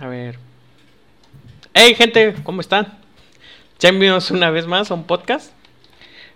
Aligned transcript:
A 0.00 0.08
ver. 0.08 0.38
Hey, 1.74 1.94
gente, 1.94 2.34
¿cómo 2.42 2.62
están? 2.62 2.98
Bienvenidos 3.82 4.30
una 4.30 4.48
vez 4.48 4.66
más 4.66 4.90
a 4.90 4.94
un 4.94 5.04
podcast. 5.04 5.52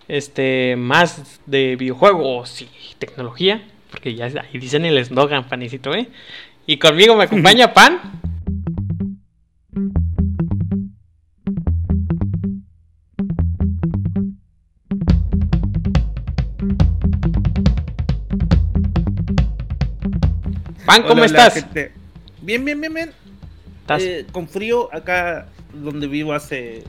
Este, 0.06 0.76
más 0.76 1.40
de 1.46 1.74
videojuegos 1.76 2.60
y 2.60 2.68
tecnología. 2.98 3.66
Porque 3.90 4.14
ya 4.14 4.26
ahí 4.26 4.58
dicen 4.58 4.84
el 4.84 4.98
eslogan, 4.98 5.48
panicito, 5.48 5.94
¿eh? 5.94 6.08
Y 6.66 6.76
conmigo 6.76 7.16
me 7.16 7.24
acompaña 7.24 7.72
Pan. 7.72 8.00
Pan, 20.84 21.02
¿cómo 21.04 21.22
Hola, 21.22 21.24
estás? 21.24 21.54
gente. 21.54 21.92
Bien, 22.42 22.62
bien, 22.62 22.78
bien, 22.78 22.92
bien. 22.92 23.23
Eh, 23.88 24.26
con 24.32 24.48
frío 24.48 24.88
acá 24.94 25.48
donde 25.72 26.06
vivo 26.06 26.32
hace 26.32 26.84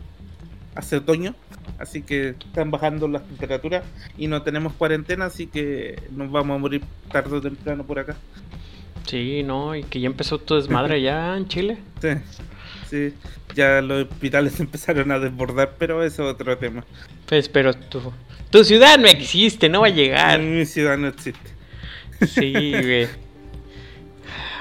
hace 0.76 0.98
otoño, 0.98 1.36
así 1.80 2.02
que 2.02 2.30
están 2.30 2.70
bajando 2.70 3.08
las 3.08 3.26
temperaturas 3.26 3.84
y 4.18 4.28
no 4.28 4.42
tenemos 4.42 4.74
cuarentena, 4.74 5.26
así 5.26 5.48
que 5.48 6.02
nos 6.12 6.30
vamos 6.32 6.56
a 6.56 6.60
morir 6.60 6.84
tarde 7.12 7.38
o 7.38 7.42
temprano 7.42 7.86
por 7.86 8.00
acá. 8.00 8.16
Sí, 9.08 9.44
no, 9.44 9.76
y 9.76 9.84
que 9.84 10.00
ya 10.00 10.08
empezó 10.08 10.40
tu 10.40 10.56
desmadre 10.56 11.02
ya 11.02 11.36
en 11.38 11.48
Chile. 11.48 11.78
Sí, 12.88 13.10
sí. 13.10 13.14
Ya 13.56 13.82
los 13.82 14.04
hospitales 14.04 14.60
empezaron 14.60 15.12
a 15.12 15.20
desbordar, 15.20 15.76
pero 15.80 16.04
eso 16.04 16.28
es 16.28 16.34
otro 16.34 16.58
tema. 16.58 16.86
Pues, 17.26 17.50
pero 17.50 17.74
tu, 17.74 18.14
tu 18.52 18.64
ciudad 18.64 19.00
no 19.00 19.08
existe, 19.08 19.70
no 19.70 19.82
va 19.82 19.88
a 19.88 19.92
llegar. 19.92 20.40
Mi 20.40 20.66
ciudad 20.66 20.98
no 20.98 21.08
existe. 21.08 21.50
Sí, 22.28 22.72
güey. 22.72 23.08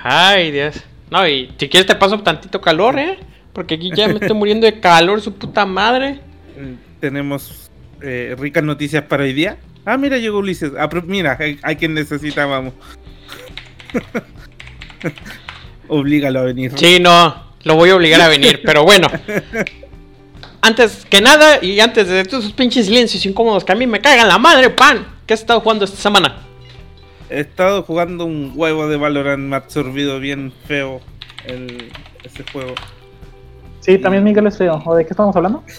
Ay, 0.03 0.53
Dios. 0.53 0.83
No, 1.11 1.27
y 1.27 1.53
si 1.59 1.69
quieres 1.69 1.87
te 1.87 1.95
paso 1.95 2.19
tantito 2.21 2.61
calor, 2.61 2.99
¿eh? 2.99 3.19
Porque 3.53 3.75
aquí 3.75 3.91
ya 3.95 4.09
me 4.09 4.15
estoy 4.15 4.35
muriendo 4.35 4.67
de 4.67 4.81
calor, 4.81 5.21
su 5.21 5.33
puta 5.33 5.65
madre. 5.65 6.21
Eh, 6.57 6.75
Tenemos 7.01 7.71
eh, 8.03 8.35
ricas 8.39 8.65
noticias 8.65 9.05
para 9.05 9.23
hoy 9.23 9.33
día. 9.33 9.59
Ah, 9.85 9.97
mira, 9.97 10.19
llegó 10.19 10.39
Ulises. 10.39 10.73
Ah, 10.79 10.89
pero 10.89 11.03
mira, 11.03 11.37
hay, 11.39 11.59
hay 11.63 11.77
quien 11.77 11.95
necesitábamos. 11.95 12.75
Oblígalo 15.89 16.41
a 16.41 16.43
venir. 16.45 16.73
Sí, 16.77 16.99
no, 17.01 17.53
lo 17.63 17.77
voy 17.77 17.91
a 17.91 17.97
obligar 17.97 18.21
a 18.21 18.29
venir, 18.29 18.63
pero 18.65 18.85
bueno. 18.85 19.09
Antes 20.63 21.07
que 21.09 21.21
nada, 21.21 21.63
y 21.63 21.79
antes 21.81 22.09
de 22.09 22.25
todos 22.25 22.45
esos 22.45 22.57
pinches 22.57 22.87
silencios 22.87 23.25
incómodos 23.27 23.65
que 23.65 23.73
a 23.73 23.75
mí 23.75 23.87
me 23.87 24.01
cagan 24.01 24.29
la 24.29 24.39
madre, 24.39 24.71
pan. 24.71 25.07
¿Qué 25.27 25.35
has 25.35 25.41
estado 25.41 25.61
jugando 25.61 25.85
esta 25.85 25.99
semana? 25.99 26.39
He 27.35 27.41
estado 27.41 27.83
jugando 27.83 28.25
un 28.25 28.53
huevo 28.55 28.87
de 28.89 28.97
Valorant, 28.97 29.43
me 29.43 29.57
ha 29.57 29.59
absorbido 29.59 30.21
bien 30.21 30.53
feo 30.67 31.01
el, 31.47 31.91
ese 32.23 32.45
juego. 32.53 32.75
Sí, 33.81 33.99
también 33.99 34.23
Miguel 34.25 34.47
es 34.47 34.57
feo. 34.57 34.81
¿O 34.85 34.95
de 34.95 35.05
qué 35.05 35.11
estamos 35.11 35.35
hablando? 35.37 35.63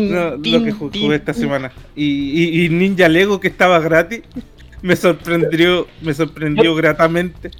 No, 0.00 0.30
lo 0.36 0.40
que 0.42 0.72
jugué 0.72 1.16
esta 1.16 1.32
semana. 1.34 1.72
Y, 1.96 2.04
y- 2.04 2.64
y 2.64 2.68
Ninja 2.68 3.08
Lego 3.08 3.40
que 3.40 3.48
estaba 3.48 3.80
gratis 3.80 4.22
me 4.82 4.94
sorprendió, 4.94 5.86
me 6.00 6.14
sorprendió 6.14 6.74
gratamente. 6.76 7.50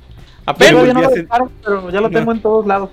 Apenas. 0.46 0.56
Pero- 0.58 0.70
Todavía 0.82 0.94
no 0.94 1.00
lo 1.02 1.10
dejaron, 1.10 1.50
pero 1.64 1.90
ya 1.90 2.00
lo 2.00 2.08
No. 2.08 2.18
tengo 2.18 2.32
en 2.32 2.40
todos 2.40 2.66
lados. 2.66 2.90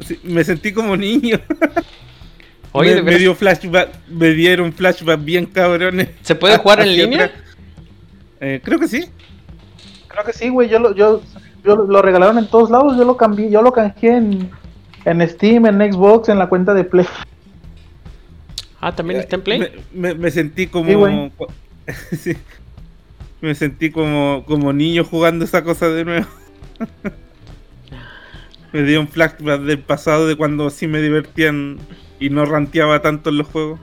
Sí, 0.00 0.18
me 0.24 0.44
sentí 0.44 0.72
como 0.72 0.96
niño. 0.96 1.40
Oye, 2.72 2.90
me, 2.90 2.96
me 2.96 3.02
veras, 3.04 3.20
dio 3.20 3.34
flashback, 3.34 3.88
me 4.08 4.30
dieron 4.32 4.72
flashback 4.72 5.24
bien 5.24 5.46
cabrones. 5.46 6.08
¿se 6.20 6.34
puede 6.34 6.58
jugar 6.58 6.80
en 6.82 6.88
línea? 6.94 7.24
atrás. 7.26 7.40
Eh, 8.40 8.60
creo 8.62 8.78
que 8.78 8.88
sí. 8.88 9.06
Creo 10.08 10.24
que 10.24 10.32
sí, 10.32 10.48
güey. 10.48 10.68
Yo 10.68 10.78
lo, 10.78 10.94
yo, 10.94 11.22
yo 11.64 11.76
lo 11.76 12.02
regalaron 12.02 12.38
en 12.38 12.48
todos 12.48 12.70
lados. 12.70 12.96
Yo 12.96 13.04
lo 13.04 13.16
cambié, 13.16 13.50
yo 13.50 13.62
lo 13.62 13.72
canjeé 13.72 14.16
en, 14.16 14.50
en 15.04 15.28
Steam, 15.28 15.66
en 15.66 15.92
Xbox, 15.92 16.28
en 16.28 16.38
la 16.38 16.48
cuenta 16.48 16.74
de 16.74 16.84
Play. 16.84 17.06
Ah, 18.80 18.94
también 18.94 19.20
está 19.20 19.36
en 19.36 19.42
Play. 19.42 19.58
Me, 19.58 19.70
me- 19.92 20.14
me 20.14 20.30
sentí 20.30 20.66
como. 20.66 20.88
Sí, 20.88 20.94
güey. 20.94 21.32
Sí. 22.18 22.36
Me 23.40 23.54
sentí 23.54 23.90
como, 23.90 24.44
como 24.46 24.72
niño 24.72 25.04
jugando 25.04 25.44
esa 25.44 25.62
cosa 25.62 25.88
de 25.88 26.04
nuevo. 26.04 26.26
me 28.72 28.82
dio 28.82 29.00
un 29.00 29.08
flashback 29.08 29.60
del 29.62 29.78
pasado 29.78 30.26
de 30.26 30.36
cuando 30.36 30.68
sí 30.70 30.86
me 30.86 31.00
divertían 31.00 31.78
y 32.18 32.30
no 32.30 32.44
ranteaba 32.44 33.02
tanto 33.02 33.30
en 33.30 33.38
los 33.38 33.46
juegos. 33.48 33.78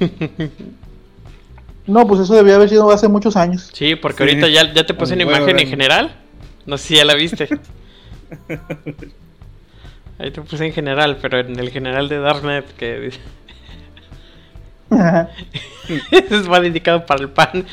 No, 1.86 2.06
pues 2.06 2.20
eso 2.20 2.34
debió 2.34 2.56
haber 2.56 2.68
sido 2.68 2.90
hace 2.90 3.08
muchos 3.08 3.36
años. 3.36 3.70
Sí, 3.72 3.94
porque 3.94 4.24
Sí. 4.24 4.30
ahorita 4.30 4.48
ya, 4.48 4.72
ya 4.74 4.84
te 4.86 4.94
puse 4.94 5.14
una 5.14 5.22
imagen 5.22 5.58
en 5.58 5.68
general. 5.68 6.16
No 6.66 6.76
sé 6.78 6.88
si 6.88 6.96
ya 6.96 7.04
la 7.04 7.14
viste. 7.14 7.48
Ahí 10.18 10.30
te 10.30 10.40
puse 10.40 10.64
en 10.66 10.72
general, 10.72 11.18
pero 11.20 11.38
en 11.40 11.58
el 11.58 11.70
general 11.70 12.08
de 12.08 12.18
Darknet 12.18 12.74
que 12.76 12.98
dice. 13.00 13.20
Eso 16.10 16.36
es 16.40 16.48
más 16.48 16.64
indicado 16.64 17.04
para 17.06 17.20
el 17.22 17.28
pan. 17.30 17.66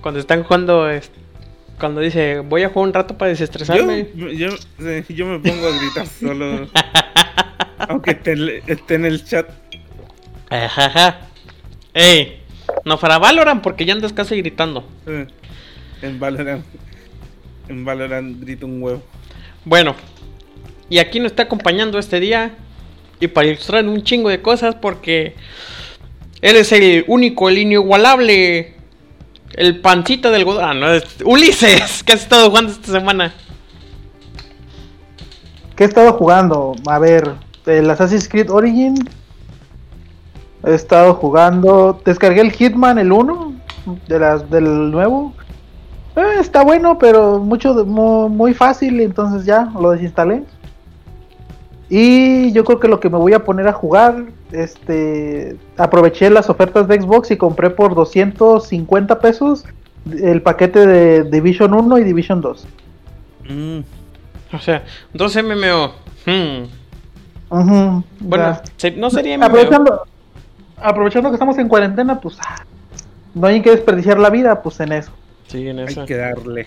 Cuando 0.00 0.20
están 0.20 0.42
jugando. 0.44 0.88
es- 0.88 1.10
Cuando 1.80 2.00
dice, 2.00 2.38
voy 2.40 2.62
a 2.62 2.68
jugar 2.68 2.88
un 2.88 2.94
rato 2.94 3.18
para 3.18 3.30
desestresarme. 3.30 4.08
yo, 4.14 4.48
eh, 4.80 5.04
yo 5.08 5.26
me 5.26 5.38
pongo 5.40 5.66
a 5.66 5.76
gritar 5.78 6.06
solo. 6.06 6.68
aunque 7.88 8.12
esté, 8.12 8.32
en- 8.32 8.62
esté 8.66 8.94
en 8.94 9.04
el 9.06 9.24
chat. 9.24 9.48
Ajaja. 10.50 11.20
Ey, 11.94 12.41
no 12.84 12.98
para 12.98 13.18
Valorant 13.18 13.62
porque 13.62 13.84
ya 13.84 13.92
andas 13.94 14.12
casi 14.12 14.36
gritando. 14.38 14.86
eh, 15.06 15.26
En 16.02 16.18
Valorant. 16.18 16.64
En 17.68 17.84
Valorant 17.84 18.40
grito 18.40 18.66
un 18.66 18.82
huevo. 18.82 19.02
Bueno, 19.64 19.94
y 20.88 20.98
aquí 20.98 21.20
nos 21.20 21.32
está 21.32 21.44
acompañando 21.44 21.98
este 21.98 22.20
día. 22.20 22.56
Y 23.20 23.28
para 23.28 23.46
ilustrar 23.46 23.86
un 23.86 24.02
chingo 24.02 24.28
de 24.28 24.42
cosas, 24.42 24.74
porque 24.74 25.36
él 26.40 26.56
es 26.56 26.72
el 26.72 27.04
único, 27.06 27.48
el 27.48 27.58
inigualable, 27.58 28.74
el 29.54 29.80
pancita 29.80 30.30
del 30.32 30.40
algodón. 30.40 30.64
Ah, 30.64 30.74
no, 30.74 30.92
es 30.92 31.04
Ulises, 31.24 32.02
que 32.02 32.12
has 32.14 32.22
estado 32.22 32.48
jugando 32.50 32.72
esta 32.72 32.90
semana. 32.90 33.32
¿Qué 35.76 35.84
he 35.84 35.86
estado 35.86 36.12
jugando? 36.14 36.74
A 36.86 36.98
ver, 36.98 37.32
el 37.66 37.88
Assassin's 37.88 38.28
Creed 38.28 38.50
Origin. 38.50 39.08
He 40.64 40.74
estado 40.74 41.14
jugando. 41.14 42.00
Descargué 42.04 42.40
el 42.40 42.52
Hitman, 42.52 42.98
el 42.98 43.12
1, 43.12 43.52
de 44.08 44.18
las, 44.18 44.48
del 44.50 44.90
nuevo. 44.90 45.34
Eh, 46.16 46.40
está 46.40 46.62
bueno, 46.62 46.98
pero 46.98 47.38
mucho 47.38 47.84
muy, 47.84 48.54
fácil, 48.54 49.00
entonces 49.00 49.46
ya 49.46 49.70
lo 49.78 49.90
desinstalé. 49.90 50.44
Y 51.88 52.52
yo 52.52 52.64
creo 52.64 52.80
que 52.80 52.88
lo 52.88 53.00
que 53.00 53.10
me 53.10 53.18
voy 53.18 53.34
a 53.34 53.44
poner 53.44 53.68
a 53.68 53.72
jugar, 53.72 54.24
este, 54.50 55.56
aproveché 55.76 56.30
las 56.30 56.48
ofertas 56.48 56.88
de 56.88 57.00
Xbox 57.00 57.30
y 57.30 57.36
compré 57.36 57.70
por 57.70 57.94
250 57.94 59.20
pesos 59.20 59.64
el 60.10 60.42
paquete 60.42 60.86
de 60.86 61.24
Division 61.24 61.74
1 61.74 61.98
y 61.98 62.04
Division 62.04 62.40
2. 62.40 62.66
Mm, 63.48 63.80
O 64.54 64.58
sea, 64.58 64.84
dos 65.12 65.36
MMO. 65.36 65.92
Hmm. 66.26 68.02
Bueno, 68.20 68.60
ya. 68.78 68.90
no 68.92 69.10
sería 69.10 69.36
MMO. 69.36 69.46
aprovechando, 69.46 70.02
aprovechando 70.82 71.30
que 71.30 71.34
estamos 71.36 71.56
en 71.58 71.68
cuarentena, 71.68 72.20
pues 72.20 72.36
ah, 72.40 72.64
no 73.34 73.46
hay 73.46 73.60
que 73.62 73.70
desperdiciar 73.70 74.18
la 74.18 74.30
vida, 74.30 74.62
pues 74.62 74.80
en 74.80 74.92
eso. 74.92 75.10
Sí, 75.48 75.68
en 75.68 75.78
hay 75.80 75.84
eso. 75.86 76.04
que 76.06 76.16
darle. 76.16 76.66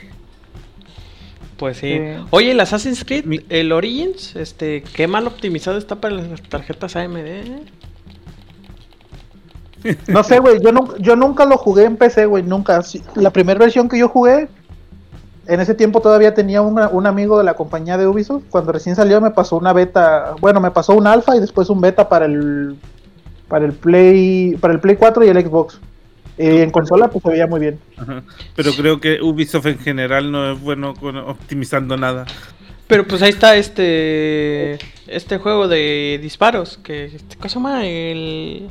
Pues 1.58 1.78
sí. 1.78 2.00
Oye, 2.32 2.52
el 2.52 2.60
Assassin's 2.60 3.06
Creed, 3.06 3.26
Mi- 3.26 3.46
el 3.50 3.72
Origins, 3.72 4.36
este, 4.36 4.82
qué 4.84 5.08
mal 5.08 5.26
optimizado 5.26 5.78
está 5.78 5.96
para 5.96 6.16
las 6.16 6.42
tarjetas 6.42 6.96
AMD. 6.96 7.18
¿eh? 7.26 7.62
No 10.08 10.24
sé, 10.24 10.40
güey, 10.40 10.60
yo, 10.62 10.98
yo 10.98 11.16
nunca 11.16 11.46
lo 11.46 11.58
jugué 11.58 11.84
en 11.86 11.96
PC, 11.96 12.26
güey, 12.26 12.44
nunca. 12.44 12.82
La 13.16 13.30
primera 13.30 13.60
versión 13.60 13.88
que 13.88 14.00
yo 14.00 14.10
jugué, 14.10 14.48
en 15.48 15.60
ese 15.60 15.76
tiempo 15.76 16.02
todavía 16.02 16.34
tenía 16.34 16.62
una- 16.64 16.88
un 16.90 17.06
amigo 17.06 17.38
de 17.38 17.44
la 17.44 17.54
compañía 17.54 17.98
de 17.98 18.08
Ubisoft. 18.08 18.44
Cuando 18.50 18.72
recién 18.72 18.96
salió 18.96 19.22
me 19.22 19.30
pasó 19.32 19.58
una 19.58 19.74
beta, 19.74 20.34
bueno, 20.42 20.60
me 20.60 20.72
pasó 20.72 20.94
un 20.96 21.06
alfa 21.06 21.36
y 21.36 21.40
después 21.40 21.70
un 21.70 21.82
beta 21.82 22.10
para 22.10 22.26
el 22.26 22.76
para 23.48 23.66
el 23.66 23.74
Play 23.74 24.56
para 24.60 24.74
el 24.74 24.80
Play 24.80 24.96
4 24.96 25.24
y 25.26 25.28
el 25.30 25.42
Xbox. 25.46 25.80
Y 26.38 26.48
en 26.48 26.70
consola 26.72 27.08
pues 27.10 27.24
se 27.24 27.30
veía 27.30 27.48
muy 27.48 27.60
bien. 27.62 27.80
Ajá. 27.98 28.22
Pero 28.56 28.74
creo 28.74 29.00
que 29.00 29.22
Ubisoft 29.22 29.68
en 29.68 29.80
general 29.80 30.32
no 30.32 30.52
es 30.52 30.60
bueno 30.60 30.94
con 30.94 31.16
optimizando 31.18 31.96
nada. 31.98 32.26
Pero 32.88 33.08
pues 33.08 33.22
ahí 33.22 33.30
está 33.30 33.56
este 33.56 34.78
este 35.08 35.38
juego 35.38 35.68
de 35.68 36.20
disparos 36.22 36.78
que 36.84 37.06
este, 37.06 37.36
¿cómo 37.38 37.50
se 37.50 37.56
llama? 37.56 37.86
El 37.88 38.68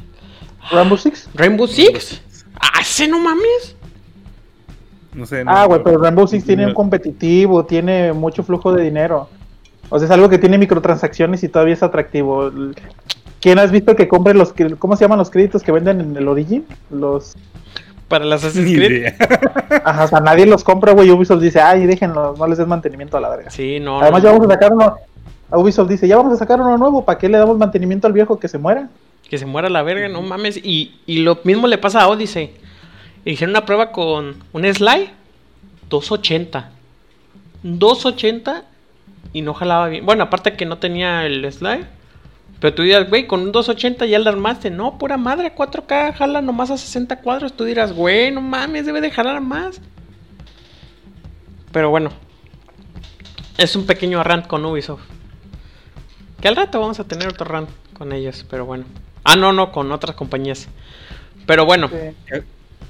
Rainbow 0.70 0.98
Six. 0.98 1.28
Rainbow 1.34 1.66
Six. 1.66 2.22
Ah, 2.60 2.80
ese 2.82 3.08
no 3.08 3.18
mames. 3.18 3.76
No 5.14 5.26
sé. 5.26 5.44
no- 5.44 5.50
Ah, 5.50 5.64
güey, 5.66 5.82
pero 5.82 5.98
Rainbow 5.98 6.26
Six 6.26 6.44
tiene 6.44 6.62
no- 6.64 6.68
un 6.70 6.74
competitivo, 6.74 7.64
tiene 7.64 8.12
mucho 8.12 8.42
flujo 8.42 8.72
de 8.72 8.82
dinero. 8.84 9.28
O 9.88 9.98
sea, 9.98 10.06
es 10.06 10.10
algo 10.10 10.28
que 10.28 10.38
tiene 10.38 10.58
microtransacciones 10.58 11.42
y 11.44 11.48
todavía 11.48 11.74
es 11.74 11.82
atractivo. 11.82 12.50
¿Quién 13.44 13.58
has 13.58 13.70
visto 13.70 13.94
que 13.94 14.08
compre 14.08 14.32
los, 14.32 14.54
¿cómo 14.78 14.96
se 14.96 15.04
llaman 15.04 15.18
los 15.18 15.28
créditos 15.28 15.62
que 15.62 15.70
venden 15.70 16.00
en 16.00 16.16
el 16.16 16.28
Origin? 16.28 16.64
Los, 16.88 17.36
para 18.08 18.24
el 18.24 18.32
Assassin's 18.32 18.74
Creed. 18.74 19.12
Ajá, 19.84 20.04
o 20.04 20.08
sea, 20.08 20.20
nadie 20.20 20.46
los 20.46 20.64
compra, 20.64 20.92
güey. 20.92 21.10
Ubisoft 21.10 21.42
dice, 21.42 21.60
ay, 21.60 21.84
déjenlos, 21.84 22.38
no 22.38 22.46
les 22.46 22.56
des 22.56 22.66
mantenimiento 22.66 23.18
a 23.18 23.20
la 23.20 23.28
verga. 23.28 23.50
Sí, 23.50 23.80
no. 23.80 24.00
Además, 24.00 24.22
no, 24.22 24.28
ya 24.30 24.32
vamos 24.32 24.48
a 24.48 24.54
sacar 24.54 24.72
uno. 24.72 24.96
Ubisoft 25.50 25.90
dice, 25.90 26.08
ya 26.08 26.16
vamos 26.16 26.32
a 26.32 26.36
sacar 26.38 26.58
uno 26.58 26.78
nuevo, 26.78 27.04
¿para 27.04 27.18
qué 27.18 27.28
le 27.28 27.36
damos 27.36 27.58
mantenimiento 27.58 28.06
al 28.06 28.14
viejo 28.14 28.40
que 28.40 28.48
se 28.48 28.56
muera? 28.56 28.88
Que 29.28 29.36
se 29.36 29.44
muera 29.44 29.68
la 29.68 29.82
verga, 29.82 30.08
no 30.08 30.22
mames. 30.22 30.56
Y, 30.56 30.98
y 31.04 31.18
lo 31.18 31.38
mismo 31.44 31.66
le 31.66 31.76
pasa 31.76 32.00
a 32.00 32.08
Odyssey. 32.08 32.50
Hicieron 33.26 33.50
una 33.50 33.66
prueba 33.66 33.92
con 33.92 34.36
un 34.54 34.74
Sly 34.74 35.10
280. 35.90 36.70
280 37.62 38.64
y 39.34 39.42
no 39.42 39.52
jalaba 39.52 39.88
bien. 39.88 40.06
Bueno, 40.06 40.24
aparte 40.24 40.54
que 40.54 40.64
no 40.64 40.78
tenía 40.78 41.26
el 41.26 41.52
Sly. 41.52 41.84
Pero 42.60 42.74
tú 42.74 42.82
dirás, 42.82 43.08
güey, 43.10 43.26
con 43.26 43.40
un 43.42 43.52
280 43.52 44.06
ya 44.06 44.18
le 44.18 44.28
armaste. 44.28 44.70
No, 44.70 44.96
pura 44.98 45.16
madre, 45.16 45.54
4K 45.54 46.14
jala 46.14 46.40
nomás 46.40 46.70
a 46.70 46.78
60 46.78 47.20
cuadros. 47.20 47.52
Tú 47.54 47.64
dirás, 47.64 47.92
güey, 47.92 48.30
no 48.30 48.40
mames, 48.40 48.86
debe 48.86 49.00
de 49.00 49.10
jalar 49.10 49.40
más. 49.40 49.80
Pero 51.72 51.90
bueno, 51.90 52.10
es 53.58 53.74
un 53.76 53.84
pequeño 53.86 54.22
rant 54.22 54.46
con 54.46 54.64
Ubisoft. 54.64 55.02
Que 56.40 56.48
al 56.48 56.56
rato 56.56 56.80
vamos 56.80 57.00
a 57.00 57.04
tener 57.04 57.28
otro 57.28 57.46
rant 57.46 57.68
con 57.96 58.12
ellos, 58.12 58.46
pero 58.48 58.64
bueno. 58.64 58.84
Ah, 59.24 59.36
no, 59.36 59.52
no, 59.52 59.72
con 59.72 59.90
otras 59.92 60.14
compañías. 60.16 60.68
Pero 61.46 61.64
bueno. 61.64 61.90
¿Qué, 61.90 62.14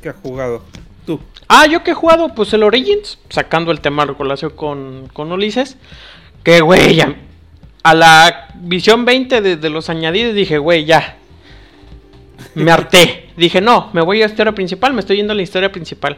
qué 0.02 0.08
has 0.08 0.16
jugado? 0.16 0.62
Tú. 1.06 1.20
Ah, 1.48 1.66
yo 1.66 1.82
que 1.82 1.92
he 1.92 1.94
jugado, 1.94 2.34
pues 2.34 2.52
el 2.52 2.62
Origins, 2.62 3.18
sacando 3.28 3.70
el 3.70 3.80
tema 3.80 4.06
de 4.06 4.50
con, 4.50 5.08
con 5.12 5.32
Ulises. 5.32 5.76
Que, 6.42 6.60
güey, 6.60 6.96
ya- 6.96 7.14
a 7.84 7.94
la 7.94 8.48
visión 8.60 9.04
20 9.04 9.40
de, 9.40 9.56
de 9.56 9.70
los 9.70 9.88
añadidos 9.90 10.34
dije, 10.34 10.58
güey, 10.58 10.84
ya. 10.84 11.16
Me 12.56 12.70
harté. 12.72 13.28
dije, 13.36 13.60
no, 13.60 13.90
me 13.92 14.02
voy 14.02 14.22
a 14.22 14.26
la 14.26 14.30
historia 14.32 14.52
principal, 14.52 14.92
me 14.94 15.00
estoy 15.00 15.18
yendo 15.18 15.32
a 15.32 15.36
la 15.36 15.42
historia 15.42 15.70
principal. 15.70 16.16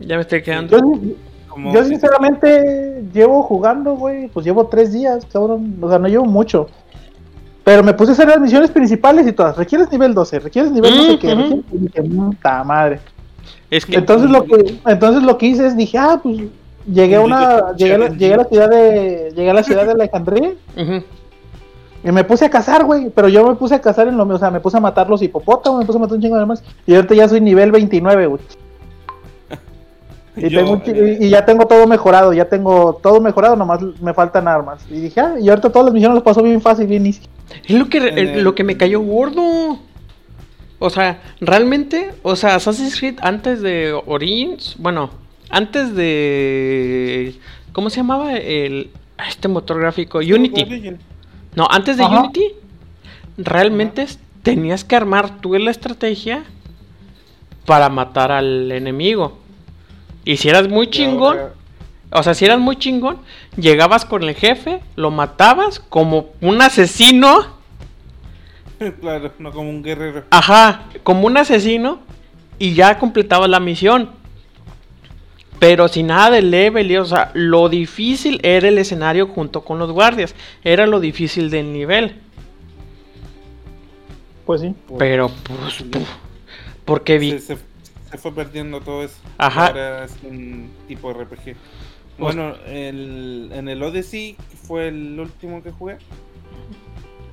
Ya 0.00 0.16
me 0.16 0.22
estoy 0.22 0.42
quedando. 0.42 0.76
Yo, 0.78 1.14
Como 1.48 1.72
yo 1.72 1.80
que- 1.82 1.88
sinceramente 1.88 3.04
llevo 3.14 3.42
jugando, 3.44 3.94
güey, 3.94 4.28
pues 4.28 4.44
llevo 4.44 4.66
tres 4.66 4.92
días, 4.92 5.24
cabrón. 5.32 5.76
O 5.80 5.88
sea, 5.88 5.98
no 5.98 6.08
llevo 6.08 6.24
mucho. 6.26 6.68
Pero 7.62 7.84
me 7.84 7.94
puse 7.94 8.10
a 8.10 8.14
hacer 8.14 8.26
las 8.26 8.40
misiones 8.40 8.72
principales 8.72 9.24
y 9.28 9.32
todas. 9.32 9.56
Requieres 9.56 9.88
nivel 9.92 10.14
12, 10.14 10.40
requieres 10.40 10.72
nivel 10.72 10.96
no 10.96 11.02
sé 11.04 11.18
qué. 11.20 11.32
Requieres- 11.32 11.64
y 11.72 11.78
dije, 11.78 12.02
puta 12.02 12.64
madre. 12.64 12.98
Es 13.70 13.86
que. 13.86 13.94
Entonces 13.96 14.28
lo 14.28 14.44
que 14.44 14.78
entonces 14.84 15.22
lo 15.22 15.38
que 15.38 15.46
hice 15.46 15.66
es 15.68 15.76
dije, 15.76 15.96
ah, 15.96 16.18
pues 16.20 16.40
llegué 16.90 17.16
a 17.16 17.20
una 17.20 17.74
llegué 17.76 17.94
a 17.94 17.98
la, 17.98 18.08
llegué 18.08 18.34
a 18.34 18.36
la 18.38 18.44
ciudad 18.44 18.68
de 18.70 19.32
llegué 19.34 19.50
a 19.50 19.54
la 19.54 19.62
ciudad 19.62 19.84
de 19.86 19.92
Alejandría 19.92 20.52
y 22.04 22.10
me 22.10 22.24
puse 22.24 22.44
a 22.44 22.50
cazar, 22.50 22.84
güey, 22.84 23.10
pero 23.10 23.28
yo 23.28 23.46
me 23.48 23.54
puse 23.54 23.74
a 23.76 23.80
cazar 23.80 24.08
en 24.08 24.16
lo 24.16 24.24
mío, 24.26 24.34
o 24.34 24.38
sea, 24.38 24.50
me 24.50 24.58
puse 24.60 24.76
a 24.76 24.80
matar 24.80 25.08
los 25.08 25.22
hipopótamos, 25.22 25.78
me 25.80 25.86
puse 25.86 25.98
a 25.98 26.00
matar 26.00 26.16
un 26.16 26.22
chingo 26.22 26.36
de 26.38 26.46
más 26.46 26.62
y 26.86 26.94
ahorita 26.94 27.14
ya 27.14 27.28
soy 27.28 27.40
nivel 27.40 27.70
29, 27.70 28.26
güey. 28.26 28.40
Y, 30.34 30.48
Yo, 30.48 30.60
tengo 30.64 30.82
eh, 30.86 31.18
y- 31.20 31.28
ya 31.28 31.44
tengo 31.44 31.66
todo 31.66 31.86
mejorado, 31.86 32.32
ya 32.32 32.46
tengo 32.48 32.98
todo 33.02 33.20
mejorado, 33.20 33.54
nomás 33.54 33.80
me 34.00 34.14
faltan 34.14 34.48
armas. 34.48 34.82
Y 34.90 34.94
dije, 35.00 35.20
ah, 35.20 35.34
y 35.38 35.48
ahorita 35.50 35.68
todas 35.70 35.84
las 35.84 35.92
misiones 35.94 36.14
las 36.14 36.24
paso 36.24 36.42
bien 36.42 36.62
fácil, 36.62 36.86
bien 36.86 37.04
easy. 37.04 37.20
Es 37.68 37.76
lo 37.78 37.86
que, 37.90 37.98
eh, 37.98 38.12
el- 38.16 38.42
lo 38.42 38.54
que 38.54 38.64
me 38.64 38.78
cayó 38.78 39.00
gordo. 39.02 39.78
O 40.78 40.90
sea, 40.90 41.20
realmente, 41.40 42.12
o 42.22 42.34
sea, 42.34 42.54
Assassin's 42.54 42.98
Creed 42.98 43.18
antes 43.20 43.60
de 43.60 43.92
Origins, 44.06 44.74
bueno, 44.78 45.10
antes 45.52 45.94
de... 45.94 47.38
¿Cómo 47.72 47.90
se 47.90 47.98
llamaba? 47.98 48.34
El, 48.34 48.90
este 49.28 49.48
motor 49.48 49.78
gráfico, 49.78 50.18
Unity. 50.18 50.96
No, 51.54 51.68
antes 51.70 51.96
de 51.96 52.04
Ajá. 52.04 52.20
Unity, 52.20 52.52
realmente 53.36 54.06
tenías 54.42 54.84
que 54.84 54.96
armar 54.96 55.40
tú 55.40 55.54
la 55.54 55.70
estrategia 55.70 56.42
para 57.66 57.88
matar 57.88 58.32
al 58.32 58.72
enemigo. 58.72 59.38
Y 60.24 60.38
si 60.38 60.48
eras 60.48 60.68
muy 60.68 60.88
chingón, 60.88 61.38
o 62.10 62.22
sea, 62.22 62.34
si 62.34 62.44
eras 62.44 62.58
muy 62.58 62.76
chingón, 62.76 63.18
llegabas 63.56 64.04
con 64.04 64.22
el 64.22 64.34
jefe, 64.34 64.80
lo 64.96 65.10
matabas 65.10 65.80
como 65.80 66.30
un 66.40 66.60
asesino. 66.62 67.60
Claro, 69.00 69.30
no 69.38 69.52
como 69.52 69.70
un 69.70 69.80
guerrero. 69.80 70.24
Ajá, 70.30 70.86
como 71.04 71.28
un 71.28 71.36
asesino 71.36 72.00
y 72.58 72.74
ya 72.74 72.98
completabas 72.98 73.48
la 73.48 73.60
misión. 73.60 74.10
Pero 75.62 75.86
sin 75.86 76.08
nada 76.08 76.28
de 76.32 76.42
level, 76.42 76.90
y, 76.90 76.96
o 76.96 77.04
sea, 77.04 77.30
lo 77.34 77.68
difícil 77.68 78.40
era 78.42 78.66
el 78.66 78.78
escenario 78.78 79.28
junto 79.28 79.60
con 79.64 79.78
los 79.78 79.92
guardias. 79.92 80.34
Era 80.64 80.88
lo 80.88 80.98
difícil 80.98 81.50
del 81.50 81.72
nivel. 81.72 82.16
Pues 84.44 84.60
sí. 84.62 84.74
Pero, 84.98 85.30
pues, 85.44 85.82
puf, 85.84 86.08
porque 86.84 87.16
vi. 87.18 87.30
Se, 87.30 87.38
se- 87.38 87.58
se 88.10 88.18
fue 88.18 88.34
perdiendo 88.34 88.80
todo 88.80 89.04
eso. 89.04 89.14
Ajá. 89.38 89.68
Ahora 89.68 90.04
es 90.04 90.16
un 90.24 90.68
tipo 90.88 91.14
de 91.14 91.22
RPG. 91.24 91.54
Bueno, 92.18 92.54
el- 92.66 93.50
en 93.54 93.68
el 93.68 93.80
Odyssey, 93.84 94.34
que 94.50 94.56
fue 94.56 94.88
el 94.88 95.16
último 95.20 95.62
que 95.62 95.70
jugué, 95.70 95.98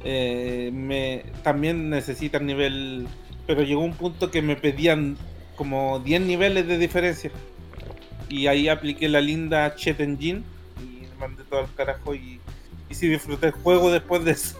eh, 0.03 0.69
me, 0.71 1.23
también 1.41 1.89
necesitan 1.89 2.45
nivel. 2.45 3.07
Pero 3.47 3.63
llegó 3.63 3.81
un 3.81 3.93
punto 3.95 4.29
que 4.29 4.43
me 4.43 4.55
pedían 4.55 5.17
como 5.55 5.97
10 5.99 6.21
niveles 6.21 6.67
de 6.67 6.77
diferencia. 6.77 7.31
Y 8.29 8.47
ahí 8.47 8.69
apliqué 8.69 9.09
la 9.09 9.21
linda 9.21 9.75
Chet 9.75 9.99
Engine 9.99 10.43
y 10.81 11.19
mandé 11.19 11.43
todo 11.43 11.61
al 11.61 11.73
carajo. 11.75 12.13
Y, 12.15 12.39
y 12.89 12.93
sí 12.95 13.07
disfruté 13.07 13.47
el 13.47 13.53
juego 13.53 13.91
después 13.91 14.23
de 14.23 14.31
eso. 14.31 14.59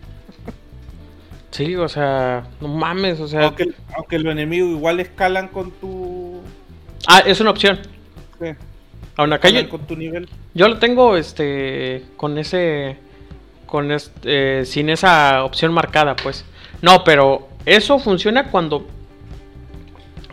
Sí, 1.51 1.75
o 1.75 1.87
sea, 1.89 2.47
no 2.61 2.67
mames, 2.67 3.19
o 3.19 3.27
sea. 3.27 3.45
Aunque, 3.45 3.71
aunque 3.95 4.19
los 4.19 4.31
enemigos 4.31 4.69
igual 4.71 4.99
escalan 4.99 5.47
con 5.47 5.71
tu. 5.71 6.41
Ah, 7.07 7.19
es 7.25 7.39
una 7.41 7.51
opción. 7.51 7.79
sí, 8.39 8.47
Aún 9.15 9.33
acá 9.33 9.49
yo, 9.49 9.67
con 9.67 9.85
tu 9.85 9.95
nivel. 9.95 10.29
yo 10.53 10.67
lo 10.67 10.77
tengo, 10.79 11.17
este, 11.17 12.05
con 12.15 12.37
ese, 12.37 12.97
con 13.65 13.91
este, 13.91 14.61
eh, 14.61 14.65
sin 14.65 14.89
esa 14.89 15.43
opción 15.43 15.73
marcada, 15.73 16.15
pues. 16.15 16.45
No, 16.81 17.03
pero 17.03 17.49
eso 17.65 17.99
funciona 17.99 18.49
cuando 18.51 18.87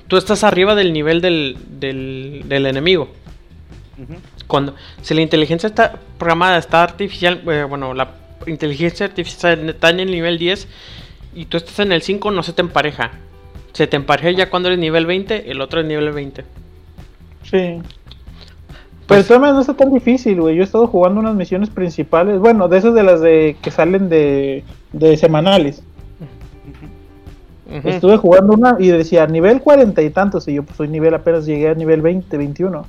tú 0.06 0.16
estás 0.16 0.44
arriba 0.44 0.74
del 0.74 0.92
nivel 0.92 1.20
del, 1.20 1.56
del, 1.68 2.44
del 2.46 2.66
enemigo. 2.66 3.08
Cuando 4.46 4.74
si 5.02 5.14
la 5.14 5.22
inteligencia 5.22 5.66
está 5.68 5.98
programada, 6.18 6.58
está 6.58 6.82
artificial, 6.82 7.42
eh, 7.50 7.64
bueno, 7.68 7.94
la 7.94 8.10
inteligencia 8.46 9.06
artificial 9.06 9.68
está 9.70 9.90
en 9.90 10.00
el 10.00 10.10
nivel 10.10 10.38
10 10.38 10.68
y 11.34 11.46
tú 11.46 11.56
estás 11.56 11.78
en 11.80 11.92
el 11.92 12.02
5, 12.02 12.30
no 12.30 12.42
se 12.42 12.52
te 12.52 12.62
empareja. 12.62 13.12
Se 13.72 13.86
te 13.86 13.96
empareja 13.96 14.30
ya 14.30 14.50
cuando 14.50 14.68
eres 14.68 14.78
nivel 14.78 15.06
20, 15.06 15.50
el 15.50 15.60
otro 15.60 15.80
es 15.80 15.86
nivel 15.86 16.12
20. 16.12 16.42
Sí. 17.42 17.48
Pero 17.50 17.82
Pues- 19.06 19.26
todas 19.28 19.40
maneras 19.40 19.54
no 19.56 19.60
está 19.60 19.74
tan 19.74 19.92
difícil, 19.94 20.40
güey. 20.40 20.56
Yo 20.56 20.62
he 20.62 20.64
estado 20.64 20.86
jugando 20.88 21.20
unas 21.20 21.34
misiones 21.34 21.70
principales. 21.70 22.38
Bueno, 22.40 22.68
de 22.68 22.78
esas 22.78 22.92
de 22.94 23.02
las 23.02 23.20
de 23.20 23.56
que 23.62 23.70
salen 23.70 24.08
de, 24.08 24.64
de 24.92 25.16
semanales. 25.16 25.82
Estuve 27.84 28.16
jugando 28.16 28.54
una 28.54 28.76
y 28.78 28.88
decía 28.88 29.26
nivel 29.26 29.60
cuarenta 29.60 30.00
y 30.02 30.10
tantos. 30.10 30.46
Y 30.48 30.54
yo 30.54 30.62
pues 30.62 30.76
soy 30.76 30.88
nivel 30.88 31.14
apenas 31.14 31.46
llegué 31.46 31.68
a 31.68 31.74
nivel 31.74 32.00
20, 32.00 32.36
21. 32.36 32.86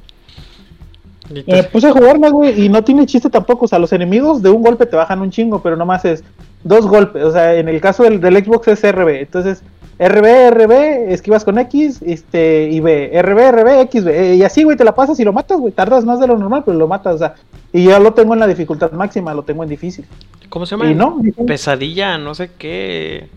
Me 1.29 1.43
te- 1.43 1.63
puse 1.63 1.88
a 1.88 1.91
jugarla, 1.91 2.29
güey. 2.29 2.63
Y 2.65 2.69
no 2.69 2.84
tiene 2.84 3.05
chiste 3.05 3.29
tampoco. 3.29 3.65
O 3.65 3.67
sea, 3.67 3.79
los 3.79 3.91
enemigos 3.93 4.41
de 4.41 4.50
un 4.50 4.62
golpe 4.62 4.86
te 4.86 4.96
bajan 4.96 5.22
un 5.22 5.31
chingo, 5.31 5.62
pero 5.62 5.75
nomás 5.75 6.05
es 6.05 6.24
dos 6.63 6.88
golpes. 6.88 7.24
O 7.24 7.31
sea, 7.31 7.55
en 7.55 7.67
el 7.69 7.81
caso 7.81 8.03
del, 8.03 8.19
del 8.22 8.43
Xbox 8.43 8.67
es 8.69 8.81
RB. 8.91 9.10
Entonces, 9.22 9.62
RB, 10.00 10.51
RB, 10.51 11.12
esquivas 11.12 11.43
con 11.43 11.57
X, 11.57 12.01
este, 12.05 12.69
y 12.72 12.79
B, 12.79 13.19
RB, 13.22 13.51
RB, 13.51 13.81
X, 13.81 14.03
B. 14.03 14.36
Y 14.36 14.43
así, 14.43 14.63
güey, 14.63 14.77
te 14.77 14.84
la 14.84 14.93
pasas 14.96 15.19
y 15.19 15.24
lo 15.24 15.34
matas, 15.34 15.60
güey. 15.60 15.74
Tardas 15.74 16.05
más 16.05 16.19
de 16.19 16.27
lo 16.27 16.38
normal, 16.38 16.63
pero 16.65 16.77
lo 16.77 16.88
matas. 16.88 17.15
O 17.15 17.17
sea, 17.17 17.34
y 17.74 17.86
ya 17.86 18.00
lo 18.00 18.13
tengo 18.13 18.34
en 18.34 18.39
la 18.39 18.48
dificultad 18.48 18.91
máxima, 18.91 19.34
lo 19.34 19.43
tengo 19.43 19.63
en 19.63 19.69
difícil. 19.69 20.05
¿Cómo 20.50 20.65
se 20.65 20.77
llama? 20.77 20.89
Y 20.89 20.96
no, 20.96 21.19
Pesadilla, 21.46 22.17
no 22.17 22.36
sé 22.36 22.51
qué. 22.57 23.27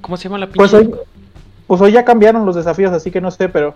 ¿Cómo 0.00 0.16
se 0.16 0.24
llama 0.24 0.38
la 0.38 0.46
pues 0.48 0.70
pinche? 0.70 0.86
hoy, 0.94 1.00
pues 1.66 1.80
hoy 1.80 1.92
ya 1.92 2.04
cambiaron 2.04 2.46
los 2.46 2.54
desafíos, 2.54 2.92
así 2.92 3.10
que 3.10 3.20
no 3.20 3.30
sé, 3.30 3.48
pero 3.48 3.74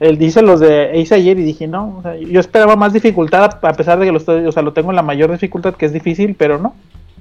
él 0.00 0.18
dice 0.18 0.42
los 0.42 0.58
de 0.60 0.92
hice 0.96 1.14
ayer 1.14 1.38
y 1.38 1.42
dije, 1.44 1.66
no, 1.68 1.98
o 1.98 2.02
sea, 2.02 2.16
yo 2.16 2.40
esperaba 2.40 2.74
más 2.76 2.92
dificultad 2.92 3.58
a 3.62 3.72
pesar 3.74 3.98
de 3.98 4.06
que 4.06 4.12
lo 4.12 4.18
estoy, 4.18 4.44
o 4.46 4.52
sea, 4.52 4.62
lo 4.62 4.72
tengo 4.72 4.90
en 4.90 4.96
la 4.96 5.02
mayor 5.02 5.30
dificultad 5.30 5.74
que 5.76 5.86
es 5.86 5.92
difícil, 5.92 6.34
pero 6.34 6.58
no. 6.58 6.74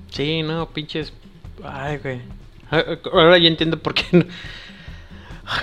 Sí, 0.10 0.42
no, 0.44 0.68
pinches. 0.70 1.14
Ay, 1.64 1.98
güey. 1.98 2.22
Ah, 2.72 2.84
Ahora 3.14 3.38
ya 3.38 3.48
entiendo 3.48 3.78
por 3.80 3.94
qué 3.94 4.04
no. 4.14 4.26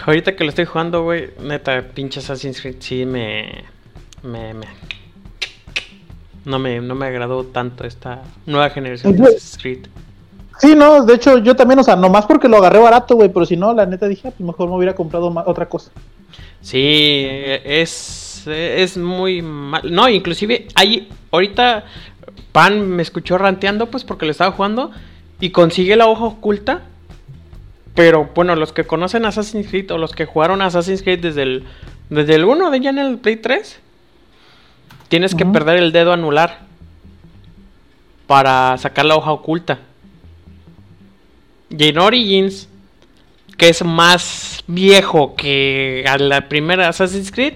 Ahorita 0.06 0.34
que 0.36 0.44
lo 0.44 0.50
estoy 0.50 0.64
jugando, 0.64 1.02
güey, 1.04 1.30
neta, 1.42 1.80
pinche 1.94 2.20
Assassin's 2.20 2.60
Creed 2.60 2.76
sí 2.80 3.06
me. 3.06 3.64
Me. 4.22 4.52
me- 4.54 4.66
no 6.44 6.58
me, 6.60 6.80
no 6.80 6.94
me 6.94 7.06
agradó 7.06 7.44
tanto 7.44 7.84
esta 7.84 8.22
nueva 8.46 8.70
generación 8.70 9.16
de 9.16 9.22
Assassin's 9.22 9.58
Creed. 9.60 9.86
Sí, 10.58 10.74
no, 10.74 11.04
de 11.04 11.14
hecho 11.14 11.38
yo 11.38 11.54
también, 11.54 11.78
o 11.78 11.84
sea, 11.84 11.96
nomás 11.96 12.26
porque 12.26 12.48
lo 12.48 12.56
agarré 12.56 12.78
barato, 12.78 13.14
güey, 13.14 13.28
pero 13.28 13.44
si 13.44 13.56
no, 13.56 13.74
la 13.74 13.86
neta 13.86 14.08
dije, 14.08 14.28
ah, 14.28 14.32
pues 14.36 14.46
mejor 14.46 14.68
me 14.68 14.76
hubiera 14.76 14.94
comprado 14.94 15.32
otra 15.46 15.68
cosa. 15.68 15.90
Sí, 16.62 17.26
es, 17.64 18.46
es 18.46 18.96
muy 18.96 19.42
mal. 19.42 19.82
No, 19.92 20.08
inclusive 20.08 20.68
hay 20.74 21.08
ahorita 21.30 21.84
Pan 22.52 22.88
me 22.88 23.02
escuchó 23.02 23.38
ranteando 23.38 23.86
pues 23.90 24.04
porque 24.04 24.24
lo 24.24 24.32
estaba 24.32 24.52
jugando 24.52 24.90
y 25.40 25.50
consigue 25.50 25.94
la 25.96 26.06
hoja 26.06 26.24
oculta 26.24 26.82
Pero 27.94 28.30
bueno, 28.34 28.56
los 28.56 28.72
que 28.72 28.84
conocen 28.84 29.26
Assassin's 29.26 29.68
Creed 29.68 29.90
o 29.90 29.98
los 29.98 30.12
que 30.12 30.24
jugaron 30.24 30.62
Assassin's 30.62 31.02
Creed 31.02 31.20
desde 31.20 31.42
el, 31.42 31.64
desde 32.08 32.34
el 32.34 32.44
1 32.44 32.70
de 32.70 32.80
ya 32.80 32.90
en 32.90 32.98
el 32.98 33.18
Play 33.18 33.36
3, 33.36 33.80
tienes 35.08 35.34
que 35.34 35.44
perder 35.44 35.76
el 35.76 35.92
dedo 35.92 36.12
anular 36.12 36.60
para 38.26 38.76
sacar 38.78 39.04
la 39.04 39.16
hoja 39.16 39.32
oculta. 39.32 39.78
Y 41.70 41.88
en 41.88 41.98
Origins, 41.98 42.68
que 43.56 43.68
es 43.68 43.84
más 43.84 44.62
viejo 44.66 45.34
que 45.34 46.04
a 46.06 46.18
la 46.18 46.48
primera 46.48 46.88
Assassin's 46.88 47.30
Creed, 47.30 47.54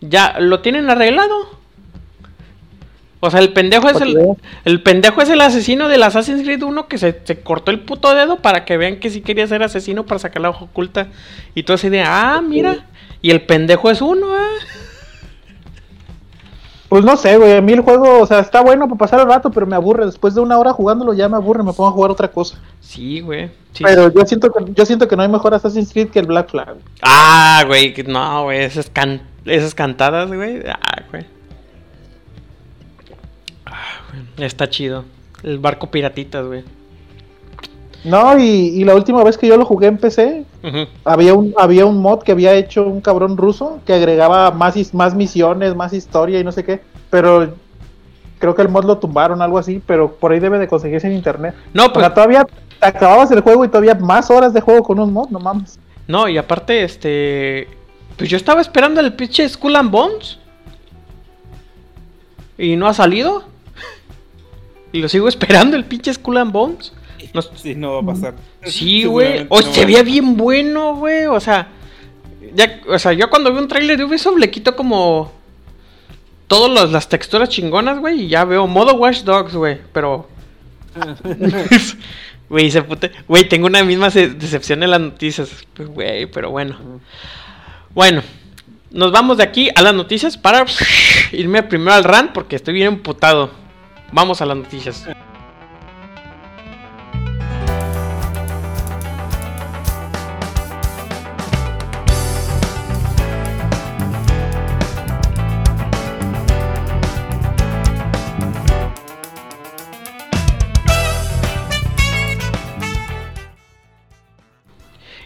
ya 0.00 0.38
lo 0.38 0.60
tienen 0.60 0.90
arreglado. 0.90 1.58
O 3.22 3.30
sea, 3.30 3.40
el 3.40 3.52
pendejo 3.52 3.88
es 3.90 4.00
el, 4.00 4.16
el 4.64 4.82
pendejo 4.82 5.20
es 5.20 5.28
el 5.28 5.42
asesino 5.42 5.88
del 5.88 6.02
Assassin's 6.02 6.42
Creed 6.42 6.62
1 6.62 6.88
que 6.88 6.96
se, 6.96 7.20
se 7.24 7.40
cortó 7.40 7.70
el 7.70 7.80
puto 7.80 8.14
dedo 8.14 8.38
para 8.38 8.64
que 8.64 8.78
vean 8.78 8.98
que 8.98 9.10
sí 9.10 9.20
quería 9.20 9.46
ser 9.46 9.62
asesino 9.62 10.06
para 10.06 10.18
sacar 10.18 10.40
la 10.40 10.50
hoja 10.50 10.64
oculta. 10.64 11.08
Y 11.54 11.64
todo 11.64 11.74
así 11.74 11.90
de, 11.90 12.02
ah, 12.02 12.40
mira. 12.42 12.86
Y 13.20 13.30
el 13.30 13.42
pendejo 13.42 13.90
es 13.90 14.00
uno, 14.00 14.28
ah. 14.34 14.48
Pues 16.90 17.04
no 17.04 17.16
sé, 17.16 17.38
güey. 17.38 17.56
A 17.56 17.60
mí 17.62 17.72
el 17.72 17.80
juego, 17.82 18.20
o 18.20 18.26
sea, 18.26 18.40
está 18.40 18.60
bueno 18.62 18.86
para 18.88 18.98
pasar 18.98 19.20
el 19.20 19.26
rato, 19.28 19.50
pero 19.50 19.64
me 19.64 19.76
aburre. 19.76 20.04
Después 20.04 20.34
de 20.34 20.40
una 20.40 20.58
hora 20.58 20.72
jugándolo 20.72 21.14
ya 21.14 21.28
me 21.28 21.36
aburre, 21.36 21.62
me 21.62 21.72
pongo 21.72 21.88
a 21.88 21.92
jugar 21.92 22.10
otra 22.10 22.28
cosa. 22.28 22.58
Sí, 22.80 23.20
güey. 23.20 23.48
Sí, 23.72 23.84
pero 23.84 24.12
yo 24.12 24.26
siento 24.26 24.50
que 24.50 24.64
yo 24.74 24.84
siento 24.84 25.06
que 25.06 25.14
no 25.14 25.22
hay 25.22 25.28
mejor 25.28 25.54
Assassin's 25.54 25.92
Creed 25.92 26.08
que 26.10 26.18
el 26.18 26.26
Black 26.26 26.50
Flag. 26.50 26.74
Ah, 27.02 27.62
güey, 27.66 27.94
no, 28.08 28.42
güey, 28.42 28.64
esas, 28.64 28.90
can- 28.90 29.22
esas 29.44 29.74
cantadas, 29.74 30.28
güey. 30.32 30.62
Ah, 30.68 31.02
güey. 31.10 31.24
Ah, 33.66 34.00
güey, 34.36 34.46
Está 34.46 34.68
chido. 34.68 35.04
El 35.44 35.58
barco 35.60 35.90
piratitas, 35.92 36.44
güey. 36.44 36.64
No, 38.04 38.38
y, 38.38 38.42
y 38.44 38.84
la 38.84 38.94
última 38.94 39.22
vez 39.22 39.36
que 39.36 39.46
yo 39.46 39.56
lo 39.58 39.64
jugué 39.66 39.88
en 39.88 39.98
PC, 39.98 40.44
había 41.04 41.34
un, 41.34 41.54
había 41.58 41.84
un 41.84 41.98
mod 41.98 42.22
que 42.22 42.32
había 42.32 42.54
hecho 42.54 42.84
un 42.86 43.00
cabrón 43.02 43.36
ruso 43.36 43.80
que 43.84 43.92
agregaba 43.92 44.50
más, 44.52 44.94
más 44.94 45.14
misiones, 45.14 45.74
más 45.76 45.92
historia 45.92 46.40
y 46.40 46.44
no 46.44 46.52
sé 46.52 46.64
qué. 46.64 46.80
Pero 47.10 47.54
creo 48.38 48.54
que 48.54 48.62
el 48.62 48.68
mod 48.70 48.84
lo 48.86 48.96
tumbaron, 48.98 49.42
algo 49.42 49.58
así, 49.58 49.82
pero 49.86 50.12
por 50.14 50.32
ahí 50.32 50.40
debe 50.40 50.58
de 50.58 50.66
conseguirse 50.66 51.06
en 51.08 51.12
internet. 51.12 51.54
No, 51.74 51.86
O 51.86 51.92
pues, 51.92 52.04
sea, 52.06 52.14
todavía 52.14 52.46
te 52.78 52.86
acababas 52.86 53.30
el 53.32 53.40
juego 53.40 53.64
y 53.66 53.68
todavía 53.68 53.94
más 53.94 54.30
horas 54.30 54.54
de 54.54 54.62
juego 54.62 54.82
con 54.82 54.98
un 54.98 55.12
mod, 55.12 55.28
no 55.28 55.38
mames. 55.38 55.78
no, 56.06 56.26
y 56.28 56.38
aparte, 56.38 56.82
este. 56.82 57.68
Pues 58.16 58.30
yo 58.30 58.36
estaba 58.36 58.60
esperando 58.60 59.00
el 59.00 59.12
pinche 59.14 59.46
Skull 59.48 59.76
and 59.76 59.90
Bones. 59.90 60.38
Y 62.58 62.76
no 62.76 62.86
ha 62.86 62.94
salido. 62.94 63.44
Y 64.92 65.00
lo 65.00 65.08
sigo 65.08 65.28
esperando, 65.28 65.76
el 65.76 65.84
pinche 65.84 66.12
Skull 66.12 66.38
and 66.38 66.52
Bones. 66.52 66.92
No- 67.34 67.42
Sí, 67.56 67.74
no 67.74 67.94
va 67.94 68.00
a 68.00 68.14
pasar. 68.14 68.34
Sí, 68.64 69.04
güey. 69.06 69.46
O 69.48 69.60
no 69.60 69.72
se 69.72 69.84
veía 69.86 70.02
bien 70.02 70.36
bueno, 70.36 70.94
güey. 70.96 71.26
O 71.26 71.40
sea, 71.40 71.68
ya, 72.54 72.80
o 72.88 72.98
sea, 72.98 73.12
yo 73.12 73.28
cuando 73.30 73.52
veo 73.52 73.62
un 73.62 73.68
tráiler 73.68 73.96
de 73.98 74.04
Ubisoft 74.04 74.38
le 74.38 74.50
quito 74.50 74.74
como 74.76 75.32
todas 76.46 76.90
las 76.90 77.08
texturas 77.08 77.48
chingonas, 77.48 77.98
güey, 78.00 78.22
y 78.22 78.28
ya 78.28 78.44
veo 78.44 78.66
modo 78.66 78.94
Watch 78.94 79.20
Dogs, 79.22 79.54
güey. 79.54 79.78
Pero, 79.92 80.28
güey, 82.48 82.70
se 82.70 82.82
puta, 82.82 83.10
güey, 83.28 83.48
tengo 83.48 83.66
una 83.66 83.84
misma 83.84 84.10
decepción 84.10 84.82
en 84.82 84.90
las 84.90 85.00
noticias, 85.00 85.50
pues, 85.74 85.88
güey, 85.88 86.26
pero 86.26 86.50
bueno. 86.50 86.76
Bueno, 87.94 88.22
nos 88.90 89.12
vamos 89.12 89.36
de 89.36 89.44
aquí 89.44 89.68
a 89.74 89.82
las 89.82 89.94
noticias 89.94 90.36
para 90.36 90.64
irme 91.32 91.62
primero 91.62 91.92
al 91.92 92.04
run 92.04 92.30
porque 92.34 92.56
estoy 92.56 92.74
bien 92.74 92.88
emputado. 92.88 93.50
Vamos 94.12 94.40
a 94.42 94.46
las 94.46 94.56
noticias. 94.56 95.06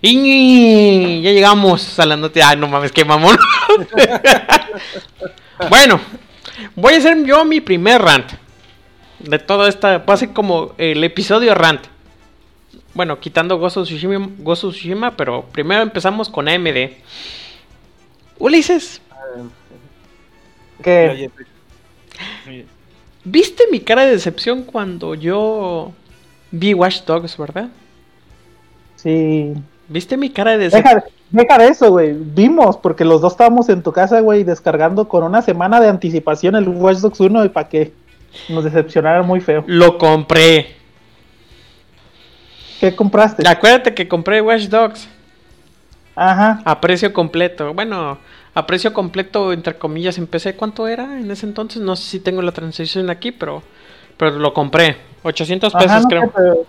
Y 0.07 1.23
ya 1.23 1.33
llegamos 1.33 1.99
a 1.99 2.05
la 2.05 2.15
noticia. 2.15 2.51
Ay, 2.51 2.59
no 2.59 2.69
mames, 2.69 2.93
qué 2.93 3.07
mamón. 3.07 3.39
bueno, 5.71 5.99
voy 6.77 6.93
a 6.93 6.99
hacer 6.99 7.25
yo 7.25 7.43
mi 7.47 7.63
primer 7.63 8.03
rant. 8.03 8.33
De 9.19 9.39
toda 9.39 9.67
esta. 9.67 9.97
Va 9.99 10.13
a 10.13 10.17
ser 10.19 10.35
como 10.35 10.75
el 10.77 11.03
episodio 11.05 11.55
rant. 11.55 11.87
Bueno, 12.93 13.19
quitando 13.19 13.57
Ghost 13.57 13.79
of 13.79 13.89
Tsushima, 13.89 14.29
of 14.45 14.59
Tsushima, 14.59 15.17
pero 15.17 15.47
primero 15.51 15.83
empezamos 15.83 16.29
con 16.29 16.49
AMD. 16.49 16.91
Ulises, 18.39 19.01
Oye, 20.85 21.31
oye, 22.45 22.67
¿viste 23.25 23.65
mi 23.71 23.81
cara 23.81 24.05
de 24.05 24.11
decepción 24.11 24.65
cuando 24.65 25.15
yo 25.15 25.95
vi 26.51 26.75
Watch 26.75 27.05
Dogs, 27.05 27.39
verdad? 27.39 27.71
sí. 28.97 29.55
¿Viste 29.89 30.17
mi 30.17 30.31
cara 30.31 30.53
de 30.53 30.59
decepción? 30.59 30.95
Deja, 30.95 31.07
deja 31.31 31.59
de 31.59 31.69
eso, 31.69 31.91
güey. 31.91 32.15
Vimos, 32.15 32.77
porque 32.77 33.05
los 33.05 33.21
dos 33.21 33.33
estábamos 33.33 33.69
en 33.69 33.83
tu 33.83 33.93
casa, 33.93 34.21
güey, 34.21 34.45
descargando 34.45 35.09
con 35.09 35.25
una 35.25 35.43
semana 35.43 35.81
de 35.81 35.89
anticipación 35.89 36.57
el 36.57 36.69
Watch 36.69 36.99
Dogs 36.99 37.21
1 37.21 37.45
y 37.45 37.49
para 37.51 37.69
que 37.69 37.93
nos 38.49 38.65
decepcionara 38.65 39.23
muy 39.23 39.41
feo. 39.41 39.65
Lo 39.67 39.99
compré. 39.99 40.77
¿Qué 42.81 42.95
compraste? 42.95 43.47
Acuérdate 43.47 43.95
que 43.95 44.09
compré 44.09 44.41
Watch 44.41 44.65
Dogs. 44.65 45.09
Ajá. 46.17 46.61
A 46.65 46.81
precio 46.81 47.13
completo. 47.13 47.75
Bueno, 47.75 48.19
a 48.55 48.67
precio 48.67 48.93
completo, 48.93 49.53
entre 49.53 49.77
comillas, 49.77 50.19
en 50.19 50.27
PC. 50.27 50.55
¿Cuánto 50.57 50.87
era 50.87 51.19
en 51.19 51.31
ese 51.31 51.47
entonces? 51.47 51.83
No 51.83 51.97
sé 51.97 52.05
si 52.05 52.21
tengo 52.21 52.43
la 52.43 52.53
transacción 52.53 53.11
aquí, 53.11 53.33
pero, 53.33 53.63
pero 54.17 54.39
lo 54.39 54.55
compré. 54.55 54.97
800 55.23 55.73
pesos, 55.73 55.91
Ajá, 55.91 56.01
no, 56.01 56.09
creo. 56.09 56.23
Sé, 56.23 56.31
pero, 56.37 56.67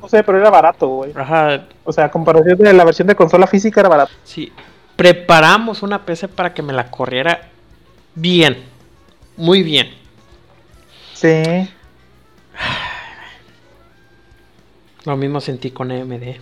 no 0.00 0.08
sé, 0.08 0.22
pero 0.22 0.38
era 0.38 0.50
barato, 0.50 0.88
güey. 0.88 1.12
Ajá, 1.14 1.66
O 1.84 1.92
sea, 1.92 2.04
a 2.06 2.10
comparación 2.10 2.58
de 2.58 2.72
la 2.72 2.84
versión 2.84 3.08
de 3.08 3.14
consola 3.16 3.46
física 3.46 3.80
era 3.80 3.88
barato. 3.88 4.12
sí. 4.24 4.52
Preparamos 4.96 5.82
una 5.82 6.04
PC 6.06 6.28
para 6.28 6.54
que 6.54 6.62
me 6.62 6.72
la 6.72 6.88
corriera 6.88 7.48
bien. 8.14 8.62
Muy 9.36 9.64
bien. 9.64 9.90
Sí. 11.14 11.68
Lo 15.04 15.16
mismo 15.16 15.40
sentí 15.40 15.70
con 15.72 15.90
AMD. 15.90 16.36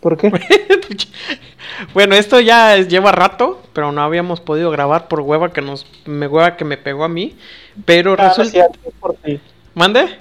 ¿Por 0.00 0.16
qué? 0.16 0.30
bueno, 1.94 2.14
esto 2.14 2.38
ya 2.40 2.76
lleva 2.76 3.10
rato, 3.12 3.62
pero 3.72 3.90
no 3.92 4.02
habíamos 4.02 4.40
podido 4.40 4.70
grabar 4.70 5.08
por 5.08 5.20
hueva 5.20 5.52
que 5.52 5.60
nos 5.60 5.86
me 6.06 6.26
hueva 6.28 6.56
que 6.56 6.64
me 6.64 6.76
pegó 6.76 7.04
a 7.04 7.08
mí. 7.08 7.36
Pero 7.84 8.14
Ah, 8.18 8.28
resulta. 8.36 8.66
por 9.00 9.14
ti. 9.16 9.40
¿Mande? 9.74 10.18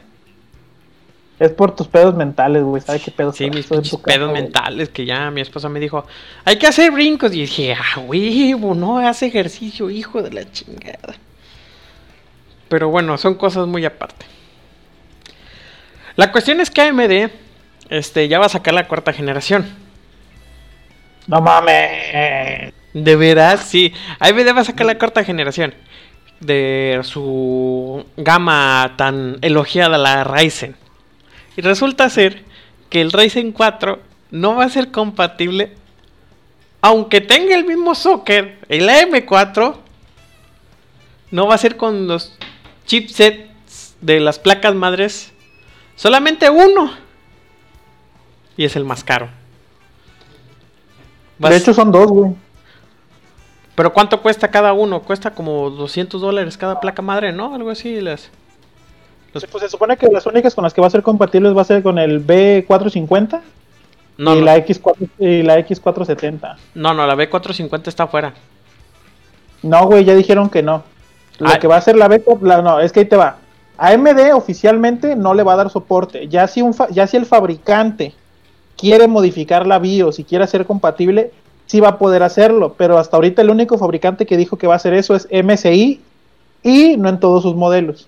Es 1.40 1.52
por 1.52 1.76
tus 1.76 1.88
pedos 1.88 2.16
mentales, 2.16 2.64
güey. 2.64 2.82
¿Sabes 2.82 3.04
qué 3.04 3.12
pedos? 3.12 3.36
Sí, 3.36 3.50
mis 3.50 3.68
casa, 3.68 3.98
pedos 4.04 4.30
güey? 4.30 4.44
mentales 4.44 4.90
que 4.90 5.06
ya 5.06 5.32
mi 5.32 5.42
esposa 5.42 5.68
me 5.68 5.80
dijo, 5.80 6.06
hay 6.46 6.58
que 6.58 6.68
hacer 6.68 6.92
brincos. 6.92 7.34
Y 7.34 7.42
dije, 7.42 7.74
ah, 7.74 8.00
huevo, 8.00 8.76
no, 8.76 9.00
hace 9.00 9.26
ejercicio, 9.26 9.90
hijo 9.90 10.22
de 10.22 10.32
la 10.32 10.52
chingada. 10.52 11.16
Pero 12.70 12.90
bueno, 12.90 13.18
son 13.18 13.36
cosas 13.36 13.68
muy 13.68 13.86
aparte. 13.86 14.26
La 16.16 16.32
cuestión 16.32 16.62
es 16.62 16.70
que 16.70 16.82
AMD 16.82 17.32
este, 17.90 18.28
ya 18.28 18.40
va 18.40 18.46
a 18.46 18.50
sacar 18.50 18.74
la 18.74 18.88
cuarta 18.88 19.12
generación. 19.14 19.66
No 21.28 21.42
mames. 21.42 22.74
De 22.94 23.16
veras, 23.16 23.62
sí. 23.62 23.94
AMD 24.20 24.56
va 24.56 24.62
a 24.62 24.66
sacar 24.66 24.86
la 24.86 24.98
cuarta 24.98 25.24
generación 25.24 25.74
de 26.40 27.00
su 27.04 28.06
gama 28.18 28.94
tan 28.98 29.38
elogiada, 29.42 29.98
la 29.98 30.24
Ryzen. 30.24 30.76
Y 31.56 31.62
resulta 31.62 32.10
ser 32.10 32.44
que 32.90 33.02
el 33.02 33.12
Ryzen 33.12 33.52
4 33.52 34.00
no 34.32 34.56
va 34.56 34.66
a 34.66 34.70
ser 34.70 34.92
compatible, 34.92 35.74
aunque 36.82 37.22
tenga 37.22 37.56
el 37.56 37.66
mismo 37.66 37.96
socket, 37.96 38.58
el 38.68 38.90
AM4, 38.90 39.76
no 41.32 41.48
va 41.48 41.56
a 41.56 41.58
ser 41.58 41.78
con 41.78 42.08
los 42.08 42.38
chipsets 42.86 43.96
de 44.02 44.20
las 44.20 44.40
placas 44.40 44.76
madres, 44.76 45.32
solamente 45.96 46.50
uno. 46.50 46.92
Y 48.58 48.66
es 48.66 48.76
el 48.76 48.86
más 48.86 49.04
caro. 49.04 49.30
De 51.40 51.56
hecho, 51.56 51.74
son 51.74 51.92
dos, 51.92 52.08
güey. 52.08 52.32
pero 53.76 53.94
¿cuánto 53.94 54.22
cuesta 54.22 54.50
cada 54.50 54.74
uno? 54.74 55.02
Cuesta 55.02 55.32
como 55.32 55.70
200 55.70 56.22
dólares 56.22 56.58
cada 56.58 56.80
placa 56.80 57.02
madre, 57.02 57.32
¿no? 57.32 57.56
Algo 57.56 57.70
así. 57.70 58.00
Las... 58.00 58.30
Los- 59.34 59.46
Pues 59.48 59.64
se 59.64 59.70
supone 59.70 59.98
que 59.98 60.08
las 60.08 60.26
únicas 60.26 60.54
con 60.56 60.64
las 60.64 60.74
que 60.74 60.82
va 60.82 60.88
a 60.88 60.92
ser 60.92 61.02
compatibles 61.04 61.56
va 61.56 61.62
a 61.62 61.66
ser 61.66 61.82
con 61.84 61.98
el 61.98 62.26
B450 62.26 63.42
No, 64.18 64.36
y, 64.36 64.40
no, 64.40 64.46
La 64.46 64.58
X4, 64.58 64.96
y 65.20 65.42
la 65.44 65.58
X470. 65.60 66.56
no, 66.76 66.94
no, 66.94 67.08
la 67.08 67.16
B450 67.16 67.88
está 67.88 68.04
afuera. 68.04 68.34
No, 69.64 69.86
güey, 69.88 70.04
ya 70.06 70.14
dijeron 70.14 70.50
que 70.50 70.62
no. 70.62 70.84
Lo 71.40 71.50
Ah. 71.50 71.58
que 71.60 71.68
va 71.68 71.76
a 71.76 71.78
hacer 71.80 71.96
la 71.96 72.08
B, 72.08 72.24
la- 72.42 72.62
no, 72.62 72.80
es 72.80 72.92
que 72.92 73.02
ahí 73.02 73.06
te 73.06 73.16
va. 73.16 73.38
AMD 73.78 74.34
oficialmente 74.34 75.16
no 75.16 75.34
le 75.34 75.42
va 75.44 75.54
a 75.54 75.58
dar 75.58 75.70
soporte. 75.72 76.28
Ya 76.28 76.48
si, 76.48 76.62
un 76.62 76.74
fa- 76.76 76.90
ya 76.92 77.08
si 77.08 77.18
el 77.18 77.26
fabricante 77.26 78.14
quiere 78.78 79.08
modificar 79.08 79.66
la 79.66 79.80
BIOS 79.80 80.20
y 80.20 80.24
quiere 80.26 80.44
hacer 80.44 80.66
compatible, 80.66 81.32
sí 81.66 81.80
va 81.80 81.90
a 81.90 81.98
poder 81.98 82.22
hacerlo, 82.22 82.76
pero 82.78 83.00
hasta 83.00 83.18
ahorita 83.18 83.42
el 83.42 83.50
único 83.50 83.78
fabricante 83.80 84.26
que 84.28 84.38
dijo 84.38 84.58
que 84.58 84.68
va 84.68 84.74
a 84.74 84.78
hacer 84.78 84.94
eso 84.94 85.16
es 85.16 85.28
MSI 85.32 86.02
y 86.62 86.98
no 86.98 87.10
en 87.10 87.20
todos 87.20 87.42
sus 87.44 87.56
modelos. 87.56 88.08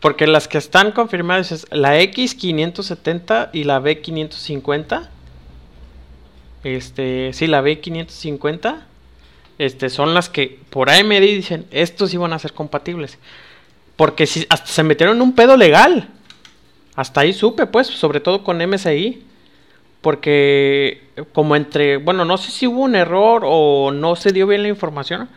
Porque 0.00 0.26
las 0.26 0.48
que 0.48 0.58
están 0.58 0.92
confirmadas 0.92 1.52
es 1.52 1.66
la 1.70 2.00
X570 2.00 3.50
y 3.52 3.64
la 3.64 3.80
B550. 3.80 5.08
Este, 6.64 7.32
sí, 7.32 7.46
la 7.46 7.62
B550. 7.62 8.80
Este, 9.58 9.90
son 9.90 10.14
las 10.14 10.28
que 10.28 10.58
por 10.70 10.88
AMD 10.88 11.20
dicen, 11.20 11.66
estos 11.70 12.14
iban 12.14 12.32
a 12.32 12.38
ser 12.38 12.52
compatibles. 12.52 13.18
Porque 13.96 14.26
si 14.26 14.46
hasta 14.48 14.68
se 14.68 14.82
metieron 14.82 15.16
en 15.16 15.22
un 15.22 15.34
pedo 15.34 15.56
legal. 15.56 16.08
Hasta 16.94 17.20
ahí 17.20 17.32
supe, 17.32 17.66
pues, 17.66 17.88
sobre 17.88 18.20
todo 18.20 18.42
con 18.42 18.58
MSI. 18.58 19.24
Porque 20.00 21.02
como 21.32 21.56
entre, 21.56 21.96
bueno, 21.96 22.24
no 22.24 22.38
sé 22.38 22.50
si 22.52 22.66
hubo 22.66 22.82
un 22.82 22.94
error 22.94 23.42
o 23.44 23.90
no 23.90 24.16
se 24.16 24.32
dio 24.32 24.46
bien 24.46 24.62
la 24.62 24.68
información. 24.68 25.28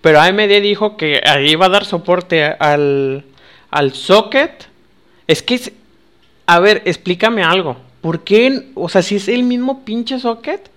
Pero 0.00 0.20
AMD 0.20 0.60
dijo 0.60 0.96
que 0.96 1.20
iba 1.46 1.66
a 1.66 1.68
dar 1.68 1.84
soporte 1.84 2.44
al, 2.44 3.24
al 3.70 3.92
socket. 3.94 4.68
Es 5.26 5.42
que, 5.42 5.54
es- 5.56 5.72
a 6.46 6.60
ver, 6.60 6.82
explícame 6.84 7.42
algo. 7.42 7.76
¿Por 8.00 8.20
qué, 8.20 8.70
o 8.74 8.88
sea, 8.88 9.02
si 9.02 9.16
es 9.16 9.28
el 9.28 9.42
mismo 9.42 9.84
pinche 9.84 10.18
socket, 10.18 10.70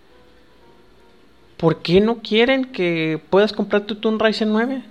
¿por 1.58 1.78
qué 1.82 2.02
no 2.02 2.18
quieren 2.18 2.66
que 2.66 3.22
puedas 3.30 3.54
comprarte 3.54 3.96
tú 3.96 4.10
un 4.10 4.20
Ryzen 4.20 4.52
9? 4.52 4.82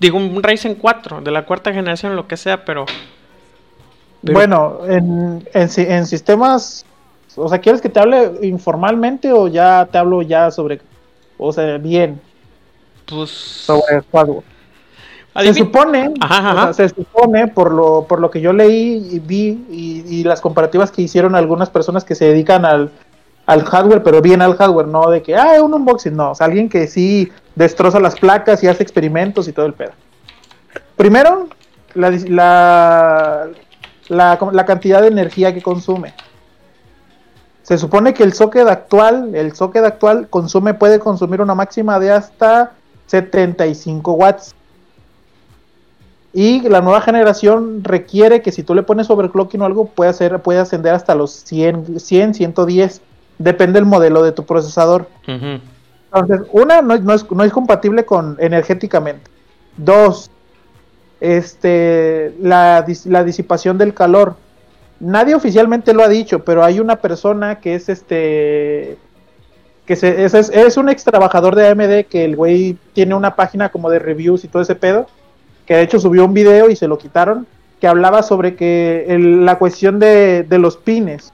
Digo, 0.00 0.18
un 0.18 0.42
Ryzen 0.42 0.74
4 0.74 1.20
de 1.20 1.30
la 1.30 1.46
cuarta 1.46 1.72
generación, 1.72 2.16
lo 2.16 2.26
que 2.26 2.36
sea, 2.36 2.64
pero... 2.64 2.86
Bueno, 4.20 4.80
en, 4.88 5.48
en, 5.54 5.68
en 5.76 6.06
sistemas, 6.06 6.84
o 7.36 7.48
sea, 7.48 7.60
¿quieres 7.60 7.80
que 7.80 7.88
te 7.88 8.00
hable 8.00 8.32
informalmente 8.42 9.32
o 9.32 9.46
ya 9.46 9.86
te 9.90 9.96
hablo 9.98 10.22
ya 10.22 10.50
sobre, 10.50 10.80
o 11.38 11.52
sea, 11.52 11.78
bien, 11.78 12.20
Pues... 13.08 13.30
sobre 13.30 13.96
el 13.96 14.04
hardware? 14.12 14.42
Se 15.40 15.54
supone, 15.54 16.14
Ajá, 16.20 16.52
o 16.52 16.58
ajá. 16.58 16.72
sea, 16.72 16.88
se 16.88 16.94
supone 16.96 17.46
por 17.46 17.70
lo, 17.72 18.06
por 18.08 18.18
lo 18.18 18.28
que 18.30 18.40
yo 18.40 18.52
leí 18.52 19.08
y 19.12 19.18
vi 19.20 19.64
y, 19.70 20.04
y 20.08 20.24
las 20.24 20.40
comparativas 20.40 20.90
que 20.90 21.02
hicieron 21.02 21.36
algunas 21.36 21.70
personas 21.70 22.04
que 22.04 22.16
se 22.16 22.24
dedican 22.24 22.64
al, 22.64 22.90
al 23.46 23.64
hardware, 23.64 24.02
pero 24.02 24.20
bien 24.20 24.42
al 24.42 24.56
hardware, 24.56 24.88
no 24.88 25.08
de 25.10 25.22
que, 25.22 25.36
ah, 25.36 25.62
un 25.62 25.74
unboxing, 25.74 26.16
no, 26.16 26.32
o 26.32 26.34
sea, 26.34 26.46
alguien 26.46 26.68
que 26.68 26.88
sí 26.88 27.30
destroza 27.54 28.00
las 28.00 28.18
placas 28.18 28.64
y 28.64 28.66
hace 28.66 28.82
experimentos 28.82 29.46
y 29.46 29.52
todo 29.52 29.66
el 29.66 29.74
pedo. 29.74 29.92
Primero, 30.96 31.48
la, 31.94 32.10
la, 32.10 33.48
la, 34.08 34.38
la 34.52 34.66
cantidad 34.66 35.02
de 35.02 35.08
energía 35.08 35.54
que 35.54 35.62
consume. 35.62 36.14
Se 37.62 37.78
supone 37.78 38.12
que 38.12 38.24
el 38.24 38.32
socket 38.32 38.66
actual, 38.66 39.34
el 39.36 39.54
socket 39.54 39.84
actual 39.84 40.28
consume, 40.28 40.74
puede 40.74 40.98
consumir 40.98 41.40
una 41.40 41.54
máxima 41.54 42.00
de 42.00 42.10
hasta 42.10 42.72
75 43.08 44.12
watts. 44.12 44.54
Y 46.32 46.60
la 46.68 46.80
nueva 46.80 47.00
generación 47.00 47.82
requiere 47.82 48.42
que 48.42 48.52
si 48.52 48.62
tú 48.62 48.74
le 48.74 48.82
pones 48.82 49.10
overclocking 49.10 49.62
o 49.62 49.64
algo, 49.64 49.86
puede, 49.86 50.10
hacer, 50.10 50.38
puede 50.40 50.60
ascender 50.60 50.94
hasta 50.94 51.14
los 51.14 51.32
100, 51.32 51.98
100, 51.98 52.34
110. 52.34 53.00
Depende 53.38 53.78
del 53.78 53.86
modelo 53.86 54.22
de 54.22 54.32
tu 54.32 54.44
procesador. 54.44 55.08
Entonces, 55.26 56.46
una, 56.52 56.82
no 56.82 56.94
es, 56.94 57.02
no 57.02 57.14
es, 57.14 57.30
no 57.30 57.44
es 57.44 57.52
compatible 57.52 58.04
con 58.04 58.36
energéticamente. 58.40 59.30
Dos, 59.76 60.30
este, 61.20 62.34
la, 62.40 62.84
la 63.06 63.24
disipación 63.24 63.78
del 63.78 63.94
calor. 63.94 64.36
Nadie 65.00 65.34
oficialmente 65.34 65.94
lo 65.94 66.02
ha 66.02 66.08
dicho, 66.08 66.44
pero 66.44 66.62
hay 66.62 66.80
una 66.80 66.96
persona 66.96 67.60
que 67.60 67.74
es 67.74 67.88
este 67.88 68.98
que 69.88 69.94
es, 69.94 70.34
es, 70.34 70.76
un 70.76 70.90
ex 70.90 71.02
trabajador 71.02 71.56
de 71.56 71.66
AMD 71.66 72.04
que 72.10 72.26
el 72.26 72.36
güey 72.36 72.76
tiene 72.92 73.14
una 73.14 73.34
página 73.36 73.70
como 73.70 73.88
de 73.88 73.98
reviews 73.98 74.44
y 74.44 74.48
todo 74.48 74.60
ese 74.60 74.74
pedo, 74.74 75.06
que 75.64 75.76
de 75.76 75.82
hecho 75.82 75.98
subió 75.98 76.26
un 76.26 76.34
video 76.34 76.68
y 76.68 76.76
se 76.76 76.86
lo 76.86 76.98
quitaron, 76.98 77.46
que 77.80 77.88
hablaba 77.88 78.22
sobre 78.22 78.54
que 78.54 79.16
la 79.18 79.58
cuestión 79.58 79.98
de, 79.98 80.42
de 80.42 80.58
los 80.58 80.76
pines, 80.76 81.32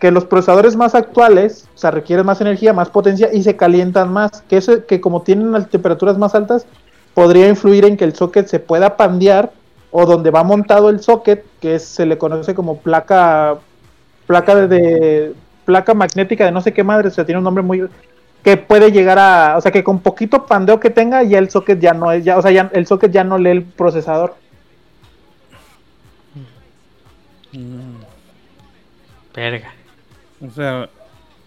que 0.00 0.10
los 0.10 0.24
procesadores 0.24 0.74
más 0.74 0.96
actuales, 0.96 1.68
o 1.76 1.78
sea, 1.78 1.92
requieren 1.92 2.26
más 2.26 2.40
energía, 2.40 2.72
más 2.72 2.90
potencia 2.90 3.32
y 3.32 3.44
se 3.44 3.54
calientan 3.54 4.12
más, 4.12 4.42
que 4.48 4.56
eso, 4.56 4.84
que 4.84 5.00
como 5.00 5.22
tienen 5.22 5.52
las 5.52 5.70
temperaturas 5.70 6.18
más 6.18 6.34
altas, 6.34 6.66
podría 7.14 7.48
influir 7.48 7.84
en 7.84 7.96
que 7.96 8.04
el 8.04 8.16
socket 8.16 8.48
se 8.48 8.58
pueda 8.58 8.96
pandear 8.96 9.52
o 9.92 10.06
donde 10.06 10.32
va 10.32 10.42
montado 10.42 10.88
el 10.88 10.98
socket, 10.98 11.44
que 11.60 11.78
se 11.78 12.04
le 12.04 12.18
conoce 12.18 12.56
como 12.56 12.78
placa 12.78 13.58
placa 14.26 14.66
de- 14.66 15.34
placa 15.68 15.92
magnética 15.92 16.46
de 16.46 16.50
no 16.50 16.62
sé 16.62 16.72
qué 16.72 16.82
madre, 16.82 17.08
o 17.08 17.10
sea, 17.10 17.26
tiene 17.26 17.40
un 17.40 17.44
nombre 17.44 17.62
muy 17.62 17.86
que 18.42 18.56
puede 18.56 18.90
llegar 18.90 19.18
a, 19.18 19.58
o 19.58 19.60
sea, 19.60 19.70
que 19.70 19.84
con 19.84 20.00
poquito 20.00 20.46
pandeo 20.46 20.80
que 20.80 20.88
tenga 20.88 21.22
ya 21.24 21.38
el 21.38 21.50
socket 21.50 21.78
ya 21.78 21.92
no 21.92 22.10
es, 22.10 22.24
ya, 22.24 22.38
o 22.38 22.42
sea, 22.42 22.50
ya 22.50 22.70
el 22.72 22.86
socket 22.86 23.12
ya 23.12 23.22
no 23.22 23.36
lee 23.36 23.50
el 23.50 23.64
procesador. 23.64 24.34
Verga. 29.34 29.74
O 30.40 30.50
sea, 30.50 30.88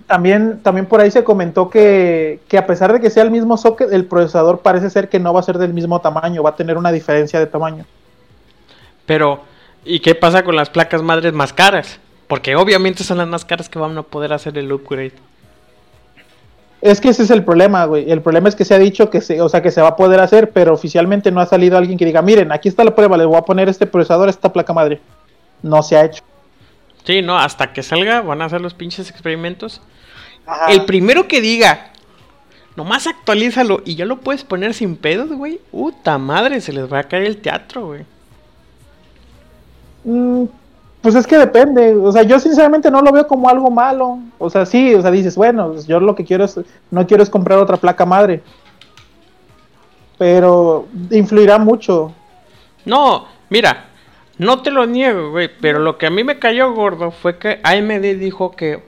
También, 0.05 0.61
también 0.61 0.85
por 0.85 1.01
ahí 1.01 1.09
se 1.09 1.23
comentó 1.23 1.71
que, 1.71 2.41
que 2.47 2.59
a 2.59 2.67
pesar 2.67 2.93
de 2.93 2.99
que 2.99 3.09
sea 3.09 3.23
el 3.23 3.31
mismo 3.31 3.57
socket, 3.57 3.91
el 3.91 4.05
procesador 4.05 4.59
parece 4.59 4.91
ser 4.91 5.09
que 5.09 5.19
no 5.19 5.33
va 5.33 5.39
a 5.39 5.43
ser 5.43 5.57
del 5.57 5.73
mismo 5.73 5.99
tamaño, 5.99 6.43
va 6.43 6.51
a 6.51 6.55
tener 6.55 6.77
una 6.77 6.91
diferencia 6.91 7.39
de 7.39 7.47
tamaño. 7.47 7.85
Pero, 9.07 9.41
¿y 9.83 9.99
qué 9.99 10.13
pasa 10.13 10.43
con 10.43 10.55
las 10.55 10.69
placas 10.69 11.01
madres 11.01 11.33
más 11.33 11.53
caras? 11.53 11.99
Porque 12.31 12.55
obviamente 12.55 13.03
son 13.03 13.17
las 13.17 13.27
más 13.27 13.43
caras 13.43 13.67
que 13.67 13.77
van 13.77 13.97
a 13.97 14.03
poder 14.03 14.31
hacer 14.31 14.57
el 14.57 14.71
upgrade. 14.71 15.11
Es 16.79 17.01
que 17.01 17.09
ese 17.09 17.23
es 17.23 17.29
el 17.29 17.43
problema, 17.43 17.83
güey. 17.83 18.09
El 18.09 18.21
problema 18.21 18.47
es 18.47 18.55
que 18.55 18.63
se 18.63 18.73
ha 18.73 18.79
dicho 18.79 19.09
que 19.09 19.19
se, 19.19 19.41
o 19.41 19.49
sea, 19.49 19.61
que 19.61 19.69
se 19.69 19.81
va 19.81 19.89
a 19.89 19.95
poder 19.97 20.21
hacer, 20.21 20.51
pero 20.51 20.73
oficialmente 20.73 21.29
no 21.29 21.41
ha 21.41 21.45
salido 21.45 21.77
alguien 21.77 21.97
que 21.97 22.05
diga, 22.05 22.21
miren, 22.21 22.53
aquí 22.53 22.69
está 22.69 22.85
la 22.85 22.95
prueba, 22.95 23.17
le 23.17 23.25
voy 23.25 23.35
a 23.35 23.41
poner 23.41 23.67
este 23.67 23.85
procesador 23.85 24.29
a 24.29 24.31
esta 24.31 24.53
placa 24.53 24.71
madre. 24.71 25.01
No 25.61 25.83
se 25.83 25.97
ha 25.97 26.05
hecho. 26.05 26.23
Sí, 27.03 27.21
no, 27.21 27.37
hasta 27.37 27.73
que 27.73 27.83
salga 27.83 28.21
van 28.21 28.41
a 28.41 28.45
hacer 28.45 28.61
los 28.61 28.75
pinches 28.75 29.09
experimentos. 29.09 29.81
El 30.69 30.85
primero 30.85 31.27
que 31.27 31.41
diga, 31.41 31.91
nomás 32.77 33.07
actualízalo 33.07 33.81
y 33.83 33.95
ya 33.95 34.05
lo 34.05 34.21
puedes 34.21 34.45
poner 34.45 34.73
sin 34.73 34.95
pedos, 34.95 35.33
güey. 35.33 35.59
Puta 35.69 36.17
madre, 36.17 36.61
se 36.61 36.71
les 36.71 36.89
va 36.89 36.99
a 36.99 37.03
caer 37.03 37.23
el 37.23 37.41
teatro, 37.41 37.87
güey. 37.87 38.05
Mm, 40.05 40.45
pues 41.01 41.15
es 41.15 41.25
que 41.27 41.37
depende. 41.37 41.95
O 41.95 42.11
sea, 42.11 42.23
yo 42.23 42.39
sinceramente 42.39 42.91
no 42.91 43.01
lo 43.01 43.11
veo 43.11 43.27
como 43.27 43.49
algo 43.49 43.69
malo. 43.71 44.19
O 44.37 44.49
sea, 44.49 44.65
sí, 44.65 44.93
o 44.93 45.01
sea, 45.01 45.11
dices, 45.11 45.35
bueno, 45.35 45.75
yo 45.87 45.99
lo 45.99 46.15
que 46.15 46.23
quiero 46.25 46.45
es, 46.45 46.59
no 46.91 47.07
quiero 47.07 47.23
es 47.23 47.29
comprar 47.29 47.59
otra 47.59 47.77
placa 47.77 48.05
madre. 48.05 48.41
Pero 50.17 50.87
influirá 51.09 51.57
mucho. 51.57 52.13
No, 52.85 53.25
mira, 53.49 53.85
no 54.37 54.61
te 54.61 54.71
lo 54.71 54.85
niego, 54.85 55.31
güey, 55.31 55.49
pero 55.59 55.79
lo 55.79 55.97
que 55.97 56.07
a 56.07 56.09
mí 56.11 56.23
me 56.23 56.39
cayó 56.39 56.73
gordo 56.73 57.11
fue 57.11 57.37
que 57.37 57.59
AMD 57.63 58.19
dijo 58.19 58.51
que, 58.51 58.83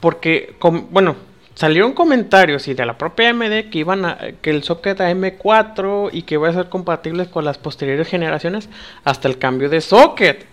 porque, 0.00 0.54
com- 0.58 0.86
bueno, 0.90 1.16
salieron 1.54 1.92
comentarios 1.92 2.66
y 2.68 2.74
de 2.74 2.86
la 2.86 2.98
propia 2.98 3.30
AMD 3.30 3.70
que 3.70 3.78
iban 3.78 4.04
a, 4.04 4.18
que 4.40 4.50
el 4.50 4.62
socket 4.62 4.98
AM4 5.00 6.10
y 6.12 6.22
que 6.22 6.36
va 6.36 6.48
a 6.48 6.52
ser 6.52 6.68
compatible 6.68 7.26
con 7.30 7.44
las 7.44 7.58
posteriores 7.58 8.08
generaciones 8.08 8.68
hasta 9.04 9.28
el 9.28 9.38
cambio 9.38 9.68
de 9.68 9.80
socket. 9.80 10.46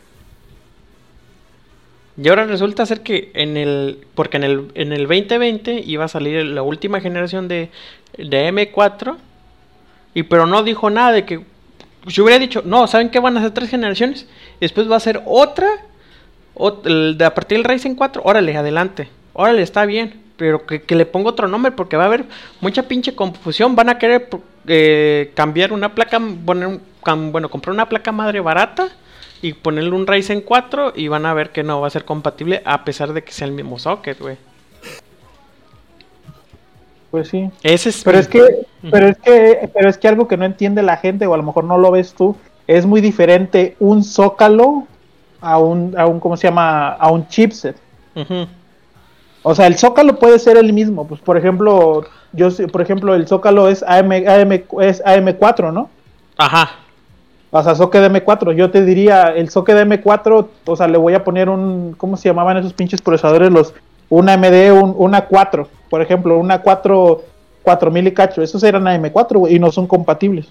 Y 2.22 2.28
ahora 2.30 2.46
resulta 2.46 2.86
ser 2.86 3.02
que 3.02 3.32
en 3.34 3.58
el, 3.58 4.00
porque 4.16 4.38
en 4.38 4.44
el, 4.44 4.72
en 4.76 4.92
el 4.92 5.08
2020 5.08 5.84
iba 5.86 6.06
a 6.06 6.08
salir 6.10 6.46
la 6.46 6.62
última 6.62 7.00
generación 7.00 7.48
de, 7.48 7.70
de 8.18 8.52
M4 8.54 9.16
y 10.14 10.24
pero 10.24 10.46
no 10.46 10.62
dijo 10.64 10.90
nada 10.90 11.12
de 11.14 11.26
que 11.26 11.42
si 12.08 12.20
hubiera 12.22 12.40
dicho, 12.40 12.64
no, 12.66 12.88
¿saben 12.88 13.10
qué? 13.10 13.20
Van 13.20 13.38
a 13.38 13.42
ser 13.42 13.52
tres 13.52 13.70
generaciones. 13.70 14.28
Después 14.60 14.90
va 14.92 14.96
a 14.96 15.00
ser 15.00 15.22
otra. 15.26 15.68
ot- 16.56 16.86
el 16.86 17.16
de 17.18 17.26
a 17.26 17.34
partir 17.36 17.58
del 17.60 17.64
Ryzen 17.66 17.96
4. 17.96 18.24
Órale, 18.26 18.58
adelante. 18.58 19.08
Órale, 19.34 19.62
está 19.62 19.86
bien. 19.86 20.20
Pero 20.36 20.66
que, 20.66 20.82
que 20.82 20.96
le 20.96 21.06
ponga 21.06 21.30
otro 21.30 21.48
nombre 21.48 21.72
porque 21.72 21.98
va 21.98 22.04
a 22.04 22.08
haber 22.08 22.26
mucha 22.60 22.84
pinche 22.88 23.14
confusión. 23.14 23.76
Van 23.76 23.90
a 23.90 24.00
querer 24.00 24.28
eh, 24.68 25.32
cambiar 25.36 25.72
una 25.74 25.94
placa. 25.94 26.20
Poner 26.44 26.68
un- 26.68 27.32
bueno, 27.32 27.50
comprar 27.50 27.72
una 27.74 27.88
placa 27.88 28.12
madre 28.12 28.40
barata. 28.40 28.90
Y 29.42 29.54
ponerle 29.54 29.92
un 29.92 30.06
Ryzen 30.08 30.42
4. 30.42 30.94
Y 30.96 31.08
van 31.08 31.26
a 31.26 31.34
ver 31.34 31.52
que 31.52 31.64
no 31.64 31.82
va 31.82 31.88
a 31.88 31.92
ser 31.92 32.06
compatible. 32.06 32.62
A 32.66 32.84
pesar 32.84 33.14
de 33.14 33.24
que 33.24 33.32
sea 33.32 33.48
el 33.48 33.54
mismo 33.54 33.80
socket, 33.80 34.20
güey. 34.20 34.38
Pues 37.10 37.28
sí. 37.28 37.50
Ese 37.64 37.90
es. 37.90 38.04
Pero 38.04 38.18
mi- 38.18 38.22
es 38.22 38.28
que, 38.28 38.66
pero 38.90 39.08
es 39.08 39.18
que, 39.18 39.70
pero 39.74 39.90
es 39.90 39.98
que 39.98 40.08
algo 40.08 40.28
que 40.28 40.38
no 40.38 40.46
entiende 40.46 40.82
la 40.82 40.98
gente, 40.98 41.26
o 41.28 41.34
a 41.34 41.38
lo 41.38 41.44
mejor 41.44 41.64
no 41.66 41.78
lo 41.78 41.92
ves 41.92 42.14
tú, 42.14 42.36
es 42.68 42.86
muy 42.86 43.02
diferente 43.02 43.76
un 43.80 44.04
zócalo 44.04 44.88
a 45.42 45.58
un, 45.58 45.94
a 45.98 46.06
un 46.06 46.20
¿cómo 46.20 46.38
se 46.38 46.48
llama? 46.48 46.90
a 46.94 47.12
un 47.12 47.28
chipset. 47.28 47.76
Ujú. 48.16 48.48
O 49.44 49.56
sea, 49.56 49.68
el 49.68 49.76
zócalo 49.78 50.20
puede 50.20 50.40
ser 50.40 50.56
el 50.58 50.72
mismo. 50.72 51.06
Pues 51.08 51.20
por 51.20 51.36
ejemplo, 51.38 52.06
yo 52.32 52.50
por 52.72 52.82
ejemplo, 52.82 53.14
el 53.16 53.28
zócalo 53.28 53.68
es 53.68 53.84
AM, 53.84 54.12
AM, 54.28 54.64
es 54.82 55.04
AM4, 55.04 55.74
¿no? 55.74 55.90
Ajá. 56.38 56.78
O 57.52 57.62
sea, 57.62 57.76
socket 57.76 58.02
M4. 58.04 58.54
Yo 58.54 58.72
te 58.72 58.84
diría, 58.84 59.34
el 59.36 59.50
socket 59.50 59.78
M4, 59.78 60.48
o 60.66 60.76
sea, 60.76 60.88
le 60.88 60.98
voy 60.98 61.14
a 61.14 61.24
poner 61.24 61.50
un, 61.50 61.94
¿cómo 61.98 62.18
se 62.18 62.30
llamaban 62.30 62.58
esos 62.58 62.74
pinches 62.74 63.02
procesadores? 63.02 63.52
Los, 63.52 63.74
una 64.10 64.38
MD, 64.38 64.72
un, 64.72 64.96
una 64.98 65.26
4, 65.26 65.68
por 65.90 66.02
ejemplo, 66.02 66.38
una 66.38 66.62
4, 66.62 67.24
4000 67.64 68.08
y 68.08 68.12
cacho. 68.14 68.42
Esos 68.42 68.64
eran 68.64 68.86
AM4, 68.86 69.38
güey, 69.38 69.56
y 69.56 69.60
no 69.60 69.72
son 69.72 69.88
compatibles. 69.88 70.48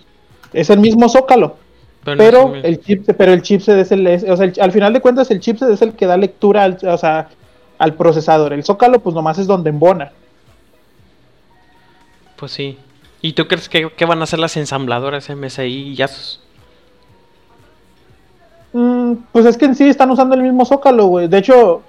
Es 0.53 0.71
el 0.71 0.81
mismo 0.81 1.09
zócalo. 1.09 1.57
Pero, 2.05 2.55
el 2.55 2.81
chip, 2.81 3.07
pero 3.17 3.33
el 3.33 3.43
chipset 3.43 3.77
es 3.77 3.93
el, 3.93 4.07
o 4.07 4.37
sea, 4.37 4.51
al 4.61 4.73
final 4.73 4.93
de 4.93 5.03
cuentas 5.03 5.31
el 5.31 5.39
chipset 5.39 5.69
es 5.69 5.83
el 5.83 5.93
que 5.93 6.07
da 6.07 6.17
lectura 6.17 6.65
al, 6.65 6.79
o 6.83 6.97
sea, 6.97 7.29
al 7.79 7.95
procesador. 7.95 8.53
El 8.53 8.65
zócalo 8.65 9.01
pues 9.01 9.15
nomás 9.15 9.39
es 9.39 9.47
donde 9.47 9.71
embona. 9.71 10.13
Pues 12.37 12.53
sí. 12.53 12.79
¿Y 13.21 13.35
tú 13.35 13.47
crees 13.47 13.69
que, 13.69 13.91
van 14.07 14.21
a 14.21 14.25
hacer 14.25 14.39
las 14.39 14.57
ensambladoras 14.57 15.29
MSI 15.29 15.95
y 15.95 16.03
Asus? 16.03 16.41
Mm, 18.73 19.15
pues 19.33 19.47
es 19.47 19.57
que 19.57 19.65
en 19.67 19.75
sí 19.75 19.89
están 19.89 20.11
usando 20.11 20.35
el 20.35 20.43
mismo 20.43 20.65
zócalo, 20.65 21.07
güey. 21.07 21.29
De 21.29 21.39
hecho, 21.39 21.83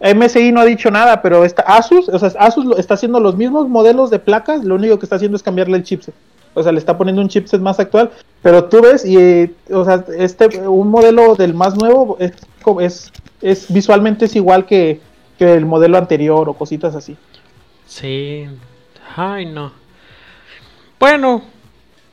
MSI 0.00 0.52
no 0.52 0.60
ha 0.60 0.64
dicho 0.64 0.90
nada, 0.90 1.20
pero 1.22 1.44
esta 1.44 1.62
Asus, 1.62 2.08
o 2.08 2.18
sea, 2.18 2.30
Asus 2.38 2.78
está 2.78 2.94
haciendo 2.94 3.20
los 3.20 3.36
mismos 3.36 3.68
modelos 3.68 4.10
de 4.10 4.18
placas, 4.18 4.64
lo 4.64 4.76
único 4.76 4.98
que 4.98 5.06
está 5.06 5.16
haciendo 5.16 5.36
es 5.36 5.42
cambiarle 5.42 5.76
el 5.76 5.82
chipset. 5.82 6.14
O 6.54 6.62
sea, 6.62 6.72
le 6.72 6.78
está 6.78 6.96
poniendo 6.98 7.22
un 7.22 7.28
chipset 7.28 7.60
más 7.60 7.78
actual, 7.78 8.10
pero 8.42 8.64
tú 8.64 8.80
ves 8.80 9.04
y, 9.04 9.54
o 9.70 9.84
sea, 9.84 10.04
este, 10.16 10.58
un 10.66 10.88
modelo 10.88 11.36
del 11.36 11.54
más 11.54 11.76
nuevo 11.76 12.16
es, 12.18 12.32
es, 12.80 13.12
es 13.40 13.72
visualmente 13.72 14.24
es 14.24 14.34
igual 14.34 14.66
que, 14.66 15.00
que 15.38 15.54
el 15.54 15.64
modelo 15.64 15.96
anterior 15.98 16.48
o 16.48 16.54
cositas 16.54 16.96
así. 16.96 17.16
Sí, 17.86 18.46
ay 19.16 19.46
no. 19.46 19.72
Bueno, 20.98 21.42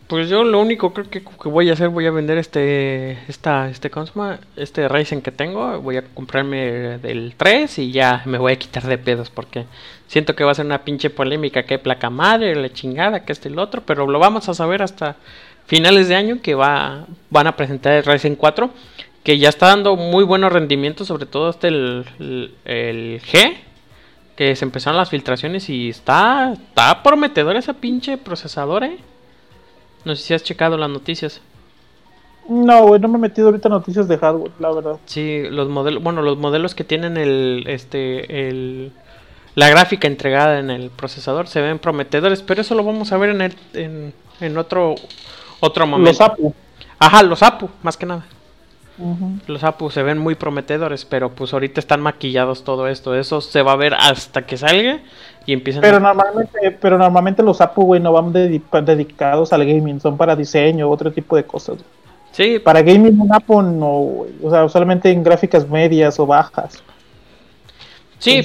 pues 0.07 0.29
yo 0.29 0.43
lo 0.43 0.61
único 0.61 0.93
creo 0.93 1.09
que, 1.09 1.21
que, 1.21 1.49
voy 1.49 1.69
a 1.69 1.73
hacer, 1.73 1.89
voy 1.89 2.05
a 2.05 2.11
vender 2.11 2.37
este, 2.37 3.17
esta, 3.27 3.69
este. 3.69 3.91
Este 4.55 4.87
Ryzen 4.87 5.21
que 5.21 5.31
tengo, 5.31 5.81
voy 5.81 5.97
a 5.97 6.01
comprarme 6.01 6.97
del 6.99 7.33
3 7.35 7.79
y 7.79 7.91
ya 7.91 8.21
me 8.25 8.37
voy 8.37 8.53
a 8.53 8.59
quitar 8.59 8.83
de 8.83 8.97
pedos 8.97 9.29
porque 9.29 9.65
siento 10.07 10.35
que 10.35 10.43
va 10.43 10.51
a 10.51 10.55
ser 10.55 10.65
una 10.65 10.83
pinche 10.83 11.09
polémica 11.09 11.63
que 11.63 11.77
placa 11.77 12.09
madre, 12.09 12.55
la 12.55 12.71
chingada, 12.71 13.25
que 13.25 13.33
este 13.33 13.49
el 13.49 13.59
otro, 13.59 13.83
pero 13.85 14.07
lo 14.07 14.19
vamos 14.19 14.47
a 14.47 14.53
saber 14.53 14.81
hasta 14.81 15.17
finales 15.65 16.07
de 16.07 16.15
año 16.15 16.41
que 16.41 16.55
va, 16.55 17.05
van 17.29 17.47
a 17.47 17.57
presentar 17.57 17.93
el 17.93 18.05
Ryzen 18.05 18.35
4, 18.35 18.69
que 19.23 19.37
ya 19.37 19.49
está 19.49 19.67
dando 19.67 19.97
muy 19.97 20.23
buenos 20.23 20.53
rendimientos, 20.53 21.07
sobre 21.07 21.25
todo 21.25 21.49
este 21.49 21.67
el, 21.67 22.05
el 22.63 23.21
G, 23.21 23.57
que 24.37 24.55
se 24.55 24.63
empezaron 24.63 24.97
las 24.97 25.09
filtraciones 25.09 25.69
y 25.69 25.89
está, 25.89 26.53
está 26.53 27.03
prometedor 27.03 27.57
ese 27.57 27.73
pinche 27.73 28.17
procesador, 28.17 28.85
eh. 28.85 28.97
No 30.07 30.15
sé 30.15 30.23
si 30.23 30.33
has 30.33 30.41
checado 30.41 30.77
las 30.77 30.89
noticias. 30.89 31.41
No, 32.47 32.87
güey, 32.87 33.01
no 33.01 33.09
me 33.09 33.17
he 33.17 33.21
metido 33.21 33.47
ahorita 33.47 33.67
noticias 33.67 34.07
de 34.07 34.17
hardware, 34.17 34.53
la 34.57 34.71
verdad. 34.71 34.99
Sí, 35.05 35.43
los 35.49 35.67
modelos, 35.67 36.01
bueno, 36.01 36.21
los 36.21 36.37
modelos 36.37 36.75
que 36.75 36.85
tienen 36.85 37.17
el, 37.17 37.65
este, 37.67 38.47
el, 38.47 38.93
la 39.55 39.67
gráfica 39.67 40.07
entregada 40.07 40.59
en 40.59 40.69
el 40.69 40.91
procesador 40.91 41.47
se 41.49 41.59
ven 41.59 41.77
prometedores, 41.77 42.41
pero 42.41 42.61
eso 42.61 42.73
lo 42.73 42.85
vamos 42.85 43.11
a 43.11 43.17
ver 43.17 43.31
en, 43.31 43.41
el, 43.41 43.55
en, 43.73 44.13
en 44.39 44.57
otro, 44.57 44.95
otro 45.59 45.85
momento. 45.85 46.11
Los 46.11 46.21
APU. 46.21 46.53
Ajá, 46.99 47.21
los 47.23 47.43
APU, 47.43 47.69
más 47.83 47.97
que 47.97 48.05
nada. 48.05 48.25
Los 49.45 49.63
APU 49.63 49.91
se 49.91 50.01
ven 50.01 50.17
muy 50.17 50.33
prometedores, 50.33 51.05
pero 51.05 51.31
pues 51.31 51.53
ahorita 51.53 51.79
están 51.79 52.01
maquillados 52.01 52.63
todo 52.63 52.87
esto. 52.87 53.13
Eso 53.15 53.41
se 53.41 53.61
va 53.61 53.73
a 53.73 53.75
ver 53.75 53.93
hasta 53.93 54.45
que 54.45 54.57
salga 54.57 55.01
y 55.45 55.53
empiecen 55.53 55.81
pero 55.81 55.99
normalmente 55.99 56.71
Pero 56.81 56.97
normalmente 56.97 57.43
los 57.43 57.61
APU, 57.61 57.83
güey, 57.83 58.01
no 58.01 58.11
van 58.11 58.33
dedicados 58.33 59.53
al 59.53 59.65
gaming, 59.65 59.99
son 60.01 60.17
para 60.17 60.35
diseño, 60.35 60.89
otro 60.89 61.11
tipo 61.11 61.35
de 61.35 61.43
cosas. 61.43 61.77
Sí. 62.31 62.59
Para 62.59 62.81
gaming 62.81 63.19
un 63.19 63.33
APU 63.33 63.61
no, 63.61 63.89
O 64.43 64.49
sea, 64.49 64.67
solamente 64.67 65.11
en 65.11 65.23
gráficas 65.23 65.67
medias 65.69 66.19
o 66.19 66.25
bajas. 66.25 66.83
Sí. 68.19 68.41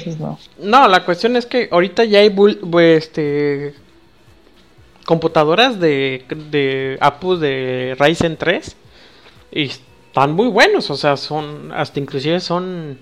no. 0.58 0.86
la 0.86 1.04
cuestión 1.04 1.34
es 1.36 1.46
que 1.46 1.68
ahorita 1.70 2.04
ya 2.04 2.18
hay 2.18 2.34
este 2.82 3.74
computadoras 5.06 5.80
de, 5.80 6.24
de 6.50 6.98
APU 7.00 7.36
de 7.36 7.96
Ryzen 7.98 8.36
3 8.36 8.76
y 9.50 9.70
están 10.12 10.32
muy 10.32 10.48
buenos, 10.48 10.90
o 10.90 10.94
sea, 10.94 11.16
son, 11.16 11.72
hasta 11.72 11.98
inclusive 11.98 12.38
son 12.40 12.98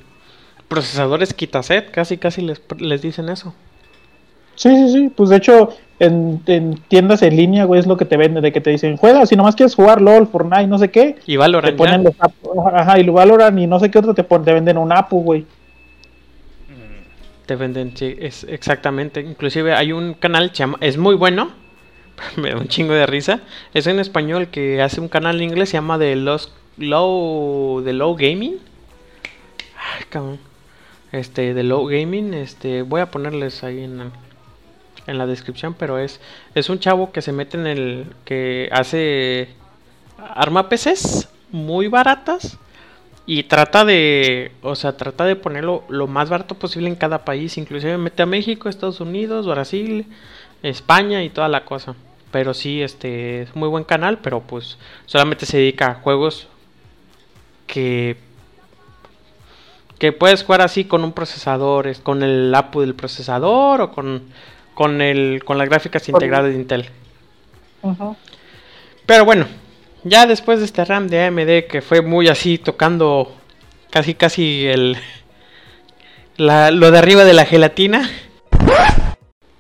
procesadores 0.69 1.35
quitaset, 1.35 1.91
casi 1.91 2.19
casi 2.19 2.41
les, 2.41 2.63
les 2.79 3.03
dicen 3.03 3.29
eso. 3.29 3.53
Sí, 4.55 4.69
sí, 4.77 4.93
sí, 4.93 5.09
pues 5.17 5.29
de 5.31 5.39
hecho 5.39 5.71
en, 5.99 6.41
tiendas 6.87 7.23
en 7.23 7.35
línea, 7.35 7.65
güey, 7.65 7.81
es 7.81 7.89
lo 7.89 7.97
que 7.97 8.05
te 8.05 8.17
venden, 8.17 8.45
de 8.45 8.53
que 8.53 8.61
te 8.61 8.71
dicen, 8.71 8.97
juega, 8.97 9.27
si 9.27 9.35
nomás 9.35 9.57
quieres 9.57 9.75
jugar 9.75 10.01
LOL, 10.01 10.29
Fortnite, 10.29 10.69
no 10.69 10.79
sé 10.79 10.93
qué. 10.93 11.17
Y 11.27 11.37
Valorant. 11.37 11.73
Te 11.73 11.77
ponen 11.77 12.05
los 12.05 12.15
ajá, 12.73 13.01
y 13.01 13.09
Valorant 13.09 13.59
y 13.59 13.67
no 13.67 13.81
sé 13.81 13.91
qué 13.91 13.99
otro 13.99 14.15
te, 14.15 14.23
te 14.23 14.53
venden 14.53 14.79
un 14.79 14.93
APU, 14.93 15.21
güey. 15.21 15.47
Te 17.45 17.57
venden, 17.57 17.97
sí, 17.97 18.15
es 18.21 18.45
exactamente. 18.45 19.21
Inclusive 19.21 19.75
hay 19.75 19.91
un 19.91 20.15
canal, 20.15 20.53
es 20.81 20.97
muy 20.97 21.17
bueno, 21.17 21.51
me 22.37 22.51
da 22.51 22.57
un 22.59 22.69
chingo 22.69 22.95
de 22.95 23.07
risa. 23.07 23.41
Es 23.75 23.89
en 23.89 23.99
español 23.99 24.47
que 24.47 24.81
hace 24.81 25.01
un 25.01 25.09
canal 25.09 25.39
en 25.39 25.51
inglés, 25.51 25.71
se 25.71 25.79
llama 25.79 25.99
The 25.99 26.15
Los 26.15 26.53
Low, 26.81 27.83
de 27.83 27.93
Low 27.93 28.17
Gaming. 28.17 28.59
Ay, 29.77 30.05
cabrón. 30.09 30.39
Este, 31.13 31.55
de 31.55 31.63
Low 31.63 31.87
Gaming, 31.87 32.35
este, 32.35 32.83
voy 32.83 33.01
a 33.01 33.11
ponerles 33.11 33.65
ahí 33.65 33.83
en, 33.83 34.13
en 35.07 35.19
la 35.19 35.27
descripción, 35.27 35.75
pero 35.75 35.99
es, 35.99 36.21
es 36.55 36.69
un 36.71 36.79
chavo 36.79 37.11
que 37.13 37.23
se 37.23 37.33
mete 37.33 37.57
en 37.57 37.67
el, 37.67 38.07
que 38.25 38.69
hace 38.73 39.49
arma 40.19 40.69
PCs 40.69 41.29
muy 41.51 41.89
baratas 41.89 42.59
y 43.27 43.45
trata 43.45 43.85
de, 43.85 44.53
o 44.63 44.75
sea, 44.75 44.97
trata 44.97 45.25
de 45.25 45.37
ponerlo 45.37 45.85
lo 45.89 46.07
más 46.07 46.31
barato 46.31 46.55
posible 46.55 46.89
en 46.89 46.97
cada 46.97 47.25
país, 47.25 47.59
inclusive 47.59 47.99
mete 47.99 48.23
a 48.23 48.27
México, 48.27 48.69
Estados 48.69 49.01
Unidos, 49.01 49.47
Brasil, 49.47 50.07
España 50.63 51.23
y 51.23 51.31
toda 51.31 51.49
la 51.49 51.65
cosa. 51.65 51.95
Pero 52.31 52.55
sí, 52.55 52.81
este 52.83 53.43
es 53.43 53.57
muy 53.57 53.69
buen 53.69 53.85
canal, 53.85 54.19
pero 54.19 54.41
pues 54.41 54.79
solamente 55.07 55.47
se 55.47 55.59
dedica 55.59 55.87
a 55.89 55.95
juegos 55.95 56.49
que 57.71 58.17
que 60.01 60.13
puedes 60.13 60.43
jugar 60.43 60.63
así 60.63 60.87
con 60.87 61.05
un 61.05 61.13
procesador, 61.13 61.95
con 62.03 62.23
el 62.23 62.55
APU 62.55 62.81
del 62.81 62.95
procesador 62.95 63.83
o 63.83 63.93
con, 63.93 64.23
con, 64.73 65.03
el, 65.03 65.45
con 65.45 65.59
las 65.59 65.69
gráficas 65.69 66.09
integradas 66.09 66.55
de 66.55 66.59
Intel. 66.59 66.87
Pero 69.05 69.27
bueno, 69.27 69.47
ya 70.03 70.27
después 70.27 70.59
de 70.59 70.65
este 70.65 70.87
RAM 70.87 71.07
de 71.09 71.27
AMD 71.27 71.69
que 71.69 71.83
fue 71.83 72.01
muy 72.01 72.29
así 72.29 72.57
tocando 72.57 73.37
casi 73.91 74.15
casi 74.15 74.67
el 74.67 74.97
lo 76.39 76.91
de 76.91 76.99
arriba 76.99 77.25
de 77.27 77.35
la 77.35 77.45
gelatina. 77.45 78.09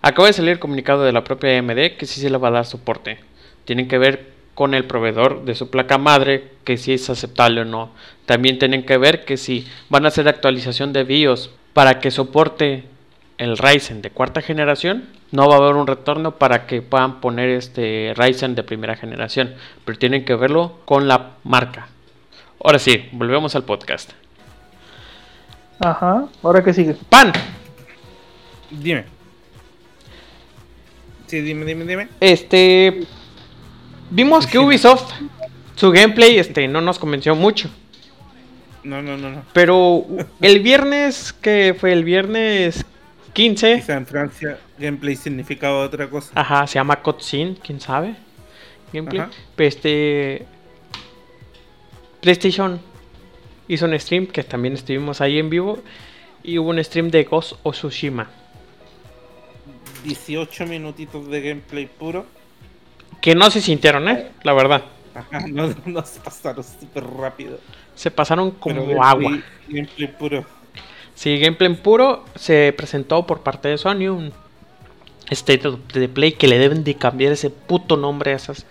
Acaba 0.00 0.28
de 0.28 0.32
salir 0.32 0.52
el 0.52 0.58
comunicado 0.58 1.04
de 1.04 1.12
la 1.12 1.22
propia 1.22 1.58
AMD 1.58 1.98
que 1.98 2.06
sí 2.06 2.18
se 2.18 2.30
le 2.30 2.38
va 2.38 2.48
a 2.48 2.52
dar 2.52 2.64
soporte. 2.64 3.18
Tienen 3.66 3.88
que 3.88 3.98
ver 3.98 4.32
con 4.60 4.74
el 4.74 4.84
proveedor 4.84 5.46
de 5.46 5.54
su 5.54 5.70
placa 5.70 5.96
madre 5.96 6.50
que 6.64 6.76
si 6.76 6.92
es 6.92 7.08
aceptable 7.08 7.62
o 7.62 7.64
no. 7.64 7.88
También 8.26 8.58
tienen 8.58 8.84
que 8.84 8.98
ver 8.98 9.24
que 9.24 9.38
si 9.38 9.66
van 9.88 10.04
a 10.04 10.08
hacer 10.08 10.28
actualización 10.28 10.92
de 10.92 11.02
BIOS 11.02 11.50
para 11.72 11.98
que 11.98 12.10
soporte 12.10 12.84
el 13.38 13.56
Ryzen 13.56 14.02
de 14.02 14.10
cuarta 14.10 14.42
generación, 14.42 15.08
no 15.30 15.48
va 15.48 15.54
a 15.54 15.58
haber 15.60 15.76
un 15.76 15.86
retorno 15.86 16.32
para 16.32 16.66
que 16.66 16.82
puedan 16.82 17.22
poner 17.22 17.48
este 17.48 18.12
Ryzen 18.14 18.54
de 18.54 18.62
primera 18.62 18.96
generación, 18.96 19.54
pero 19.86 19.98
tienen 19.98 20.26
que 20.26 20.34
verlo 20.34 20.80
con 20.84 21.08
la 21.08 21.36
marca. 21.42 21.88
Ahora 22.62 22.78
sí, 22.78 23.08
volvemos 23.12 23.56
al 23.56 23.64
podcast. 23.64 24.10
Ajá, 25.78 26.26
ahora 26.42 26.62
que 26.62 26.74
sigue. 26.74 26.94
Pan. 27.08 27.32
Dime. 28.70 29.06
Sí, 31.28 31.40
dime, 31.40 31.64
dime, 31.64 31.86
dime. 31.86 32.08
Este, 32.20 33.06
Vimos 34.10 34.46
que 34.46 34.58
Ubisoft, 34.58 35.12
su 35.76 35.90
gameplay, 35.90 36.38
este, 36.38 36.66
no 36.66 36.80
nos 36.80 36.98
convenció 36.98 37.34
mucho. 37.36 37.70
No, 38.82 39.00
no, 39.02 39.16
no, 39.16 39.30
no. 39.30 39.42
Pero 39.52 40.04
el 40.40 40.60
viernes, 40.60 41.32
que 41.32 41.76
fue 41.78 41.92
el 41.92 42.04
viernes 42.04 42.84
15. 43.34 43.76
Quizá 43.76 43.96
en 43.96 44.06
Francia 44.06 44.58
gameplay 44.78 45.14
significaba 45.16 45.84
otra 45.84 46.08
cosa. 46.08 46.32
Ajá, 46.34 46.66
se 46.66 46.74
llama 46.74 47.00
cutscene, 47.02 47.56
quién 47.62 47.80
sabe. 47.80 48.16
Gameplay. 48.92 49.26
este. 49.58 50.46
PlayStation 52.20 52.80
hizo 53.68 53.86
un 53.86 53.98
stream 53.98 54.26
que 54.26 54.42
también 54.42 54.74
estuvimos 54.74 55.20
ahí 55.20 55.38
en 55.38 55.50
vivo. 55.50 55.78
Y 56.42 56.58
hubo 56.58 56.70
un 56.70 56.82
stream 56.82 57.10
de 57.10 57.24
Ghost 57.24 57.54
o 57.62 57.72
Tsushima. 57.72 58.28
18 60.04 60.66
minutitos 60.66 61.28
de 61.28 61.40
gameplay 61.42 61.86
puro 61.86 62.24
que 63.20 63.34
no 63.34 63.50
se 63.50 63.60
sintieron, 63.60 64.08
¿eh? 64.08 64.30
La 64.42 64.52
verdad. 64.52 64.84
Ajá, 65.14 65.46
no, 65.50 65.74
no 65.86 66.04
se 66.04 66.20
pasaron 66.20 66.64
súper 66.64 67.04
rápido. 67.04 67.58
Se 67.94 68.10
pasaron 68.10 68.50
como 68.52 69.02
agua. 69.02 69.38
Gameplay 69.68 70.08
puro. 70.16 70.44
Sí, 71.14 71.38
gameplay 71.38 71.74
puro 71.74 72.24
se 72.34 72.72
presentó 72.76 73.26
por 73.26 73.42
parte 73.42 73.68
de 73.68 73.76
Sony 73.78 74.08
un 74.08 74.32
State 75.30 75.68
of 75.68 75.80
the 75.92 76.08
Play 76.08 76.32
que 76.32 76.48
le 76.48 76.58
deben 76.58 76.82
de 76.82 76.94
cambiar 76.94 77.32
ese 77.32 77.50
puto 77.50 77.96
nombre 77.96 78.32
a 78.32 78.36
esas 78.36 78.64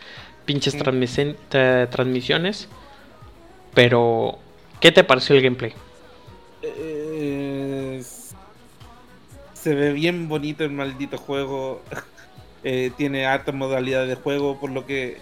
pinches 0.45 0.75
tra- 0.75 1.89
transmisiones. 1.89 2.67
Pero, 3.73 4.39
¿qué 4.79 4.91
te 4.91 5.03
pareció 5.03 5.35
el 5.35 5.43
gameplay? 5.43 5.73
Eh, 6.63 8.03
se 9.53 9.75
ve 9.75 9.93
bien 9.93 10.27
bonito 10.27 10.63
el 10.63 10.71
maldito 10.71 11.17
juego. 11.17 11.81
Eh, 12.63 12.91
tiene 12.97 13.25
harta 13.25 13.51
modalidad 13.51 14.05
de 14.07 14.15
juego, 14.15 14.59
por 14.59 14.69
lo 14.71 14.85
que 14.85 15.17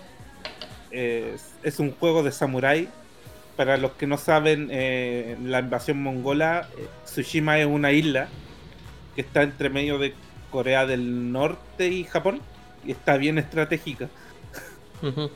eh, 0.92 1.34
es- 1.36 1.54
es 1.64 1.80
un 1.80 1.92
juego 1.92 2.24
de 2.24 2.32
samurái. 2.32 2.88
Para 3.56 3.78
los 3.78 3.92
que 3.94 4.08
no 4.08 4.18
saben, 4.18 4.70
eh, 4.72 5.36
la 5.44 5.60
invasión 5.60 6.02
mongola, 6.02 6.68
Tsushima 7.06 7.60
es 7.60 7.66
una 7.66 7.92
isla 7.92 8.28
que 9.16 9.22
está 9.22 9.42
entre 9.44 9.70
medio 9.70 9.98
de 9.98 10.14
Corea 10.52 10.86
del 10.86 11.32
Norte 11.32 11.88
y 11.90 12.04
Japón 12.06 12.40
y 12.86 12.92
está 12.92 13.18
bien 13.18 13.38
estratégica. 13.38 14.08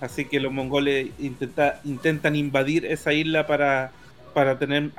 Así 0.01 0.25
que 0.25 0.39
los 0.39 0.51
mongoles 0.51 1.09
intenta- 1.19 1.79
intentan 1.83 2.35
invadir 2.35 2.85
esa 2.85 3.11
isla 3.13 3.45
para, 3.45 3.91
para 4.33 4.57
tener 4.57 4.91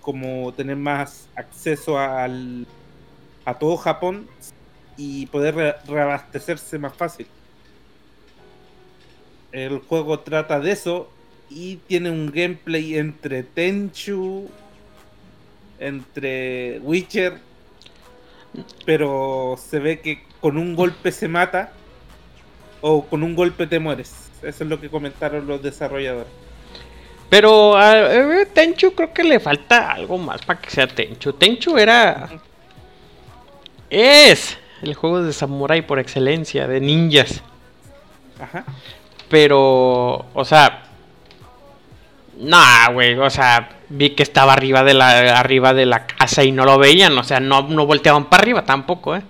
como 0.00 0.52
tener 0.52 0.76
más 0.76 1.28
acceso 1.36 1.98
al, 1.98 2.66
a 3.44 3.54
todo 3.54 3.76
Japón 3.76 4.26
y 4.96 5.26
poder 5.26 5.54
re- 5.54 5.76
reabastecerse 5.86 6.78
más 6.78 6.94
fácil. 6.94 7.26
El 9.52 9.78
juego 9.80 10.20
trata 10.20 10.58
de 10.60 10.72
eso 10.72 11.10
y 11.48 11.76
tiene 11.76 12.10
un 12.10 12.30
gameplay 12.30 12.96
entre 12.96 13.42
Tenchu, 13.42 14.48
entre 15.78 16.80
Witcher, 16.80 17.38
pero 18.84 19.56
se 19.58 19.78
ve 19.78 20.00
que 20.00 20.22
con 20.40 20.56
un 20.56 20.74
golpe 20.74 21.12
se 21.12 21.28
mata 21.28 21.72
o 22.80 23.04
con 23.04 23.22
un 23.22 23.34
golpe 23.34 23.66
te 23.66 23.78
mueres. 23.78 24.12
Eso 24.42 24.64
es 24.64 24.70
lo 24.70 24.80
que 24.80 24.90
comentaron 24.90 25.46
los 25.46 25.62
desarrolladores. 25.62 26.32
Pero 27.30 27.76
a 27.76 28.14
eh, 28.14 28.46
Tenchu 28.46 28.92
creo 28.94 29.12
que 29.12 29.24
le 29.24 29.40
falta 29.40 29.90
algo 29.90 30.18
más 30.18 30.42
para 30.44 30.60
que 30.60 30.70
sea 30.70 30.86
Tenchu. 30.86 31.32
Tenchu 31.32 31.76
era... 31.78 32.28
Es 33.88 34.56
el 34.84 34.94
juego 34.94 35.22
de 35.22 35.32
samurai 35.32 35.86
por 35.86 35.98
excelencia, 35.98 36.66
de 36.66 36.80
ninjas. 36.80 37.42
Ajá. 38.40 38.64
Pero, 39.28 40.26
o 40.32 40.44
sea... 40.44 40.82
Nah, 42.36 42.90
güey, 42.92 43.14
o 43.16 43.30
sea, 43.30 43.68
vi 43.88 44.10
que 44.10 44.24
estaba 44.24 44.54
arriba 44.54 44.82
de 44.82 44.92
la 44.92 45.38
arriba 45.38 45.72
de 45.72 45.86
la 45.86 46.04
casa 46.04 46.42
y 46.42 46.50
no 46.50 46.64
lo 46.64 46.78
veían, 46.78 47.16
o 47.16 47.22
sea, 47.22 47.38
no, 47.38 47.62
no 47.62 47.86
volteaban 47.86 48.24
para 48.28 48.42
arriba 48.42 48.64
tampoco, 48.64 49.14
¿eh? 49.14 49.22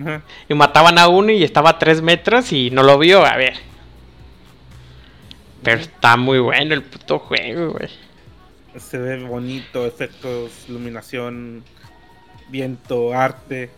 Ajá. 0.00 0.22
Y 0.48 0.54
mataban 0.54 0.98
a 0.98 1.06
uno 1.06 1.30
y 1.30 1.44
estaba 1.44 1.70
a 1.70 1.78
tres 1.78 2.02
metros 2.02 2.52
y 2.52 2.70
no 2.70 2.82
lo 2.82 2.98
vio, 2.98 3.24
a 3.24 3.36
ver. 3.36 3.54
Pero 5.62 5.80
está 5.80 6.16
muy 6.16 6.40
bueno 6.40 6.74
el 6.74 6.82
puto 6.82 7.20
juego, 7.20 7.72
güey. 7.72 7.88
Se 8.76 8.98
ve 8.98 9.22
bonito, 9.22 9.86
efectos, 9.86 10.50
iluminación, 10.68 11.62
viento, 12.48 13.12
arte. 13.14 13.70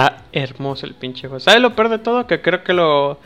Está 0.00 0.22
hermoso 0.32 0.86
el 0.86 0.94
pinche 0.94 1.28
juego. 1.28 1.40
¿Sabes 1.40 1.60
lo 1.60 1.74
peor 1.74 1.90
de 1.90 1.98
todo? 1.98 2.26
Que 2.26 2.40
creo 2.40 2.64
que 2.64 2.72
lo, 2.72 3.18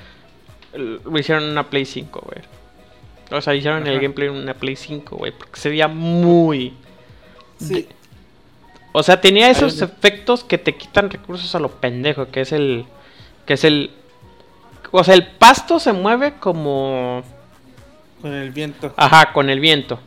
lo 0.75 1.19
hicieron 1.19 1.45
en 1.45 1.51
una 1.51 1.71
Play 1.71 1.85
5, 1.85 2.21
güey. 2.25 2.45
O 3.31 3.41
sea, 3.41 3.55
hicieron 3.55 3.87
el 3.87 3.93
Ajá. 3.93 4.03
gameplay 4.03 4.29
en 4.29 4.35
una 4.35 4.55
Play 4.55 4.75
5, 4.75 5.17
güey. 5.17 5.33
Porque 5.33 5.61
se 5.61 5.69
veía 5.69 5.89
muy... 5.89 6.75
Sí, 7.59 7.87
O 8.93 9.03
sea, 9.03 9.21
tenía 9.21 9.51
esos 9.51 9.81
efectos 9.81 10.43
que 10.43 10.59
te 10.59 10.75
quitan 10.75 11.11
recursos 11.11 11.55
a 11.55 11.61
lo 11.61 11.71
pendejo, 11.71 12.29
que 12.31 12.41
es 12.41 12.53
el... 12.53 12.85
Que 13.47 13.55
es 13.55 13.65
el... 13.65 13.91
O 14.91 15.05
sea, 15.05 15.15
el 15.15 15.27
pasto 15.27 15.79
se 15.79 15.93
mueve 15.93 16.35
como... 16.41 17.23
con 18.21 18.33
el 18.33 18.51
viento, 18.51 18.93
Ajá, 18.97 19.33
con 19.33 19.49
el 19.49 19.61
viento. 19.61 20.01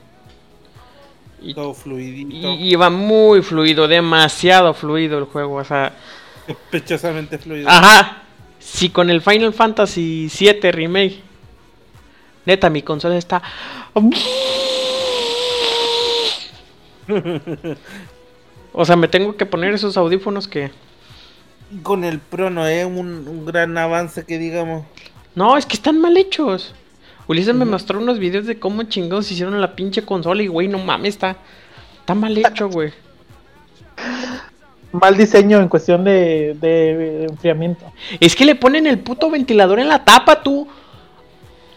Y, 1.42 1.54
todo 1.54 1.74
fluidito, 1.74 2.36
y 2.36 2.72
iba 2.72 2.90
muy 2.90 3.42
fluido, 3.42 3.88
demasiado 3.88 4.74
fluido 4.74 5.20
el 5.20 5.26
juego. 5.26 5.56
O 5.56 5.64
sea, 5.64 5.94
sospechosamente 6.72 7.38
fluido. 7.38 7.70
ajá. 7.70 8.24
Si 8.60 8.90
con 8.90 9.10
el 9.10 9.22
Final 9.22 9.54
Fantasy 9.54 10.30
VII 10.40 10.72
Remake. 10.72 11.22
Neta, 12.46 12.70
mi 12.70 12.82
consola 12.82 13.18
está. 13.18 13.42
O 18.80 18.86
sea, 18.86 18.96
me 18.96 19.08
tengo 19.08 19.36
que 19.36 19.48
poner 19.48 19.74
esos 19.74 19.98
audífonos 19.98 20.48
que. 20.48 20.70
Con 21.82 22.04
el 22.04 22.20
Pro 22.20 22.52
no 22.52 22.68
es 22.68 22.86
un, 22.86 23.28
un 23.28 23.44
gran 23.44 23.76
avance 23.76 24.24
que 24.24 24.38
digamos. 24.38 24.86
No, 25.34 25.58
es 25.58 25.66
que 25.66 25.76
están 25.76 26.00
mal 26.00 26.16
hechos. 26.16 26.76
Ulises 27.28 27.56
me 27.56 27.66
mostró 27.66 28.00
unos 28.00 28.20
videos 28.20 28.46
de 28.46 28.60
cómo 28.60 28.84
chingados 28.84 29.32
hicieron 29.32 29.60
la 29.60 29.76
pinche 29.76 30.04
consola 30.04 30.44
y, 30.44 30.48
güey, 30.48 30.68
no 30.68 30.78
mames, 30.78 31.16
está. 31.16 31.38
Está 32.00 32.14
mal 32.14 32.38
hecho, 32.38 32.70
güey. 32.70 32.94
Mal 35.00 35.18
diseño 35.18 35.60
en 35.60 35.68
cuestión 35.68 36.04
de, 36.04 36.56
de 36.60 37.26
enfriamiento. 37.26 37.86
Es 38.20 38.36
que 38.36 38.46
le 38.46 38.56
ponen 38.56 38.88
el 38.88 39.00
puto 39.00 39.30
ventilador 39.30 39.80
en 39.80 39.90
la 39.90 40.04
tapa, 40.04 40.42
tú. 40.42 40.68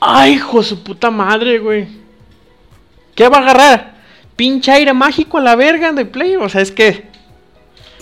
Ay, 0.01 0.35
hijo 0.35 0.63
su 0.63 0.83
puta 0.83 1.11
madre, 1.11 1.59
güey. 1.59 1.87
¿Qué 3.15 3.29
va 3.29 3.39
a 3.39 3.41
agarrar? 3.41 3.95
Pinche 4.35 4.73
aire 4.73 4.95
mágico 4.95 5.39
a 5.39 5.43
la 5.43 5.57
verga 5.57 5.93
de 5.93 6.07
Play. 6.07 6.37
O 6.37 6.49
sea, 6.49 6.63
es 6.63 6.73
que. 6.73 7.09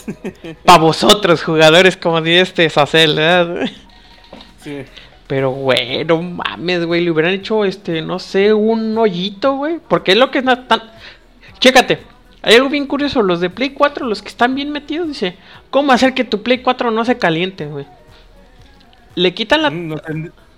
Pa' 0.64 0.78
vosotros, 0.78 1.42
jugadores, 1.42 1.96
como 1.96 2.20
dice 2.20 2.40
este 2.40 2.70
Sacel, 2.70 3.16
¿verdad? 3.16 3.68
Sí. 4.62 4.85
Pero, 5.26 5.50
güey, 5.50 6.04
no 6.04 6.22
mames, 6.22 6.87
güey. 6.87 7.04
Le 7.04 7.11
hubieran 7.11 7.35
hecho, 7.35 7.64
este, 7.64 8.00
no 8.00 8.18
sé, 8.18 8.54
un 8.54 8.96
hoyito, 8.96 9.57
güey. 9.57 9.78
Porque 9.87 10.12
es 10.12 10.18
lo 10.18 10.31
que 10.31 10.38
es 10.38 10.44
tan. 10.44 10.83
Chécate. 11.59 11.98
Hay 12.42 12.55
algo 12.55 12.68
bien 12.68 12.87
curioso. 12.87 13.22
Los 13.22 13.40
de 13.40 13.51
Play 13.51 13.70
4, 13.70 14.07
los 14.07 14.22
que 14.22 14.29
están 14.29 14.55
bien 14.55 14.70
metidos, 14.70 15.09
dice: 15.09 15.37
¿Cómo 15.70 15.92
hacer 15.92 16.14
que 16.14 16.24
tu 16.24 16.42
Play 16.42 16.59
4 16.59 16.90
no 16.90 17.05
se 17.05 17.18
caliente, 17.18 17.66
güey? 17.66 17.87
Le 19.14 19.35
quitan 19.35 19.62
la. 19.62 19.70
No, 19.70 19.96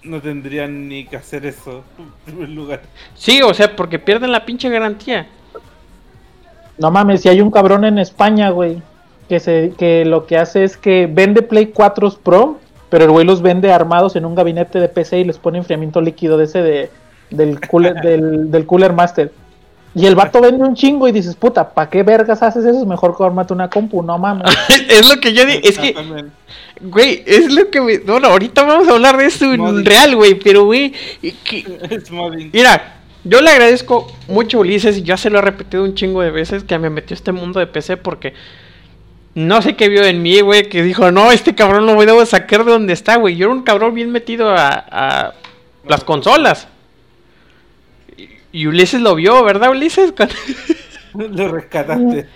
no 0.03 0.21
tendrían 0.21 0.89
ni 0.89 1.05
que 1.05 1.17
hacer 1.17 1.47
eso 1.47 1.85
en 1.99 2.11
primer 2.25 2.49
lugar. 2.49 2.83
Sí, 3.15 3.43
o 3.43 3.53
sea, 3.55 3.77
porque 3.77 3.99
pierden 3.99 4.33
la 4.33 4.45
pinche 4.45 4.69
garantía. 4.69 5.27
No 6.79 6.91
mames, 6.91 7.21
si 7.21 7.29
hay 7.29 7.41
un 7.41 7.51
cabrón 7.51 7.85
en 7.85 7.99
España, 7.99 8.51
güey, 8.51 8.81
que 9.29 9.39
se, 9.39 9.75
que 9.77 10.05
lo 10.07 10.27
que 10.27 10.39
hace 10.39 10.65
es 10.65 10.79
que 10.79 11.07
vende 11.07 11.43
Play 11.43 11.67
4 11.67 12.11
Pro, 12.23 12.59
pero 12.89 13.05
el 13.05 13.11
güey 13.11 13.27
los 13.27 13.43
vende 13.43 13.71
armados 13.71 14.17
en 14.17 14.25
un 14.25 14.35
gabinete 14.35 14.81
de 14.81 14.89
PC 14.89 15.19
y 15.21 15.25
les 15.25 15.39
pone 15.39 15.59
enfriamiento 15.59 16.01
líquido 16.01 16.39
de 16.39 16.45
ese 16.45 16.63
de, 16.63 16.91
del 17.29 17.61
cooler, 17.61 17.95
del, 18.03 18.51
del 18.51 18.67
cooler 18.67 18.95
master. 18.95 19.31
Y 19.95 20.07
el 20.07 20.15
vato 20.15 20.41
vende 20.41 20.63
un 20.65 20.77
chingo 20.77 21.09
y 21.09 21.13
dices, 21.13 21.35
puta, 21.35 21.71
¿para 21.71 21.91
qué 21.91 22.05
vergas 22.05 22.43
haces 22.43 22.65
eso? 22.65 22.79
Es 22.81 22.87
mejor 22.87 23.17
que 23.17 23.25
armate 23.25 23.53
una 23.53 23.69
compu, 23.69 24.03
no 24.03 24.19
mames. 24.19 24.47
es 24.89 25.09
lo 25.09 25.21
que 25.21 25.33
yo 25.33 25.45
digo. 25.45 25.61
Es 25.65 25.79
que, 25.79 25.95
güey, 26.81 27.23
es 27.27 27.53
lo 27.53 27.71
que 27.71 27.81
me. 27.81 27.99
Bueno, 27.99 28.29
ahorita 28.29 28.63
vamos 28.63 28.89
a 28.89 28.93
hablar 28.93 29.17
de 29.17 29.27
esto 29.27 29.53
en 29.53 29.85
real, 29.85 30.15
güey. 30.15 30.35
Pero, 30.35 30.65
güey, 30.65 30.93
y 31.21 31.33
que- 31.33 31.79
Es 31.91 32.11
modding. 32.11 32.51
Mira, 32.53 32.99
yo 33.25 33.41
le 33.41 33.51
agradezco 33.51 34.07
mucho 34.29 34.59
a 34.59 34.61
Ulises 34.61 34.99
y 34.99 35.03
ya 35.03 35.17
se 35.17 35.29
lo 35.29 35.39
he 35.39 35.43
repetido 35.43 35.83
un 35.83 35.95
chingo 35.95 36.23
de 36.23 36.31
veces 36.31 36.63
que 36.63 36.79
me 36.79 36.89
metió 36.89 37.15
este 37.15 37.33
mundo 37.33 37.59
de 37.59 37.67
PC 37.67 37.97
porque 37.97 38.33
no 39.35 39.61
sé 39.61 39.75
qué 39.75 39.89
vio 39.89 40.05
en 40.05 40.23
mí, 40.23 40.41
güey, 40.41 40.69
que 40.69 40.83
dijo, 40.83 41.11
no, 41.11 41.33
este 41.33 41.55
cabrón 41.55 41.87
lo 41.87 41.95
voy 41.95 42.07
a 42.07 42.27
sacar 42.27 42.65
de 42.65 42.71
donde 42.71 42.93
está, 42.93 43.17
güey. 43.17 43.37
Yo 43.37 43.47
era 43.47 43.55
un 43.55 43.63
cabrón 43.63 43.95
bien 43.95 44.11
metido 44.13 44.51
a, 44.51 44.69
a 44.91 45.33
las 45.87 46.05
consolas. 46.05 46.69
Y- 48.53 48.67
Ulises 48.67 49.01
lo 49.01 49.15
vio, 49.15 49.43
¿verdad, 49.45 49.71
Ulises? 49.71 50.13
Cuando- 50.13 50.35
Lo 51.15 51.49
rescataste. 51.53 52.27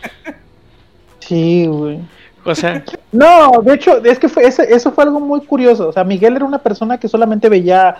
Sí, 1.20 1.66
güey. 1.66 2.00
o 2.44 2.54
sea, 2.54 2.84
No, 3.12 3.50
de 3.62 3.74
hecho, 3.74 4.04
es 4.04 4.18
que 4.18 4.28
fue, 4.28 4.44
eso 4.46 4.92
fue 4.92 5.04
algo 5.04 5.20
muy 5.20 5.40
curioso. 5.40 5.88
O 5.88 5.92
sea, 5.92 6.04
Miguel 6.04 6.36
era 6.36 6.44
una 6.44 6.58
persona 6.58 6.98
que 6.98 7.08
solamente 7.08 7.48
veía, 7.48 7.96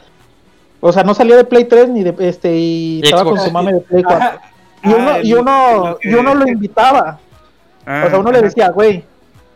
o 0.80 0.92
sea, 0.92 1.02
no 1.04 1.14
salía 1.14 1.36
de 1.36 1.44
Play 1.44 1.64
3 1.64 1.88
ni 1.88 2.02
de 2.02 2.14
este 2.28 2.54
y 2.54 3.00
De 3.00 3.06
estaba 3.06 3.24
con 3.24 3.34
Xbox. 3.36 3.46
su 3.46 3.52
mame 3.52 3.72
de 3.74 3.80
Play 3.80 4.02
4. 4.02 4.26
Ajá. 4.26 4.40
Y 4.82 4.88
uno, 4.88 5.10
Ah, 5.12 5.20
y 5.22 5.32
uno, 5.34 5.98
que- 6.00 6.10
y 6.10 6.14
uno 6.14 6.34
lo 6.34 6.46
invitaba. 6.46 7.18
Ah, 7.86 8.04
O 8.06 8.10
sea, 8.10 8.18
uno 8.18 8.30
le 8.30 8.38
ajá. 8.38 8.46
decía, 8.46 8.68
güey, 8.70 9.04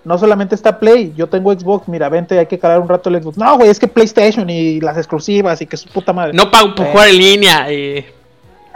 no 0.04 0.16
solamente 0.16 0.54
está 0.54 0.78
Play, 0.78 1.12
yo 1.16 1.26
tengo 1.26 1.52
Xbox, 1.52 1.86
mira, 1.88 2.08
vente, 2.08 2.38
hay 2.38 2.46
que 2.46 2.58
calar 2.58 2.80
un 2.80 2.88
rato 2.88 3.10
el 3.10 3.20
Xbox. 3.22 3.36
No, 3.36 3.56
güey, 3.58 3.68
es 3.68 3.78
que 3.78 3.88
PlayStation 3.88 4.48
y 4.48 4.80
las 4.80 4.96
exclusivas 4.96 5.60
y 5.60 5.66
que 5.66 5.76
su 5.76 5.88
puta 5.90 6.12
madre. 6.14 6.32
no 6.32 6.50
para 6.50 6.70
jugar 6.70 7.08
en 7.08 7.18
línea. 7.18 7.70
Y... 7.72 8.06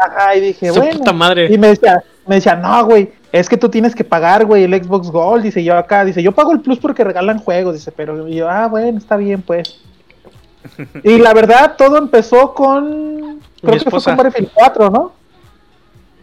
Ajá, 0.06 0.36
y 0.36 0.40
dije, 0.40 0.68
Su 0.68 0.80
bueno. 0.80 0.98
puta 0.98 1.12
madre. 1.12 1.52
Y 1.52 1.58
me 1.58 1.68
decía, 1.68 2.02
me 2.26 2.36
decía, 2.36 2.56
no, 2.56 2.84
güey, 2.84 3.10
es 3.32 3.48
que 3.48 3.56
tú 3.56 3.68
tienes 3.68 3.94
que 3.94 4.04
pagar, 4.04 4.44
güey, 4.44 4.64
el 4.64 4.84
Xbox 4.84 5.10
Gold. 5.10 5.42
Dice 5.42 5.64
yo 5.64 5.76
acá, 5.76 6.04
dice, 6.04 6.22
yo 6.22 6.32
pago 6.32 6.52
el 6.52 6.60
Plus 6.60 6.78
porque 6.78 7.04
regalan 7.04 7.38
juegos. 7.38 7.74
Dice, 7.74 7.90
pero 7.92 8.28
yo, 8.28 8.48
ah, 8.48 8.68
bueno, 8.68 8.98
está 8.98 9.16
bien, 9.16 9.42
pues. 9.42 9.78
y 11.02 11.18
la 11.18 11.32
verdad, 11.32 11.74
todo 11.76 11.96
empezó 11.96 12.54
con. 12.54 13.40
Creo 13.60 13.78
que 13.78 13.90
fue 13.90 14.02
con 14.02 14.16
Battlefield 14.16 14.50
4, 14.54 14.90
¿no? 14.90 15.12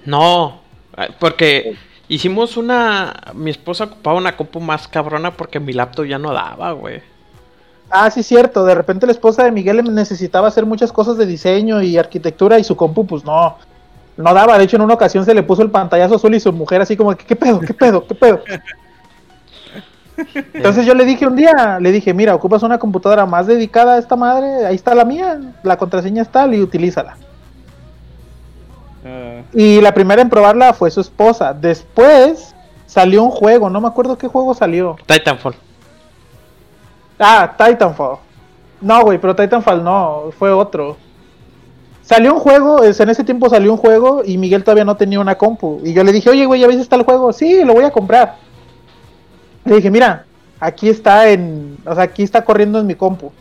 No, 0.06 0.62
ah, 0.96 1.08
porque 1.20 1.76
hicimos 2.08 2.58
una. 2.58 3.14
Mi 3.34 3.52
esposa 3.52 3.86
ocupaba 3.86 4.18
una 4.18 4.38
compu 4.38 4.60
más 4.60 4.88
cabrona 4.88 5.32
porque 5.32 5.60
mi 5.60 5.74
laptop 5.74 6.06
ya 6.06 6.20
no 6.20 6.32
daba, 6.32 6.72
güey. 6.74 7.02
Ah, 7.90 8.12
sí, 8.12 8.22
cierto. 8.22 8.66
De 8.66 8.76
repente 8.76 9.08
la 9.08 9.12
esposa 9.12 9.44
de 9.44 9.52
Miguel 9.52 9.84
necesitaba 9.94 10.48
hacer 10.48 10.66
muchas 10.66 10.92
cosas 10.92 11.18
de 11.18 11.26
diseño 11.26 11.82
y 11.82 11.98
arquitectura 11.98 12.60
y 12.60 12.64
su 12.64 12.76
compu, 12.76 13.06
pues 13.08 13.24
no, 13.24 13.58
no 14.20 14.34
daba. 14.34 14.58
De 14.58 14.66
hecho, 14.66 14.76
en 14.76 14.82
una 14.82 14.94
ocasión 14.94 15.26
se 15.26 15.34
le 15.34 15.44
puso 15.44 15.62
el 15.62 15.72
pantallazo 15.72 16.16
azul 16.16 16.36
y 16.36 16.40
su 16.40 16.52
mujer 16.52 16.82
así 16.82 16.98
como, 16.98 17.16
¿qué 17.16 17.36
pedo? 17.36 17.60
¿Qué 17.62 17.74
pedo? 17.74 18.06
¿Qué 18.06 18.16
pedo? 18.16 18.42
Entonces 20.54 20.86
yo 20.86 20.94
le 20.94 21.06
dije 21.06 21.26
un 21.26 21.38
día, 21.38 21.80
le 21.80 21.92
dije, 21.94 22.14
mira, 22.14 22.36
ocupas 22.36 22.62
una 22.64 22.78
computadora 22.78 23.26
más 23.26 23.48
dedicada 23.48 23.94
a 23.94 23.98
esta 23.98 24.18
madre, 24.18 24.66
ahí 24.66 24.76
está 24.76 24.94
la 24.94 25.06
mía, 25.06 25.40
la 25.64 25.78
contraseña 25.78 26.22
está, 26.22 26.46
y 26.54 26.62
utilízala. 26.62 27.16
Ah, 29.06 29.42
Y 29.54 29.80
la 29.80 29.94
primera 29.94 30.22
en 30.22 30.30
probarla 30.30 30.74
fue 30.74 30.92
su 30.92 31.00
esposa. 31.00 31.54
Después 31.54 32.54
salió 32.86 33.24
un 33.24 33.32
juego, 33.32 33.70
no 33.70 33.80
me 33.80 33.88
acuerdo 33.88 34.18
qué 34.18 34.28
juego 34.28 34.54
salió. 34.54 34.98
Titanfall. 35.06 35.56
Ah, 37.18 37.56
Titanfall. 37.58 38.18
No, 38.82 39.02
güey, 39.04 39.18
pero 39.18 39.34
Titanfall 39.34 39.82
no, 39.82 40.26
fue 40.38 40.52
otro. 40.52 40.98
Salió 42.10 42.34
un 42.34 42.40
juego, 42.40 42.82
es- 42.84 43.00
en 43.00 43.10
ese 43.10 43.24
tiempo 43.24 43.50
salió 43.52 43.72
un 43.72 43.78
juego 43.78 44.24
y 44.26 44.40
Miguel 44.40 44.64
todavía 44.64 44.84
no 44.84 44.98
tenía 44.98 45.20
una 45.20 45.36
compu. 45.36 45.80
Y 45.84 45.94
yo 45.94 46.04
le 46.04 46.12
dije, 46.12 46.32
oye, 46.32 46.48
güey, 46.48 46.60
¿ya 46.60 46.66
ves 46.68 46.78
está 46.78 46.96
el 46.96 47.04
juego? 47.04 47.32
Sí, 47.34 47.64
lo 47.64 47.74
voy 47.74 47.84
a 47.86 47.92
comprar. 47.92 48.38
Le 49.64 49.76
dije, 49.76 49.92
mira, 49.92 50.26
aquí 50.60 50.90
está 50.90 51.30
en, 51.30 51.78
o 51.86 51.94
sea, 51.94 52.06
aquí 52.06 52.24
está 52.24 52.44
corriendo 52.44 52.80
en 52.80 52.88
mi 52.88 52.96
compu. 52.96 53.32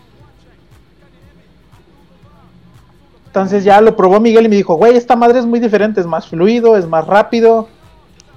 Entonces 3.26 3.64
ya 3.64 3.80
lo 3.80 3.96
probó 3.96 4.20
Miguel 4.20 4.46
y 4.46 4.48
me 4.48 4.56
dijo, 4.56 4.74
güey, 4.74 4.96
esta 4.96 5.16
madre 5.16 5.38
es 5.38 5.46
muy 5.46 5.60
diferente, 5.60 6.00
es 6.00 6.06
más 6.06 6.26
fluido, 6.28 6.76
es 6.76 6.86
más 6.86 7.06
rápido. 7.06 7.68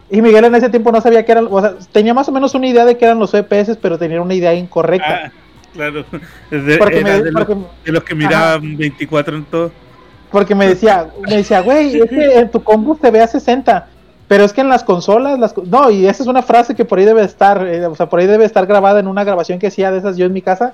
Y 0.10 0.22
Miguel 0.22 0.46
en 0.46 0.56
ese 0.56 0.70
tiempo 0.70 0.92
no 0.94 1.02
sabía 1.02 1.26
que 1.26 1.32
eran, 1.34 1.48
o 1.50 1.60
sea, 1.62 1.76
tenía 1.92 2.14
más 2.14 2.28
o 2.30 2.32
menos 2.32 2.54
una 2.56 2.68
idea 2.68 2.86
de 2.86 2.98
que 2.98 3.06
eran 3.06 3.20
los 3.20 3.32
FPS, 3.32 3.76
pero 3.82 3.98
tenía 3.98 4.22
una 4.22 4.34
idea 4.34 4.54
incorrecta. 4.54 5.26
ah, 5.26 5.32
claro. 5.74 6.06
De, 6.52 6.78
Porque 6.78 7.00
era 7.00 7.18
me- 7.18 7.24
de, 7.24 7.32
los, 7.32 7.46
porque- 7.46 7.62
de 7.86 7.92
los 7.92 8.04
que 8.04 8.16
miraban 8.16 8.78
24 8.78 9.38
en 9.38 9.44
todo. 9.46 9.72
Porque 10.32 10.56
me 10.56 10.68
decía, 10.68 11.08
me 11.28 11.38
decía, 11.38 11.62
güey, 11.62 12.00
es 12.00 12.10
que 12.10 12.40
en 12.40 12.50
tu 12.50 12.64
compu 12.64 12.96
te 12.96 13.12
ve 13.12 13.22
a 13.22 13.28
60, 13.28 13.88
pero 14.28 14.46
es 14.46 14.54
que 14.54 14.62
en 14.62 14.70
las 14.70 14.84
consolas, 14.84 15.38
las 15.38 15.56
no, 15.58 15.92
y 15.92 16.08
esa 16.08 16.24
es 16.24 16.30
una 16.30 16.42
frase 16.42 16.74
que 16.74 16.86
por 16.86 17.00
ahí 17.00 17.06
debe 17.06 17.24
estar, 17.24 17.68
eh, 17.68 17.86
o 17.86 17.96
sea, 17.96 18.08
por 18.08 18.20
ahí 18.20 18.28
debe 18.28 18.46
estar 18.46 18.66
grabada 18.66 19.02
en 19.02 19.08
una 19.08 19.26
grabación 19.26 19.60
que 19.60 19.68
hacía 19.68 19.92
de 19.92 19.98
esas 19.98 20.16
yo 20.16 20.26
en 20.26 20.32
mi 20.32 20.42
casa, 20.42 20.74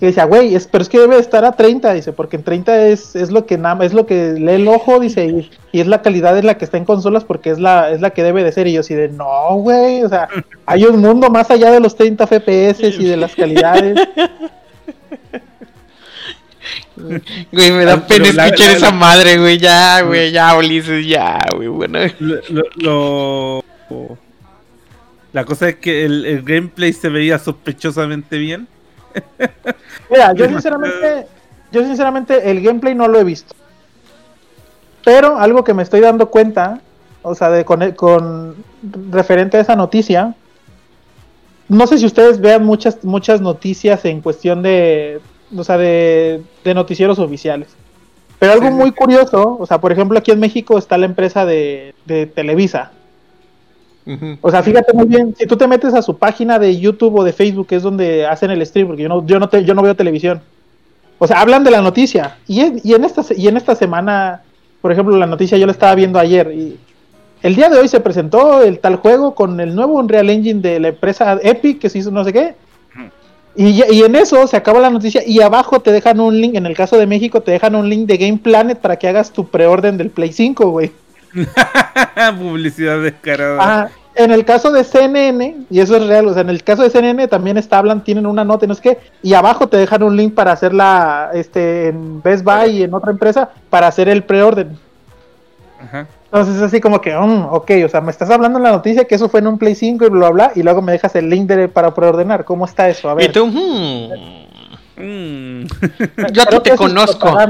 que 0.00 0.06
decía, 0.06 0.24
güey, 0.24 0.54
es, 0.54 0.66
pero 0.66 0.82
es 0.82 0.88
que 0.88 0.98
debe 0.98 1.16
estar 1.16 1.44
a 1.44 1.52
30, 1.52 1.92
dice, 1.92 2.12
porque 2.12 2.36
en 2.36 2.42
30 2.42 2.86
es, 2.86 3.14
es 3.14 3.30
lo 3.30 3.46
que 3.46 3.56
nada, 3.56 3.84
es 3.84 3.92
lo 3.92 4.04
que 4.04 4.32
lee 4.32 4.54
el 4.54 4.66
ojo, 4.68 4.98
dice, 4.98 5.26
y, 5.26 5.50
y 5.70 5.80
es 5.80 5.86
la 5.86 6.02
calidad 6.02 6.36
en 6.38 6.46
la 6.46 6.58
que 6.58 6.64
está 6.64 6.76
en 6.76 6.84
consolas 6.84 7.24
porque 7.24 7.50
es 7.50 7.60
la, 7.60 7.90
es 7.90 8.00
la 8.00 8.10
que 8.10 8.24
debe 8.24 8.42
de 8.42 8.50
ser, 8.50 8.66
y 8.66 8.72
yo 8.72 8.80
así 8.80 8.94
de, 8.94 9.08
no, 9.08 9.54
güey, 9.58 10.02
o 10.02 10.08
sea, 10.08 10.28
hay 10.66 10.84
un 10.84 11.00
mundo 11.00 11.30
más 11.30 11.50
allá 11.52 11.70
de 11.70 11.78
los 11.78 11.94
30 11.94 12.26
FPS 12.26 12.82
y 12.98 13.04
de 13.04 13.16
las 13.16 13.34
calidades. 13.34 13.96
Güey, 17.52 17.72
me 17.72 17.84
da 17.84 17.94
Ah, 17.94 18.06
pena 18.06 18.32
la- 18.32 18.46
escuchar 18.46 18.68
la- 18.70 18.76
esa 18.76 18.86
la- 18.86 18.92
madre, 18.92 19.38
güey. 19.38 19.58
Ya, 19.58 20.02
güey, 20.02 20.30
ya, 20.32 20.56
Ulises, 20.56 21.06
ya, 21.06 21.38
güey. 21.54 21.68
Bueno, 21.68 21.98
Lo, 22.18 22.36
lo- 22.76 23.64
lo- 23.90 24.18
La 25.32 25.44
cosa 25.44 25.68
es 25.68 25.76
que 25.76 26.04
el, 26.04 26.24
el 26.24 26.42
gameplay 26.42 26.92
se 26.92 27.08
veía 27.08 27.38
sospechosamente 27.38 28.38
bien. 28.38 28.66
Mira, 30.10 30.32
yo 30.34 30.46
sinceramente, 30.48 31.26
yo 31.72 31.84
sinceramente 31.84 32.50
el 32.50 32.62
gameplay 32.62 32.94
no 32.94 33.08
lo 33.08 33.18
he 33.20 33.24
visto. 33.24 33.54
Pero 35.04 35.38
algo 35.38 35.64
que 35.64 35.74
me 35.74 35.82
estoy 35.82 36.00
dando 36.00 36.28
cuenta, 36.30 36.80
o 37.22 37.34
sea, 37.34 37.50
de 37.50 37.64
con, 37.64 37.92
con 37.92 38.56
referente 39.10 39.56
a 39.56 39.60
esa 39.60 39.76
noticia, 39.76 40.34
no 41.68 41.86
sé 41.86 41.98
si 41.98 42.06
ustedes 42.06 42.40
vean 42.40 42.64
muchas 42.64 43.04
muchas 43.04 43.40
noticias 43.40 44.04
en 44.06 44.20
cuestión 44.22 44.62
de, 44.62 45.20
o 45.56 45.64
sea, 45.64 45.76
de, 45.78 46.42
de 46.64 46.74
noticieros 46.74 47.18
oficiales. 47.18 47.68
Pero 48.38 48.52
algo 48.52 48.66
Sí, 48.66 48.72
sí. 48.72 48.74
muy 48.78 48.92
curioso, 48.92 49.56
o 49.58 49.66
sea, 49.66 49.80
por 49.80 49.90
ejemplo, 49.92 50.18
aquí 50.18 50.30
en 50.30 50.38
México 50.40 50.78
está 50.78 50.96
la 50.98 51.06
empresa 51.06 51.44
de, 51.44 51.94
de 52.06 52.26
Televisa. 52.26 52.92
O 54.40 54.50
sea, 54.50 54.62
fíjate 54.62 54.94
muy 54.94 55.04
bien, 55.06 55.34
si 55.38 55.46
tú 55.46 55.56
te 55.58 55.66
metes 55.68 55.92
a 55.92 56.00
su 56.00 56.16
página 56.16 56.58
de 56.58 56.78
YouTube 56.80 57.14
o 57.18 57.24
de 57.24 57.34
Facebook, 57.34 57.66
que 57.66 57.76
es 57.76 57.82
donde 57.82 58.24
hacen 58.26 58.50
el 58.50 58.64
stream, 58.64 58.86
porque 58.88 59.02
yo 59.02 59.08
no, 59.10 59.26
yo 59.26 59.38
no, 59.38 59.50
te- 59.50 59.64
yo 59.64 59.74
no 59.74 59.82
veo 59.82 59.94
televisión. 59.94 60.40
O 61.18 61.26
sea, 61.26 61.40
hablan 61.42 61.62
de 61.62 61.70
la 61.72 61.82
noticia. 61.82 62.38
Y, 62.46 62.60
en- 62.60 62.80
y, 62.82 62.94
en 62.94 63.04
esta, 63.04 63.22
y 63.36 63.48
en 63.48 63.58
esta 63.58 63.74
semana, 63.74 64.40
por 64.80 64.92
ejemplo, 64.92 65.14
la 65.18 65.26
noticia 65.26 65.58
yo 65.58 65.66
la 65.66 65.72
estaba 65.72 65.94
viendo 65.94 66.18
ayer. 66.18 66.50
Y 66.54 66.78
el 67.42 67.54
día 67.54 67.68
de 67.68 67.76
hoy 67.76 67.88
se 67.88 68.00
presentó 68.00 68.62
el 68.62 68.78
tal 68.78 68.96
juego 68.96 69.34
con 69.34 69.60
el 69.60 69.74
nuevo 69.74 69.94
Unreal 69.98 70.30
Engine 70.30 70.62
de 70.62 70.80
la 70.80 70.88
empresa 70.88 71.38
Epic, 71.42 71.78
que 71.78 71.90
se 71.90 71.98
hizo 71.98 72.10
no 72.10 72.24
sé 72.24 72.32
qué. 72.32 72.54
Y, 73.60 74.04
en 74.04 74.14
eso 74.14 74.46
se 74.46 74.56
acaba 74.56 74.78
la 74.78 74.88
noticia 74.88 75.20
y 75.26 75.40
abajo 75.40 75.80
te 75.80 75.90
dejan 75.90 76.20
un 76.20 76.40
link, 76.40 76.54
en 76.54 76.64
el 76.64 76.76
caso 76.76 76.96
de 76.96 77.08
México 77.08 77.40
te 77.40 77.50
dejan 77.50 77.74
un 77.74 77.88
link 77.90 78.06
de 78.06 78.16
Game 78.16 78.38
Planet 78.38 78.78
para 78.78 78.94
que 78.94 79.08
hagas 79.08 79.32
tu 79.32 79.48
preorden 79.48 79.96
del 79.96 80.10
Play 80.10 80.32
5, 80.32 80.70
güey. 80.70 80.92
Publicidad 82.38 83.02
descarada. 83.02 83.58
Ah, 83.60 83.88
en 84.14 84.30
el 84.30 84.44
caso 84.44 84.70
de 84.70 84.84
CNN, 84.84 85.56
y 85.70 85.80
eso 85.80 85.96
es 85.96 86.06
real, 86.06 86.28
o 86.28 86.34
sea, 86.34 86.42
en 86.42 86.50
el 86.50 86.62
caso 86.62 86.84
de 86.84 86.90
CNN 86.90 87.26
también 87.26 87.58
está, 87.58 87.78
hablan, 87.78 88.04
tienen 88.04 88.26
una 88.26 88.44
nota, 88.44 88.64
y 88.64 88.68
no 88.68 88.76
sé 88.76 88.80
qué, 88.82 88.98
y 89.24 89.34
abajo 89.34 89.68
te 89.68 89.76
dejan 89.76 90.04
un 90.04 90.16
link 90.16 90.34
para 90.34 90.52
hacerla 90.52 91.30
este, 91.34 91.88
en 91.88 92.22
Best 92.22 92.44
Buy 92.44 92.76
y 92.76 92.82
en 92.84 92.94
otra 92.94 93.10
empresa 93.10 93.50
para 93.70 93.88
hacer 93.88 94.08
el 94.08 94.22
preorden. 94.22 94.78
Ajá. 95.82 96.06
Entonces 96.30 96.56
es 96.56 96.62
así 96.62 96.80
como 96.80 97.00
que, 97.00 97.14
mm, 97.16 97.46
ok, 97.50 97.70
o 97.86 97.88
sea, 97.88 98.02
me 98.02 98.10
estás 98.10 98.28
hablando 98.30 98.58
en 98.58 98.64
la 98.64 98.72
noticia 98.72 99.06
que 99.06 99.14
eso 99.14 99.30
fue 99.30 99.40
en 99.40 99.46
un 99.46 99.58
Play 99.58 99.74
5 99.74 100.04
y 100.06 100.10
bla, 100.10 100.28
bla, 100.30 100.52
y 100.54 100.62
luego 100.62 100.82
me 100.82 100.92
dejas 100.92 101.14
el 101.16 101.30
link 101.30 101.46
de, 101.48 101.68
para 101.68 101.94
preordenar. 101.94 102.44
¿Cómo 102.44 102.66
está 102.66 102.88
eso? 102.88 103.08
A 103.08 103.14
ver. 103.14 103.30
Y 103.30 103.32
tú, 103.32 103.46
hmm, 103.46 104.48
Mm. 105.00 105.62
yo 106.32 106.42
a 106.42 106.46
ti 106.46 106.58
te 106.64 106.76
conozco. 106.76 107.34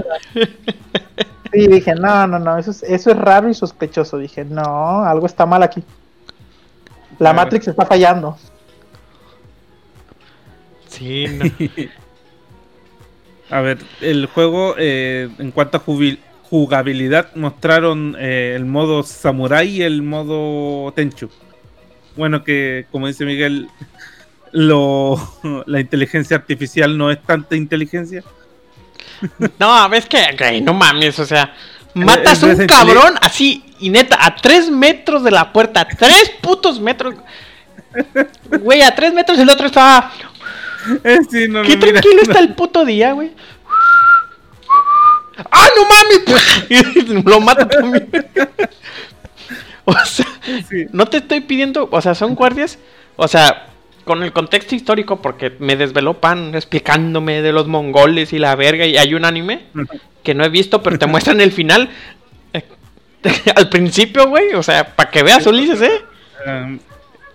Sí, 1.51 1.67
dije, 1.67 1.95
no, 1.95 2.27
no, 2.27 2.39
no, 2.39 2.59
eso 2.59 2.71
es, 2.73 2.83
eso 2.83 3.11
es 3.11 3.17
raro 3.17 3.49
y 3.49 3.55
sospechoso. 3.55 4.19
Dije, 4.19 4.45
no, 4.45 5.03
algo 5.03 5.25
está 5.25 5.47
mal 5.47 5.63
aquí. 5.63 5.83
La 7.13 7.17
Claro. 7.31 7.37
Matrix 7.37 7.69
está 7.69 7.87
fallando. 7.87 8.37
Sí, 10.89 11.27
no. 11.27 11.45
A 13.57 13.63
ver, 13.63 13.79
el 14.03 14.27
juego, 14.27 14.75
eh, 14.77 15.31
en 15.39 15.51
cuanto 15.53 15.79
a 15.79 15.81
jubil- 15.81 16.19
jugabilidad, 16.51 17.35
mostraron 17.35 18.17
eh, 18.19 18.55
el 18.57 18.65
modo 18.65 19.03
Samurai 19.03 19.69
y 19.69 19.83
el 19.83 20.03
modo 20.03 20.93
Tenchu. 20.93 21.31
Bueno, 22.17 22.43
que 22.43 22.87
como 22.91 23.07
dice 23.07 23.25
Miguel, 23.25 23.69
lo, 24.53 25.17
la 25.67 25.81
inteligencia 25.81 26.37
artificial 26.37 26.97
no 26.97 27.11
es 27.11 27.23
tanta 27.23 27.57
inteligencia. 27.57 28.23
No, 29.59 29.89
ves 29.89 30.07
que, 30.07 30.23
güey, 30.39 30.61
no 30.61 30.73
mames, 30.75 31.19
o 31.19 31.27
sea, 31.27 31.53
matas 31.93 32.41
a 32.41 32.47
un 32.47 32.67
cabrón 32.69 33.15
así, 33.21 33.65
y 33.81 33.91
neta, 33.91 34.17
a 34.21 34.37
tres 34.37 34.71
metros 34.71 35.25
de 35.25 35.33
la 35.33 35.53
puerta, 35.53 35.81
a 35.81 35.89
tres 35.89 36.31
putos 36.41 36.79
metros. 36.81 37.17
Güey, 38.61 38.83
a 38.83 38.95
tres 38.95 39.13
metros 39.13 39.39
el 39.39 39.49
otro 39.51 39.67
estaba. 39.67 40.13
Eh, 41.05 41.19
sí, 41.29 41.49
no, 41.49 41.63
Qué 41.63 41.77
mira, 41.77 41.91
tranquilo 41.91 42.15
no. 42.15 42.23
está 42.23 42.39
el 42.39 42.55
puto 42.55 42.85
día, 42.85 43.13
güey. 43.13 43.33
¡Ah, 45.51 45.69
no 45.77 45.83
mames! 45.85 47.25
Lo 47.25 47.41
mata 47.41 47.69
también. 47.69 48.09
o 49.85 49.93
sea, 50.05 50.27
Sí. 50.69 50.87
no 50.93 51.07
te 51.07 51.19
estoy 51.19 51.41
pidiendo, 51.43 51.89
o 51.91 52.01
sea, 52.01 52.15
son 52.15 52.35
guardias, 52.35 52.79
o 53.17 53.29
sea, 53.29 53.67
con 54.05 54.23
el 54.23 54.33
contexto 54.33 54.75
histórico, 54.75 55.21
porque 55.21 55.53
me 55.59 55.77
desveló 55.77 56.15
Pan 56.15 56.55
explicándome 56.55 57.43
de 57.43 57.53
los 57.53 57.67
mongoles 57.69 58.33
y 58.33 58.39
la 58.39 58.57
verga, 58.57 58.87
y 58.87 58.97
hay 58.97 59.15
un 59.15 59.25
anime 59.27 59.65
que 60.23 60.35
no 60.35 60.45
he 60.45 60.49
visto, 60.49 60.83
pero 60.83 60.99
te 60.99 61.07
muestran 61.07 61.41
el 61.41 61.53
final. 61.53 61.91
eh, 62.55 62.65
Al 63.57 63.69
principio, 63.69 64.29
güey, 64.29 64.55
o 64.55 64.63
sea, 64.63 64.97
para 64.97 65.11
que 65.11 65.23
veas 65.23 65.47
Ulises, 65.47 65.83
¿eh? 65.83 66.03
Um, 66.47 66.79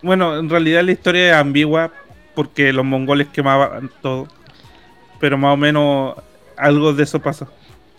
bueno, 0.01 0.37
en 0.39 0.49
realidad 0.49 0.83
la 0.83 0.91
historia 0.91 1.29
es 1.29 1.35
ambigua 1.35 1.91
porque 2.33 2.73
los 2.73 2.83
mongoles 2.83 3.27
quemaban 3.31 3.91
todo. 4.01 4.27
Pero 5.19 5.37
más 5.37 5.53
o 5.53 5.57
menos 5.57 6.15
algo 6.57 6.93
de 6.93 7.03
eso 7.03 7.19
pasó. 7.21 7.47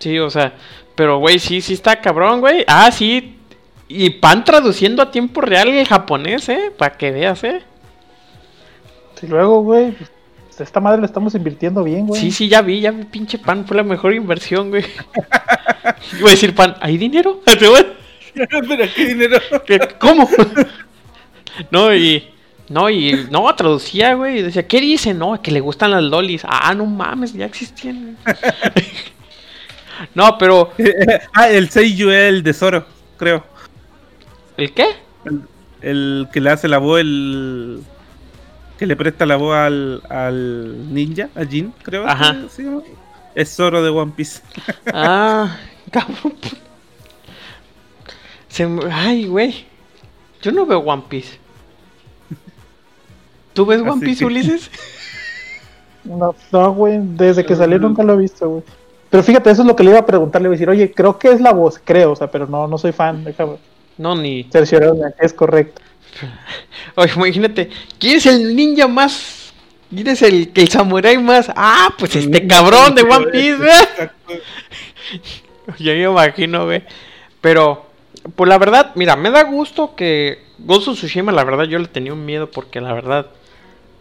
Sí, 0.04 0.18
o 0.18 0.28
sea, 0.28 0.52
pero 0.94 1.18
güey, 1.18 1.38
sí, 1.38 1.62
sí 1.62 1.72
está 1.72 1.98
cabrón, 1.98 2.40
güey. 2.40 2.62
Ah, 2.68 2.92
sí. 2.92 3.38
Y 3.88 4.10
Pan 4.10 4.44
traduciendo 4.44 5.02
a 5.02 5.10
tiempo 5.10 5.40
real 5.40 5.68
el 5.68 5.86
japonés, 5.86 6.46
¿eh? 6.50 6.70
Para 6.76 6.94
que 6.98 7.10
veas, 7.10 7.42
¿eh? 7.42 7.62
Y 9.22 9.26
luego, 9.26 9.62
güey, 9.62 9.92
pues, 9.92 10.10
esta 10.60 10.80
madre 10.80 11.00
la 11.00 11.06
estamos 11.06 11.34
invirtiendo 11.34 11.82
bien, 11.82 12.06
güey. 12.06 12.20
Sí, 12.20 12.30
sí, 12.30 12.48
ya 12.50 12.60
vi, 12.60 12.82
ya 12.82 12.90
vi, 12.90 13.04
pinche 13.04 13.38
Pan, 13.38 13.66
fue 13.66 13.78
la 13.78 13.82
mejor 13.82 14.12
inversión, 14.12 14.68
güey. 14.68 14.84
Iba 16.18 16.28
a 16.28 16.32
decir 16.32 16.54
Pan, 16.54 16.76
¿hay 16.82 16.98
dinero? 16.98 17.40
Pero 17.46 18.84
qué 18.94 19.06
dinero. 19.06 19.38
¿Cómo? 19.98 20.28
no, 21.70 21.94
y... 21.94 22.28
No, 22.68 22.90
y... 22.90 23.26
No, 23.30 23.54
traducía, 23.54 24.12
güey, 24.12 24.40
y 24.40 24.42
decía, 24.42 24.68
¿qué 24.68 24.82
dice? 24.82 25.14
No, 25.14 25.40
que 25.40 25.50
le 25.50 25.60
gustan 25.60 25.92
las 25.92 26.02
lolis. 26.02 26.42
Ah, 26.46 26.74
no 26.74 26.84
mames, 26.84 27.32
ya 27.32 27.46
existían. 27.46 28.18
no, 30.14 30.36
pero... 30.38 30.70
ah, 31.32 31.48
el 31.48 31.68
Seiyu 31.70 32.10
es 32.10 32.28
el 32.28 32.42
de 32.42 32.52
Zoro, 32.52 32.86
creo. 33.16 33.44
¿El 34.56 34.72
qué? 34.72 34.86
El 35.80 36.28
que 36.32 36.40
le 36.40 36.50
hace 36.50 36.68
la 36.68 36.78
voz, 36.78 37.00
el. 37.00 37.82
que 38.78 38.86
le 38.86 38.96
presta 38.96 39.26
la 39.26 39.36
voz 39.36 39.54
al, 39.56 40.02
al 40.08 40.94
ninja, 40.94 41.28
a 41.34 41.44
Jin, 41.44 41.72
creo. 41.82 42.06
Ajá. 42.06 42.36
que. 42.56 42.94
Es 43.34 43.54
Zoro 43.54 43.82
de 43.82 43.90
One 43.90 44.12
Piece. 44.16 44.42
Ah, 44.92 45.56
cabrón. 45.90 46.34
Se 48.48 48.68
Ay, 48.90 49.26
güey. 49.26 49.66
Yo 50.40 50.52
no 50.52 50.64
veo 50.66 50.78
One 50.78 51.04
Piece. 51.08 51.38
¿Tú 53.52 53.66
ves 53.66 53.80
One 53.80 53.90
Así 53.90 54.04
Piece, 54.04 54.18
que- 54.20 54.24
Ulises? 54.26 54.70
No, 56.04 56.34
no, 56.52 56.72
güey, 56.74 56.98
desde 57.00 57.44
que 57.44 57.56
salió 57.56 57.78
nunca 57.78 58.02
lo 58.02 58.12
he 58.14 58.18
visto, 58.18 58.48
güey. 58.48 58.62
Pero 59.14 59.22
fíjate, 59.22 59.48
eso 59.48 59.62
es 59.62 59.68
lo 59.68 59.76
que 59.76 59.84
le 59.84 59.90
iba 59.90 60.00
a 60.00 60.06
preguntar, 60.06 60.42
le 60.42 60.46
iba 60.46 60.54
a 60.54 60.56
decir, 60.56 60.68
oye, 60.68 60.90
creo 60.90 61.20
que 61.20 61.30
es 61.30 61.40
la 61.40 61.52
voz, 61.52 61.80
creo, 61.84 62.10
o 62.10 62.16
sea, 62.16 62.26
pero 62.32 62.48
no, 62.48 62.66
no 62.66 62.76
soy 62.78 62.90
fan, 62.90 63.22
déjame 63.22 63.58
No, 63.96 64.16
ni. 64.16 64.42
cerciorarme, 64.50 65.12
es 65.20 65.32
correcto. 65.32 65.80
Oye, 66.96 67.12
imagínate. 67.14 67.70
¿Quién 68.00 68.16
es 68.16 68.26
el 68.26 68.56
ninja 68.56 68.88
más? 68.88 69.52
¿Quién 69.88 70.08
es 70.08 70.20
el, 70.22 70.50
el 70.52 70.68
samurái 70.68 71.18
más? 71.18 71.48
Ah, 71.54 71.94
pues 71.96 72.16
este 72.16 72.44
cabrón 72.48 72.96
de 72.96 73.02
One 73.02 73.26
Piece, 73.30 73.56
güey. 73.56 73.68
Exacto. 73.70 74.32
Ya 75.78 75.92
me 75.92 76.02
imagino, 76.02 76.64
güey. 76.64 76.82
Pero, 77.40 77.86
pues 78.34 78.48
la 78.48 78.58
verdad, 78.58 78.90
mira, 78.96 79.14
me 79.14 79.30
da 79.30 79.44
gusto 79.44 79.94
que 79.94 80.42
Ghost 80.58 80.88
of 80.88 80.96
Tsushima, 80.98 81.30
la 81.30 81.44
verdad, 81.44 81.64
yo 81.64 81.78
le 81.78 81.86
tenía 81.86 82.12
un 82.12 82.24
miedo 82.26 82.50
porque 82.50 82.80
la 82.80 82.92
verdad 82.92 83.26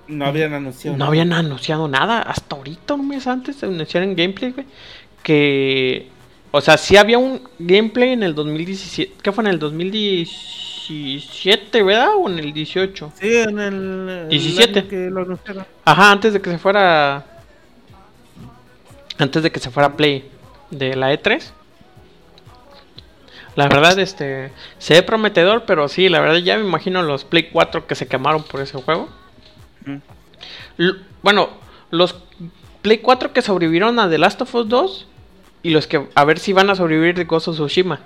No 0.08 0.26
habían 0.26 0.54
anunciado. 0.54 0.98
no 0.98 1.00
nada. 1.00 1.10
habían 1.10 1.34
anunciado 1.34 1.88
nada. 1.88 2.22
Hasta 2.22 2.56
ahorita, 2.56 2.96
un 2.96 3.08
mes 3.08 3.28
antes 3.28 3.62
de 3.62 3.68
anunciar 3.68 4.04
en 4.04 4.16
gameplay, 4.16 4.52
güey. 4.52 4.66
Que, 5.24 6.10
o 6.52 6.62
sea, 6.62 6.78
sí 6.78 6.96
había 6.98 7.18
un 7.18 7.42
gameplay 7.58 8.12
en 8.12 8.22
el 8.22 8.36
2017. 8.36 9.16
¿Qué 9.24 9.32
fue 9.32 9.44
en 9.46 9.50
el 9.50 9.58
2017, 9.58 11.82
verdad? 11.82 12.10
¿O 12.18 12.30
en 12.30 12.38
el 12.40 12.54
18? 12.54 13.14
Sí, 13.20 13.38
en 13.38 13.58
el. 13.58 14.10
el 14.10 14.30
17. 14.30 14.80
año 14.80 14.88
que 14.88 15.10
lo. 15.10 15.40
Ajá, 15.86 16.12
antes 16.12 16.34
de 16.34 16.42
que 16.42 16.52
se 16.52 16.60
fuera. 16.60 17.26
Antes 19.18 19.42
de 19.42 19.52
que 19.52 19.60
se 19.60 19.72
fuera 19.72 19.96
Play 19.96 20.30
de 20.70 20.96
la 20.96 21.12
E3. 21.14 21.52
La 23.56 23.68
verdad, 23.68 23.98
este. 24.00 24.52
Se 24.78 24.96
ve 24.96 25.04
prometedor, 25.04 25.64
pero 25.66 25.88
sí, 25.88 26.10
la 26.10 26.20
verdad 26.20 26.38
ya 26.38 26.58
me 26.58 26.66
imagino 26.66 27.02
los 27.02 27.24
Play 27.24 27.50
4 27.52 27.88
que 27.88 27.96
se 27.96 28.08
quemaron 28.08 28.44
por 28.44 28.62
ese 28.62 28.82
juego. 28.82 29.10
Bueno, 31.22 31.50
los 31.92 32.16
Play 32.82 32.98
4 32.98 33.34
que 33.34 33.42
sobrevivieron 33.42 34.00
a 34.00 34.10
The 34.10 34.18
Last 34.18 34.42
of 34.42 34.56
Us 34.56 34.68
2. 34.68 35.08
Y 35.64 35.72
los 35.72 35.88
que 35.88 36.08
a 36.14 36.26
ver 36.26 36.40
si 36.40 36.54
van 36.54 36.70
a 36.70 36.76
sobrevivir 36.76 37.16
de 37.16 37.26
of 37.30 37.44
Tsushima. 37.56 38.00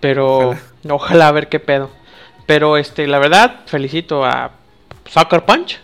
Pero 0.00 0.50
Ojalá. 0.50 0.60
ojalá. 0.94 1.28
a 1.28 1.32
ver 1.32 1.48
qué 1.48 1.60
pedo. 1.60 1.90
Pero 2.46 2.76
este, 2.76 3.06
la 3.06 3.18
verdad, 3.18 3.60
felicito 3.66 4.24
a 4.24 4.52
Sucker 5.08 5.44
Punch. 5.44 5.78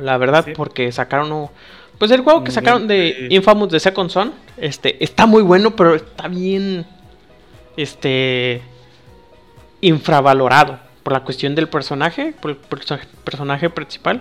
La 0.00 0.18
verdad, 0.18 0.44
Sí. 0.44 0.52
porque 0.54 0.90
sacaron 0.92 1.32
un- 1.32 1.48
pues 1.98 2.10
el 2.10 2.20
juego 2.20 2.44
que 2.44 2.50
sacaron 2.50 2.86
de. 2.86 3.28
Infamous 3.30 3.70
de 3.70 3.80
Second 3.80 4.10
Son, 4.10 4.34
este, 4.58 5.02
está 5.02 5.24
muy 5.26 5.42
bueno, 5.42 5.74
pero 5.76 5.94
está 5.94 6.28
bien 6.28 6.84
este 7.78 8.60
infravalorado 9.80 10.78
por 11.02 11.12
la 11.14 11.20
cuestión 11.20 11.54
del 11.54 11.68
personaje, 11.68 12.34
por 12.40 12.50
el 12.50 12.58
perso- 12.60 12.98
personaje 13.24 13.70
principal, 13.70 14.20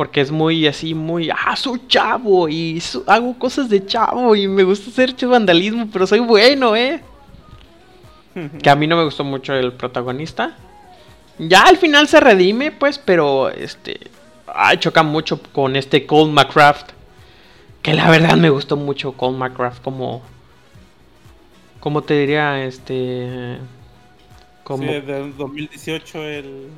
porque 0.00 0.22
es 0.22 0.30
muy 0.30 0.66
así, 0.66 0.94
muy, 0.94 1.28
ah, 1.28 1.54
soy 1.54 1.82
chavo 1.86 2.48
y 2.48 2.80
so- 2.80 3.04
hago 3.06 3.38
cosas 3.38 3.68
de 3.68 3.84
chavo 3.84 4.34
y 4.34 4.48
me 4.48 4.62
gusta 4.62 4.88
hacer 4.88 5.14
vandalismo, 5.28 5.90
pero 5.92 6.06
soy 6.06 6.20
bueno, 6.20 6.74
eh. 6.74 7.02
Que 8.62 8.70
a 8.70 8.76
mí 8.76 8.86
no 8.86 8.96
me 8.96 9.04
gustó 9.04 9.24
mucho 9.24 9.52
el 9.52 9.74
protagonista. 9.74 10.56
Ya 11.38 11.64
al 11.64 11.76
final 11.76 12.08
se 12.08 12.18
redime, 12.18 12.72
pues, 12.72 12.98
pero 12.98 13.50
este. 13.50 14.00
Ay, 14.46 14.78
choca 14.78 15.02
mucho 15.02 15.38
con 15.52 15.76
este 15.76 16.06
Cole 16.06 16.32
McCraft. 16.32 16.92
Que 17.82 17.92
la 17.92 18.08
verdad 18.08 18.38
me 18.38 18.48
gustó 18.48 18.78
mucho 18.78 19.12
Cole 19.12 19.36
McCraft 19.36 19.82
como. 19.82 20.22
¿Cómo 21.80 22.00
te 22.00 22.14
diría? 22.18 22.64
Este. 22.64 23.58
Como. 24.64 24.84
Sí, 24.84 24.88
es 24.94 25.06
del 25.06 25.36
2018 25.36 26.24
el. 26.24 26.68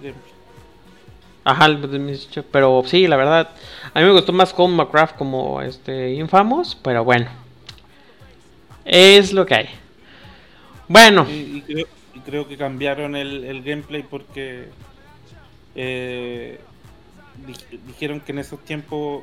Ajá, 1.45 1.67
el 1.67 1.81
2018, 1.81 2.45
pero 2.53 2.83
sí, 2.87 3.07
la 3.09 3.17
verdad. 3.17 3.51
A 3.95 4.01
mí 4.01 4.07
me 4.07 4.13
gustó 4.13 4.33
más 4.33 4.53
Cole 4.55 4.75
McCraft 4.75 5.17
como 5.17 5.61
este 5.61 6.13
Infamous, 6.15 6.77
pero 6.77 7.05
bueno. 7.05 7.29
Es 8.85 9.33
lo 9.33 9.47
que 9.47 9.55
hay. 9.55 9.69
Bueno. 10.89 11.27
Y, 11.29 11.33
y 11.57 11.63
creo, 11.63 11.87
y 12.15 12.21
creo 12.21 12.49
que 12.49 12.57
cambiaron 12.57 13.17
el, 13.17 13.45
el 13.45 13.63
gameplay 13.63 14.03
porque 14.03 14.69
eh, 15.75 16.61
di- 17.47 17.79
dijeron 17.87 18.21
que 18.21 18.33
en 18.33 18.39
esos 18.39 18.61
tiempos 18.65 19.23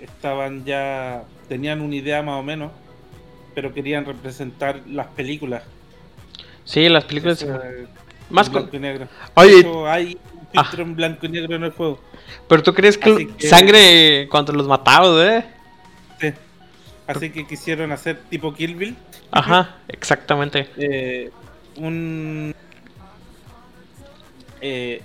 estaban 0.00 0.64
ya 0.64 1.24
tenían 1.48 1.80
una 1.80 1.96
idea 1.96 2.22
más 2.22 2.38
o 2.38 2.42
menos, 2.42 2.70
pero 3.54 3.72
querían 3.74 4.04
representar 4.04 4.80
las 4.86 5.08
películas. 5.08 5.62
Sí, 6.64 6.88
las 6.88 7.04
películas. 7.04 7.42
Eso, 7.42 7.58
más 8.28 8.48
con. 8.48 8.70
negro. 8.80 9.08
Oye. 9.34 9.66
Hay 9.88 10.18
Ah. 10.56 10.64
filtro 10.64 10.82
en 10.82 10.96
blanco 10.96 11.26
y 11.26 11.28
negro 11.28 11.54
en 11.56 11.64
el 11.64 11.70
juego. 11.70 12.00
Pero 12.48 12.62
tú 12.62 12.74
crees 12.74 12.98
que, 12.98 13.28
sangre 13.38 14.26
cuando 14.30 14.52
los 14.52 14.66
mataron, 14.66 15.20
eh? 15.24 15.44
Sí. 16.20 16.32
Así 17.06 17.30
que 17.30 17.46
quisieron 17.46 17.92
hacer 17.92 18.20
tipo 18.28 18.52
Kill 18.54 18.74
Bill. 18.74 18.96
Ajá, 19.30 19.76
exactamente. 19.88 20.68
eh, 20.76 21.30
un 21.76 22.52
eh, 24.60 25.02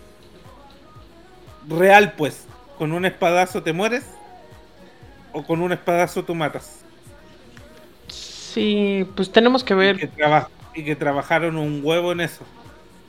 real 1.70 2.14
pues 2.18 2.46
con 2.78 2.92
un 2.92 3.06
espadazo 3.06 3.64
te 3.64 3.72
mueres 3.72 4.04
o 5.32 5.44
con 5.44 5.62
un 5.62 5.72
espadazo 5.72 6.24
tú 6.24 6.36
matas 6.36 6.82
Sí, 8.08 9.06
pues 9.16 9.32
tenemos 9.32 9.64
que 9.64 9.74
y 9.74 9.78
ver. 9.78 9.98
que, 9.98 10.08
traba- 10.08 10.50
y 10.74 10.84
que 10.84 10.96
trabajaron 10.96 11.58
un 11.58 11.82
huevo 11.84 12.12
en 12.12 12.22
eso 12.22 12.44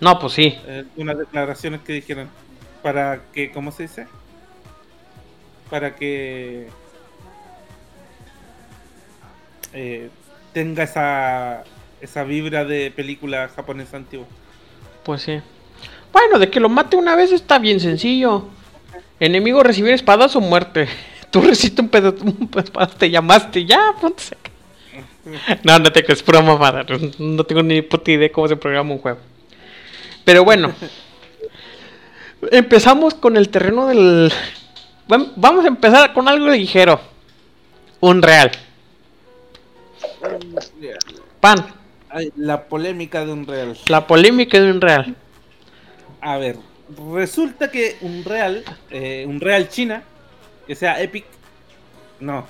No, 0.01 0.19
pues 0.19 0.35
sí. 0.35 0.59
eh, 0.67 0.85
unas 0.97 1.19
declaraciones 1.19 1.81
que 1.81 1.93
dijeron 1.95 2.29
para 2.83 3.21
que 3.33 3.51
cómo 3.51 3.73
se 3.73 3.85
dice 3.85 4.07
para 5.71 5.97
que 5.97 6.69
eh, 9.73 10.09
tenga 10.53 10.85
esa 10.85 11.65
esa 12.01 12.25
vibra 12.25 12.65
de 12.65 12.91
película 12.95 13.49
japonesa 13.49 13.97
antigua 13.97 14.27
Pues 15.03 15.23
sí. 15.23 15.41
Bueno, 16.13 16.39
de 16.39 16.51
que 16.51 16.61
lo 16.61 16.69
mate 16.69 16.97
una 16.97 17.17
vez 17.17 17.33
está 17.33 17.59
bien 17.59 17.81
sencillo. 17.81 18.49
Enemigo 19.19 19.63
recibir 19.63 19.93
espadas 19.93 20.37
o 20.37 20.41
muerte. 20.41 20.89
Tú 21.31 21.41
recibiste 21.41 21.83
un 21.83 21.89
pedazo, 21.89 22.25
un 22.25 22.49
pedazo, 22.49 22.97
te 22.97 23.11
llamaste, 23.11 23.65
ya, 23.65 23.95
ponte. 24.01 24.23
No, 25.65 25.79
no 25.79 25.93
te 25.93 26.05
crees, 26.05 26.23
pura 26.23 26.41
mamada. 26.41 26.87
No 27.19 27.45
tengo 27.45 27.63
ni 27.63 27.83
puta 27.83 28.13
idea 28.13 28.31
cómo 28.31 28.47
se 28.47 28.57
programa 28.57 28.93
un 28.93 28.99
juego. 28.99 29.19
Pero 30.27 30.43
bueno. 30.45 30.73
Empezamos 32.51 33.15
con 33.15 33.37
el 33.37 33.49
terreno 33.49 33.87
del... 33.87 34.33
Vam- 35.09 35.33
Vamos 35.37 35.65
a 35.65 35.69
empezar 35.69 36.13
con 36.13 36.29
algo 36.29 36.49
ligero. 36.51 37.01
Un 38.01 38.21
real. 38.21 38.51
Pan. 41.41 41.65
Ay, 42.11 42.33
la 42.37 42.65
polémica 42.65 43.25
de 43.25 43.33
un 43.33 43.47
real 43.47 43.79
La 43.87 44.07
polémica 44.07 44.61
de 44.61 44.71
un 44.71 44.81
real. 44.81 45.15
A 46.21 46.39
ver, 46.39 46.57
resulta 47.15 47.71
que 47.71 47.97
un 48.01 48.25
real, 48.25 48.65
eh, 48.91 49.25
un 49.29 49.41
real 49.41 49.69
China, 49.69 50.03
que 50.67 50.75
sea 50.75 51.01
Epic, 51.01 51.25
no, 52.19 52.47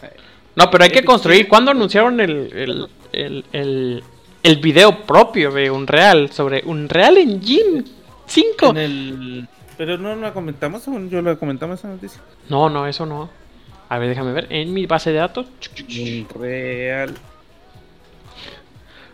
No, 0.55 0.71
pero 0.71 0.85
hay 0.85 0.91
que 0.91 1.05
construir. 1.05 1.47
¿Cuándo 1.47 1.73
anunciaron 1.73 2.21
el, 2.21 2.31
el, 2.55 2.89
el, 3.13 3.45
el, 3.53 4.05
el 4.47 4.57
video 4.59 5.03
propio 5.05 5.51
de 5.51 5.71
Unreal? 5.71 6.31
Sobre 6.31 6.63
Unreal 6.65 7.19
Engine 7.19 7.85
5. 8.27 8.71
en 8.71 8.77
el, 8.77 9.49
pero 9.77 9.99
no 9.99 10.15
lo 10.15 10.33
comentamos, 10.33 10.83
según 10.83 11.11
yo 11.11 11.21
lo 11.21 11.39
comentamos 11.39 11.81
esa 11.81 11.89
noticia. 11.89 12.21
No, 12.49 12.71
no, 12.71 12.87
eso 12.87 13.05
no. 13.05 13.29
A 13.89 13.99
ver, 13.99 14.09
déjame 14.09 14.33
ver. 14.33 14.47
En 14.51 14.73
mi 14.73 14.87
base 14.87 15.11
de 15.11 15.19
datos. 15.19 15.47
Un 15.79 16.27
real, 16.41 17.15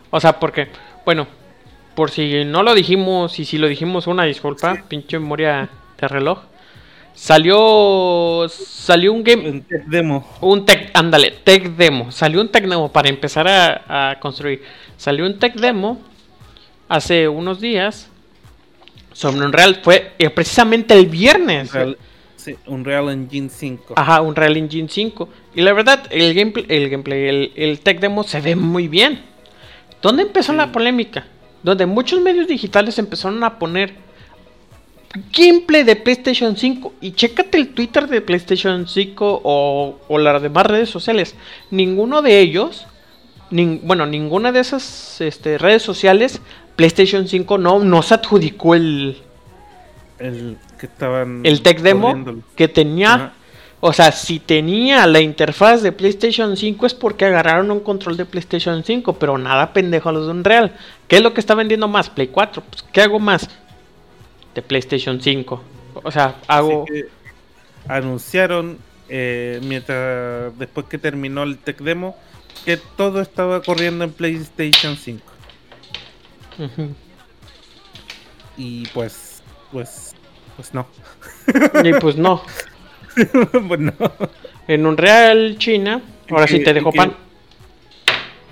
O 0.09 0.19
sea, 0.19 0.39
porque, 0.39 0.67
bueno, 1.05 1.27
por 1.95 2.11
si 2.11 2.45
no 2.45 2.63
lo 2.63 2.73
dijimos 2.73 3.39
y 3.39 3.45
si 3.45 3.57
lo 3.57 3.67
dijimos, 3.67 4.07
una 4.07 4.23
disculpa. 4.23 4.75
Sí. 4.75 4.81
Pinche 4.87 5.19
memoria 5.19 5.69
de 5.99 6.07
reloj. 6.07 6.39
Salió. 7.13 8.47
Salió 8.49 9.13
un 9.13 9.23
game. 9.23 9.49
un 9.49 9.61
test 9.63 9.85
demo, 9.87 10.27
Un 10.41 10.65
tech, 10.65 10.91
ándale, 10.93 11.31
tech 11.43 11.63
demo. 11.75 12.11
Salió 12.11 12.41
un 12.41 12.49
tech 12.49 12.65
demo 12.65 12.91
para 12.91 13.09
empezar 13.09 13.47
a, 13.47 14.11
a 14.11 14.19
construir. 14.19 14.63
Salió 15.03 15.25
un 15.25 15.37
tech 15.37 15.55
demo 15.55 15.99
hace 16.87 17.27
unos 17.27 17.59
días 17.59 18.07
sobre 19.11 19.45
Unreal. 19.45 19.81
Fue 19.83 20.13
eh, 20.17 20.29
precisamente 20.29 20.93
el 20.93 21.07
viernes. 21.07 21.67
un 21.67 21.73
real, 21.73 21.97
sí, 22.37 22.55
un 22.67 22.85
real 22.85 23.09
Engine 23.09 23.49
5. 23.49 23.95
Ajá, 23.97 24.21
Unreal 24.21 24.55
Engine 24.55 24.87
5. 24.87 25.27
Y 25.55 25.61
la 25.61 25.73
verdad, 25.73 26.07
el 26.09 26.33
gameplay, 26.33 26.65
el, 26.69 26.89
gameplay, 26.89 27.27
el, 27.27 27.51
el 27.57 27.79
tech 27.81 27.99
demo 27.99 28.23
se 28.23 28.39
ve 28.39 28.55
muy 28.55 28.87
bien. 28.87 29.19
¿Dónde 30.01 30.21
empezó 30.23 30.53
Sí. 30.53 30.57
la 30.57 30.71
polémica? 30.71 31.27
Donde 31.63 31.85
muchos 31.85 32.21
medios 32.21 32.47
digitales 32.47 32.97
empezaron 32.97 33.43
a 33.43 33.59
poner 33.59 33.95
gameplay 35.37 35.83
de 35.83 35.97
PlayStation 35.97 36.55
5 36.55 36.93
y 37.01 37.11
chécate 37.11 37.57
el 37.57 37.73
Twitter 37.73 38.07
de 38.07 38.21
PlayStation 38.21 38.87
5 38.87 39.41
o, 39.43 39.99
o 40.07 40.17
las 40.17 40.41
demás 40.41 40.65
redes 40.65 40.89
sociales. 40.89 41.35
Ninguno 41.71 42.21
de 42.21 42.39
ellos, 42.39 42.87
bueno, 43.83 44.05
ninguna 44.05 44.51
de 44.51 44.59
esas 44.59 45.21
este, 45.21 45.57
redes 45.57 45.83
sociales, 45.83 46.41
PlayStation 46.75 47.27
5 47.27 47.57
no, 47.57 47.79
no 47.79 48.01
se 48.01 48.15
adjudicó 48.15 48.75
el, 48.75 49.17
el 50.19 50.57
que 50.79 50.87
estaban 50.87 51.41
el 51.45 51.61
tech 51.61 51.79
demo 51.81 52.41
que 52.55 52.67
tenía. 52.67 53.33
O 53.85 53.91
sea, 53.91 54.13
si 54.13 54.39
tenía 54.39 55.05
la 55.07 55.19
interfaz 55.19 55.81
de 55.81 55.91
PlayStation 55.91 56.55
5 56.55 56.85
es 56.85 56.93
porque 56.93 57.25
agarraron 57.25 57.69
un 57.69 57.81
control 57.81 58.15
de 58.15 58.23
PlayStation 58.23 58.81
5, 58.81 59.19
pero 59.19 59.37
nada 59.37 59.73
pendejo 59.73 60.07
a 60.07 60.13
los 60.13 60.25
de 60.25 60.31
Unreal. 60.31 60.73
¿Qué 61.09 61.17
es 61.17 61.21
lo 61.21 61.33
que 61.33 61.41
está 61.41 61.53
vendiendo 61.53 61.89
más? 61.89 62.09
Play 62.09 62.29
4. 62.29 62.63
Pues, 62.69 62.83
¿Qué 62.93 63.01
hago 63.01 63.19
más? 63.19 63.49
De 64.55 64.61
PlayStation 64.61 65.19
5. 65.19 65.63
O 66.01 66.11
sea, 66.11 66.35
hago... 66.47 66.85
anunciaron, 67.89 68.77
eh, 69.09 69.59
mientras 69.63 70.57
después 70.57 70.85
que 70.85 70.97
terminó 70.97 71.43
el 71.43 71.57
tech 71.57 71.79
demo, 71.79 72.15
que 72.65 72.77
todo 72.77 73.21
estaba 73.21 73.61
corriendo 73.61 74.03
en 74.03 74.11
PlayStation 74.11 74.97
5. 74.97 75.21
Y 78.57 78.85
pues, 78.87 79.41
pues, 79.71 80.15
pues 80.55 80.73
no. 80.73 80.87
Y 81.83 81.93
pues 81.93 82.15
no. 82.15 82.43
bueno. 83.63 83.93
En 84.67 84.85
un 84.85 84.97
Real 84.97 85.57
China, 85.57 86.01
ahora 86.29 86.47
sí 86.47 86.63
te 86.63 86.73
dejo 86.73 86.91
pan. 86.91 87.15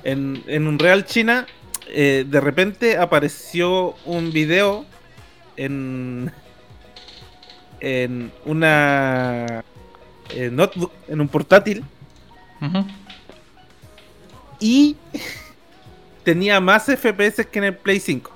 En, 0.03 0.43
en 0.47 0.67
un 0.67 0.77
Real 0.79 1.05
China, 1.05 1.45
eh, 1.87 2.25
de 2.27 2.41
repente 2.41 2.97
apareció 2.97 3.95
un 4.05 4.31
video 4.31 4.85
en, 5.57 6.31
en 7.79 8.31
una 8.45 9.63
eh, 10.33 10.49
notebook, 10.51 10.91
en 11.07 11.21
un 11.21 11.27
portátil. 11.27 11.83
Y 14.61 14.95
tenía 16.23 16.61
más 16.61 16.85
FPS 16.85 17.47
que 17.47 17.59
en 17.59 17.65
el 17.65 17.75
Play 17.75 17.99
5. 17.99 18.31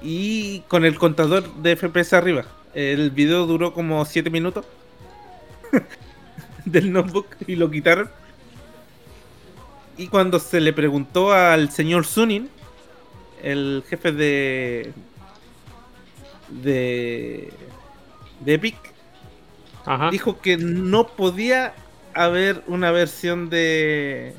Y 0.00 0.60
con 0.68 0.84
el 0.84 0.96
contador 0.96 1.52
de 1.56 1.74
FPS 1.76 2.14
arriba. 2.14 2.44
El 2.72 3.10
video 3.10 3.46
duró 3.46 3.74
como 3.74 4.04
7 4.04 4.30
minutos 4.30 4.64
del 6.64 6.92
notebook 6.92 7.26
y 7.48 7.56
lo 7.56 7.68
quitaron. 7.68 8.08
Y 9.96 10.06
cuando 10.06 10.38
se 10.38 10.60
le 10.60 10.72
preguntó 10.72 11.32
al 11.32 11.72
señor 11.72 12.06
Sunin, 12.06 12.48
el 13.42 13.82
jefe 13.88 14.12
de. 14.12 14.92
de. 16.48 17.52
de 18.38 18.54
Epic, 18.54 18.76
dijo 20.12 20.40
que 20.40 20.56
no 20.56 21.08
podía 21.08 21.74
haber 22.24 22.62
una 22.66 22.90
versión 22.90 23.48
de. 23.50 24.34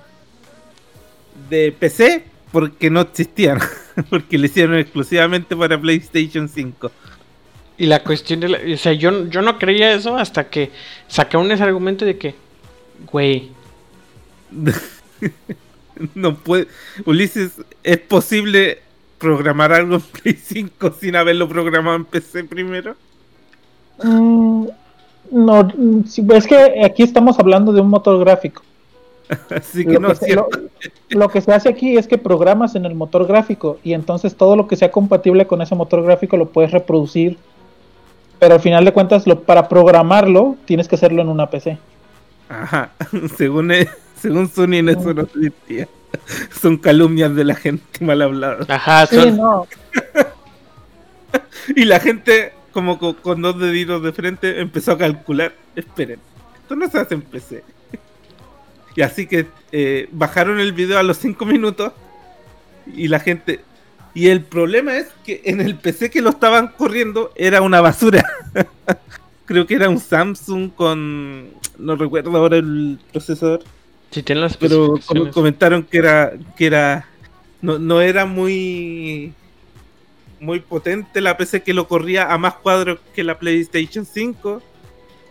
de 1.50 1.72
PC 1.72 2.26
porque 2.52 2.90
no 2.90 3.02
existían. 3.02 3.60
porque 4.10 4.38
le 4.38 4.48
hicieron 4.48 4.78
exclusivamente 4.78 5.56
para 5.56 5.80
PlayStation 5.80 6.48
5. 6.48 6.92
Y 7.78 7.86
la 7.86 8.04
cuestión 8.04 8.42
de 8.42 8.50
la, 8.50 8.60
O 8.74 8.78
sea, 8.78 8.94
yo, 8.94 9.28
yo 9.28 9.42
no 9.42 9.58
creía 9.58 9.94
eso 9.94 10.18
hasta 10.18 10.50
que 10.50 10.72
sacaron 11.08 11.52
ese 11.52 11.64
argumento 11.64 12.06
de 12.06 12.18
que. 12.18 12.36
Güey. 13.12 13.52
no 16.16 16.36
puede. 16.36 16.68
Ulises, 17.06 17.54
¿es 17.84 17.98
posible 18.00 18.82
programar 19.18 19.72
algo 19.72 19.96
en 19.96 20.02
Play 20.02 20.40
5 20.42 20.96
sin 21.00 21.16
haberlo 21.16 21.48
programado 21.48 21.96
en 21.96 22.06
PC 22.06 22.44
primero? 22.46 22.96
Mm, 24.04 24.68
no, 25.32 25.68
es 26.34 26.48
que 26.48 26.84
aquí 26.84 27.04
estamos 27.04 27.40
hablando 27.40 27.72
de 27.74 27.82
un 27.82 27.90
motor 27.90 28.20
gráfico. 28.20 28.64
Así 29.56 29.86
que 29.86 30.00
no 30.00 30.10
lo, 31.10 31.30
que 31.30 31.42
se 31.42 31.54
hace 31.54 31.70
aquí 31.70 31.98
es 31.98 32.08
que 32.08 32.18
programas 32.18 32.74
en 32.76 32.86
el 32.86 32.96
motor 32.96 33.28
gráfico 33.28 33.78
y 33.84 33.94
entonces 33.94 34.36
todo 34.36 34.56
lo 34.56 34.68
que 34.68 34.76
sea 34.76 34.90
compatible 34.90 35.46
con 35.46 35.62
ese 35.62 35.76
motor 35.76 36.02
gráfico 36.02 36.36
lo 36.36 36.50
puedes 36.50 36.72
reproducir 36.72 37.38
pero 38.40 38.56
al 38.56 38.62
final 38.62 38.86
de 38.86 38.94
cuentas, 38.94 39.28
lo, 39.28 39.42
para 39.42 39.68
programarlo, 39.68 40.56
tienes 40.66 40.88
que 40.88 40.96
hacerlo 40.96 41.22
en 41.22 41.28
una 41.28 41.50
PC. 41.50 41.78
Ajá, 42.48 42.92
según, 43.38 43.72
e, 43.72 43.88
según 44.20 44.50
Sony 44.50 44.90
eso 44.90 45.14
no 45.14 45.24
existía. 45.24 45.88
Son 46.60 46.78
calumnias 46.78 47.36
de 47.36 47.44
la 47.44 47.56
gente 47.56 47.84
mal 48.04 48.22
hablada. 48.22 48.66
Ajá, 48.68 49.06
sí, 49.06 49.32
no. 49.32 49.68
y 51.76 51.86
la 51.86 52.00
gente, 52.00 52.54
como 52.72 52.98
con, 52.98 53.42
dos 53.42 53.60
deditos 53.60 54.02
de 54.04 54.12
frente, 54.12 54.60
empezó 54.60 54.94
a 54.94 54.98
calcular. 54.98 55.54
Esperen, 55.76 56.20
esto 56.62 56.76
no 56.76 56.90
se 56.90 57.00
hace 57.00 57.16
en 57.16 57.22
PC. 57.22 57.64
y 58.96 59.02
así 59.02 59.28
que 59.28 59.48
eh, 59.72 60.08
bajaron 60.12 60.60
el 60.60 60.74
video 60.74 61.00
a 61.00 61.04
los 61.04 61.18
5 61.18 61.46
minutos 61.46 61.94
y 62.96 63.08
la 63.08 63.20
gente, 63.20 63.62
y 64.14 64.28
el 64.28 64.42
problema 64.42 64.98
es 64.98 65.08
que 65.24 65.42
en 65.46 65.62
el 65.62 65.76
PC 65.76 66.10
que 66.10 66.22
lo 66.22 66.32
estaban 66.32 66.70
corriendo 66.70 67.32
era 67.36 67.62
una 67.62 67.82
basura. 67.82 68.24
Creo 69.46 69.66
que 69.66 69.76
era 69.76 69.90
un 69.90 70.00
Samsung 70.00 70.72
con. 70.76 71.50
No 71.78 71.96
recuerdo 71.96 72.36
ahora 72.38 72.58
el 72.58 73.00
procesador. 73.12 73.64
Sí, 74.12 74.22
tiene 74.22 74.42
las 74.42 74.58
Pero 74.58 74.96
comentaron 75.34 75.84
que 75.84 75.98
era. 75.98 76.34
que 76.56 76.68
era. 76.68 77.08
No, 77.62 77.80
no 77.80 78.02
era 78.02 78.26
muy. 78.26 79.34
Muy 80.40 80.60
potente 80.60 81.22
la 81.22 81.38
PC 81.38 81.64
que 81.64 81.74
lo 81.74 81.88
corría 81.88 82.32
a 82.32 82.38
más 82.38 82.56
cuadros 82.56 83.00
que 83.14 83.24
la 83.24 83.38
PlayStation 83.38 84.06
5. 84.06 84.62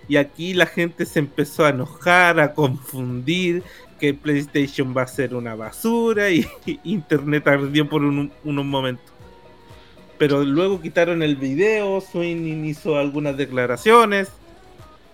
Y 0.09 0.17
aquí 0.17 0.55
la 0.55 0.67
gente 0.67 1.05
se 1.07 1.19
empezó 1.19 1.65
a 1.65 1.71
enojar, 1.71 2.41
a 2.41 2.55
confundir 2.55 3.63
que 3.99 4.15
PlayStation 4.15 4.95
va 4.97 5.03
a 5.03 5.07
ser 5.07 5.35
una 5.35 5.55
basura 5.55 6.31
y 6.31 6.47
Internet 6.85 7.47
ardió 7.47 7.89
por 7.89 8.03
un, 8.03 8.33
unos 8.45 8.65
momentos. 8.65 9.13
Pero 10.19 10.43
luego 10.43 10.81
quitaron 10.81 11.23
el 11.23 11.37
video, 11.37 12.01
Swing 12.01 12.65
hizo 12.65 12.99
algunas 12.99 13.37
declaraciones 13.37 14.29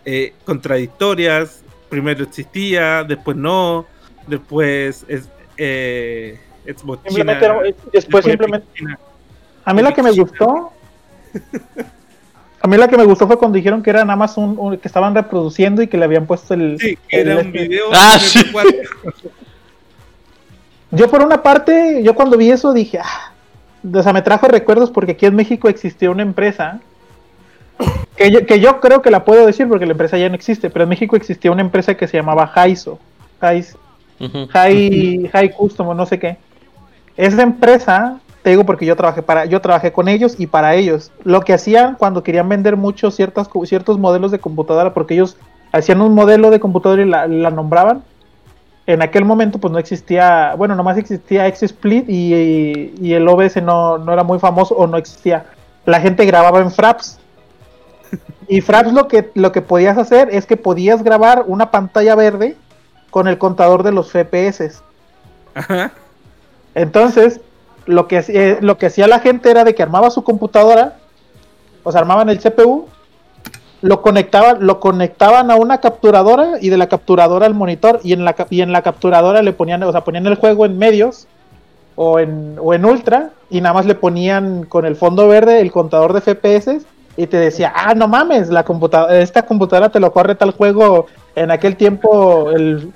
eh, 0.04 0.32
contradictorias. 0.44 1.62
Primero 1.88 2.24
existía, 2.24 3.04
después 3.04 3.36
no, 3.36 3.86
después 4.26 5.04
es, 5.08 5.28
eh, 5.58 6.38
Xbox 6.64 7.02
después, 7.92 8.24
simplemente... 8.24 8.66
A 9.64 9.74
mí 9.74 9.82
la 9.82 9.92
que 9.92 10.02
me 10.02 10.12
gustó 10.12 10.72
A 12.64 12.66
mí 12.66 12.78
la 12.78 12.88
que 12.88 12.96
me 12.96 13.04
gustó 13.04 13.26
fue 13.26 13.36
cuando 13.36 13.56
dijeron 13.56 13.82
que 13.82 13.90
era 13.90 14.06
nada 14.06 14.16
más 14.16 14.38
un, 14.38 14.78
que 14.78 14.88
estaban 14.88 15.14
reproduciendo 15.14 15.82
y 15.82 15.86
que 15.86 15.98
le 15.98 16.06
habían 16.06 16.24
puesto 16.24 16.54
el. 16.54 16.78
Sí, 16.80 16.96
que 17.08 17.20
era 17.20 17.34
un 17.34 17.46
este. 17.48 17.68
video. 17.68 17.86
Ah, 17.92 18.18
yo 20.90 21.10
por 21.10 21.22
una 21.22 21.42
parte, 21.42 22.02
yo 22.02 22.14
cuando 22.14 22.38
vi 22.38 22.50
eso 22.50 22.72
dije, 22.72 23.00
ah, 23.02 23.32
o 23.92 24.02
sea, 24.02 24.14
me 24.14 24.22
trajo 24.22 24.48
recuerdos 24.48 24.90
porque 24.90 25.12
aquí 25.12 25.26
en 25.26 25.36
México 25.36 25.68
existía 25.68 26.10
una 26.10 26.22
empresa 26.22 26.80
que 28.16 28.30
yo, 28.30 28.46
que 28.46 28.60
yo 28.60 28.80
creo 28.80 29.02
que 29.02 29.10
la 29.10 29.24
puedo 29.24 29.44
decir 29.44 29.68
porque 29.68 29.84
la 29.84 29.92
empresa 29.92 30.16
ya 30.16 30.30
no 30.30 30.34
existe, 30.34 30.70
pero 30.70 30.84
en 30.84 30.88
México 30.88 31.16
existía 31.16 31.50
una 31.50 31.60
empresa 31.60 31.94
que 31.96 32.08
se 32.08 32.16
llamaba 32.16 32.46
Jaiso, 32.46 32.98
Jais, 33.40 33.76
High, 34.52 35.52
Custom, 35.54 35.94
no 35.94 36.06
sé 36.06 36.18
qué. 36.18 36.38
Esa 37.16 37.42
empresa 37.42 38.20
te 38.44 38.50
digo 38.50 38.64
porque 38.66 38.84
yo 38.84 38.94
trabajé 38.94 39.22
para, 39.22 39.46
yo 39.46 39.62
trabajé 39.62 39.90
con 39.90 40.06
ellos 40.06 40.34
y 40.36 40.46
para 40.46 40.74
ellos. 40.74 41.10
Lo 41.22 41.40
que 41.40 41.54
hacían 41.54 41.94
cuando 41.94 42.22
querían 42.22 42.46
vender 42.46 42.76
mucho 42.76 43.10
ciertas, 43.10 43.48
ciertos 43.64 43.98
modelos 43.98 44.30
de 44.30 44.38
computadora, 44.38 44.92
porque 44.92 45.14
ellos 45.14 45.38
hacían 45.72 46.02
un 46.02 46.14
modelo 46.14 46.50
de 46.50 46.60
computadora 46.60 47.02
y 47.02 47.06
la, 47.06 47.50
nombraban. 47.50 48.04
En 48.86 49.00
aquel 49.00 49.24
momento 49.24 49.58
pues 49.58 49.72
no 49.72 49.78
existía, 49.78 50.54
bueno, 50.58 50.74
nomás 50.74 50.98
existía 50.98 51.50
XSplit 51.50 52.06
y, 52.06 52.92
y, 53.00 53.14
el 53.14 53.26
OBS 53.26 53.62
no, 53.62 53.96
no, 53.96 54.12
era 54.12 54.24
muy 54.24 54.38
famoso 54.38 54.74
o 54.74 54.86
no 54.86 54.98
existía. 54.98 55.46
La 55.86 55.98
gente 55.98 56.26
grababa 56.26 56.60
en 56.60 56.70
Fraps. 56.70 57.18
Y 58.46 58.60
Fraps 58.60 58.92
lo 58.92 59.08
que, 59.08 59.30
lo 59.32 59.52
que 59.52 59.62
podías 59.62 59.96
hacer 59.96 60.28
es 60.30 60.44
que 60.44 60.58
podías 60.58 61.02
grabar 61.02 61.44
una 61.46 61.70
pantalla 61.70 62.14
verde 62.14 62.58
con 63.08 63.26
el 63.26 63.38
contador 63.38 63.84
de 63.84 63.92
los 63.92 64.12
FPS. 64.12 64.82
Entonces, 66.74 67.40
lo 67.86 68.08
que, 68.08 68.24
eh, 68.28 68.58
lo 68.60 68.78
que 68.78 68.86
hacía 68.86 69.06
la 69.06 69.20
gente 69.20 69.50
era 69.50 69.64
de 69.64 69.74
que 69.74 69.82
armaba 69.82 70.10
su 70.10 70.24
computadora, 70.24 70.96
o 71.82 71.92
sea, 71.92 72.00
armaban 72.00 72.28
el 72.28 72.40
CPU, 72.40 72.88
lo 73.82 74.00
conectaban, 74.00 74.66
lo 74.66 74.80
conectaban 74.80 75.50
a 75.50 75.56
una 75.56 75.78
capturadora 75.78 76.52
y 76.60 76.70
de 76.70 76.78
la 76.78 76.88
capturadora 76.88 77.46
al 77.46 77.54
monitor 77.54 78.00
y 78.02 78.14
en 78.14 78.24
la, 78.24 78.34
y 78.48 78.62
en 78.62 78.72
la 78.72 78.82
capturadora 78.82 79.42
le 79.42 79.52
ponían, 79.52 79.82
o 79.82 79.92
sea, 79.92 80.02
ponían 80.02 80.26
el 80.26 80.36
juego 80.36 80.64
en 80.64 80.78
medios 80.78 81.26
o 81.96 82.18
en, 82.18 82.56
o 82.60 82.72
en 82.72 82.84
ultra 82.84 83.30
y 83.50 83.60
nada 83.60 83.74
más 83.74 83.86
le 83.86 83.94
ponían 83.94 84.64
con 84.64 84.86
el 84.86 84.96
fondo 84.96 85.28
verde 85.28 85.60
el 85.60 85.70
contador 85.70 86.14
de 86.14 86.22
FPS 86.22 86.86
y 87.16 87.26
te 87.26 87.36
decía, 87.36 87.72
ah, 87.76 87.94
no 87.94 88.08
mames, 88.08 88.48
la 88.48 88.64
computadora, 88.64 89.20
esta 89.20 89.42
computadora 89.42 89.90
te 89.90 90.00
lo 90.00 90.12
corre 90.12 90.34
tal 90.34 90.52
juego 90.52 91.06
en 91.36 91.50
aquel 91.50 91.76
tiempo 91.76 92.50
el 92.50 92.92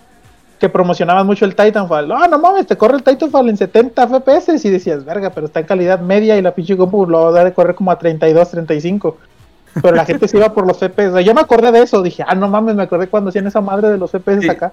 que 0.59 0.68
promocionaban 0.68 1.26
mucho 1.26 1.44
el 1.44 1.54
Titanfall. 1.54 2.09
No, 2.09 2.26
no 2.26 2.38
mames, 2.38 2.66
te 2.66 2.76
corre 2.76 2.96
el 2.96 3.02
Titanfall 3.02 3.48
en 3.48 3.56
70 3.56 4.09
FPS 4.09 4.64
y 4.64 4.70
decías, 4.70 5.04
verga, 5.04 5.30
pero 5.30 5.46
está 5.46 5.61
en 5.61 5.66
calidad 5.66 6.00
media 6.00 6.36
y 6.36 6.42
la 6.42 6.54
pinche 6.54 6.76
compu 6.76 7.06
lo 7.06 7.22
va 7.22 7.28
a 7.28 7.32
dar 7.32 7.44
de 7.46 7.52
correr 7.52 7.74
como 7.74 7.90
a 7.90 7.98
32, 7.98 8.50
35. 8.50 9.18
Pero 9.80 9.94
la 9.94 10.04
gente 10.04 10.26
se 10.26 10.36
iba 10.36 10.52
por 10.52 10.66
los 10.66 10.78
FPS. 10.78 11.24
Yo 11.24 11.34
me 11.34 11.40
acordé 11.40 11.70
de 11.70 11.82
eso, 11.82 12.02
dije, 12.02 12.24
ah, 12.26 12.34
no 12.34 12.48
mames, 12.48 12.74
me 12.74 12.82
acordé 12.82 13.06
cuando 13.06 13.28
hacían 13.30 13.46
esa 13.46 13.61
madre 13.61 13.88
de 13.88 13.98
los 13.98 14.11
FPS 14.11 14.42
Sí. 14.42 14.48
acá. 14.48 14.72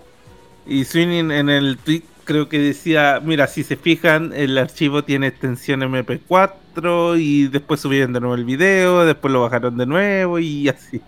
Y 0.65 0.83
Swinging 0.85 1.31
en 1.31 1.49
el 1.49 1.77
tweet 1.77 2.01
creo 2.23 2.49
que 2.49 2.57
decía, 2.57 3.21
mira, 3.23 3.45
si 3.45 3.63
se 3.63 3.75
fijan, 3.75 4.33
el 4.33 4.57
archivo 4.57 5.03
tiene 5.03 5.27
extensión 5.27 5.81
MP4 5.81 7.19
y 7.19 7.47
después 7.47 7.79
subieron 7.79 8.13
de 8.13 8.19
nuevo 8.19 8.33
el 8.35 8.45
video, 8.45 9.05
después 9.05 9.31
lo 9.31 9.41
bajaron 9.41 9.77
de 9.77 9.85
nuevo 9.85 10.39
y 10.39 10.67
así. 10.67 11.01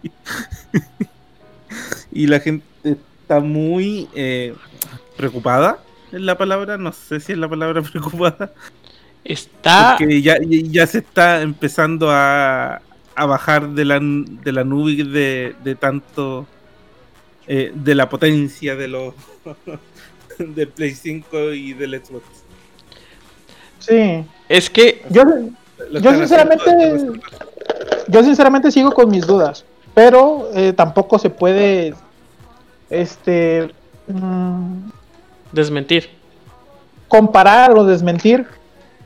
y 2.11 2.28
la 2.28 2.39
gente 2.39 2.63
está 3.28 3.41
muy 3.41 4.07
eh, 4.15 4.53
preocupada, 5.17 5.80
es 6.13 6.21
la 6.21 6.38
palabra, 6.38 6.78
no 6.78 6.93
sé 6.93 7.19
si 7.19 7.34
es 7.34 7.38
la 7.38 7.49
palabra 7.49 7.82
preocupada, 7.91 8.53
Está. 9.25 9.95
porque 9.99 10.21
ya, 10.21 10.38
ya 10.41 10.88
se 10.88 10.99
está 10.99 11.41
empezando 11.41 12.09
a, 12.09 12.82
a 13.15 13.25
bajar 13.25 13.67
de 13.69 13.84
la, 13.84 13.99
de 14.01 14.51
la 14.53 14.63
nube 14.63 15.03
de, 15.03 15.55
de 15.61 15.75
tanto... 15.75 16.45
eh, 17.47 17.71
de 17.75 17.95
la 17.95 18.07
potencia 18.07 18.75
de 18.78 18.88
los 18.88 19.13
del 20.38 20.69
Play 20.69 20.91
5 20.95 21.51
y 21.53 21.73
del 21.73 22.01
Xbox. 22.01 22.23
Sí. 23.80 24.23
Es 24.49 24.69
que. 24.69 25.03
Yo, 25.09 25.23
Yo 26.01 26.13
sinceramente- 26.13 26.63
haciendo- 26.69 27.13
yo 28.09 28.23
sinceramente 28.23 28.71
sigo 28.71 28.91
con 28.91 29.09
mis 29.09 29.25
dudas, 29.28 29.65
pero 29.93 30.49
eh, 30.53 30.71
tampoco 30.73 31.19
se 31.19 31.30
puede, 31.30 31.93
este, 32.89 33.73
mm, 34.07 34.89
Desmentir. 35.51 36.09
comparar 37.07 37.71
o 37.77 37.85
desmentir 37.85 38.47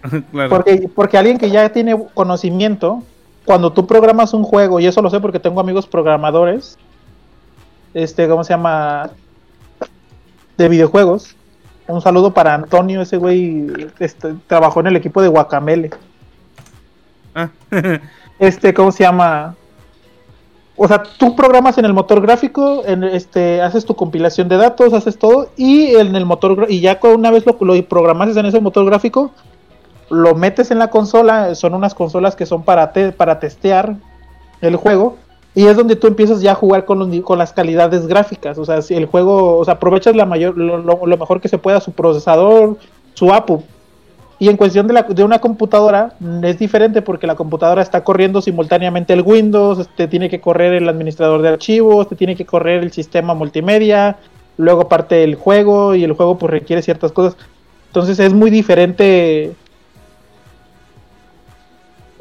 Claro. 0.32 0.50
Porque, 0.50 0.90
porque 0.94 1.18
alguien 1.18 1.38
que 1.38 1.52
ya 1.52 1.72
tiene 1.72 1.96
conocimiento, 2.14 3.04
cuando 3.46 3.72
tú 3.72 3.86
programas 3.86 4.34
un 4.34 4.44
juego, 4.44 4.80
y 4.80 4.88
eso 4.88 5.02
lo 5.02 5.10
sé 5.10 5.20
porque 5.20 5.40
tengo 5.40 5.60
amigos 5.60 5.86
programadores, 5.88 6.78
este, 7.94 8.28
¿cómo 8.28 8.44
se 8.44 8.54
llama? 8.54 9.12
De 10.58 10.70
videojuegos. 10.70 11.36
Un 11.88 12.02
saludo 12.02 12.34
para 12.34 12.54
Antonio, 12.56 13.02
ese 13.02 13.18
güey 13.18 13.68
este, 14.00 14.36
trabajó 14.48 14.80
en 14.80 14.88
el 14.88 14.96
equipo 14.96 15.22
de 15.22 15.28
Guacamele. 15.28 15.92
Ah, 17.36 17.50
Este, 18.40 18.74
¿cómo 18.74 18.92
se 18.92 19.04
llama? 19.04 19.56
O 20.84 20.88
sea, 20.88 21.04
tú 21.04 21.36
programas 21.36 21.78
en 21.78 21.86
el 21.86 21.94
motor 21.94 22.22
gráfico, 22.22 22.82
en 22.88 23.04
este, 23.04 23.62
haces 23.62 23.86
tu 23.86 23.96
compilación 23.96 24.50
de 24.50 24.58
datos, 24.58 24.94
haces 24.94 25.20
todo, 25.20 25.50
y 25.56 25.94
en 25.96 26.16
el 26.16 26.26
motor 26.26 26.66
y 26.70 26.80
ya 26.80 27.00
una 27.16 27.30
vez 27.30 27.46
lo, 27.46 27.56
lo 27.62 27.86
programases 27.88 28.36
en 28.36 28.48
ese 28.48 28.60
motor 28.60 28.84
gráfico, 28.86 29.30
lo 30.10 30.34
metes 30.34 30.72
en 30.72 30.80
la 30.80 30.90
consola, 30.90 31.54
son 31.54 31.76
unas 31.76 31.94
consolas 31.94 32.36
que 32.36 32.48
son 32.48 32.64
para, 32.64 32.92
para 33.16 33.40
testear 33.40 33.94
el 34.62 34.76
juego, 34.76 35.18
y 35.54 35.68
es 35.68 35.78
donde 35.78 35.96
tú 35.96 36.08
empiezas 36.08 36.42
ya 36.42 36.54
a 36.54 36.56
jugar 36.56 36.86
con, 36.86 36.98
los 36.98 37.22
con 37.24 37.38
las 37.38 37.54
calidades 37.54 38.08
gráficas, 38.08 38.58
o 38.58 38.66
sea, 38.66 38.82
si 38.82 38.96
el 38.96 39.06
juego, 39.06 39.60
o 39.60 39.64
sea, 39.66 39.76
aprovechas 39.76 40.16
la 40.16 40.26
mayor, 40.26 40.58
lo, 40.58 40.80
lo- 40.80 41.06
lo 41.06 41.18
mejor 41.18 41.42
que 41.42 41.48
se 41.48 41.60
pueda, 41.60 41.80
su 41.80 41.92
procesador, 41.92 42.78
su 43.14 43.32
APU, 43.32 43.62
y 44.42 44.50
en 44.50 44.58
cuestión 44.58 44.88
de, 44.88 45.24
una 45.24 45.38
computadora 45.38 46.16
mm, 46.20 46.44
es 46.46 46.58
diferente 46.58 47.04
porque 47.04 47.28
la 47.28 47.36
computadora 47.36 47.84
está 47.84 48.04
corriendo 48.04 48.42
simultáneamente 48.42 49.14
el 49.14 49.22
Windows, 49.22 49.88
te 49.96 50.08
tiene 50.08 50.32
que 50.32 50.42
correr 50.42 50.74
el 50.74 50.90
administrador 50.90 51.44
de 51.44 51.50
archivos, 51.50 52.10
te 52.10 52.16
tiene 52.16 52.36
que 52.36 52.44
correr 52.44 52.82
el 52.82 52.92
sistema 52.92 53.36
multimedia, 53.36 54.18
luego 54.58 54.90
parte 54.90 55.24
el 55.24 55.36
juego 55.36 55.94
y 55.94 56.04
el 56.04 56.14
juego 56.14 56.40
pues 56.40 56.50
requiere 56.50 56.82
ciertas 56.82 57.12
cosas. 57.12 57.38
Entonces 57.90 58.18
es 58.18 58.34
muy 58.34 58.50
diferente. 58.50 59.54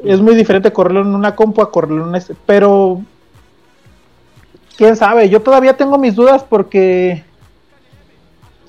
Es 0.03 0.21
muy 0.21 0.35
diferente 0.35 0.71
correrlo 0.71 1.01
en 1.01 1.15
una 1.15 1.35
compu 1.35 1.63
a 1.63 1.71
correrlo 1.71 2.03
en 2.03 2.09
un... 2.09 2.15
este, 2.15 2.35
Pero... 2.45 3.01
¿Quién 4.77 4.95
sabe? 4.95 5.27
Yo 5.27 5.41
todavía 5.41 5.75
tengo 5.75 5.97
mis 5.97 6.13
dudas 6.13 6.45
porque 6.47 7.23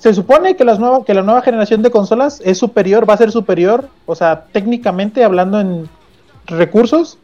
se 0.02 0.12
supone 0.14 0.56
que, 0.56 0.64
las 0.64 0.80
nuevas, 0.80 1.04
que 1.04 1.14
la 1.14 1.22
nueva 1.22 1.42
generación 1.42 1.80
de 1.80 1.90
consolas 1.92 2.42
es 2.44 2.58
superior, 2.58 3.08
va 3.08 3.14
a 3.14 3.18
ser 3.18 3.30
superior, 3.30 3.88
o 4.04 4.16
sea, 4.16 4.46
técnicamente 4.50 5.22
hablando 5.22 5.60
en 5.60 5.88
recursos, 6.46 7.18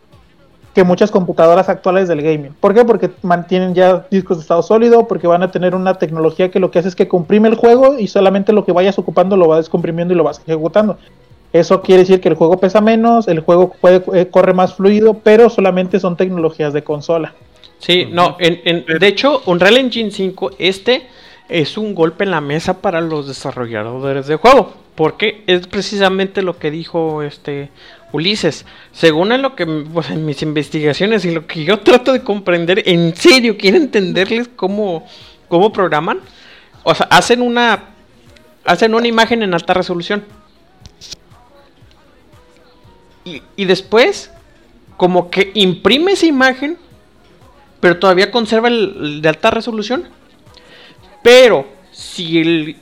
que 0.77 0.85
muchas 0.85 1.11
computadoras 1.11 1.69
actuales 1.69 2.07
del 2.07 2.23
gaming. 2.23 2.55
¿Por 2.61 2.75
qué? 2.75 2.85
Porque 2.85 3.11
mantienen 3.23 3.75
ya 3.75 4.07
discos 4.13 4.37
de 4.37 4.43
estado 4.43 4.63
sólido, 4.63 5.09
porque 5.09 5.27
van 5.27 5.43
a 5.43 5.51
tener 5.51 5.75
una 5.75 5.95
tecnología 5.95 6.53
que 6.53 6.61
lo 6.61 6.71
que 6.71 6.79
hace 6.79 6.87
es 6.87 6.95
que 6.95 7.09
comprime 7.09 7.49
el 7.49 7.57
juego 7.57 7.99
y 7.99 8.07
solamente 8.07 8.53
lo 8.53 8.65
que 8.65 8.71
vayas 8.71 8.97
ocupando 8.97 9.37
lo 9.37 9.49
vas 9.49 9.59
descomprimiendo 9.59 10.15
y 10.15 10.17
lo 10.17 10.23
vas 10.23 10.41
ejecutando. 10.47 10.97
Eso 11.53 11.83
quiere 11.83 12.03
decir 12.03 12.21
que 12.21 12.29
el 12.29 12.37
juego 12.37 12.59
pesa 12.61 12.81
menos, 12.81 13.27
el 13.27 13.41
juego 13.41 13.73
puede, 13.81 14.05
eh, 14.15 14.29
corre 14.29 14.53
más 14.55 14.75
fluido, 14.75 15.15
pero 15.15 15.51
solamente 15.51 15.99
son 15.99 16.17
tecnologías 16.17 16.73
de 16.73 16.85
consola. 16.85 17.35
Sí, 17.81 18.07
no, 18.09 18.37
en, 18.39 18.61
en- 18.65 18.99
de 19.01 19.07
hecho, 19.09 19.43
Unreal 19.47 19.79
Engine 19.79 20.13
5, 20.13 20.53
este 20.61 21.09
es 21.49 21.79
un 21.79 21.95
golpe 21.95 22.25
en 22.25 22.31
la 22.31 22.41
mesa 22.41 22.81
para 22.81 23.01
los 23.01 23.27
desarrolladores 23.27 24.27
de 24.27 24.37
juego. 24.37 24.75
Porque 24.95 25.45
es 25.47 25.67
precisamente 25.67 26.43
lo 26.43 26.59
que 26.59 26.71
dijo 26.71 27.23
este 27.23 27.71
Ulises. 28.13 28.67
Según 28.93 29.33
en 29.33 29.43
lo 29.43 29.55
que 29.55 29.67
pues, 29.67 30.11
en 30.11 30.27
mis 30.27 30.43
investigaciones 30.43 31.25
y 31.25 31.31
lo 31.31 31.47
que 31.47 31.65
yo 31.65 31.79
trato 31.81 32.13
de 32.13 32.23
comprender, 32.23 32.83
en 32.87 33.15
serio, 33.15 33.57
quiero 33.57 33.77
entenderles 33.77 34.49
cómo, 34.49 35.07
cómo 35.49 35.73
programan. 35.73 36.21
O 36.83 36.95
sea, 36.95 37.07
hacen 37.11 37.43
una 37.43 37.95
hacen 38.65 38.95
una 38.95 39.09
imagen 39.09 39.43
en 39.43 39.55
alta 39.55 39.73
resolución. 39.73 40.25
Y, 43.57 43.67
después, 43.67 44.31
como 44.97 45.29
que 45.31 45.51
imprime 45.53 46.13
esa 46.13 46.25
imagen 46.25 46.79
pero 47.81 47.99
todavía 47.99 48.31
conserva 48.31 48.69
el 48.69 49.23
de 49.23 49.29
alta 49.29 49.51
resolución. 49.51 50.09
Pero 51.23 51.67
si 51.93 52.39
el 52.39 52.77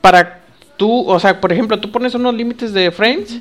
para 0.00 0.40
tú, 0.76 1.08
o 1.08 1.18
sea, 1.20 1.40
por 1.40 1.52
ejemplo, 1.52 1.78
tú 1.80 1.90
pones 1.90 2.14
unos 2.14 2.34
límites 2.34 2.72
de 2.72 2.90
frames, 2.90 3.40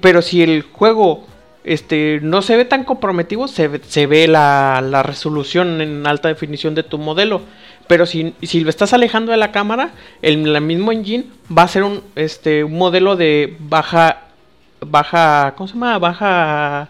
pero 0.00 0.22
si 0.22 0.42
el 0.42 0.62
juego 0.62 1.26
este 1.64 2.20
no 2.22 2.42
se 2.42 2.56
ve 2.56 2.64
tan 2.64 2.84
comprometido, 2.84 3.48
se 3.48 3.66
ve, 3.68 3.80
se 3.86 4.06
ve 4.06 4.28
la, 4.28 4.80
la 4.80 5.02
resolución 5.02 5.80
en 5.80 6.06
alta 6.06 6.28
definición 6.28 6.74
de 6.74 6.82
tu 6.84 6.98
modelo. 6.98 7.42
Pero 7.88 8.06
si, 8.06 8.34
si 8.42 8.60
lo 8.60 8.70
estás 8.70 8.92
alejando 8.92 9.30
de 9.32 9.38
la 9.38 9.52
cámara, 9.52 9.90
el 10.22 10.38
mismo 10.60 10.92
engine 10.92 11.24
va 11.56 11.62
a 11.62 11.68
ser 11.68 11.82
un 11.84 12.02
este 12.16 12.64
un 12.64 12.76
modelo 12.78 13.16
de 13.16 13.56
baja 13.60 14.22
baja 14.80 15.54
¿cómo 15.56 15.68
se 15.68 15.74
llama? 15.74 15.98
baja 15.98 16.88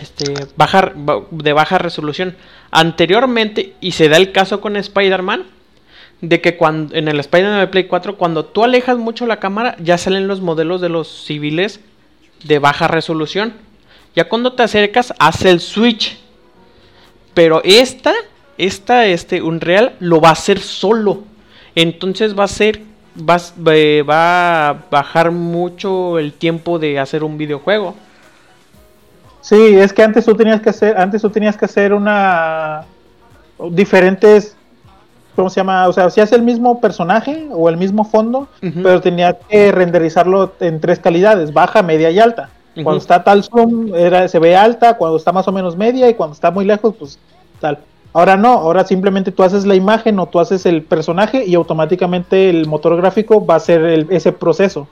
este, 0.00 0.34
baja, 0.56 0.92
ba- 0.94 1.22
de 1.30 1.52
baja 1.52 1.78
resolución. 1.78 2.36
Anteriormente, 2.70 3.74
y 3.80 3.92
se 3.92 4.08
da 4.08 4.16
el 4.16 4.32
caso 4.32 4.60
con 4.60 4.76
Spider-Man, 4.76 5.44
de 6.20 6.40
que 6.40 6.56
cuando 6.56 6.94
en 6.94 7.08
el 7.08 7.20
Spider-Man 7.20 7.60
de 7.60 7.66
Play 7.66 7.84
4, 7.84 8.16
cuando 8.16 8.44
tú 8.44 8.64
alejas 8.64 8.98
mucho 8.98 9.26
la 9.26 9.38
cámara, 9.38 9.76
ya 9.78 9.98
salen 9.98 10.28
los 10.28 10.40
modelos 10.40 10.80
de 10.80 10.88
los 10.88 11.24
civiles 11.24 11.80
de 12.44 12.58
baja 12.58 12.88
resolución. 12.88 13.54
Ya 14.14 14.28
cuando 14.28 14.54
te 14.54 14.62
acercas, 14.62 15.12
hace 15.18 15.50
el 15.50 15.60
switch. 15.60 16.18
Pero 17.34 17.60
esta, 17.64 18.14
esta, 18.56 19.06
este, 19.06 19.42
Unreal 19.42 19.94
lo 20.00 20.20
va 20.20 20.30
a 20.30 20.32
hacer 20.32 20.58
solo. 20.58 21.24
Entonces 21.74 22.38
va 22.38 22.44
a 22.44 22.48
ser, 22.48 22.80
va, 23.16 23.36
eh, 23.74 24.02
va 24.02 24.68
a 24.70 24.72
bajar 24.90 25.30
mucho 25.30 26.18
el 26.18 26.32
tiempo 26.32 26.78
de 26.78 26.98
hacer 26.98 27.22
un 27.22 27.36
videojuego. 27.36 27.94
Sí, 29.42 29.76
es 29.76 29.92
que 29.92 30.02
antes 30.02 30.24
tú 30.24 30.34
tenías 30.34 30.60
que 30.60 30.70
hacer, 30.70 30.96
antes 30.98 31.22
tú 31.22 31.30
tenías 31.30 31.56
que 31.56 31.66
hacer 31.66 31.92
una 31.92 32.84
diferentes, 33.70 34.55
¿cómo 35.36 35.50
se 35.50 35.60
llama? 35.60 35.86
O 35.86 35.92
sea, 35.92 36.10
si 36.10 36.20
el 36.20 36.42
mismo 36.42 36.80
personaje 36.80 37.46
o 37.52 37.68
el 37.68 37.76
mismo 37.76 38.04
fondo, 38.04 38.48
pero 38.82 39.00
tenía 39.00 39.34
que 39.38 39.70
renderizarlo 39.70 40.52
en 40.60 40.80
tres 40.80 40.98
calidades, 40.98 41.52
baja, 41.52 41.82
media 41.82 42.10
y 42.10 42.18
alta. 42.18 42.48
Cuando 42.82 42.98
está 42.98 43.22
tal 43.24 43.42
zoom, 43.44 43.94
era, 43.94 44.28
se 44.28 44.38
ve 44.38 44.54
alta, 44.56 44.98
cuando 44.98 45.16
está 45.16 45.32
más 45.32 45.46
o 45.48 45.52
menos 45.52 45.76
media 45.76 46.10
y 46.10 46.14
cuando 46.14 46.34
está 46.34 46.50
muy 46.50 46.64
lejos, 46.64 46.94
pues 46.98 47.18
tal. 47.60 47.78
Ahora 48.12 48.36
no, 48.36 48.48
ahora 48.48 48.84
simplemente 48.84 49.30
tú 49.32 49.42
haces 49.42 49.64
la 49.66 49.74
imagen 49.74 50.18
o 50.18 50.26
tú 50.26 50.40
haces 50.40 50.66
el 50.66 50.82
personaje 50.82 51.44
y 51.46 51.54
automáticamente 51.54 52.50
el 52.50 52.66
motor 52.66 52.96
gráfico 52.96 53.44
va 53.44 53.54
a 53.54 53.56
hacer 53.58 53.82
el- 53.82 54.06
ese 54.10 54.32
proceso. 54.32 54.88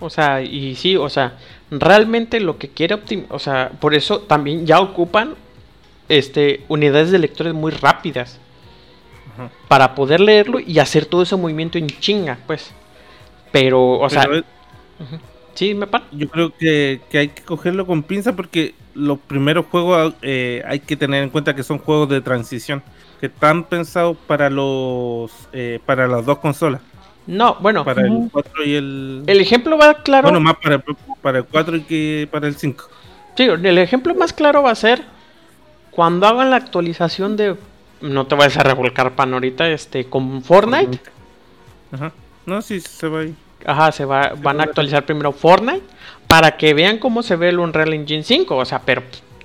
O 0.00 0.10
sea, 0.10 0.42
y 0.42 0.74
sí, 0.74 0.96
o 0.96 1.08
sea, 1.08 1.34
realmente 1.70 2.40
lo 2.40 2.58
que 2.58 2.68
quiere 2.68 2.94
optimizar, 2.94 3.34
o 3.34 3.38
sea, 3.38 3.70
por 3.80 3.94
eso 3.94 4.20
también 4.20 4.66
ya 4.66 4.80
ocupan 4.80 5.34
este 6.08 6.60
unidades 6.68 7.10
de 7.10 7.18
lectores 7.18 7.54
muy 7.54 7.72
rápidas 7.72 8.38
Ajá. 9.34 9.50
para 9.68 9.94
poder 9.94 10.20
leerlo 10.20 10.58
y 10.60 10.78
hacer 10.78 11.06
todo 11.06 11.22
ese 11.22 11.36
movimiento 11.36 11.78
en 11.78 11.88
chinga, 11.88 12.38
pues. 12.46 12.72
Pero, 13.52 13.98
o 14.00 14.08
sea, 14.10 14.26
sí, 15.54 15.74
me 15.74 15.86
pan. 15.86 16.04
yo 16.12 16.28
creo 16.28 16.52
que, 16.56 17.00
que 17.10 17.18
hay 17.18 17.28
que 17.28 17.42
cogerlo 17.42 17.86
con 17.86 18.02
pinza 18.02 18.34
porque 18.34 18.74
los 18.94 19.18
primeros 19.18 19.66
juegos 19.66 20.14
eh, 20.22 20.62
hay 20.66 20.80
que 20.80 20.96
tener 20.96 21.22
en 21.22 21.30
cuenta 21.30 21.54
que 21.54 21.62
son 21.62 21.78
juegos 21.78 22.08
de 22.08 22.20
transición. 22.20 22.82
que 23.20 23.26
están 23.26 23.64
pensados 23.64 24.16
para 24.26 24.50
los 24.50 25.30
eh, 25.52 25.80
para 25.86 26.06
las 26.08 26.26
dos 26.26 26.38
consolas. 26.38 26.80
No, 27.26 27.56
bueno, 27.60 27.84
Para 27.84 28.02
el 28.02 28.10
Ujú. 28.10 28.30
4 28.32 28.64
y 28.66 28.74
el. 28.74 29.22
el 29.26 29.40
ejemplo 29.40 29.78
va 29.78 29.94
claro. 30.02 30.24
Bueno, 30.28 30.40
más 30.40 30.56
para, 30.62 30.82
para 31.22 31.38
el 31.38 31.44
4 31.46 31.76
y 31.76 31.80
que 31.84 32.28
para 32.30 32.46
el 32.48 32.54
5. 32.56 32.84
Sí, 33.36 33.44
el 33.44 33.78
ejemplo 33.78 34.14
más 34.14 34.32
claro 34.34 34.62
va 34.62 34.70
a 34.72 34.74
ser 34.74 35.02
cuando 35.90 36.26
hagan 36.26 36.50
la 36.50 36.56
actualización 36.56 37.36
de. 37.36 37.56
No 38.04 38.26
te 38.26 38.34
vayas 38.34 38.58
a 38.58 38.62
revolcar 38.62 39.14
pan 39.14 39.32
ahorita, 39.32 39.68
este, 39.70 40.04
con 40.04 40.42
Fortnite. 40.42 41.00
Ajá. 41.90 42.12
No, 42.44 42.60
sí, 42.60 42.80
se 42.80 43.08
va 43.08 43.20
ahí. 43.20 43.34
Ajá, 43.64 43.92
se 43.92 44.04
va, 44.04 44.34
van 44.36 44.60
a 44.60 44.64
actualizar 44.64 45.06
primero 45.06 45.32
Fortnite 45.32 45.86
para 46.28 46.56
que 46.56 46.74
vean 46.74 46.98
cómo 46.98 47.22
se 47.22 47.36
ve 47.36 47.48
el 47.48 47.58
Unreal 47.58 47.94
Engine 47.94 48.22
5. 48.22 48.56
O 48.56 48.64
sea, 48.66 48.82
pero 48.82 49.02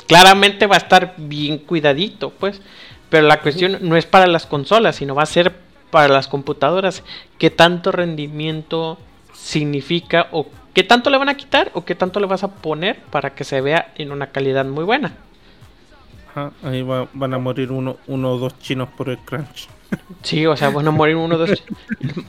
claramente 0.07 0.67
va 0.67 0.75
a 0.75 0.79
estar 0.79 1.13
bien 1.17 1.59
cuidadito, 1.59 2.31
pues. 2.31 2.61
Pero 3.09 3.27
la 3.27 3.39
cuestión 3.39 3.77
no 3.81 3.95
es 3.95 4.05
para 4.05 4.27
las 4.27 4.45
consolas, 4.45 4.97
sino 4.97 5.15
va 5.15 5.23
a 5.23 5.27
ser 5.27 5.53
para 5.89 6.09
las 6.09 6.27
computadoras. 6.27 7.03
¿Qué 7.37 7.49
tanto 7.49 7.91
rendimiento 7.91 8.99
significa 9.33 10.27
o 10.31 10.47
qué 10.73 10.83
tanto 10.83 11.09
le 11.09 11.17
van 11.17 11.29
a 11.29 11.37
quitar 11.37 11.71
o 11.73 11.85
qué 11.85 11.95
tanto 11.95 12.19
le 12.19 12.27
vas 12.27 12.43
a 12.43 12.51
poner 12.51 12.99
para 13.09 13.33
que 13.33 13.45
se 13.45 13.61
vea 13.61 13.93
en 13.95 14.11
una 14.11 14.27
calidad 14.27 14.65
muy 14.65 14.83
buena? 14.83 15.13
Ahí 16.63 16.81
va- 16.81 17.07
van 17.13 17.33
a 17.33 17.37
morir 17.37 17.71
uno, 17.71 17.97
uno 18.07 18.31
o 18.33 18.37
dos 18.37 18.57
chinos 18.59 18.89
por 18.95 19.09
el 19.09 19.17
crunch. 19.19 19.67
Sí, 20.21 20.45
o 20.45 20.55
sea, 20.55 20.69
van 20.69 20.87
a 20.87 20.91
morir 20.91 21.15
uno 21.15 21.37
dos. 21.37 21.63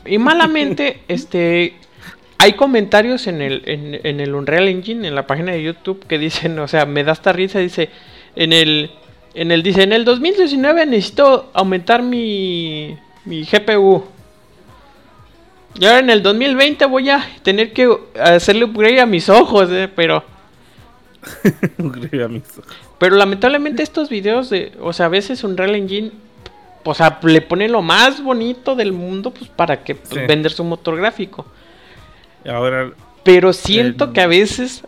Y 0.07 0.19
malamente, 0.19 1.03
este. 1.09 1.75
Hay 2.39 2.55
comentarios 2.55 3.27
en 3.27 3.43
el, 3.43 3.63
en, 3.67 4.01
en 4.03 4.19
el 4.21 4.35
Unreal 4.35 4.67
Engine, 4.69 5.07
en 5.07 5.15
la 5.15 5.27
página 5.27 5.53
de 5.53 5.63
YouTube, 5.63 6.07
que 6.07 6.19
dicen, 6.19 6.59
o 6.59 6.67
sea, 6.69 6.87
me 6.87 7.05
da 7.05 7.13
esta 7.13 7.33
risa, 7.35 7.59
dice, 7.59 7.91
en 8.35 8.55
el, 8.55 8.91
en 9.35 9.51
el, 9.51 9.63
dice, 9.63 9.83
en 9.83 9.93
el 9.93 10.07
2019 10.07 10.87
necesito 10.87 11.51
aumentar 11.53 12.03
mi, 12.03 12.97
mi 13.27 13.43
GPU. 13.45 14.05
Y 15.79 15.85
ahora 15.85 15.99
en 15.99 16.09
el 16.09 16.23
2020 16.23 16.87
voy 16.87 17.11
a 17.11 17.23
tener 17.43 17.75
que 17.75 17.95
hacerle 18.19 18.65
upgrade 18.65 19.01
a 19.03 19.07
mis 19.07 19.29
ojos, 19.29 19.69
eh, 19.71 19.89
pero... 19.95 20.25
Pero 22.99 23.17
lamentablemente 23.17 23.83
estos 23.83 24.09
videos 24.09 24.51
de, 24.51 24.73
o 24.81 24.93
sea, 24.93 25.07
a 25.07 25.09
veces 25.11 25.45
Unreal 25.45 25.75
Engine, 25.75 26.13
o 26.85 26.95
sea, 26.95 27.19
le 27.23 27.41
pone 27.43 27.69
lo 27.69 27.83
más 27.83 28.23
bonito 28.23 28.75
del 28.75 28.93
mundo, 28.93 29.31
pues 29.33 29.51
para 29.51 29.83
que 29.85 29.95
pues, 29.95 30.09
Sí. 30.11 30.21
vender 30.27 30.53
su 30.53 30.65
motor 30.65 30.97
gráfico. 30.97 31.47
Ahora, 32.49 32.93
Pero 33.23 33.53
siento 33.53 34.05
El- 34.07 34.13
que 34.13 34.21
a 34.23 34.27
veces 34.27 34.83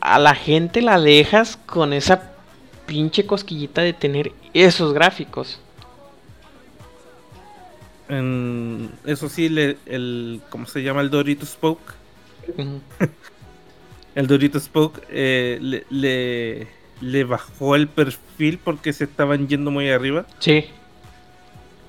a 0.00 0.18
la 0.18 0.34
gente 0.34 0.82
la 0.82 1.00
dejas 1.00 1.56
con 1.66 1.92
esa 1.92 2.32
pinche 2.86 3.26
cosquillita 3.26 3.82
de 3.82 3.92
tener 3.92 4.32
esos 4.54 4.92
gráficos. 4.92 5.60
en, 8.08 8.90
eso 9.04 9.28
sí, 9.28 9.48
le- 9.48 9.78
el, 9.86 10.40
¿cómo 10.50 10.66
se 10.66 10.80
llama? 10.82 11.00
El 11.00 11.10
Dorito 11.10 11.44
Spoke. 11.44 11.92
Ujú. 12.56 12.80
El 14.16 14.26
Dorito 14.26 14.58
Spoke 14.58 15.02
eh, 15.10 15.58
le, 15.62 15.86
le, 15.90 16.66
le 17.00 17.24
bajó 17.24 17.76
el 17.76 17.86
perfil 17.86 18.58
porque 18.58 18.92
se 18.92 19.04
estaban 19.04 19.46
yendo 19.46 19.70
muy 19.70 19.88
arriba. 19.90 20.26
Sí, 20.40 20.64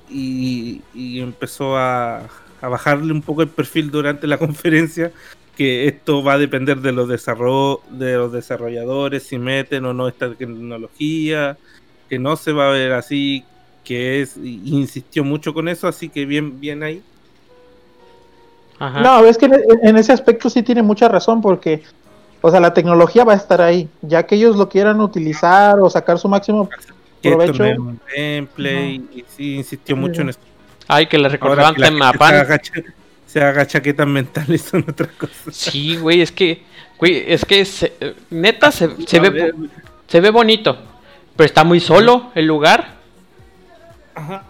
y, 0.08 0.82
y 0.94 1.20
empezó 1.20 1.76
a, 1.76 2.28
a 2.60 2.68
bajarle 2.68 3.12
un 3.12 3.22
poco 3.22 3.42
el 3.42 3.48
perfil 3.48 3.90
durante 3.90 4.26
la 4.26 4.38
conferencia 4.46 5.12
que 5.56 5.88
esto 5.88 6.22
va 6.22 6.34
a 6.34 6.38
depender 6.38 6.78
de 6.80 6.92
los 6.92 7.08
desarro- 7.08 7.82
de 7.90 8.14
los 8.16 8.32
desarrolladores 8.32 9.24
si 9.24 9.38
meten 9.38 9.84
o 9.86 9.92
no 9.92 10.06
esta 10.08 10.32
tecnología 10.32 11.58
que 12.08 12.18
no 12.18 12.36
se 12.36 12.52
va 12.52 12.68
a 12.68 12.72
ver 12.72 12.92
así 12.92 13.44
que 13.84 14.22
es 14.22 14.36
insistió 14.36 15.24
mucho 15.24 15.52
con 15.52 15.68
eso 15.68 15.88
así 15.88 16.08
que 16.08 16.26
bien 16.26 16.60
bien 16.60 16.82
ahí 16.82 17.02
ajá. 18.78 19.00
No, 19.02 19.24
es 19.26 19.36
que 19.36 19.46
en, 19.46 19.54
en 19.82 19.96
ese 19.96 20.12
aspecto 20.12 20.48
sí 20.48 20.62
tiene 20.62 20.82
mucha 20.82 21.08
razón 21.08 21.40
porque, 21.40 21.82
o 22.40 22.50
sea, 22.50 22.60
la 22.60 22.72
tecnología 22.74 23.24
va 23.24 23.32
a 23.32 23.36
estar 23.36 23.60
ahí, 23.60 23.88
ya 24.02 24.24
que 24.24 24.36
ellos 24.36 24.56
lo 24.56 24.68
quieran 24.68 25.00
utilizar 25.00 25.78
o 25.80 25.90
sacar 25.90 26.18
su 26.18 26.28
máximo 26.28 26.68
esto 27.20 27.34
Provecho. 27.52 27.74
no 27.74 27.96
gameplay 28.16 28.94
y 29.12 29.24
sí 29.36 29.56
insistió 29.56 29.96
mucho 29.96 30.22
en 30.22 30.28
eso 30.30 30.38
Ay, 30.86 31.06
que 31.06 31.18
le 31.18 31.28
recordaban 31.28 31.74
que 31.74 31.80
la 31.80 31.88
se 32.12 32.24
haga, 32.24 32.60
se 33.26 33.42
haga 33.42 33.66
chaquetas 33.66 34.06
mentales 34.06 34.62
son 34.62 34.84
otras 34.88 35.10
cosas 35.12 35.54
Sí, 35.54 35.96
güey, 35.96 36.20
es 36.22 36.30
que, 36.32 36.62
güey, 36.98 37.24
es 37.26 37.44
que 37.44 37.64
se- 37.64 37.92
neta 38.30 38.70
se, 38.70 38.86
ve, 39.20 39.30
ver, 39.30 39.54
se 40.06 40.20
ve 40.20 40.30
bonito, 40.30 40.78
pero 41.36 41.46
está 41.46 41.64
muy 41.64 41.80
solo 41.80 42.30
el 42.36 42.46
lugar. 42.46 42.94
ajá. 44.14 44.44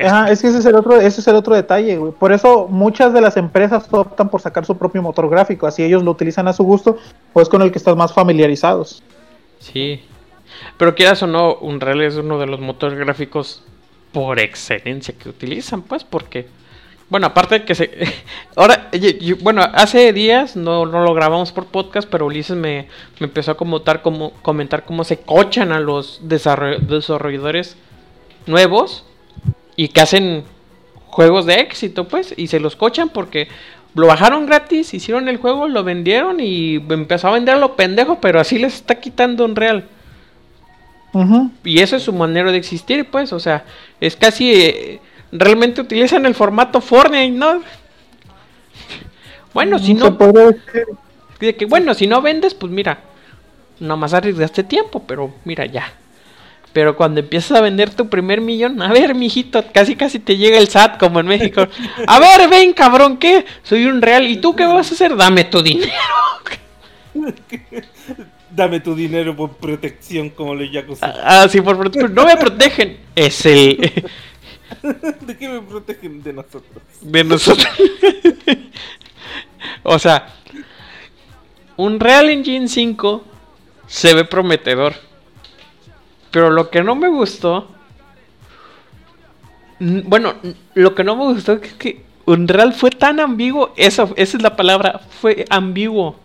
Ajá, 0.00 0.30
es 0.30 0.40
que 0.40 0.48
ese 0.48 0.58
es 0.58 0.66
el 0.66 0.76
otro, 0.76 1.00
ese 1.00 1.20
es 1.20 1.26
el 1.28 1.34
otro 1.34 1.54
detalle. 1.54 1.98
Por 2.18 2.32
eso 2.32 2.68
muchas 2.68 3.12
de 3.12 3.20
las 3.20 3.36
empresas 3.36 3.86
optan 3.90 4.28
por 4.28 4.40
sacar 4.40 4.64
su 4.64 4.76
propio 4.76 5.02
motor 5.02 5.28
gráfico, 5.28 5.66
así 5.66 5.82
ellos 5.82 6.04
lo 6.04 6.12
utilizan 6.12 6.46
a 6.48 6.52
su 6.52 6.62
gusto 6.64 6.96
o 7.32 7.40
es 7.40 7.48
con 7.48 7.62
el 7.62 7.72
que 7.72 7.78
están 7.78 7.96
más 7.98 8.12
familiarizados. 8.12 9.02
Sí. 9.58 10.02
Pero 10.76 10.94
quieras 10.94 11.22
o 11.22 11.26
no, 11.26 11.54
Unreal 11.56 12.02
es 12.02 12.16
uno 12.16 12.38
de 12.38 12.46
los 12.46 12.60
motores 12.60 12.98
gráficos 12.98 13.62
por 14.12 14.38
excelencia 14.38 15.14
que 15.18 15.28
utilizan, 15.28 15.82
pues, 15.82 16.04
porque. 16.04 16.46
Bueno, 17.08 17.26
aparte 17.26 17.58
de 17.58 17.64
que 17.64 17.74
se. 17.74 17.90
Ahora, 18.56 18.88
bueno, 19.40 19.62
hace 19.74 20.12
días 20.12 20.54
no, 20.54 20.86
no 20.86 21.02
lo 21.04 21.12
grabamos 21.14 21.50
por 21.50 21.66
podcast, 21.66 22.08
pero 22.08 22.26
Ulises 22.26 22.56
me, 22.56 22.86
me 23.18 23.26
empezó 23.26 23.50
a 23.50 23.56
comentar 23.56 24.02
cómo, 24.02 24.30
comentar 24.42 24.84
cómo 24.84 25.02
se 25.02 25.18
cochan 25.18 25.72
a 25.72 25.80
los 25.80 26.22
desarroll- 26.22 26.78
desarrolladores 26.78 27.76
nuevos 28.46 29.04
y 29.80 29.88
que 29.88 30.02
hacen 30.02 30.44
juegos 31.06 31.46
de 31.46 31.54
éxito, 31.54 32.06
pues, 32.06 32.34
y 32.36 32.48
se 32.48 32.60
los 32.60 32.76
cochan 32.76 33.08
porque 33.08 33.48
lo 33.94 34.08
bajaron 34.08 34.44
gratis, 34.44 34.92
hicieron 34.92 35.26
el 35.26 35.38
juego, 35.38 35.68
lo 35.68 35.82
vendieron 35.84 36.38
y 36.38 36.74
empezó 36.90 37.28
a 37.28 37.32
vender 37.32 37.54
a 37.54 37.58
lo 37.58 37.76
pendejo, 37.76 38.20
pero 38.20 38.38
así 38.40 38.58
les 38.58 38.74
está 38.74 38.96
quitando 38.96 39.46
Unreal. 39.46 39.86
Ujú. 41.14 41.50
Y 41.64 41.80
eso 41.80 41.96
es 41.96 42.02
su 42.02 42.12
manera 42.12 42.52
de 42.52 42.58
existir, 42.58 43.06
pues, 43.06 43.32
o 43.32 43.40
sea, 43.40 43.64
es 44.02 44.16
casi... 44.16 44.52
eh, 44.52 45.00
realmente 45.32 45.80
utilizan 45.80 46.26
el 46.26 46.34
formato 46.34 46.82
Fortnite, 46.82 47.30
¿no? 47.30 47.62
Bueno, 49.54 49.78
si 49.78 49.86
Se 49.86 49.94
no, 49.94 50.18
de 51.40 51.56
que 51.56 51.64
bueno, 51.64 51.94
si 51.94 52.06
no 52.06 52.20
vendes, 52.20 52.52
pues 52.52 52.70
mira, 52.70 52.98
nomás 53.78 54.12
arriesgaste 54.12 54.62
tiempo, 54.62 55.02
pero 55.06 55.32
mira 55.46 55.64
ya. 55.64 55.90
Pero 56.72 56.96
cuando 56.96 57.20
empiezas 57.20 57.58
a 57.58 57.60
vender 57.60 57.90
tu 57.90 58.08
primer 58.08 58.40
millón, 58.40 58.80
a 58.80 58.92
ver, 58.92 59.14
mijito, 59.14 59.64
casi 59.72 59.96
casi 59.96 60.20
te 60.20 60.36
llega 60.36 60.58
el 60.58 60.68
SAT 60.68 60.98
como 60.98 61.18
en 61.18 61.26
México. 61.26 61.66
A 62.06 62.20
ver, 62.20 62.48
ven, 62.48 62.72
cabrón, 62.72 63.16
¿qué? 63.16 63.44
Soy 63.62 63.86
un 63.86 64.00
real. 64.00 64.28
¿Y 64.28 64.36
tú 64.36 64.54
qué 64.54 64.64
vas 64.66 64.90
a 64.90 64.94
hacer? 64.94 65.16
Dame 65.16 65.44
tu 65.44 65.62
dinero. 65.62 65.92
dame 68.50 68.80
tu 68.80 68.94
dinero 68.94 69.34
por 69.36 69.56
protección 69.56 70.30
como 70.30 70.54
los 70.54 70.70
yakuza 70.70 71.12
Ah, 71.24 71.48
sí, 71.48 71.60
por 71.60 71.90
pero 71.90 72.08
no 72.08 72.24
me 72.24 72.36
protegen. 72.36 72.98
Es 73.14 73.44
el 73.46 73.78
¿De 75.22 75.36
qué 75.36 75.48
me 75.48 75.60
protegen 75.62 76.22
de 76.22 76.32
nosotros? 76.32 76.82
de 77.00 77.24
nosotros. 77.24 77.68
o 79.82 79.98
sea, 79.98 80.28
un 81.76 81.98
Real 81.98 82.30
Engine 82.30 82.68
5 82.68 83.24
se 83.86 84.14
ve 84.14 84.24
prometedor. 84.24 84.94
Pero 86.30 86.50
lo 86.50 86.70
que 86.70 86.82
no 86.82 86.94
me 86.94 87.08
gustó. 87.08 87.68
Bueno, 89.78 90.34
lo 90.74 90.94
que 90.94 91.04
no 91.04 91.16
me 91.16 91.24
gustó 91.32 91.52
es 91.54 91.72
que 91.74 92.04
Unreal 92.26 92.72
fue 92.74 92.90
tan 92.90 93.18
ambiguo. 93.18 93.72
Eso, 93.76 94.12
esa 94.16 94.36
es 94.36 94.42
la 94.42 94.54
palabra. 94.56 95.00
Fue 95.20 95.44
ambiguo. 95.50 96.16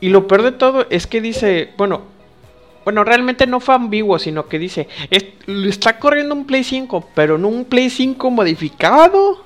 Y 0.00 0.08
lo 0.08 0.26
peor 0.26 0.42
de 0.42 0.52
todo 0.52 0.86
es 0.90 1.06
que 1.06 1.20
dice. 1.20 1.72
Bueno. 1.76 2.02
Bueno, 2.82 3.04
realmente 3.04 3.46
no 3.46 3.60
fue 3.60 3.74
ambiguo, 3.74 4.18
sino 4.18 4.46
que 4.48 4.58
dice. 4.58 4.88
"Es- 5.10 5.26
lo 5.46 5.68
está 5.68 5.98
corriendo 5.98 6.34
un 6.34 6.46
Play 6.46 6.64
5, 6.64 7.06
pero 7.14 7.36
no 7.36 7.48
un 7.48 7.66
Play 7.66 7.90
5 7.90 8.30
modificado. 8.30 9.44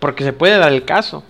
Porque 0.00 0.24
se 0.24 0.32
puede 0.32 0.58
dar 0.58 0.72
el 0.72 0.84
caso. 0.84 1.22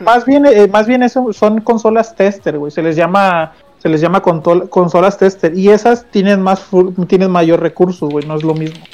Más 0.00 0.24
bien, 0.24 0.46
eh, 0.46 0.68
más 0.68 0.86
bien 0.86 1.02
eso 1.02 1.32
son 1.32 1.60
consolas 1.60 2.14
tester, 2.14 2.58
güey. 2.58 2.70
Se 2.70 2.82
les 2.82 2.96
llama, 2.96 3.52
se 3.82 3.88
les 3.88 4.00
llama 4.00 4.20
consolas 4.22 5.18
tester. 5.18 5.56
Y 5.56 5.68
esas 5.70 6.04
tienen 6.10 6.42
más 6.42 6.66
tienen 7.08 7.30
mayor 7.30 7.60
recursos, 7.60 8.08
güey. 8.10 8.26
No 8.26 8.36
es 8.36 8.42
lo 8.42 8.54
mismo. 8.54 8.84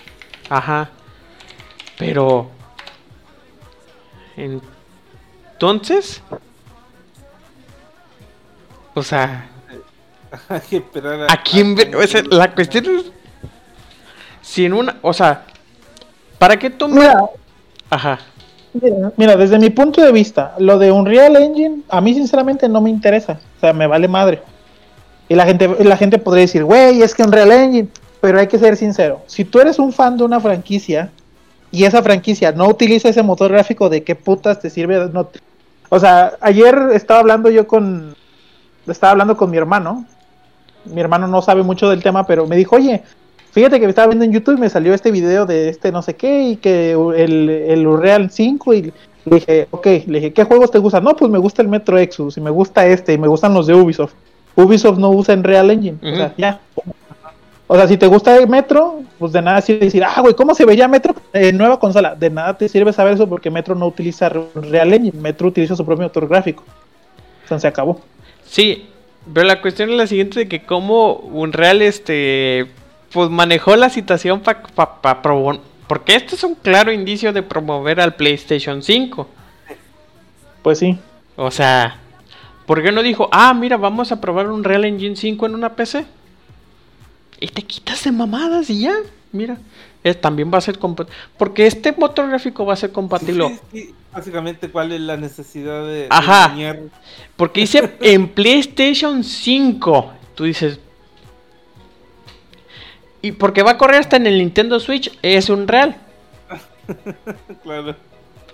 Ajá. 0.48 0.90
Pero. 1.98 2.48
Entonces. 4.36 6.22
O 8.94 9.02
sea, 9.02 9.48
Hay 10.48 10.60
que 10.60 10.76
esperar 10.78 11.22
a. 11.22 11.32
¿a 11.32 11.42
quién 11.42 11.74
ve- 11.74 11.94
o 11.94 12.06
sea, 12.06 12.22
la 12.30 12.54
cuestión 12.54 12.86
es. 12.86 13.12
Si 14.42 14.64
en 14.64 14.72
una. 14.72 14.96
O 15.02 15.12
sea. 15.12 15.44
¿Para 16.38 16.58
qué 16.58 16.70
tú 16.70 16.88
me- 16.88 17.00
Mira, 17.00 17.20
Ajá. 17.88 18.18
Mira, 19.16 19.36
desde 19.36 19.58
mi 19.58 19.70
punto 19.70 20.02
de 20.02 20.12
vista, 20.12 20.54
lo 20.58 20.78
de 20.78 20.90
Unreal 20.90 21.36
Engine, 21.36 21.82
a 21.88 22.00
mí 22.00 22.14
sinceramente 22.14 22.68
no 22.68 22.80
me 22.80 22.90
interesa. 22.90 23.38
O 23.56 23.60
sea, 23.60 23.72
me 23.72 23.86
vale 23.86 24.08
madre. 24.08 24.42
Y 25.28 25.34
la 25.34 25.44
gente, 25.44 25.68
la 25.84 25.96
gente 25.96 26.18
podría 26.18 26.42
decir, 26.42 26.64
güey, 26.64 27.02
es 27.02 27.14
que 27.14 27.22
Unreal 27.22 27.52
Engine. 27.52 27.88
Pero 28.20 28.38
hay 28.38 28.46
que 28.46 28.58
ser 28.58 28.76
sincero. 28.76 29.20
Si 29.26 29.44
tú 29.44 29.60
eres 29.60 29.78
un 29.78 29.92
fan 29.92 30.16
de 30.16 30.24
una 30.24 30.40
franquicia 30.40 31.10
y 31.70 31.84
esa 31.84 32.02
franquicia 32.02 32.52
no 32.52 32.66
utiliza 32.66 33.08
ese 33.08 33.22
motor 33.22 33.52
gráfico, 33.52 33.88
¿de 33.88 34.02
qué 34.02 34.14
putas 34.14 34.60
te 34.60 34.70
sirve? 34.70 35.08
No 35.12 35.28
O 35.88 36.00
sea, 36.00 36.32
ayer 36.40 36.76
estaba 36.94 37.20
hablando 37.20 37.50
yo 37.50 37.66
con. 37.66 38.16
Estaba 38.86 39.12
hablando 39.12 39.36
con 39.36 39.50
mi 39.50 39.56
hermano. 39.56 40.04
Mi 40.84 41.00
hermano 41.00 41.26
no 41.26 41.42
sabe 41.42 41.62
mucho 41.62 41.90
del 41.90 42.02
tema, 42.02 42.26
pero 42.26 42.46
me 42.46 42.56
dijo, 42.56 42.76
oye, 42.76 43.02
fíjate 43.56 43.80
que 43.80 43.86
me 43.86 43.90
estaba 43.90 44.08
viendo 44.08 44.26
en 44.26 44.32
YouTube 44.32 44.58
y 44.58 44.60
me 44.60 44.68
salió 44.68 44.92
este 44.92 45.10
video 45.10 45.46
de 45.46 45.70
este 45.70 45.90
no 45.90 46.02
sé 46.02 46.14
qué 46.14 46.42
y 46.42 46.56
que 46.56 46.92
el, 46.92 47.48
el 47.48 47.86
Unreal 47.86 48.30
5 48.30 48.74
y 48.74 48.82
le 48.82 49.36
dije, 49.36 49.66
ok, 49.70 49.86
le 49.86 50.18
dije, 50.18 50.32
¿qué 50.34 50.44
juegos 50.44 50.70
te 50.70 50.78
gustan? 50.78 51.02
No, 51.02 51.16
pues 51.16 51.30
me 51.30 51.38
gusta 51.38 51.62
el 51.62 51.68
Metro 51.68 51.96
Exodus 51.96 52.36
y 52.36 52.42
me 52.42 52.50
gusta 52.50 52.86
este 52.86 53.14
y 53.14 53.18
me 53.18 53.28
gustan 53.28 53.54
los 53.54 53.66
de 53.66 53.74
Ubisoft. 53.74 54.12
Ubisoft 54.56 54.98
no 54.98 55.08
usa 55.08 55.34
Unreal 55.34 55.70
Engine. 55.70 55.96
O 56.02 56.16
sea, 56.16 56.34
ya. 56.36 56.60
O 57.66 57.76
sea, 57.76 57.88
si 57.88 57.96
te 57.96 58.06
gusta 58.06 58.36
el 58.36 58.46
Metro, 58.46 59.00
pues 59.18 59.32
de 59.32 59.40
nada 59.40 59.62
sirve 59.62 59.86
decir, 59.86 60.04
ah, 60.04 60.20
güey, 60.20 60.34
¿cómo 60.34 60.54
se 60.54 60.66
veía 60.66 60.86
Metro 60.86 61.14
en 61.32 61.56
nueva 61.56 61.80
consola? 61.80 62.14
De 62.14 62.28
nada 62.28 62.58
te 62.58 62.68
sirve 62.68 62.92
saber 62.92 63.14
eso 63.14 63.26
porque 63.26 63.50
Metro 63.50 63.74
no 63.74 63.86
utiliza 63.86 64.28
Real 64.28 64.92
Engine, 64.92 65.18
Metro 65.18 65.48
utiliza 65.48 65.74
su 65.74 65.86
propio 65.86 66.04
motor 66.04 66.28
gráfico. 66.28 66.62
Entonces 67.44 67.62
se 67.62 67.68
acabó. 67.68 68.02
Sí, 68.44 68.86
pero 69.32 69.46
la 69.46 69.62
cuestión 69.62 69.88
es 69.88 69.96
la 69.96 70.06
siguiente 70.06 70.40
de 70.40 70.46
que 70.46 70.62
cómo 70.62 71.14
Unreal 71.14 71.80
este 71.80 72.66
pues 73.12 73.30
manejó 73.30 73.76
la 73.76 73.90
situación 73.90 74.40
para 74.40 74.62
pa, 74.62 75.22
promover 75.22 75.60
porque 75.86 76.16
esto 76.16 76.34
es 76.34 76.42
un 76.42 76.54
claro 76.56 76.92
indicio 76.92 77.32
de 77.32 77.42
promover 77.42 78.00
al 78.00 78.16
PlayStation 78.16 78.82
5. 78.82 79.28
Pues 80.62 80.80
sí. 80.80 80.98
O 81.36 81.50
sea, 81.50 82.00
¿por 82.66 82.82
qué 82.82 82.90
no 82.90 83.02
dijo, 83.02 83.28
"Ah, 83.30 83.54
mira, 83.54 83.76
vamos 83.76 84.10
a 84.10 84.20
probar 84.20 84.48
un 84.48 84.64
Real 84.64 84.84
Engine 84.84 85.14
5 85.14 85.46
en 85.46 85.54
una 85.54 85.76
PC?" 85.76 86.04
Y 87.38 87.48
te 87.48 87.62
quitas 87.62 88.02
de 88.02 88.10
mamadas 88.10 88.68
y 88.68 88.80
ya, 88.80 88.96
mira, 89.30 89.58
eh, 90.02 90.14
también 90.14 90.50
va 90.52 90.58
a 90.58 90.62
ser 90.62 90.78
compatible 90.78 91.16
porque 91.36 91.66
este 91.66 91.92
motor 91.92 92.28
gráfico 92.28 92.66
va 92.66 92.72
a 92.72 92.76
ser 92.76 92.90
compatible. 92.90 93.60
Sí, 93.72 93.80
sí, 93.80 93.94
Básicamente, 94.16 94.70
¿cuál 94.70 94.92
es 94.92 95.00
la 95.02 95.18
necesidad 95.18 95.86
de, 95.86 96.06
Ajá. 96.08 96.56
Porque 97.36 97.60
dice 97.60 97.96
en 98.00 98.28
PlayStation 98.28 99.22
5. 99.22 100.12
Tú 100.34 100.44
dices. 100.44 100.80
Y 103.26 103.32
porque 103.32 103.64
va 103.64 103.72
a 103.72 103.76
correr 103.76 103.98
hasta 103.98 104.16
en 104.16 104.28
el 104.28 104.38
Nintendo 104.38 104.78
Switch, 104.78 105.10
es 105.20 105.50
un 105.50 105.66
real. 105.66 105.96
Claro. 107.64 107.96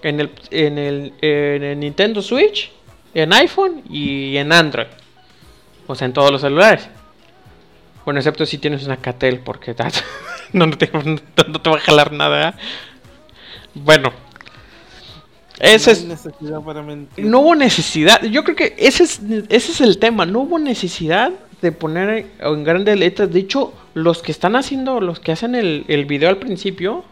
En 0.03 0.19
el, 0.19 0.31
en 0.51 0.79
el, 0.79 1.13
en 1.21 1.63
el 1.63 1.79
Nintendo 1.79 2.23
Switch, 2.23 2.73
en 3.13 3.35
iPhone 3.35 3.83
y 3.91 4.39
en 4.39 4.51
Android. 4.51 4.87
O 5.87 5.95
sea, 5.95 6.07
en 6.07 6.15
todos 6.15 6.33
los 6.33 6.41
celulares. 6.41 6.89
Bueno, 8.07 8.19
excepto 8.19 8.47
si 8.47 8.57
tienes 8.57 8.87
una 8.87 8.97
Catel, 8.97 9.41
porque 9.41 9.77
no, 10.55 10.71
te, 10.71 10.91
no 10.91 11.61
te 11.61 11.71
va 11.71 11.77
a 11.77 11.81
jalar 11.81 12.11
nada. 12.13 12.49
¿eh? 12.49 12.53
Bueno. 13.75 14.11
Ese 15.59 15.91
no 15.91 15.99
es, 15.99 16.05
necesidad 16.05 16.63
para 16.63 16.81
mentir. 16.81 17.27
no 17.27 17.41
hubo 17.41 17.55
necesidad. 17.55 18.23
Yo 18.23 18.43
creo 18.43 18.57
que 18.57 18.75
ese 18.79 19.05
es, 19.05 19.21
ese 19.51 19.73
es 19.73 19.81
el 19.83 19.99
tema. 19.99 20.25
No 20.25 20.41
hubo 20.41 20.59
necesidad 20.59 21.31
de 21.63 21.73
poner 21.73 22.27
en 22.41 22.65
grandes 22.65 22.99
letras. 22.99 23.33
De 23.33 23.39
hecho, 23.41 23.73
los 23.95 24.21
que 24.23 24.33
están 24.33 24.57
haciendo, 24.57 25.01
los 25.01 25.21
que 25.21 25.33
hacen 25.33 25.55
el, 25.55 25.85
el 25.89 26.05
video 26.05 26.29
al 26.29 26.37
principio, 26.37 27.05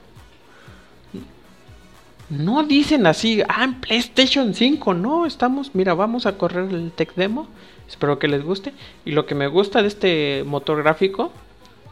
no 2.29 2.63
dicen 2.63 3.07
así, 3.07 3.43
ah, 3.49 3.65
en 3.65 3.81
PlayStation 3.81 4.55
5. 4.55 4.95
No, 4.95 5.27
estamos, 5.27 5.75
mira, 5.75 5.95
vamos 5.95 6.27
a 6.27 6.37
correr 6.39 6.69
el 6.71 6.93
tech 6.93 7.15
demo. 7.15 7.49
Espero 7.89 8.19
que 8.19 8.29
les 8.29 8.45
guste. 8.45 8.73
Y 9.05 9.13
lo 9.13 9.27
que 9.27 9.35
me 9.35 9.49
gusta 9.49 9.83
de 9.83 9.89
este 9.89 10.45
motor 10.47 10.83
gráfico, 10.83 11.33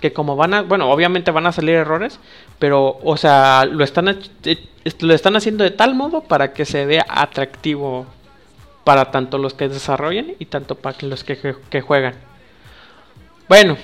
que 0.00 0.12
como 0.12 0.36
van 0.36 0.54
a, 0.54 0.62
bueno, 0.62 0.90
obviamente 0.90 1.32
van 1.32 1.46
a 1.46 1.52
salir 1.52 1.74
errores, 1.74 2.20
pero, 2.60 2.98
o 3.02 3.16
sea, 3.16 3.64
lo 3.64 3.82
están, 3.82 4.08
eh, 4.44 4.58
lo 5.00 5.12
están 5.14 5.34
haciendo 5.34 5.64
de 5.64 5.72
tal 5.72 5.96
modo 5.96 6.20
para 6.22 6.52
que 6.52 6.64
se 6.64 6.86
vea 6.86 7.04
atractivo 7.08 8.06
para 8.84 9.10
tanto 9.10 9.38
los 9.38 9.54
que 9.54 9.68
desarrollan 9.68 10.32
y 10.38 10.44
tanto 10.46 10.76
para 10.76 10.96
los 11.02 11.24
que- 11.24 11.56
que 11.68 11.80
juegan. 11.80 12.14
Bueno, 13.48 13.78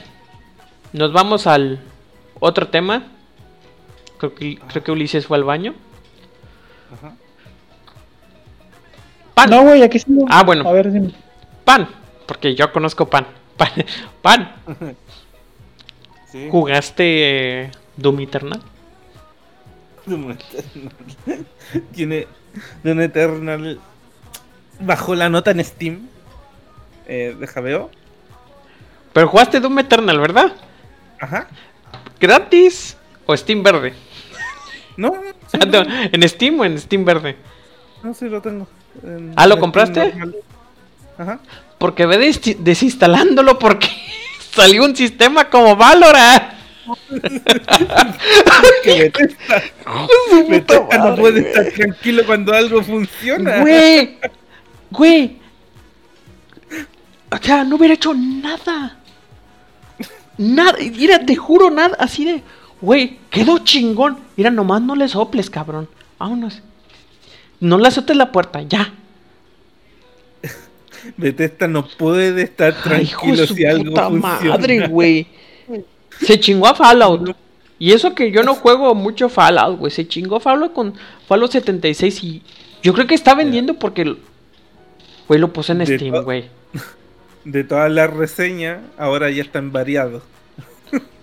nos 0.92 1.12
vamos 1.12 1.46
al 1.46 1.80
otro 2.38 2.68
tema. 2.68 3.04
Creo 4.18 4.34
que, 4.34 4.58
creo 4.58 4.84
que 4.84 4.92
Ulises 4.92 5.26
fue 5.26 5.38
al 5.38 5.44
baño. 5.44 5.74
Ajá. 6.92 7.14
Pan, 9.34 9.50
No, 9.50 9.62
güey, 9.62 9.82
aquí 9.82 9.98
sí. 9.98 10.06
Ah, 10.28 10.42
bueno. 10.42 10.68
A 10.68 10.72
ver, 10.72 10.92
dime. 10.92 11.12
pan, 11.64 11.88
porque 12.26 12.54
yo 12.54 12.70
conozco 12.72 13.08
pan. 13.08 13.26
Pan, 13.56 13.70
pan. 14.22 14.52
Sí. 16.30 16.48
¿Jugaste 16.50 17.62
eh, 17.66 17.70
Doom 17.96 18.18
Eternal? 18.18 18.60
Doom 20.04 20.32
Eternal. 20.32 21.46
Tiene 21.94 22.26
Doom 22.82 23.00
Eternal. 23.02 23.80
Bajó 24.80 25.14
la 25.14 25.28
nota 25.28 25.52
en 25.52 25.64
Steam. 25.64 26.08
Eh, 27.06 27.36
deja 27.38 27.60
veo. 27.60 27.88
Pero 29.14 29.28
jugaste 29.28 29.60
Doom 29.60 29.78
Eternal, 29.78 30.18
¿verdad? 30.20 30.52
Ajá. 31.20 31.46
¿Gratis? 32.20 32.96
¿O 33.24 33.34
Steam 33.36 33.62
verde? 33.62 33.94
No, 34.98 35.12
sí, 35.50 35.58
Ah, 35.60 35.64
no, 35.66 35.82
¿En 36.12 36.28
Steam 36.28 36.60
o 36.60 36.64
en 36.66 36.78
Steam 36.78 37.04
verde? 37.04 37.36
no, 38.02 38.12
sí 38.12 38.28
lo 38.28 38.42
tengo. 38.42 38.68
En- 39.02 39.32
Ah, 39.36 39.46
¿lo 39.46 39.58
compraste? 39.58 40.12
Ajá. 41.16 41.38
Porque 41.78 42.04
ve 42.06 42.18
des- 42.18 42.40
desinstalándolo 42.62 43.58
porque 43.58 43.88
salió 44.52 44.84
un 44.84 44.94
sistema 44.94 45.48
como 45.48 45.74
Valorant. 45.76 46.52
Que 48.82 49.10
Bethesda 50.48 50.98
no 50.98 51.14
puede 51.16 51.40
estar 51.48 51.64
tranquilo 51.72 52.24
cuando 52.26 52.52
algo 52.54 52.82
funciona. 52.82 53.60
Güey, 53.60 54.18
güey. 54.90 55.38
O 57.30 57.36
sea, 57.40 57.64
no 57.64 57.76
hubiera 57.76 57.94
hecho 57.94 58.12
nada. 58.14 58.98
Nada, 60.38 60.78
mira, 60.78 61.24
te 61.24 61.36
juro, 61.36 61.70
nada, 61.70 61.96
así 61.98 62.24
de, 62.24 62.42
güey, 62.80 63.18
quedó 63.30 63.58
chingón. 63.58 64.18
Mira, 64.36 64.50
nomás 64.50 64.82
no 64.82 64.96
le 64.96 65.08
soples, 65.08 65.48
cabrón. 65.50 65.88
Vámonos. 66.18 66.60
No 67.60 67.78
le 67.78 67.88
azotes 67.88 68.16
la 68.16 68.32
puerta, 68.32 68.62
ya. 68.62 68.92
Bethesda 71.16 71.68
no 71.68 71.86
puede 71.86 72.42
estar 72.42 72.74
Ay, 72.84 73.02
hijo 73.04 73.20
tranquilo 73.20 73.46
su 73.46 73.54
si 73.54 73.64
algo 73.64 73.84
puta 73.84 74.08
funciona. 74.08 74.56
madre, 74.56 74.88
güey. 74.88 75.26
Se 76.20 76.38
chingó 76.38 76.66
a 76.66 76.74
Fallout. 76.74 77.36
Y 77.78 77.92
eso 77.92 78.14
que 78.14 78.30
yo 78.30 78.42
no 78.42 78.54
juego 78.54 78.94
mucho 78.94 79.28
Fallout, 79.28 79.78
güey. 79.78 79.90
Se 79.90 80.06
chingó 80.06 80.40
Fallout 80.40 80.72
con 80.72 80.94
Fallout 81.26 81.50
76 81.52 82.24
y 82.24 82.42
yo 82.82 82.92
creo 82.92 83.06
que 83.06 83.14
está 83.14 83.34
vendiendo 83.34 83.74
porque, 83.74 84.16
güey, 85.26 85.40
lo 85.40 85.52
puse 85.52 85.72
en 85.72 85.86
Steam, 85.86 86.22
güey. 86.22 86.44
De 87.44 87.62
todas 87.64 87.90
las 87.90 88.10
reseñas, 88.10 88.78
ahora 88.98 89.30
ya 89.30 89.42
están 89.42 89.70
variados. 89.72 90.22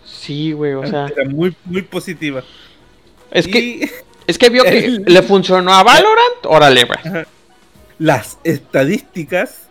Sí, 0.05 0.51
güey, 0.51 0.73
o 0.73 0.85
sea. 0.85 1.07
Era 1.07 1.27
muy, 1.29 1.55
muy 1.65 1.81
positiva. 1.81 2.43
Es 3.31 3.47
que, 3.47 3.89
es 4.27 4.37
que 4.37 4.49
vio 4.49 4.63
que 4.63 4.77
el- 4.85 5.03
le 5.07 5.21
funcionó 5.23 5.73
a 5.73 5.83
Valorant. 5.83 6.45
Órale, 6.45 6.83
güey. 6.83 7.25
las 7.97 8.37
estadísticas 8.43 9.63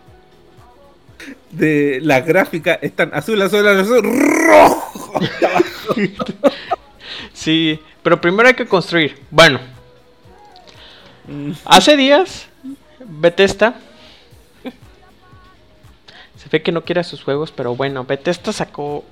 de 1.51 1.98
la 2.03 2.20
gráfica 2.20 2.78
están 2.80 3.11
azul, 3.12 3.40
azul, 3.42 3.66
azul, 3.66 4.03
rojo. 4.03 5.20
Sí, 7.32 7.78
pero 8.03 8.20
primero 8.20 8.48
hay 8.48 8.55
que 8.55 8.66
construir. 8.66 9.18
Bueno, 9.30 9.61
Mm, 11.26 11.53
hace 11.66 11.96
días, 11.96 12.46
Bethesda. 12.98 13.74
Se 16.51 16.59
ve 16.59 16.62
que 16.62 16.72
no 16.72 16.82
quiere 16.84 17.05
sus 17.05 17.22
juegos, 17.22 17.53
pero 17.53 17.76
bueno, 17.76 18.05
Bethesda 18.05 18.53
sacó 18.53 19.05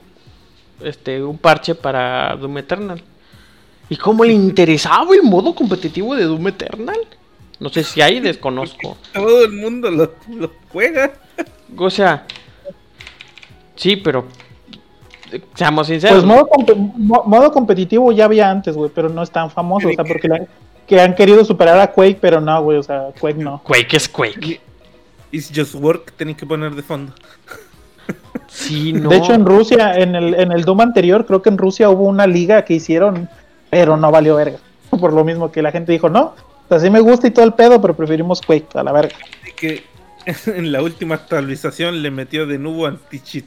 este 0.83 1.23
un 1.23 1.39
parche 1.39 1.75
para 1.75 2.35
Doom 2.37 2.59
Eternal. 2.59 3.03
¿Y 3.89 3.97
cómo 3.97 4.25
le 4.25 4.33
interesaba 4.33 5.15
el 5.15 5.23
modo 5.23 5.55
competitivo 5.55 6.15
de 6.15 6.25
Doom 6.25 6.49
Eternal? 6.49 6.99
No 7.61 7.69
sé 7.71 7.85
si 7.85 8.01
hay, 8.03 8.21
desconozco. 8.21 8.97
Todo 9.15 9.45
el 9.45 9.53
mundo 9.53 9.91
lo, 9.91 10.13
lo 10.35 10.51
juega. 10.73 11.13
O 11.77 11.91
sea, 11.91 12.25
sí, 13.77 13.97
pero 13.97 14.27
seamos 15.55 15.87
sinceros. 15.87 16.25
Pues 16.25 16.27
modo, 16.27 16.49
compe- 16.49 16.93
mo- 16.97 17.25
modo 17.27 17.53
competitivo 17.53 18.11
ya 18.13 18.25
había 18.25 18.51
antes, 18.51 18.75
güey, 18.77 18.91
pero 18.95 19.09
no 19.09 19.23
es 19.23 19.31
tan 19.31 19.51
famoso, 19.51 19.89
o 19.89 19.93
sea, 19.93 20.05
porque 20.05 20.29
la- 20.29 20.47
que 20.87 21.01
han 21.01 21.15
querido 21.15 21.45
superar 21.45 21.79
a 21.81 21.93
Quake, 21.93 22.19
pero 22.21 22.41
no, 22.41 22.63
güey, 22.63 22.79
o 22.79 22.83
sea, 22.83 23.09
Quake 23.21 23.39
no. 23.39 23.63
Quake 23.63 23.97
es 23.97 24.09
Quake. 24.09 24.61
It's 25.31 25.51
just 25.55 25.75
work, 25.75 26.13
tenéis 26.13 26.39
que 26.39 26.47
poner 26.47 26.75
de 26.75 26.83
fondo. 26.83 27.13
Sí, 28.49 28.93
no. 28.95 29.11
De 29.11 29.17
hecho, 29.19 29.35
en 29.35 29.45
Rusia, 29.45 29.95
en 29.95 30.15
el, 30.15 30.35
en 30.35 30.53
el 30.53 30.65
Doom 30.65 30.81
anterior, 30.81 31.27
creo 31.27 31.43
que 31.43 31.51
en 31.51 31.59
Rusia 31.59 31.91
hubo 31.91 32.05
una 32.05 32.27
liga 32.27 32.65
que 32.65 32.75
hicieron, 32.75 33.29
pero 33.71 33.97
no 33.97 34.11
valió 34.11 34.37
verga. 34.37 34.59
Por 34.91 35.13
lo 35.13 35.25
mismo 35.25 35.53
que 35.53 35.63
la 35.63 35.71
gente 35.71 35.93
dijo, 35.93 36.09
no, 36.09 36.35
o 36.65 36.69
sea, 36.69 36.81
sí 36.81 36.91
me 36.91 37.01
gusta 37.01 37.27
y 37.27 37.31
todo 37.31 37.45
el 37.45 37.55
pedo, 37.55 37.81
pero 37.81 37.95
preferimos 37.95 38.41
Quake 38.41 38.79
a 38.79 38.83
la 38.83 38.93
verga. 38.93 39.17
Así 39.43 39.53
que 39.53 39.85
en 40.47 40.73
la 40.73 40.83
última 40.83 41.15
actualización 41.15 42.03
le 42.03 42.11
metió 42.11 42.47
de 42.47 42.59
nuevo 42.59 42.87
anti-cheat. 42.87 43.45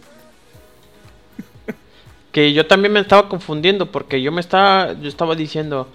que 2.32 2.54
yo 2.54 2.66
también 2.66 2.94
me 2.94 3.00
estaba 3.00 3.28
confundiendo 3.28 3.92
porque 3.92 4.22
yo 4.22 4.32
me 4.32 4.42
estaba, 4.42 4.94
yo 4.94 5.10
estaba 5.10 5.36
diciendo, 5.36 5.88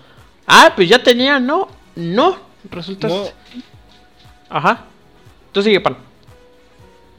ah, 0.47 0.72
pues 0.74 0.89
ya 0.89 1.03
tenía, 1.03 1.39
no, 1.41 1.68
no, 1.95 2.37
resulta. 2.70 3.09
No. 3.09 3.24
Ajá. 4.49 4.84
Tú 5.57 5.62
sigue, 5.62 5.80
pan. 5.80 5.96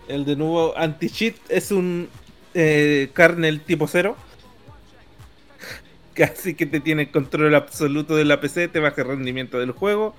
El 0.07 0.23
de 0.23 0.35
nuevo 0.35 0.77
anti-cheat 0.77 1.33
es 1.49 1.71
un 1.71 2.07
eh, 2.53 3.09
kernel 3.15 3.61
tipo 3.61 3.87
0. 3.87 4.15
Casi 6.13 6.53
que 6.55 6.67
te 6.67 6.79
tiene 6.79 7.09
control 7.09 7.55
absoluto 7.55 8.15
de 8.15 8.25
la 8.25 8.39
PC, 8.39 8.67
te 8.67 8.79
baja 8.79 9.01
el 9.01 9.07
rendimiento 9.07 9.57
del 9.57 9.71
juego 9.71 10.13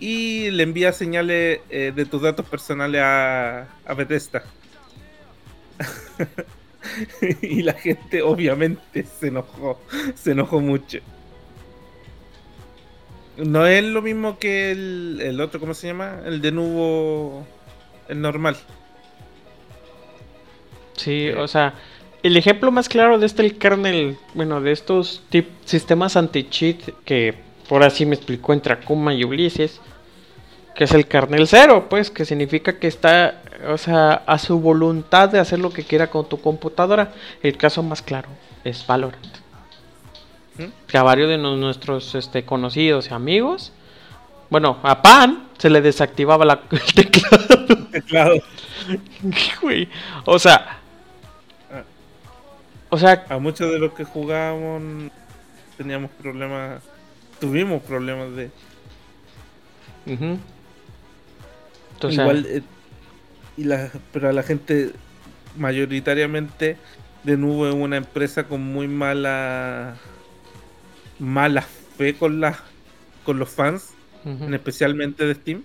y 0.00 0.50
le 0.50 0.64
envía 0.64 0.92
señales 0.92 1.60
eh, 1.70 1.92
de 1.94 2.04
tus 2.04 2.20
datos 2.20 2.44
personales 2.46 3.00
a, 3.04 3.68
a 3.86 3.94
Bethesda. 3.94 4.42
y 7.42 7.62
la 7.62 7.74
gente 7.74 8.22
obviamente 8.22 9.06
se 9.20 9.28
enojó, 9.28 9.80
se 10.16 10.32
enojó 10.32 10.58
mucho. 10.58 10.98
No 13.36 13.66
es 13.66 13.84
lo 13.84 14.00
mismo 14.02 14.38
que 14.38 14.70
el, 14.70 15.20
el 15.22 15.40
otro, 15.40 15.60
¿cómo 15.60 15.74
se 15.74 15.88
llama? 15.88 16.20
El 16.24 16.40
de 16.40 16.52
nuevo, 16.52 17.46
el 18.08 18.20
normal. 18.20 18.56
Sí, 20.96 21.28
o 21.30 21.46
sea, 21.46 21.74
el 22.22 22.36
ejemplo 22.36 22.70
más 22.70 22.88
claro 22.88 23.18
de 23.18 23.26
este 23.26 23.42
el 23.42 23.58
kernel, 23.58 24.16
bueno, 24.34 24.60
de 24.60 24.72
estos 24.72 25.22
tip, 25.28 25.48
sistemas 25.64 26.16
anti-cheat 26.16 26.90
que 27.04 27.34
por 27.68 27.82
así 27.82 28.06
me 28.06 28.14
explicó 28.14 28.52
entre 28.52 28.72
Akuma 28.72 29.12
y 29.12 29.24
Ulises, 29.24 29.80
que 30.74 30.84
es 30.84 30.92
el 30.92 31.06
kernel 31.06 31.46
cero, 31.46 31.86
pues, 31.88 32.10
que 32.10 32.24
significa 32.24 32.78
que 32.78 32.86
está, 32.86 33.42
o 33.68 33.78
sea, 33.78 34.12
a 34.26 34.38
su 34.38 34.60
voluntad 34.60 35.28
de 35.28 35.38
hacer 35.38 35.58
lo 35.58 35.70
que 35.70 35.84
quiera 35.84 36.08
con 36.08 36.28
tu 36.28 36.40
computadora. 36.40 37.12
El 37.42 37.56
caso 37.56 37.82
más 37.82 38.02
claro 38.02 38.28
es 38.64 38.86
Valorant. 38.86 39.45
Que 40.86 40.98
a 40.98 41.02
varios 41.02 41.28
de 41.28 41.38
nuestros 41.38 42.14
este, 42.14 42.44
conocidos 42.44 43.10
y 43.10 43.14
amigos, 43.14 43.72
bueno, 44.50 44.78
a 44.82 45.02
Pan 45.02 45.48
se 45.58 45.70
le 45.70 45.80
desactivaba 45.82 46.44
la, 46.44 46.60
el 46.70 46.94
teclado. 46.94 47.86
Teclado. 47.90 48.34
Güey, 49.60 49.88
o 50.26 50.38
sea, 50.38 50.78
Ah. 51.72 51.82
o 52.90 52.98
sea, 52.98 53.24
A 53.28 53.38
muchos 53.38 53.70
de 53.72 53.78
los 53.78 53.92
que 53.92 54.04
jugábamos 54.04 55.10
teníamos 55.76 56.10
problemas, 56.12 56.82
tuvimos 57.40 57.82
problemas 57.82 58.34
de... 58.36 58.50
Entonces, 60.06 62.20
Igual, 62.20 62.46
eh, 62.48 62.62
y 63.56 63.64
la, 63.64 63.90
pero 64.12 64.28
a 64.28 64.32
la 64.32 64.42
gente 64.42 64.92
mayoritariamente 65.56 66.76
de 67.24 67.36
nuevo 67.36 67.66
es 67.66 67.74
una 67.74 67.96
empresa 67.96 68.44
con 68.44 68.62
muy 68.62 68.86
mala 68.86 69.96
mala 71.18 71.62
fe 71.62 72.14
con 72.14 72.40
la 72.40 72.58
con 73.24 73.38
los 73.38 73.48
fans, 73.50 73.90
en 74.24 74.54
especialmente 74.54 75.24
de 75.26 75.34
Steam. 75.34 75.64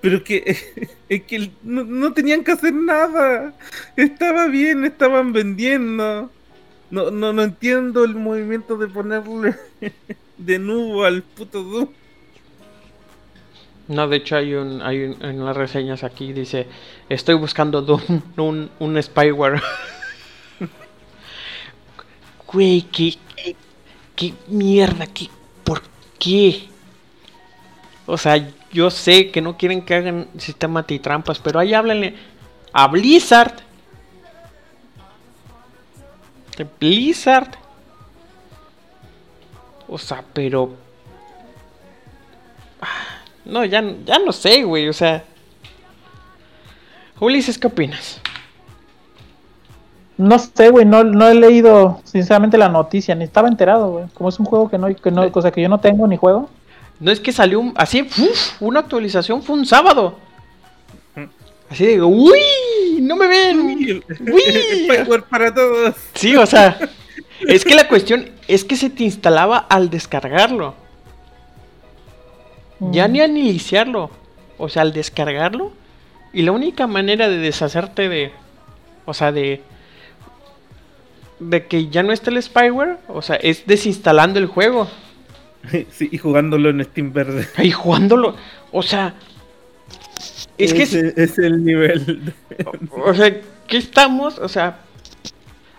Pero 0.00 0.22
que 0.22 0.56
es 1.08 1.22
que 1.22 1.50
no, 1.62 1.84
no 1.84 2.12
tenían 2.12 2.44
que 2.44 2.52
hacer 2.52 2.74
nada. 2.74 3.52
Estaba 3.96 4.46
bien, 4.46 4.84
estaban 4.84 5.32
vendiendo. 5.32 6.30
No, 6.90 7.10
no, 7.10 7.32
no 7.32 7.42
entiendo 7.42 8.04
el 8.04 8.14
movimiento 8.14 8.76
de 8.76 8.86
ponerle 8.86 9.56
de 10.38 10.58
nuevo 10.58 11.04
al 11.04 11.22
puto 11.22 11.62
Doom. 11.62 11.88
No, 13.88 14.08
de 14.08 14.16
hecho 14.16 14.36
hay 14.36 14.54
un, 14.54 14.82
hay 14.82 15.04
un- 15.04 15.24
en 15.24 15.44
las 15.44 15.56
reseñas 15.56 16.02
aquí 16.04 16.32
dice, 16.32 16.66
estoy 17.08 17.36
buscando 17.36 17.82
Doom, 17.82 18.00
un, 18.36 18.70
un 18.78 19.02
spyware. 19.02 19.60
Güey, 22.46 22.82
qué, 22.82 23.16
qué, 24.14 24.34
mierda, 24.46 25.06
qué, 25.06 25.28
¿por 25.64 25.82
qué? 26.18 26.68
O 28.06 28.16
sea, 28.16 28.48
yo 28.72 28.90
sé 28.90 29.30
que 29.30 29.40
no 29.40 29.56
quieren 29.56 29.82
que 29.82 29.94
hagan 29.94 30.28
sistema 30.38 30.80
antitrampas, 30.80 31.38
pero 31.38 31.58
ahí 31.58 31.74
háblenle 31.74 32.14
a 32.72 32.86
Blizzard. 32.88 33.54
Blizzard. 36.78 37.50
O 39.88 39.98
sea, 39.98 40.24
pero 40.32 40.76
no, 43.46 43.64
ya, 43.64 43.82
ya 44.04 44.18
no 44.18 44.32
sé, 44.32 44.64
güey, 44.64 44.88
o 44.88 44.92
sea. 44.92 45.24
Ulises, 47.20 47.56
¿qué 47.56 47.68
opinas? 47.68 48.20
No 50.18 50.38
sé, 50.38 50.70
güey, 50.70 50.84
no, 50.86 51.04
no 51.04 51.28
he 51.28 51.34
leído 51.34 52.00
sinceramente 52.04 52.56
la 52.56 52.68
noticia, 52.70 53.14
ni 53.14 53.24
estaba 53.24 53.48
enterado, 53.48 53.90
güey. 53.90 54.04
Como 54.14 54.28
es 54.30 54.38
un 54.38 54.46
juego 54.46 54.70
que 54.70 54.78
no, 54.78 54.94
que 54.94 55.10
no, 55.10 55.30
cosa 55.30 55.50
que 55.50 55.60
yo 55.60 55.68
no 55.68 55.78
tengo 55.80 56.06
ni 56.06 56.16
juego. 56.16 56.48
No 57.00 57.10
es 57.10 57.20
que 57.20 57.32
salió 57.32 57.60
un- 57.60 57.74
así, 57.76 58.02
uf, 58.02 58.62
una 58.62 58.80
actualización, 58.80 59.42
fue 59.42 59.56
un 59.56 59.66
sábado. 59.66 60.16
Así 61.68 61.84
de, 61.84 62.00
uy, 62.02 62.38
no 63.02 63.16
me 63.16 63.26
ven. 63.26 63.60
Uy. 63.60 64.02
Spyware 64.84 65.22
para 65.24 65.52
todos. 65.52 65.94
Sí, 66.14 66.34
o 66.36 66.46
sea, 66.46 66.78
es 67.46 67.64
que 67.64 67.74
la 67.74 67.86
cuestión 67.88 68.30
es 68.48 68.64
que 68.64 68.76
se 68.76 68.88
te 68.88 69.02
instalaba 69.04 69.58
al 69.68 69.90
descargarlo. 69.90 70.74
Ya 72.80 73.08
Mm. 73.08 73.12
ni 73.12 73.20
al 73.20 73.30
iniciarlo. 73.36 74.10
O 74.58 74.68
sea, 74.68 74.82
al 74.82 74.92
descargarlo. 74.92 75.72
Y 76.32 76.42
la 76.42 76.52
única 76.52 76.86
manera 76.86 77.28
de 77.28 77.38
deshacerte 77.38 78.08
de. 78.08 78.32
O 79.04 79.12
sea, 79.14 79.32
de. 79.32 79.62
De 81.38 81.66
que 81.66 81.88
ya 81.88 82.02
no 82.02 82.12
esté 82.12 82.30
el 82.30 82.42
spyware. 82.42 82.98
O 83.08 83.22
sea, 83.22 83.36
es 83.36 83.66
desinstalando 83.66 84.38
el 84.38 84.46
juego. 84.46 84.88
Sí, 85.90 86.08
y 86.12 86.18
jugándolo 86.18 86.70
en 86.70 86.84
Steam 86.84 87.12
verde. 87.12 87.46
Y 87.62 87.72
jugándolo. 87.72 88.36
O 88.70 88.82
sea. 88.82 89.14
Es 90.58 90.72
que. 90.72 90.82
Es 90.82 91.38
el 91.38 91.64
nivel. 91.64 92.32
O 93.04 93.12
sea, 93.14 93.40
¿qué 93.66 93.76
estamos? 93.76 94.38
O 94.38 94.48
sea, 94.48 94.78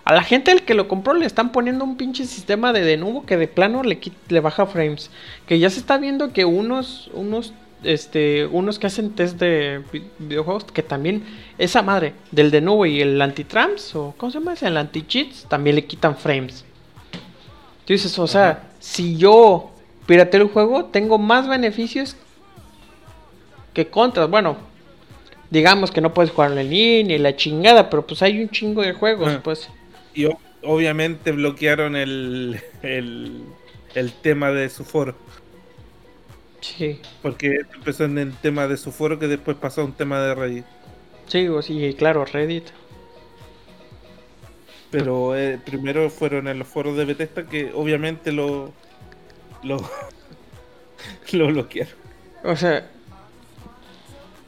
a 0.08 0.14
la 0.14 0.22
gente 0.22 0.52
el 0.52 0.62
que 0.62 0.72
lo 0.72 0.88
compró 0.88 1.12
le 1.12 1.26
están 1.26 1.52
poniendo 1.52 1.84
un 1.84 1.98
pinche 1.98 2.24
sistema 2.24 2.72
de 2.72 2.80
denuvo 2.80 3.26
que 3.26 3.36
de 3.36 3.46
plano 3.46 3.82
le, 3.82 4.00
le 4.28 4.40
baja 4.40 4.64
frames. 4.64 5.10
Que 5.46 5.58
ya 5.58 5.68
se 5.68 5.80
está 5.80 5.98
viendo 5.98 6.32
que 6.32 6.46
unos, 6.46 7.10
unos, 7.12 7.52
este, 7.82 8.46
unos 8.46 8.78
que 8.78 8.86
hacen 8.88 9.14
test 9.14 9.38
de 9.38 9.82
vi- 9.92 10.04
videojuegos, 10.18 10.64
que 10.64 10.82
también 10.82 11.24
esa 11.58 11.82
madre 11.82 12.14
del 12.32 12.50
denuvo 12.50 12.86
y 12.86 13.00
el 13.00 13.20
anti-trams, 13.20 13.94
o 13.94 14.14
¿cómo 14.16 14.32
se 14.32 14.38
llama? 14.38 14.54
ese? 14.54 14.66
El 14.66 14.76
anti-cheats, 14.76 15.46
también 15.48 15.76
le 15.76 15.86
quitan 15.86 16.16
frames. 16.16 16.64
Tú 17.84 17.92
dices, 17.92 18.18
o 18.18 18.26
sea, 18.26 18.70
si 18.80 19.16
yo 19.16 19.70
pirateo 20.06 20.42
el 20.42 20.48
juego, 20.48 20.86
tengo 20.86 21.18
más 21.18 21.48
beneficios 21.48 22.16
que 23.72 23.88
contras. 23.88 24.28
Bueno, 24.28 24.56
digamos 25.50 25.90
que 25.90 26.00
no 26.00 26.12
puedes 26.12 26.30
jugarlo 26.32 26.60
en 26.60 26.70
línea 26.70 27.16
y 27.16 27.18
la 27.18 27.36
chingada, 27.36 27.88
pero 27.88 28.06
pues 28.06 28.22
hay 28.22 28.42
un 28.42 28.50
chingo 28.50 28.82
de 28.82 28.92
juegos, 28.92 29.38
pues. 29.42 29.68
Y 30.14 30.26
obviamente 30.62 31.32
bloquearon 31.32 31.96
el, 31.96 32.60
el, 32.82 33.42
el 33.94 34.12
tema 34.12 34.50
de 34.50 34.68
su 34.68 34.84
foro. 34.84 35.14
Sí, 36.60 37.00
Porque 37.22 37.60
empezó 37.74 38.04
en 38.04 38.18
el 38.18 38.34
tema 38.34 38.66
de 38.66 38.76
su 38.76 38.90
foro 38.90 39.18
que 39.18 39.28
después 39.28 39.56
pasó 39.56 39.82
a 39.82 39.84
un 39.84 39.92
tema 39.92 40.20
de 40.20 40.34
Reddit. 40.34 40.64
sí, 41.26 41.46
sí, 41.62 41.94
claro, 41.96 42.24
Reddit. 42.24 42.64
Pero 44.90 45.36
eh, 45.36 45.58
primero 45.64 46.08
fueron 46.10 46.48
en 46.48 46.58
los 46.58 46.68
foros 46.68 46.96
de 46.96 47.04
Bethesda 47.04 47.46
que 47.46 47.70
obviamente 47.74 48.32
lo, 48.32 48.72
lo, 49.62 49.76
lo 51.32 51.46
bloquearon. 51.48 51.94
O 52.44 52.56
sea, 52.56 52.88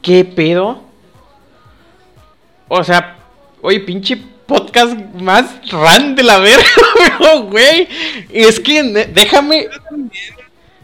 ¿qué 0.01 0.25
pedo? 0.25 0.81
O 2.67 2.83
sea, 2.83 3.17
oye, 3.61 3.79
pinche 3.81 4.17
podcast 4.47 4.97
más 5.15 5.45
ran 5.69 6.15
de 6.15 6.23
la 6.23 6.39
verga, 6.39 7.35
güey. 7.49 7.87
Es 8.31 8.59
que 8.59 8.81
déjame. 9.13 9.67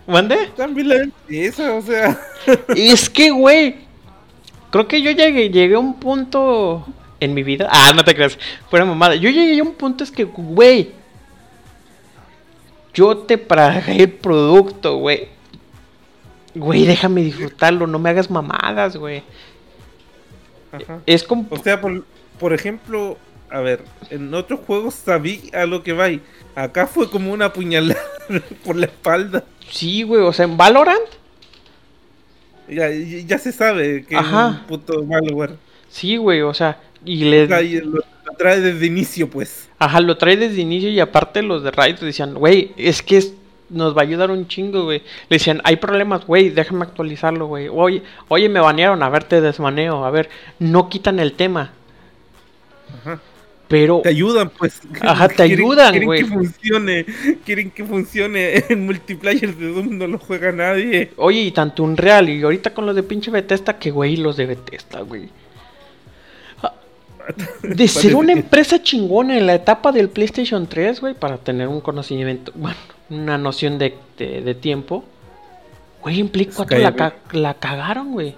¿Mande? 0.08 0.51
También 0.55 0.88
la 0.88 0.95
empresa, 0.95 1.74
o 1.74 1.82
sea. 1.82 2.20
Es 2.76 3.10
que, 3.10 3.30
güey. 3.30 3.76
Creo 4.72 4.88
que 4.88 5.01
yo 5.01 5.12
llegué, 5.12 5.49
llegué 5.49 5.76
a 5.76 5.80
un 5.80 5.99
punto 5.99 6.86
en 7.20 7.34
mi 7.34 7.43
vida. 7.43 7.68
Ah, 7.70 7.91
no 7.93 8.03
te 8.03 8.16
creas. 8.16 8.38
Fuera 8.70 8.86
mamada. 8.86 9.16
Yo 9.16 9.30
llegué 9.30 9.60
a 9.60 9.64
un 9.64 9.74
punto 9.74 10.03
es 10.03 10.12
que, 10.12 10.24
güey. 10.24 10.91
Yo 12.93 13.18
te 13.18 13.38
pagué 13.38 14.03
el 14.03 14.12
producto, 14.12 14.97
güey. 14.97 15.28
Güey, 16.55 16.86
déjame 16.86 17.22
disfrutarlo. 17.22 17.86
No 17.86 17.99
me 17.99 18.10
hagas 18.10 18.32
mamadas, 18.32 18.95
güey. 18.95 19.24
Ajá. 20.72 21.01
Es 21.05 21.24
como. 21.24 21.47
O 21.49 21.58
sea, 21.58 21.80
por, 21.80 22.05
por 22.39 22.53
ejemplo, 22.53 23.18
a 23.49 23.60
ver, 23.60 23.84
en 24.10 24.34
otros 24.34 24.62
juegos 24.66 24.95
sabí 24.95 25.49
a 25.53 25.66
lo 25.66 25.84
que 25.84 25.93
va. 25.93 26.08
Acá 26.55 26.88
fue 26.88 27.10
como 27.10 27.32
una 27.32 27.53
puñalada 27.53 28.01
por 28.66 28.76
la 28.76 28.88
espalda. 28.88 29.43
Sí, 29.70 30.03
güey. 30.03 30.22
O 30.22 30.34
sea, 30.34 30.45
en 30.45 30.57
Valorant. 30.57 31.01
Ya, 32.70 32.89
ya 32.91 33.38
se 33.38 33.51
sabe 33.51 34.05
que 34.05 34.15
Ajá. 34.15 34.49
es 34.49 34.55
un 34.61 34.68
puto 34.68 35.03
malware. 35.03 35.55
Sí, 35.89 36.18
güey. 36.18 36.41
O 36.41 36.53
sea, 36.53 36.80
y 37.05 37.24
le. 37.26 37.43
Y 37.63 37.80
lo 37.82 38.03
trae 38.38 38.59
desde 38.59 38.86
inicio, 38.86 39.30
pues. 39.30 39.70
Ajá, 39.80 40.01
lo 40.01 40.18
trae 40.18 40.36
desde 40.38 40.59
inicio 40.61 40.89
y 40.89 40.99
aparte 40.99 41.41
los 41.41 41.63
de 41.63 41.72
Riot 41.72 41.97
decían, 42.01 42.34
güey, 42.34 42.74
es 42.78 43.01
que 43.01 43.18
es- 43.18 43.34
nos 43.70 43.95
va 43.95 44.01
a 44.01 44.03
ayudar 44.05 44.32
un 44.32 44.47
chingo, 44.47 44.84
güey. 44.86 44.99
Le 45.30 45.38
decían, 45.38 45.61
hay 45.63 45.76
problemas, 45.78 46.26
güey, 46.26 46.49
déjame 46.49 46.84
actualizarlo, 46.84 47.47
güey. 47.47 47.68
Oye, 47.70 48.01
oye, 48.28 48.47
me 48.49 48.59
banearon, 48.59 49.01
a 49.03 49.09
ver, 49.09 49.24
te 49.24 49.39
desmaneo, 49.41 50.03
a 50.05 50.09
ver, 50.11 50.30
no 50.59 50.89
quitan 50.89 51.20
el 51.20 51.34
tema. 51.34 51.72
Ajá. 53.01 53.20
Pero, 53.68 53.99
Te 54.01 54.09
ayudan, 54.09 54.49
pues. 54.49 54.80
Ajá, 55.01 55.28
te 55.28 55.36
Quieren- 55.45 55.59
ayudan, 55.59 55.89
quieren 55.91 56.05
güey. 56.07 56.24
que 56.24 56.30
funcione. 56.30 57.05
Quieren 57.45 57.72
que 57.72 57.84
funcione. 57.84 58.63
El 58.70 58.78
multiplayer 58.78 59.53
de 59.55 59.68
Doom 59.74 59.97
no 59.97 60.07
lo 60.07 60.18
juega 60.20 60.51
nadie. 60.53 61.11
oye, 61.18 61.41
y 61.41 61.51
tanto 61.51 61.84
un 61.84 61.97
real, 61.97 62.30
y 62.30 62.41
ahorita 62.41 62.74
con 62.74 62.86
los 62.86 62.95
de 62.95 63.03
pinche 63.03 63.30
Bethesda, 63.30 63.78
que 63.78 63.91
güey, 63.91 64.15
los 64.15 64.38
de 64.38 64.45
Bethesda, 64.45 65.01
güey. 65.01 65.28
Ah, 66.63 66.74
De 67.61 67.88
ser 67.89 68.15
una 68.15 68.32
empresa 68.32 68.82
chingona 68.82 69.38
en 69.38 69.45
la 69.45 69.55
etapa 69.55 69.91
del 69.91 70.07
PlayStation 70.09 70.65
3, 70.68 71.01
güey, 71.01 71.13
para 71.13 71.38
tener 71.38 71.68
un 71.68 71.82
conocimiento, 71.82 72.53
bueno, 72.55 72.78
una 73.09 73.38
noción 73.38 73.78
de, 73.78 73.95
de- 74.18 74.41
de 74.41 74.55
tiempo, 74.55 75.03
güey, 76.01 76.22
en 76.22 76.30
Play 76.30 76.45
4 76.45 76.78
la, 76.80 76.91
Skyrim. 76.91 76.97
ca- 77.09 77.15
la 77.38 77.53
cagaron, 77.55 78.13
güey. 78.13 78.34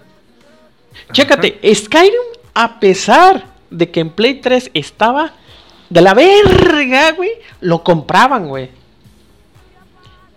Chécate, 1.12 1.60
Skyrim, 1.76 2.14
a 2.56 2.80
pesar 2.80 3.46
de 3.70 3.90
que 3.90 4.00
en 4.00 4.10
Play 4.10 4.36
3 4.36 4.72
estaba 4.74 5.34
de 5.90 6.02
la 6.02 6.14
verga, 6.14 7.12
güey, 7.14 7.32
lo 7.62 7.84
compraban, 7.84 8.48
güey. 8.48 8.70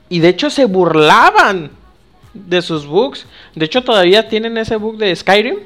Y 0.09 0.21
de 0.21 0.29
hecho 0.29 0.51
se 0.51 0.65
burlaban 0.67 1.71
de 2.35 2.63
sus 2.63 2.87
bugs. 2.87 3.27
De 3.55 3.65
hecho, 3.67 3.83
todavía 3.83 4.29
tienen 4.29 4.57
ese 4.59 4.77
bug 4.77 4.97
de 4.99 5.15
Skyrim, 5.15 5.57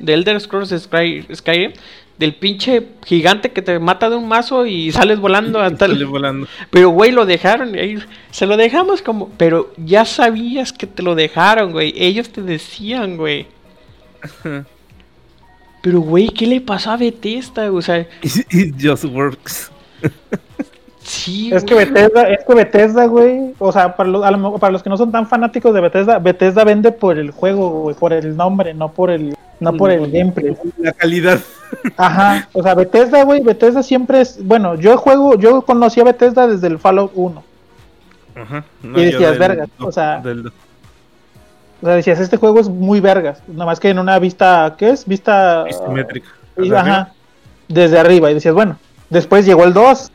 de 0.00 0.14
Elder 0.14 0.40
Scrolls 0.40 0.70
Sky- 0.70 1.26
Skyrim, 1.34 1.72
del 2.18 2.34
pinche 2.34 2.84
gigante 3.06 3.52
que 3.52 3.62
te 3.62 3.78
mata 3.78 4.10
de 4.10 4.16
un 4.16 4.26
mazo 4.26 4.66
y 4.66 4.90
sales 4.90 5.20
volando 5.20 5.60
hasta 5.60 5.84
el... 5.86 6.04
volando. 6.06 6.48
Pero, 6.70 6.90
güey, 6.90 7.12
lo 7.12 7.26
dejaron. 7.26 7.74
y 7.76 7.78
ahí 7.78 7.98
se 8.32 8.46
lo 8.46 8.56
dejamos 8.56 9.02
como... 9.02 9.28
Pero 9.36 9.72
ya 9.76 10.04
sabías 10.04 10.72
que 10.72 10.86
te 10.88 11.02
lo 11.04 11.14
dejaron, 11.14 11.70
güey. 11.72 11.92
Ellos 11.96 12.30
te 12.30 12.42
decían, 12.42 13.16
güey. 13.16 13.46
Pero, 15.82 16.00
güey, 16.00 16.28
¿qué 16.28 16.46
le 16.46 16.60
pasó 16.60 16.90
a 16.90 16.96
Bethesda? 16.96 17.70
O 17.72 17.80
sea, 17.80 18.06
It 18.22 18.74
just 18.80 19.04
works. 19.04 19.70
sí, 21.02 21.50
Es 21.52 21.64
que 21.64 21.74
güey. 21.74 21.86
Bethesda, 21.86 22.28
es 22.28 22.44
que 22.44 22.54
Bethesda, 22.54 23.06
güey, 23.06 23.54
o 23.58 23.72
sea, 23.72 23.94
para 23.96 24.08
los, 24.08 24.24
a 24.24 24.30
lo 24.30 24.38
mejor- 24.38 24.60
para 24.60 24.72
los 24.72 24.82
que 24.82 24.90
no 24.90 24.96
son 24.96 25.10
tan 25.12 25.26
fanáticos 25.26 25.72
de 25.74 25.80
Bethesda, 25.80 26.18
Bethesda 26.18 26.64
vende 26.64 26.92
por 26.92 27.18
el 27.18 27.30
juego, 27.30 27.70
güey, 27.82 27.96
por 27.96 28.12
el 28.12 28.36
nombre, 28.36 28.74
no 28.74 28.90
por 28.92 29.10
el, 29.10 29.34
no 29.60 29.72
por 29.74 29.90
el 29.90 30.10
gameplay. 30.10 30.56
La 30.78 30.92
calidad. 30.92 31.40
Ajá, 31.96 32.48
o 32.52 32.62
sea, 32.62 32.74
Bethesda, 32.74 33.22
güey, 33.24 33.40
Bethesda 33.42 33.82
siempre 33.82 34.20
es, 34.20 34.44
bueno, 34.44 34.74
yo 34.74 34.96
juego, 34.98 35.38
yo 35.38 35.62
conocí 35.62 36.00
a 36.00 36.04
Bethesda 36.04 36.46
desde 36.46 36.66
el 36.66 36.78
Fallout 36.78 37.12
1. 37.14 37.42
Ajá. 38.34 38.64
Y 38.82 39.04
decías, 39.04 39.38
vergas, 39.38 39.68
o 39.78 39.90
sea, 39.92 40.20
del- 40.20 40.50
O 41.80 41.86
sea, 41.86 41.94
decías, 41.94 42.18
este 42.18 42.36
juego 42.36 42.60
es 42.60 42.68
muy 42.68 43.00
vergas, 43.00 43.40
nada 43.46 43.66
más 43.66 43.78
que 43.78 43.90
en 43.90 43.98
una 43.98 44.18
vista, 44.18 44.74
¿qué 44.76 44.90
es? 44.90 45.06
Vista... 45.06 45.64
isométrica. 45.68 46.28
ajá, 46.74 47.12
desde 47.68 47.98
arriba, 47.98 48.30
y 48.30 48.34
decías, 48.34 48.54
bueno, 48.54 48.78
después 49.10 49.46
llegó 49.46 49.64
el 49.64 49.72
2, 49.72 50.10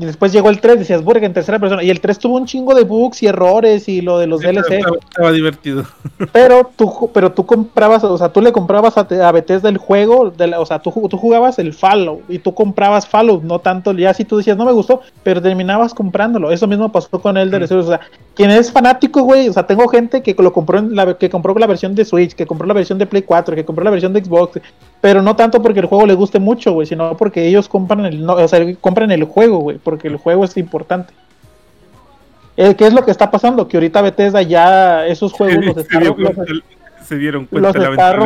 y 0.00 0.04
después 0.04 0.32
llegó 0.32 0.48
el 0.50 0.60
3, 0.60 0.78
decías, 0.78 1.02
burga, 1.02 1.26
en 1.26 1.32
tercera 1.32 1.58
persona, 1.58 1.82
y 1.82 1.90
el 1.90 2.00
3 2.00 2.18
tuvo 2.18 2.36
un 2.36 2.46
chingo 2.46 2.74
de 2.74 2.84
bugs 2.84 3.22
y 3.22 3.26
errores 3.26 3.88
y 3.88 4.00
lo 4.00 4.18
de 4.18 4.26
los 4.28 4.40
Sí, 4.40 4.46
DLC. 4.46 4.72
Estaba, 4.78 4.96
estaba 4.96 5.32
divertido. 5.32 5.84
Pero 6.32 6.70
tú, 6.76 7.10
pero 7.12 7.32
tú 7.32 7.46
comprabas, 7.46 8.02
o 8.04 8.16
sea, 8.18 8.28
tú 8.30 8.40
le 8.40 8.52
comprabas 8.52 8.96
a, 8.98 9.00
a 9.26 9.32
Bethesda 9.32 9.68
el 9.68 9.78
juego, 9.78 10.30
de 10.30 10.46
la- 10.48 10.60
o 10.60 10.66
sea, 10.66 10.78
tú, 10.80 10.92
tú 11.08 11.16
jugabas 11.16 11.58
el 11.58 11.72
Fallout 11.74 12.20
y 12.28 12.38
tú 12.38 12.54
comprabas 12.54 13.06
Fallout, 13.06 13.42
no 13.42 13.58
tanto, 13.60 13.92
ya 13.92 14.12
si 14.14 14.24
tú 14.24 14.36
decías 14.36 14.56
no 14.56 14.64
me 14.64 14.72
gustó, 14.72 15.00
pero 15.22 15.40
terminabas 15.42 15.94
comprándolo. 15.94 16.50
Eso 16.50 16.66
mismo 16.66 16.90
pasó 16.90 17.20
con 17.20 17.36
Elder 17.36 17.62
Mm. 17.62 17.66
Scrolls, 17.66 17.86
o 17.86 17.88
sea, 17.90 18.00
quien 18.34 18.50
es 18.50 18.70
fanático, 18.72 19.22
güey, 19.22 19.48
o 19.48 19.52
sea, 19.52 19.66
tengo 19.66 19.86
gente 19.88 20.22
que 20.22 20.34
lo 20.38 20.52
compró 20.52 20.78
en 20.78 20.94
la, 20.94 21.14
que 21.14 21.30
compró 21.30 21.54
la 21.54 21.66
versión 21.66 21.94
de 21.94 22.04
Switch, 22.04 22.34
que 22.34 22.46
compró 22.46 22.66
la 22.66 22.74
versión 22.74 22.98
de 22.98 23.06
Play 23.06 23.22
4, 23.22 23.54
que 23.54 23.64
compró 23.64 23.84
la 23.84 23.90
versión 23.90 24.12
de 24.12 24.24
Xbox, 24.24 24.60
pero 25.00 25.22
no 25.22 25.36
tanto 25.36 25.62
porque 25.62 25.80
el 25.80 25.86
juego 25.86 26.06
le 26.06 26.14
guste 26.14 26.38
mucho, 26.40 26.72
güey, 26.72 26.86
sino 26.86 27.16
porque 27.16 27.46
ellos 27.46 27.68
compran 27.68 28.04
el, 28.04 28.24
no, 28.24 28.34
o 28.34 28.48
sea, 28.48 28.60
compran 28.80 29.10
el 29.12 29.24
juego, 29.24 29.58
güey, 29.58 29.78
porque 29.88 30.08
el 30.08 30.18
juego 30.18 30.44
es 30.44 30.54
importante. 30.58 31.14
Eh, 32.58 32.74
¿Qué 32.74 32.86
es 32.86 32.92
lo 32.92 33.06
que 33.06 33.10
está 33.10 33.30
pasando? 33.30 33.66
Que 33.66 33.78
ahorita 33.78 34.02
Bethesda 34.02 34.42
ya 34.42 35.06
esos 35.06 35.32
juegos 35.32 35.64
los 35.64 35.76
está, 35.78 35.98
se 37.04 37.16
dieron 37.16 37.46
cuenta 37.46 37.72
los 37.72 37.90
está. 37.90 38.18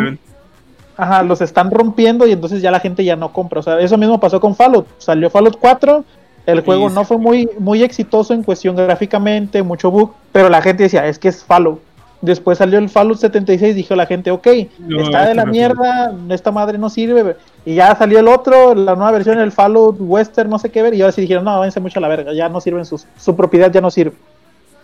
Ajá, 0.97 1.23
los 1.23 1.41
están 1.41 1.71
rompiendo 1.71 2.27
y 2.27 2.33
entonces 2.33 2.61
ya 2.61 2.73
la 2.73 2.81
gente 2.81 3.05
ya 3.05 3.15
no 3.15 3.33
compra. 3.33 3.61
O 3.61 3.63
sea, 3.63 3.79
eso 3.79 3.97
mismo 3.97 4.19
pasó 4.19 4.41
con 4.41 4.57
Fallout. 4.57 4.89
Salió 4.99 5.31
Fallout 5.31 5.57
4, 5.61 6.05
el 6.47 6.63
juego 6.63 6.91
no 6.91 7.05
fue 7.05 7.19
muy, 7.19 7.49
muy 7.61 7.85
exitoso 7.85 8.35
en 8.35 8.43
cuestión 8.43 8.75
gráficamente, 8.75 9.63
mucho 9.63 9.93
bug, 9.93 10.13
pero 10.33 10.49
la 10.49 10.63
gente 10.63 10.83
decía, 10.83 11.07
es 11.07 11.21
que 11.21 11.29
es 11.29 11.45
Fallout. 11.45 11.81
Después 12.23 12.59
salió 12.59 12.79
el 12.79 12.89
Fallout 12.89 13.19
76, 13.19 13.75
dijo 13.75 13.97
la 13.97 14.07
gente, 14.07 14.31
ok, 14.31 14.47
No, 14.79 15.03
está 15.03 15.19
de 15.19 15.25
este 15.25 15.35
la 15.35 15.45
no 15.45 15.51
mierda, 15.51 16.15
esta 16.31 16.53
madre 16.53 16.79
no 16.79 16.89
sirve. 16.89 17.37
Y 17.65 17.75
ya 17.75 17.95
salió 17.97 18.21
el 18.21 18.29
otro, 18.29 18.77
la 18.77 18.95
nueva 18.95 19.11
versión, 19.11 19.41
el 19.41 19.51
Fallout 19.51 19.97
Western, 19.99 20.49
no 20.49 20.61
sé 20.61 20.71
qué 20.71 20.83
ver, 20.83 20.95
y 20.95 21.03
ahora 21.03 21.13
sí 21.13 21.21
dijeron, 21.21 21.45
no, 21.45 21.59
váyanse 21.59 21.81
mucho 21.81 21.99
a 21.99 22.03
la 22.03 22.09
verga, 22.09 22.33
ya 22.33 22.49
no 22.49 22.61
sirven 22.61 22.85
sus, 22.85 23.07
su 23.19 23.35
propiedad, 23.35 23.73
ya 23.73 23.81
no 23.81 23.91
sirve. 23.91 24.15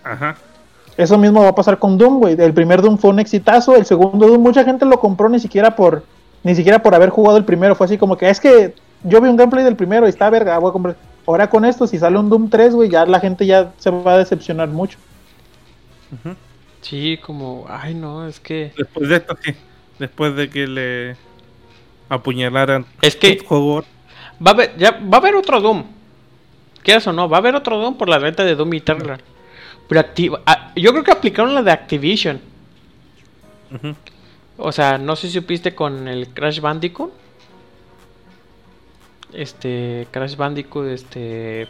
Ajá. 0.03 0.37
Eso 0.97 1.17
mismo 1.17 1.43
va 1.43 1.51
a 1.51 1.55
pasar 1.55 1.79
con 1.79 1.97
Doom, 1.97 2.19
güey. 2.19 2.37
El 2.41 2.53
primer 2.53 2.83
Doom 2.83 2.99
fue 2.99 3.11
un 3.11 3.21
exitazo, 3.21 3.77
el 3.77 3.87
segundo 3.87 4.27
Doom 4.27 4.43
mucha 4.43 4.65
gente 4.65 4.85
lo 4.85 4.99
compró 4.99 5.29
ni 5.29 5.39
siquiera 5.39 5.77
por 5.77 6.03
ni 6.43 6.55
siquiera 6.55 6.83
por 6.83 6.95
haber 6.95 7.11
jugado 7.11 7.37
el 7.37 7.45
primero, 7.45 7.75
fue 7.75 7.87
así 7.87 7.99
como 7.99 8.17
que 8.17 8.29
es 8.31 8.41
que 8.41 8.75
yo 9.05 9.21
vi 9.21 9.29
un 9.29 9.37
gameplay 9.37 9.65
del 9.65 9.77
primero 9.77 10.07
y 10.07 10.11
está 10.11 10.31
verga, 10.31 10.59
voy 10.59 10.71
a 10.71 10.73
comprar. 10.73 10.97
Ahora 11.27 11.49
con 11.51 11.65
esto 11.65 11.87
si 11.87 11.99
sale 11.99 12.19
un 12.19 12.31
Doom 12.31 12.49
3, 12.49 12.75
güey, 12.75 12.89
ya 12.91 13.07
la 13.07 13.21
gente 13.21 13.47
ya 13.47 13.71
se 13.79 13.91
va 13.91 14.15
a 14.15 14.19
decepcionar 14.19 14.69
mucho. 14.69 14.99
ujú. 16.13 16.35
Sí, 16.81 17.19
como, 17.19 17.67
ay 17.69 17.95
no, 17.95 18.27
es 18.27 18.41
que... 18.41 18.73
Después 18.77 19.09
de 19.09 19.17
esto, 19.17 19.37
sí. 19.43 19.53
Después 19.99 20.37
de 20.37 20.49
que 20.49 20.67
le 20.67 21.17
apuñalaran 22.09 22.87
Es 23.03 23.17
que 23.17 23.45
va 23.51 24.51
a 24.51 24.55
haber, 24.55 24.77
ya, 24.77 24.93
va 24.93 25.19
a 25.19 25.21
haber 25.21 25.35
otro 25.35 25.61
Doom. 25.61 25.85
¿Quieres 26.83 27.07
o 27.07 27.13
no? 27.13 27.29
Va 27.29 27.39
a 27.39 27.41
haber 27.41 27.55
otro 27.55 27.79
Doom 27.79 27.99
por 27.99 28.09
la 28.09 28.19
venta 28.19 28.45
de 28.45 28.55
Doom 28.55 28.75
Eternal. 28.75 29.21
Pero 29.89 30.01
activa, 30.01 30.43
yo 30.77 30.93
creo 30.93 31.05
que 31.05 31.13
aplicaron 31.13 31.55
la 31.55 31.63
de 31.63 31.73
Activision. 31.73 32.41
O 34.57 34.73
sea, 34.73 34.99
no 34.99 35.17
sé 35.17 35.29
si 35.29 35.35
supiste 35.35 35.75
con 35.75 36.09
el 36.09 36.29
Crash 36.29 36.61
Bandicoot. 36.61 37.13
Este, 39.33 40.07
Crash 40.11 40.37
Bandicoot, 40.37 40.87
este... 40.89 41.69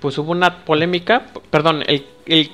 Pues 0.00 0.18
hubo 0.18 0.32
una 0.32 0.64
polémica, 0.64 1.26
perdón, 1.50 1.84
el, 1.86 2.06
el... 2.26 2.50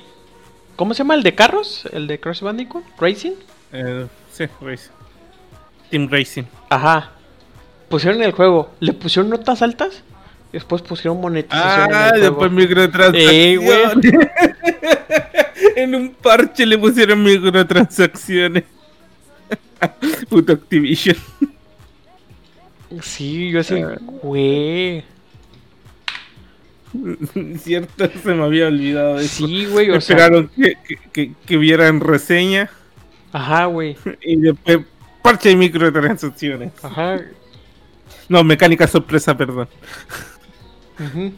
¿Cómo 0.79 0.93
se 0.93 0.99
llama 0.99 1.15
el 1.15 1.23
de 1.23 1.35
carros? 1.35 1.83
El 1.91 2.07
de 2.07 2.21
Crash 2.21 2.39
Bandicoot, 2.41 2.85
Racing. 2.97 3.33
Eh, 3.73 4.07
sí, 4.31 4.45
Racing. 4.61 4.91
Team 5.91 6.07
Racing. 6.09 6.43
Ajá. 6.69 7.11
Pusieron 7.89 8.23
el 8.23 8.31
juego, 8.31 8.71
le 8.79 8.93
pusieron 8.93 9.29
notas 9.29 9.61
altas, 9.61 10.03
y 10.51 10.53
después 10.53 10.81
pusieron 10.81 11.19
monetización. 11.19 11.89
en 11.89 11.93
Ah, 11.95 12.11
el 12.15 12.21
después 12.21 12.49
juego. 12.49 12.55
microtransacciones. 12.55 13.33
Eh, 13.33 13.57
güey. 13.57 14.21
en 15.75 15.95
un 15.95 16.11
parche 16.13 16.65
le 16.65 16.77
pusieron 16.77 17.23
microtransacciones. 17.23 18.63
Puto 20.29 20.53
Activision. 20.53 21.17
Sí, 23.01 23.51
yo 23.51 23.59
así, 23.59 23.81
Ah. 23.81 23.97
güey. 23.99 25.03
Cierto, 27.59 28.09
se 28.23 28.33
me 28.33 28.43
había 28.43 28.67
olvidado 28.67 29.15
de 29.17 29.25
eso. 29.25 29.45
Sí, 29.47 29.65
güey, 29.65 29.89
o 29.91 30.01
sea. 30.01 30.15
Esperaron 30.17 30.47
que, 30.55 30.73
que, 30.87 30.95
que- 31.11 31.33
que 31.45 31.57
vieran 31.57 31.99
reseña 31.99 32.69
Ajá, 33.31 33.65
güey. 33.65 33.95
y 34.21 34.35
después 34.37 34.79
parche 35.21 35.51
y 35.51 35.55
microtransacciones. 35.55 36.71
Ajá. 36.83 37.19
No, 38.27 38.43
mecánica 38.43 38.87
sorpresa, 38.87 39.35
perdón. 39.37 39.67
ujú. 40.99 41.33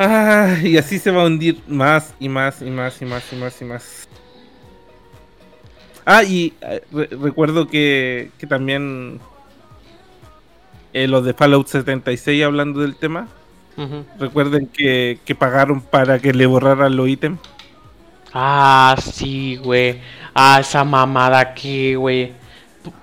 Ah, 0.00 0.56
y 0.62 0.76
así 0.76 0.98
se 0.98 1.10
va 1.10 1.22
a 1.22 1.26
hundir 1.26 1.60
más 1.66 2.14
y 2.20 2.28
más 2.28 2.62
y 2.62 2.70
más 2.70 3.02
y 3.02 3.04
más 3.04 3.32
y 3.32 3.36
más 3.36 3.60
y 3.60 3.64
más. 3.64 4.08
Ah, 6.04 6.22
y 6.22 6.54
eh, 6.60 6.82
re- 6.92 7.08
recuerdo 7.20 7.66
que, 7.68 8.30
que 8.38 8.46
también 8.46 9.20
eh, 10.92 11.06
los 11.08 11.24
de 11.24 11.34
Fallout 11.34 11.66
76 11.68 12.44
hablando 12.44 12.80
del 12.80 12.96
tema, 12.96 13.28
recuerden 14.18 14.66
que, 14.66 15.18
que 15.24 15.34
pagaron 15.34 15.80
para 15.80 16.18
que 16.18 16.32
le 16.32 16.46
borraran 16.46 16.96
los 16.96 17.08
ítems. 17.08 17.38
Ah, 18.32 18.96
sí, 19.00 19.56
güey. 19.56 20.00
Ah, 20.34 20.58
esa 20.60 20.84
mamada 20.84 21.38
aquí, 21.38 21.94
güey. 21.94 22.32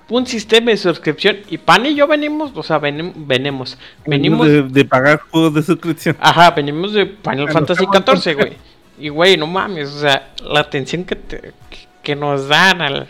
Un 0.08 0.26
sistema 0.26 0.70
de 0.70 0.76
suscripción. 0.76 1.38
Y 1.48 1.58
Pan 1.58 1.84
y 1.86 1.94
yo 1.94 2.06
venimos, 2.06 2.52
o 2.54 2.62
sea, 2.62 2.80
venim- 2.80 3.12
venimos. 3.16 3.76
Venimos. 4.06 4.46
de, 4.46 4.62
de 4.62 4.84
pagar 4.84 5.20
juegos 5.30 5.54
de 5.54 5.62
suscripción. 5.62 6.16
Ajá, 6.20 6.50
venimos 6.52 6.92
de 6.92 7.06
Final 7.06 7.46
Ah, 7.48 7.52
Fantasy 7.52 7.84
XIV, 7.86 8.34
güey. 8.36 8.52
Y, 8.98 9.08
güey, 9.10 9.36
no 9.36 9.46
mames, 9.46 9.90
o 9.90 10.00
sea, 10.00 10.30
la 10.42 10.60
atención 10.60 11.04
que, 11.04 11.16
te- 11.16 11.52
que, 11.70 11.78
que 12.02 12.16
nos 12.16 12.48
dan 12.48 12.80
al 12.80 13.06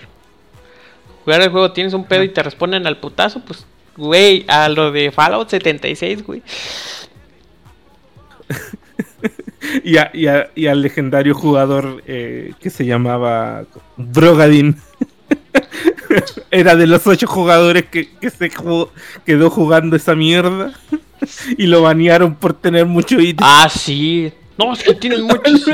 jugar 1.24 1.43
el 1.43 1.51
juego, 1.51 1.70
tienes 1.73 1.93
un 1.94 2.05
pedo 2.05 2.23
y 2.24 2.28
te 2.31 2.43
responden 2.43 2.86
al 2.86 2.97
putazo, 2.98 3.40
pues 3.40 3.66
güey, 3.97 4.44
a 4.48 4.68
lo 4.68 4.90
de 4.93 5.10
Fallout 5.10 5.48
76, 5.51 6.24
güey. 6.24 6.43
y, 9.85 9.97
a- 9.97 10.10
y 10.14 10.27
a- 10.27 10.51
y 10.55 10.66
al 10.66 10.82
legendario 10.82 11.35
jugador 11.35 12.02
eh, 12.06 12.52
que 12.60 12.70
se 12.70 12.85
llamaba 12.86 13.64
Brogadin. 13.97 14.77
Era 16.51 16.77
de 16.77 16.86
los 16.86 17.06
ocho 17.06 17.27
jugadores 17.27 17.86
que, 17.86 18.09
que 18.18 18.31
se 18.31 18.51
jugó- 18.51 18.93
quedó 19.24 19.51
jugando 19.51 19.97
esa 19.97 20.14
mierda. 20.14 20.73
Y 21.56 21.66
lo 21.66 21.81
banearon 21.81 22.35
por 22.35 22.52
tener 22.52 22.85
mucho 22.85 23.18
ítem. 23.18 23.39
Ah, 23.40 23.68
sí. 23.74 24.31
No, 24.59 24.74
es 24.74 24.82
que 24.82 24.94
tienen 24.94 25.23
muchos. 25.23 25.64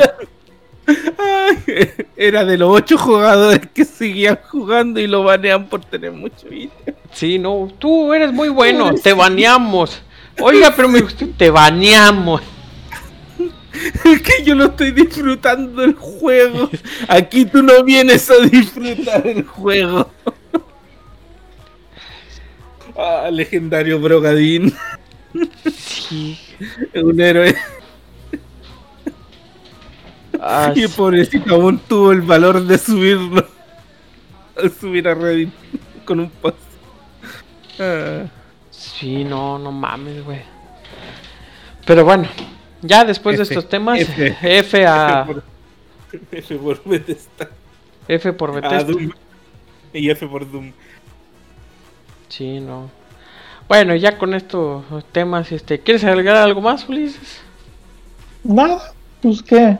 Ay, 0.87 1.91
Era 2.17 2.45
de 2.45 2.59
los 2.59 2.71
ocho 2.71 2.99
jugadores 2.99 3.61
que 3.73 3.85
seguían 3.85 4.39
jugando 4.49 5.01
y 5.01 5.07
lo 5.07 5.23
banean 5.25 5.67
por 5.67 5.85
tener 5.85 6.13
mucho 6.13 6.53
ítem. 6.53 6.95
Sí, 7.13 7.39
no, 7.39 7.69
tú 7.79 8.13
eres 8.13 8.33
muy 8.33 8.49
bueno, 8.49 8.95
te 8.95 9.13
baneamos. 9.13 10.03
Oiga, 10.41 10.73
pero 10.75 10.89
me 10.89 11.01
gustó, 11.01 11.29
te 11.37 11.51
baneamos. 11.51 12.43
Es 14.05 14.23
que 14.23 14.45
yo 14.45 14.55
no 14.55 14.67
estoy 14.67 14.91
disfrutando 14.91 15.83
el 15.83 15.95
juego. 15.95 16.71
Aquí 17.09 17.45
tú 17.45 17.63
no 17.63 17.83
vienes 17.83 18.31
a 18.31 18.39
disfrutar 18.39 19.27
el 19.27 19.45
juego. 19.45 20.11
Ah, 22.97 23.31
legendario 23.33 23.99
Brogadin. 23.99 24.73
Sí. 25.75 26.39
Un 26.95 27.21
héroe. 27.21 27.55
Ah, 30.55 30.73
Y 30.75 30.83
el 30.83 30.91
pobrecito 30.91 31.55
aún 31.55 31.79
tuvo 31.79 32.13
el 32.13 32.21
valor 32.21 32.63
de 32.63 32.77
subirlo. 32.77 33.47
A 34.55 34.69
subir 34.69 35.09
a 35.09 35.15
Reddit 35.15 35.49
con 36.05 36.21
un 36.21 36.29
post. 36.29 36.59
Ah, 37.79 38.25
sí, 38.71 39.25
no, 39.25 39.59
no 39.59 39.73
mames, 39.73 40.23
güey. 40.23 40.43
Pero 41.87 42.05
bueno, 42.05 42.29
ya 42.83 43.05
después 43.05 43.39
de 43.39 43.45
estos 43.45 43.67
temas, 43.67 43.99
F. 44.01 44.37
F, 44.43 44.87
a 44.87 45.27
F 46.31 46.57
por, 46.57 46.85
Bethesda. 46.85 47.49
F 48.07 48.33
por 48.35 48.55
Bethesda. 48.55 48.93
Y 49.95 50.11
F 50.11 50.27
por 50.27 50.51
Doom. 50.51 50.73
Sí, 52.29 52.61
no. 52.61 52.91
Bueno, 53.69 53.95
ya 53.95 54.19
con 54.19 54.35
estos 54.35 54.85
temas, 55.13 55.51
este, 55.51 55.81
¿quieres 55.81 56.05
agregar 56.05 56.37
algo 56.37 56.61
más, 56.61 56.87
Ulises? 56.89 57.41
Nada, 58.45 58.93
pues 59.23 59.43
qué. 59.43 59.79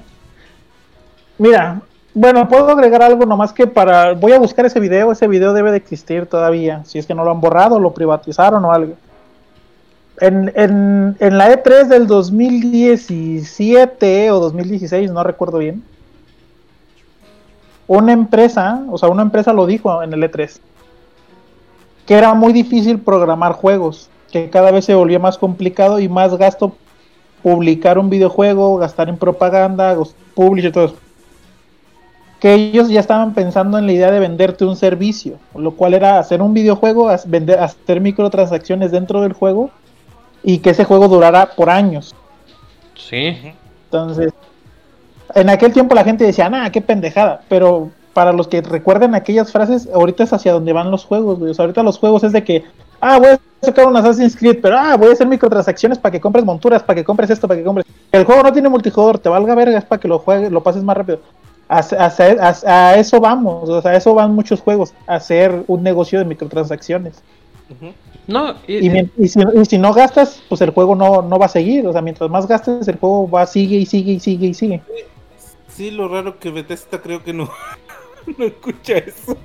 Mira, 1.43 1.83
bueno, 2.15 2.47
puedo 2.47 2.71
agregar 2.71 3.03
algo 3.03 3.27
nomás 3.27 3.53
que 3.53 3.67
para. 3.67 4.15
Voy 4.15 4.31
a 4.31 4.39
buscar 4.39 4.65
ese 4.65 4.79
video, 4.79 5.11
ese 5.11 5.27
video 5.27 5.53
debe 5.53 5.73
de 5.73 5.77
existir 5.77 6.27
todavía. 6.27 6.85
Si 6.85 7.01
es 7.01 7.07
que 7.07 7.17
no 7.17 7.25
lo 7.25 7.33
han 7.33 7.41
borrado, 7.41 7.81
lo 7.81 7.93
privatizaron 7.93 8.65
o 8.65 8.71
algo. 8.71 8.95
En, 10.21 10.53
en, 10.55 11.17
en 11.19 11.39
la 11.39 11.51
E3 11.51 11.89
del 11.89 12.07
2017 12.07 14.31
o 14.31 14.39
2016, 14.39 15.11
no 15.11 15.25
recuerdo 15.25 15.59
bien. 15.59 15.83
Una 17.89 18.13
empresa, 18.13 18.85
o 18.89 18.97
sea, 18.97 19.09
una 19.09 19.23
empresa 19.23 19.53
lo 19.53 19.67
dijo 19.67 20.01
en 20.01 20.13
el 20.13 20.23
E3, 20.23 20.61
que 22.07 22.15
era 22.15 22.35
muy 22.35 22.53
difícil 22.53 23.01
programar 23.01 23.55
juegos, 23.55 24.11
que 24.31 24.49
cada 24.49 24.71
vez 24.71 24.85
se 24.85 24.95
volvía 24.95 25.19
más 25.19 25.39
complicado 25.39 25.99
y 25.99 26.09
más 26.09 26.39
gasto 26.39 26.77
publicar 27.43 27.99
un 27.99 28.11
videojuego, 28.11 28.77
gastar 28.77 29.09
en 29.09 29.17
propaganda, 29.17 29.99
publish 30.37 30.67
y 30.67 30.71
todo 30.71 30.85
eso. 30.85 30.95
Que 32.43 32.55
ellos 32.55 32.89
ya 32.89 32.99
estaban 32.99 33.35
pensando 33.35 33.79
en 33.79 33.87
la 33.87 33.93
idea 33.93 34.11
de 34.11 34.19
venderte 34.19 34.65
un 34.65 34.75
servicio, 34.75 35.39
lo 35.55 35.71
cual 35.77 35.95
era 35.95 36.19
hacer 36.19 36.43
un 36.43 36.53
videojuego, 36.53 37.09
vender, 37.27 37.61
hacer 37.61 38.01
microtransacciones 38.01 38.91
dentro 38.91 39.21
del 39.21 39.33
juego 39.33 39.71
y 40.43 40.59
que 40.59 40.71
ese 40.71 40.85
juego 40.85 41.07
durara 41.07 41.47
por 41.55 41.71
años. 41.71 42.17
Sí. 42.97 43.37
Entonces, 43.85 44.33
en 45.35 45.51
aquel 45.51 45.73
tiempo 45.73 45.95
la 45.95 46.03
gente 46.03 46.25
decía, 46.25 46.51
nah, 46.51 46.69
qué 46.71 46.81
pendejada, 46.81 47.43
pero 47.49 47.91
para 48.13 48.33
los 48.33 48.49
que 48.49 48.61
recuerden 48.61 49.15
aquellas 49.15 49.53
frases, 49.53 49.89
ahorita 49.93 50.25
es 50.25 50.33
hacia 50.33 50.53
donde 50.53 50.73
van 50.73 50.91
los 50.91 51.05
juegos, 51.05 51.39
güey. 51.39 51.53
O 51.53 51.55
sea, 51.55 51.65
ahorita 51.65 51.83
los 51.83 51.99
juegos 51.99 52.25
es 52.25 52.33
de 52.33 52.45
que, 52.45 52.65
ah, 53.01 53.19
voy 53.19 53.29
a 53.29 53.41
sacar 53.63 53.87
un 53.87 53.97
Assassin's 53.97 54.37
Creed, 54.37 54.59
pero 54.61 54.77
ah, 54.79 54.97
voy 54.97 55.11
a 55.11 55.13
hacer 55.13 55.27
microtransacciones 55.27 55.99
para 55.99 56.13
que 56.13 56.21
compres 56.21 56.45
monturas, 56.45 56.83
para 56.83 56.97
que 56.97 57.05
compres 57.05 57.31
esto, 57.31 57.49
para 57.49 57.59
que 57.59 57.65
compres. 57.65 57.87
El 58.11 58.25
juego 58.25 58.43
no 58.43 58.53
tiene 58.53 58.69
multijugador, 58.69 59.19
te 59.19 59.29
valga 59.29 59.55
verga, 59.55 59.79
es 59.79 59.85
para 59.85 60.01
que 60.01 60.09
lo 60.09 60.19
juegues, 60.19 60.51
lo 60.51 60.63
pases 60.63 60.83
más 60.83 60.97
rápido. 60.97 61.21
Hacia- 61.75 62.05
hacia- 62.05 62.49
hacia- 62.49 62.89
a 62.91 62.97
eso 62.99 63.19
vamos, 63.21 63.69
o 63.69 63.81
sea, 63.81 63.93
a 63.93 63.97
eso 63.97 64.15
van 64.15 64.35
muchos 64.35 64.61
juegos, 64.61 64.93
a 65.07 65.15
hacer 65.17 65.65
un 65.69 65.83
negocio 65.83 66.19
de 66.19 66.25
microtransacciones. 66.27 67.23
No, 68.27 68.55
y- 68.69 68.87
Y, 68.87 68.91
mien- 68.91 69.11
y 69.17 69.27
si, 69.29 69.41
y 69.41 69.65
si 69.65 69.79
no 69.79 69.93
gastas, 69.93 70.43
pues 70.49 70.61
el 70.61 70.71
juego 70.71 70.95
no, 70.95 71.23
no 71.23 71.39
va 71.39 71.47
a 71.47 71.49
seguir. 71.49 71.87
O 71.87 71.93
sea, 71.93 72.03
mientras 72.03 72.29
más 72.31 72.47
gastes, 72.47 72.87
el 72.87 72.97
juego 72.99 73.29
va, 73.29 73.47
sigue 73.47 73.77
y 73.79 73.87
sigue 73.87 74.13
y 74.13 74.21
sigue 74.21 74.47
y 74.49 74.55
sigue. 74.55 74.83
Sí, 75.69 75.91
lo 75.91 76.07
raro 76.09 76.31
es 76.31 76.37
que 76.37 76.51
Bethesda 76.51 77.01
creo 77.01 77.25
que 77.25 77.33
no, 77.33 77.49
no 78.39 78.45
escucha 78.45 78.99
eso. 78.99 79.37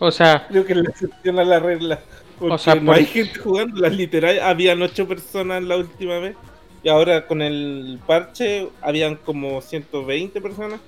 o 0.00 0.10
sea, 0.10 0.46
Creo 0.48 0.64
que 0.66 0.74
le 0.74 0.88
excepción 0.90 1.38
a 1.38 1.44
la 1.44 1.58
regla. 1.60 2.00
Porque 2.38 2.54
O 2.54 2.58
sea, 2.58 2.74
no 2.74 2.86
por- 2.86 2.96
hay 2.96 3.06
gente 3.06 3.38
jugando, 3.38 3.80
las 3.80 3.92
literal, 3.92 4.40
habían 4.40 4.82
ocho 4.82 5.06
personas 5.06 5.62
la 5.62 5.76
última 5.76 6.18
vez. 6.18 6.34
Y 6.82 6.88
ahora 6.88 7.26
con 7.26 7.42
el 7.42 8.00
parche 8.06 8.68
habían 8.82 9.16
como 9.16 9.60
120 9.60 10.40
personas. 10.40 10.80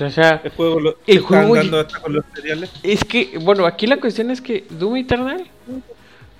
O 0.00 0.10
sea, 0.10 0.40
El 0.44 0.50
juego 0.50 0.80
lo 0.80 0.90
El 1.06 1.18
están 1.18 1.24
juego 1.26 1.56
dando 1.56 1.80
hasta 1.80 2.00
con 2.00 2.12
los 2.14 2.24
cereales. 2.34 2.70
Es 2.82 3.04
que, 3.04 3.38
bueno, 3.38 3.66
aquí 3.66 3.86
la 3.86 3.98
cuestión 3.98 4.30
es 4.30 4.40
que 4.40 4.64
Doom 4.70 4.96
Eternal, 4.96 5.46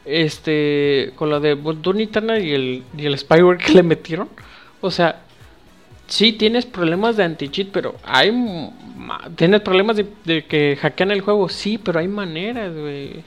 este, 0.04 1.12
con 1.16 1.30
lo 1.30 1.40
de 1.40 1.56
Doom 1.56 2.00
Eternal 2.00 2.44
y 2.44 2.52
el, 2.52 2.82
y 2.96 3.06
el 3.06 3.18
spyware 3.18 3.58
que 3.58 3.72
le 3.72 3.82
metieron, 3.82 4.28
o 4.80 4.90
sea, 4.90 5.22
sí 6.06 6.32
tienes 6.32 6.66
problemas 6.66 7.16
de 7.16 7.24
anti-cheat, 7.24 7.68
pero 7.72 7.94
hay, 8.04 8.30
tienes 9.36 9.60
problemas 9.62 9.96
de, 9.96 10.06
de 10.24 10.44
que 10.44 10.76
hackean 10.80 11.10
el 11.10 11.20
juego, 11.22 11.48
sí, 11.48 11.78
pero 11.78 11.98
hay 11.98 12.08
maneras, 12.08 12.74
güey. 12.74 13.24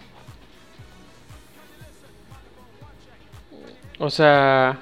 O 3.99 4.09
sea, 4.09 4.79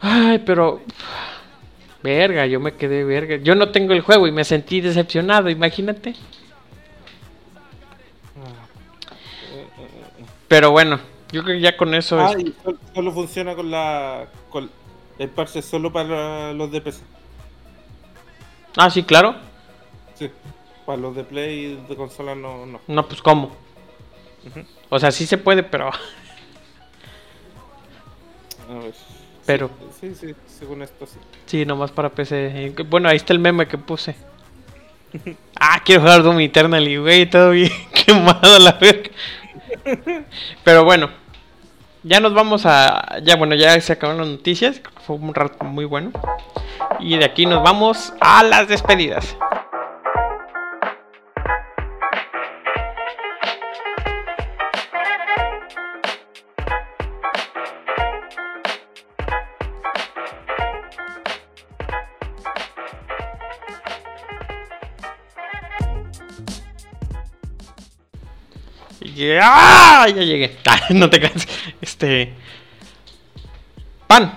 ay, 0.00 0.38
pero 0.46 0.80
Verga, 2.02 2.46
yo 2.46 2.60
me 2.60 2.74
quedé 2.74 3.04
verga. 3.04 3.36
Yo 3.36 3.54
no 3.54 3.70
tengo 3.70 3.92
el 3.92 4.00
juego 4.00 4.26
y 4.26 4.32
me 4.32 4.44
sentí 4.44 4.80
decepcionado, 4.80 5.50
imagínate. 5.50 6.14
Pero 10.48 10.70
bueno, 10.72 10.98
yo 11.32 11.42
creo 11.44 11.56
que 11.56 11.60
ya 11.60 11.76
con 11.76 11.94
eso 11.94 12.18
Ah, 12.18 12.32
es- 12.36 12.44
y 12.44 12.54
sol- 12.64 12.78
solo 12.94 13.12
funciona 13.12 13.54
con 13.54 13.70
la. 13.70 14.26
Con 14.48 14.70
el 15.18 15.28
parche 15.28 15.62
solo 15.62 15.92
para 15.92 16.52
los 16.52 16.72
de 16.72 16.80
PC. 16.80 17.02
Ah, 18.76 18.90
sí, 18.90 19.02
claro. 19.02 19.36
Sí. 20.14 20.30
Para 20.86 20.98
los 20.98 21.14
de 21.14 21.24
Play 21.24 21.58
y 21.64 21.76
de 21.88 21.96
consola 21.96 22.34
no. 22.34 22.66
no. 22.66 22.80
No, 22.88 23.06
pues 23.06 23.22
cómo. 23.22 23.54
O 24.88 24.98
sea, 24.98 25.10
sí 25.12 25.26
se 25.26 25.36
puede, 25.38 25.62
pero 25.62 25.90
A 28.68 28.74
ver. 28.74 28.94
Pero- 29.52 29.70
Sí, 30.00 30.14
sí, 30.14 30.34
según 30.46 30.80
esto 30.82 31.04
sí. 31.06 31.18
sí, 31.46 31.64
nomás 31.66 31.90
para 31.90 32.08
PC. 32.08 32.74
Bueno, 32.88 33.08
ahí 33.08 33.16
está 33.16 33.32
el 33.32 33.38
meme 33.38 33.66
que 33.68 33.78
puse. 33.78 34.14
Ah, 35.62 35.82
quiero 35.84 36.00
jugar 36.00 36.22
Doom 36.22 36.40
Eternal 36.40 36.88
y 36.88 36.96
güey, 36.96 37.28
todo 37.28 37.50
bien 37.50 37.70
quemado 38.06 38.58
la 38.60 38.72
verga. 38.72 39.10
Pero 40.64 40.84
bueno, 40.84 41.10
ya 42.02 42.18
nos 42.20 42.32
vamos 42.32 42.64
a. 42.64 43.18
Ya, 43.22 43.36
bueno, 43.36 43.54
ya 43.54 43.78
se 43.80 43.92
acabaron 43.92 44.22
las 44.22 44.30
noticias. 44.30 44.80
Fue 45.06 45.16
un 45.16 45.34
rato 45.34 45.64
muy 45.64 45.84
bueno. 45.84 46.12
Y 46.98 47.18
de 47.18 47.24
aquí 47.26 47.44
nos 47.44 47.62
vamos 47.62 48.14
a 48.20 48.42
las 48.42 48.68
despedidas. 48.68 49.36
Ya, 69.20 70.06
ya 70.08 70.22
llegué. 70.22 70.56
Ah, 70.66 70.80
no 70.90 71.10
te 71.10 71.18
creas. 71.18 71.46
Este. 71.82 72.32
Pan, 74.06 74.32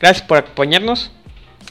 gracias 0.00 0.26
por 0.26 0.38
acompañarnos. 0.38 1.10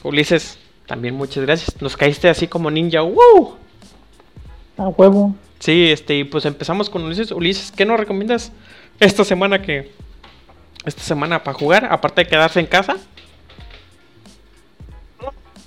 Ulises, 0.04 0.56
también 0.86 1.16
muchas 1.16 1.44
gracias. 1.44 1.82
Nos 1.82 1.96
caíste 1.96 2.28
así 2.28 2.46
como 2.46 2.70
ninja. 2.70 3.02
¡Woo! 3.02 3.56
A 4.76 4.88
huevo. 4.88 5.34
Sí, 5.58 5.90
este, 5.90 6.14
y 6.14 6.24
pues 6.24 6.44
empezamos 6.44 6.88
con 6.88 7.02
Ulises. 7.04 7.32
Ulises, 7.32 7.72
¿qué 7.72 7.84
nos 7.84 7.98
recomiendas 7.98 8.52
esta 9.00 9.24
semana 9.24 9.60
que. 9.60 9.92
Esta 10.84 11.02
semana 11.02 11.42
para 11.42 11.58
jugar, 11.58 11.88
aparte 11.90 12.22
de 12.22 12.28
quedarse 12.28 12.60
en 12.60 12.66
casa? 12.66 12.96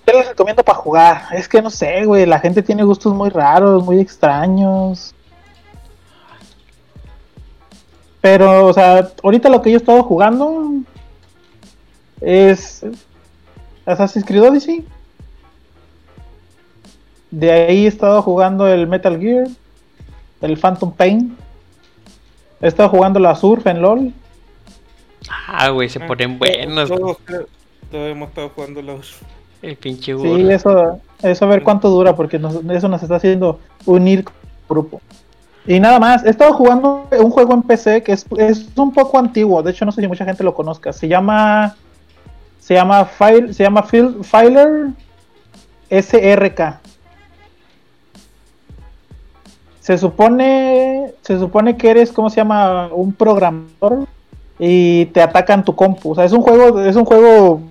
¿Qué 0.06 0.14
les 0.14 0.30
recomiendo 0.30 0.64
para 0.64 0.78
jugar? 0.78 1.24
Es 1.34 1.50
que 1.50 1.62
no 1.62 1.70
sé, 1.70 2.06
güey. 2.06 2.26
La 2.26 2.40
gente 2.40 2.64
tiene 2.64 2.84
gustos 2.84 3.14
muy 3.14 3.30
raros, 3.30 3.84
muy 3.84 4.00
extraños. 4.00 5.14
Pero, 8.22 8.68
o 8.68 8.74
sea, 8.74 9.10
ahorita 9.24 9.50
lo 9.50 9.62
que 9.62 9.72
yo 9.72 9.78
he 9.78 9.82
estado 9.82 10.04
jugando 10.04 10.74
es 12.22 12.86
Assassin's 13.86 14.26
Creed 14.26 14.44
Odyssey. 14.44 14.86
De 17.32 17.52
ahí 17.52 17.86
he 17.86 17.88
estado 17.88 18.22
jugando 18.22 18.68
el 18.68 18.88
Metal 18.88 19.20
Gear, 19.20 19.48
el 20.42 20.58
Phantom 20.58 20.92
Pain. 20.92 21.36
He 22.62 22.68
estado 22.68 22.90
jugando 22.90 23.20
la 23.20 23.36
Surf 23.36 23.66
en 23.68 23.82
LOL. 23.82 24.14
Ah, 25.48 25.70
güey, 25.70 25.90
se 25.90 26.00
ponen 26.00 26.38
buenos. 26.38 26.90
Todos, 26.90 27.18
hemos 27.92 28.30
estado 28.30 28.50
jugando 28.50 28.82
los. 28.82 29.16
El 29.62 29.76
pinche 29.78 30.06
Sí, 30.08 30.14
burro. 30.14 30.50
eso, 30.50 31.00
eso 31.22 31.46
a 31.46 31.48
ver 31.48 31.64
cuánto 31.64 31.90
dura, 31.90 32.16
porque 32.16 32.38
nos- 32.40 32.64
eso 32.70 32.88
nos 32.88 33.02
está 33.02 33.16
haciendo 33.16 33.60
unir 33.86 34.26
grupo. 34.68 35.02
Y 35.68 35.80
nada 35.80 36.00
más, 36.00 36.26
he 36.26 36.30
estado 36.30 36.54
jugando 36.54 37.08
un 37.20 37.30
juego 37.30 37.54
en 37.54 37.62
PC 37.62 38.02
que 38.02 38.14
es, 38.14 38.26
es 38.38 38.68
un 38.76 38.92
poco 38.92 39.20
antiguo, 39.20 39.62
de 39.62 39.72
hecho 39.72 39.86
no 39.86 39.92
sé 39.92 40.02
si 40.02 40.08
mucha 40.08 40.26
gente 40.26 40.44
lo 40.44 40.56
conozca. 40.56 40.92
Se 40.92 41.08
llama 41.08 41.76
se 42.60 42.74
llama 42.76 43.06
File, 43.06 43.54
se 43.54 43.64
llama 43.64 43.84
Fil- 43.84 44.24
Filer 44.24 44.90
SRK. 45.90 46.80
Se 49.80 49.98
supone 49.98 51.12
se 51.22 51.40
supone 51.40 51.76
que 51.78 51.90
eres 51.90 52.12
¿cómo 52.12 52.30
se 52.30 52.38
llama? 52.38 52.90
un 52.94 53.14
programador 53.14 54.08
y 54.60 55.06
te 55.08 55.22
atacan 55.22 55.64
tu 55.64 55.76
compu. 55.76 56.12
O 56.12 56.16
sea, 56.16 56.26
es 56.26 56.34
un 56.34 56.42
juego 56.42 56.82
es 56.82 56.96
un 56.96 57.06
juego 57.06 57.62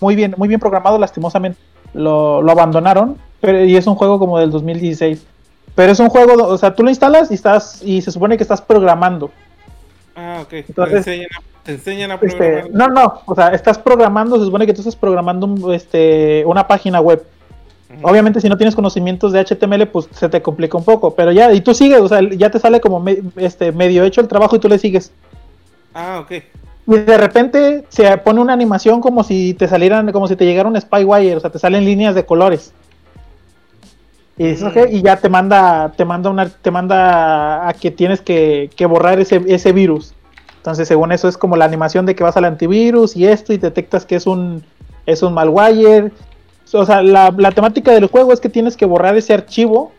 muy 0.00 0.14
bien 0.16 0.34
muy 0.36 0.48
bien 0.48 0.60
programado, 0.60 0.98
lastimosamente 0.98 1.58
lo, 1.92 2.42
lo 2.42 2.52
abandonaron, 2.52 3.16
pero 3.40 3.64
y 3.64 3.76
es 3.76 3.86
un 3.86 3.94
juego 3.94 4.18
como 4.18 4.38
del 4.38 4.50
2016. 4.50 5.24
Pero 5.74 5.92
es 5.92 5.98
un 6.00 6.08
juego, 6.08 6.44
o 6.46 6.56
sea, 6.58 6.74
tú 6.74 6.82
lo 6.82 6.90
instalas 6.90 7.30
y 7.30 7.34
estás 7.34 7.80
y 7.82 8.00
se 8.02 8.10
supone 8.12 8.36
que 8.36 8.42
estás 8.44 8.62
programando. 8.62 9.30
Ah, 10.14 10.40
ok. 10.42 10.52
Entonces- 10.68 11.04
te, 11.04 11.10
enseñan 11.12 11.28
a, 11.36 11.62
te 11.64 11.72
enseñan 11.72 12.10
a 12.12 12.14
Este, 12.14 12.28
programar. 12.36 12.70
no, 12.72 12.88
no, 12.88 13.20
o 13.26 13.34
sea, 13.34 13.48
estás 13.48 13.78
programando, 13.78 14.38
se 14.38 14.44
supone 14.44 14.66
que 14.66 14.72
tú 14.74 14.80
estás 14.82 14.94
programando 14.96 15.72
este, 15.72 16.44
una 16.46 16.66
página 16.68 17.00
web. 17.00 17.24
Obviamente 18.02 18.40
si 18.40 18.48
no 18.48 18.56
tienes 18.56 18.74
conocimientos 18.74 19.32
de 19.32 19.38
HTML, 19.44 19.86
pues 19.86 20.08
se 20.12 20.28
te 20.28 20.42
complica 20.42 20.76
un 20.76 20.84
poco, 20.84 21.14
pero 21.14 21.30
ya, 21.30 21.52
y 21.52 21.60
tú 21.60 21.74
sigues, 21.74 22.00
o 22.00 22.08
sea, 22.08 22.20
ya 22.22 22.50
te 22.50 22.58
sale 22.58 22.80
como 22.80 22.98
me- 22.98 23.18
este, 23.36 23.70
medio 23.70 24.02
hecho 24.02 24.20
el 24.20 24.26
trabajo 24.28 24.56
y 24.56 24.58
tú 24.58 24.68
le 24.68 24.78
sigues. 24.78 25.12
Ah, 25.94 26.20
ok. 26.24 26.32
Y 26.86 26.98
de 26.98 27.16
repente 27.16 27.84
se 27.88 28.16
pone 28.18 28.40
una 28.40 28.52
animación 28.52 29.00
como 29.00 29.22
si 29.22 29.54
te 29.54 29.68
salieran, 29.68 30.10
como 30.12 30.26
si 30.28 30.34
te 30.36 30.44
llegara 30.44 30.68
un 30.68 30.80
spywire, 30.80 31.36
o 31.36 31.40
sea, 31.40 31.50
te 31.50 31.58
salen 31.60 31.84
líneas 31.84 32.14
de 32.16 32.26
colores. 32.26 32.72
Y, 34.36 34.48
dices. 34.48 34.64
"Ok", 34.64 34.90
y 34.90 35.02
ya 35.02 35.16
te 35.16 35.28
manda, 35.28 35.92
te 35.96 36.04
manda 36.04 36.30
una, 36.30 36.48
te 36.48 36.70
manda 36.70 37.68
a 37.68 37.72
que 37.72 37.90
tienes 37.90 38.20
que, 38.20 38.70
que 38.76 38.86
borrar 38.86 39.20
ese, 39.20 39.42
ese 39.46 39.72
virus. 39.72 40.14
Entonces, 40.56 40.88
según 40.88 41.12
eso 41.12 41.28
es 41.28 41.36
como 41.36 41.56
la 41.56 41.66
animación 41.66 42.06
de 42.06 42.14
que 42.14 42.24
vas 42.24 42.36
al 42.36 42.46
antivirus 42.46 43.16
y 43.16 43.26
esto, 43.26 43.52
y 43.52 43.58
detectas 43.58 44.06
que 44.06 44.16
es 44.16 44.26
un, 44.26 44.64
es 45.06 45.22
un 45.22 45.34
malwire. 45.34 46.10
O 46.72 46.86
sea, 46.86 47.02
la, 47.02 47.32
la 47.36 47.52
temática 47.52 47.92
del 47.92 48.06
juego 48.06 48.32
es 48.32 48.40
que 48.40 48.48
tienes 48.48 48.76
que 48.76 48.86
borrar 48.86 49.16
ese 49.16 49.34
archivo, 49.34 49.92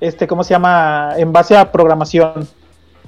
este, 0.00 0.26
¿cómo 0.26 0.44
se 0.44 0.54
llama? 0.54 1.12
En 1.16 1.32
base 1.32 1.56
a 1.56 1.72
programación. 1.72 2.48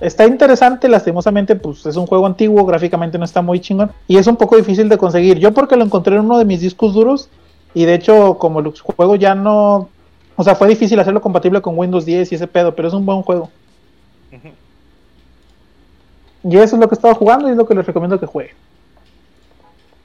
Está 0.00 0.26
interesante, 0.26 0.88
lastimosamente, 0.88 1.56
pues 1.56 1.86
es 1.86 1.96
un 1.96 2.06
juego 2.06 2.26
antiguo, 2.26 2.64
gráficamente 2.64 3.18
no 3.18 3.24
está 3.24 3.42
muy 3.42 3.60
chingón 3.60 3.90
y 4.06 4.16
es 4.16 4.26
un 4.26 4.36
poco 4.36 4.56
difícil 4.56 4.88
de 4.88 4.96
conseguir. 4.98 5.38
Yo 5.38 5.52
porque 5.52 5.76
lo 5.76 5.84
encontré 5.84 6.14
en 6.16 6.22
uno 6.24 6.38
de 6.38 6.44
mis 6.44 6.60
discos 6.60 6.94
duros 6.94 7.28
y 7.74 7.84
de 7.84 7.94
hecho 7.94 8.38
como 8.38 8.60
el 8.60 8.72
juego 8.80 9.16
ya 9.16 9.34
no, 9.34 9.88
o 10.38 10.44
sea, 10.44 10.54
fue 10.54 10.68
difícil 10.68 11.00
hacerlo 11.00 11.20
compatible 11.20 11.60
con 11.60 11.76
Windows 11.76 12.04
10 12.06 12.30
y 12.30 12.34
ese 12.36 12.46
pedo, 12.46 12.72
pero 12.76 12.86
es 12.86 12.94
un 12.94 13.04
buen 13.04 13.22
juego. 13.22 13.50
Ujú. 14.32 14.48
Y 16.44 16.56
eso 16.58 16.76
es 16.76 16.80
lo 16.80 16.88
que 16.88 16.94
he 16.94 16.96
estado 16.96 17.14
jugando 17.16 17.48
y 17.48 17.50
es 17.50 17.56
lo 17.56 17.66
que 17.66 17.74
les 17.74 17.84
recomiendo 17.84 18.20
que 18.20 18.26
jueguen. 18.26 18.54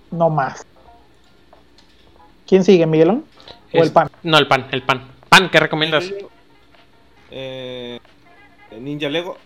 No 0.09 0.31
más. 0.31 0.65
¿Quién 2.47 2.63
sigue, 2.63 2.87
Miguelón? 2.87 3.23
¿O 3.73 3.77
Es- 3.77 3.83
el 3.83 3.91
pan? 3.91 4.09
No, 4.23 4.39
el 4.39 4.47
pan, 4.47 4.65
el 4.71 4.81
pan. 4.81 5.03
Pan, 5.29 5.49
¿qué 5.51 5.59
recomiendas? 5.59 6.11
Eh, 7.29 7.99
Ninja 8.79 9.09
Lego. 9.09 9.37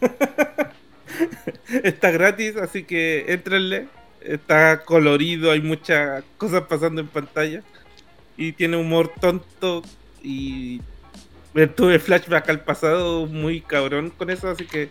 Está 1.82 2.12
gratis, 2.12 2.56
así 2.56 2.84
que 2.84 3.32
entrenle. 3.32 3.88
Está 4.20 4.84
colorido, 4.84 5.50
hay 5.50 5.60
muchas 5.62 6.22
cosas 6.36 6.62
pasando 6.68 7.00
en 7.00 7.08
pantalla. 7.08 7.62
Y 8.36 8.52
tiene 8.52 8.76
humor 8.76 9.12
tonto. 9.20 9.82
Y 10.28 10.82
tuve 11.74 11.98
flashback 11.98 12.50
al 12.50 12.60
pasado 12.60 13.26
muy 13.26 13.62
cabrón 13.62 14.10
con 14.10 14.28
eso, 14.28 14.50
así 14.50 14.66
que 14.66 14.90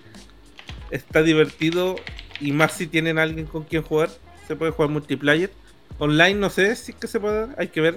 está 0.89 1.22
divertido. 1.22 1.95
Y 2.39 2.51
más 2.51 2.73
si 2.73 2.88
tienen 2.88 3.19
alguien 3.19 3.45
con 3.45 3.64
quien 3.64 3.84
jugar, 3.84 4.09
se 4.47 4.55
puede 4.55 4.72
jugar 4.72 4.89
multiplayer. 4.89 5.51
Online 5.99 6.35
no 6.35 6.49
sé 6.49 6.76
si 6.76 6.91
es 6.91 6.97
que 6.97 7.07
se 7.07 7.19
puede, 7.19 7.49
hay 7.57 7.68
que 7.68 7.81
ver. 7.81 7.95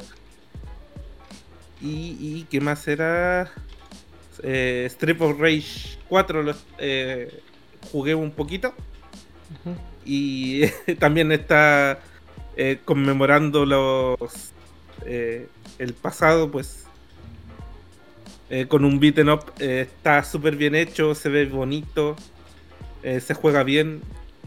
Y, 1.81 2.17
y 2.21 2.47
qué 2.51 2.61
más 2.61 2.87
era 2.89 3.51
eh, 4.43 4.91
of 5.19 5.41
Rage 5.41 5.99
4 6.09 6.43
lo, 6.43 6.55
eh, 6.79 7.41
jugué 7.91 8.15
un 8.15 8.31
poquito 8.33 8.75
y 10.05 10.67
también 10.99 11.33
está 11.33 12.01
eh, 12.57 12.81
conmemorando 12.85 13.65
los 13.65 14.53
eh, 15.07 15.49
el 15.79 15.95
pasado 15.95 16.51
pues 16.51 16.85
eh, 18.51 18.67
con 18.67 18.85
un 18.85 19.01
beaten 19.01 19.29
up 19.29 19.53
eh, 19.59 19.87
está 19.89 20.23
súper 20.25 20.57
bien 20.57 20.75
hecho 20.75 21.15
se 21.15 21.29
ve 21.29 21.47
bonito 21.47 22.17
eh, 23.03 23.21
se 23.21 23.35
juega 23.35 23.63
bien 23.63 24.03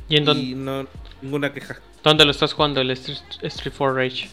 ¿Y 0.09 0.17
en 0.17 0.25
dónde, 0.25 0.55
no 0.55 0.87
ninguna 1.21 1.53
queja 1.53 1.79
dónde 2.03 2.25
lo 2.25 2.31
estás 2.31 2.53
jugando, 2.53 2.81
el 2.81 2.91
Street, 2.91 3.19
Street 3.41 3.73
4 3.77 3.95
Rage? 3.95 4.29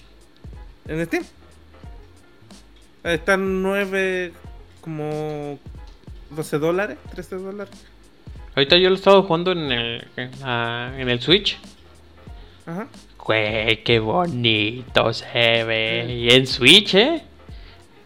en 0.89 1.07
Steam 1.07 1.25
están 3.05 3.63
9 3.63 4.33
como 4.81 5.59
12 6.31 6.59
dólares 6.59 6.99
13 7.13 7.37
dólares 7.37 7.75
Ahorita 8.57 8.77
yo 8.77 8.89
lo 8.89 8.97
he 8.97 8.99
estado 8.99 9.23
jugando 9.23 9.53
en 9.53 9.71
el, 9.71 10.09
en 10.17 11.09
el 11.09 11.21
Switch. 11.21 11.57
ajá 12.67 12.89
Güey, 13.25 13.85
qué 13.85 13.99
bonito 13.99 15.13
se 15.13 15.65
ve. 15.65 16.07
Y 16.09 16.35
en 16.35 16.47
Switch, 16.47 16.95
¿eh? 16.95 17.23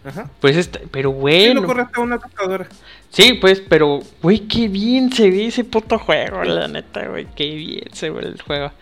Ajá 0.05 0.31
Pues 0.41 0.57
está, 0.57 0.81
pero 0.91 1.11
Sí, 1.11 1.17
bueno. 1.19 1.61
lo 1.63 1.67
corre 1.67 1.83
hasta 1.83 2.01
una 2.01 2.19
computadora 2.19 2.67
Sí, 3.11 3.35
pues, 3.35 3.61
pero, 3.61 4.01
güey, 4.23 4.41
qué 4.41 4.67
bien 4.67 5.13
se 5.13 5.31
ve 5.31 5.47
ese 5.47 5.63
puto 5.63 5.99
juego, 6.01 6.43
la 6.43 6.67
neta, 6.67 7.07
güey, 7.07 7.27
qué 7.37 7.55
bien 7.55 7.85
se 7.93 8.11
ve 8.11 8.23
el 8.27 8.43
juego. 8.43 8.73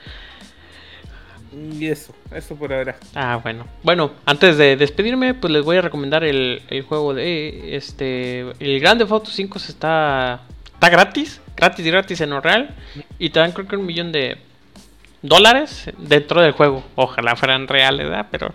Y 1.78 1.86
eso, 1.88 2.14
eso 2.34 2.56
por 2.56 2.72
ahora. 2.72 2.96
Ah, 3.14 3.38
bueno. 3.42 3.66
Bueno, 3.82 4.12
antes 4.24 4.56
de 4.56 4.76
despedirme, 4.76 5.34
pues 5.34 5.52
les 5.52 5.62
voy 5.62 5.76
a 5.76 5.82
recomendar 5.82 6.24
el, 6.24 6.62
el 6.70 6.80
juego 6.82 7.12
de 7.12 7.76
este. 7.76 8.40
El 8.58 8.80
Grande 8.80 9.04
Auto 9.04 9.30
5 9.30 9.58
se 9.58 9.72
está. 9.72 10.40
Está 10.72 10.88
gratis. 10.88 11.42
Gratis, 11.54 11.86
gratis 11.86 12.20
en 12.22 12.32
Unreal. 12.32 12.74
Y 13.18 13.28
te 13.28 13.40
dan 13.40 13.52
creo 13.52 13.68
que 13.68 13.76
un 13.76 13.84
millón 13.84 14.12
de 14.12 14.38
dólares 15.20 15.90
dentro 15.98 16.40
del 16.40 16.52
juego. 16.52 16.82
Ojalá 16.94 17.36
fueran 17.36 17.68
reales, 17.68 18.08
¿verdad? 18.08 18.28
Pero. 18.30 18.54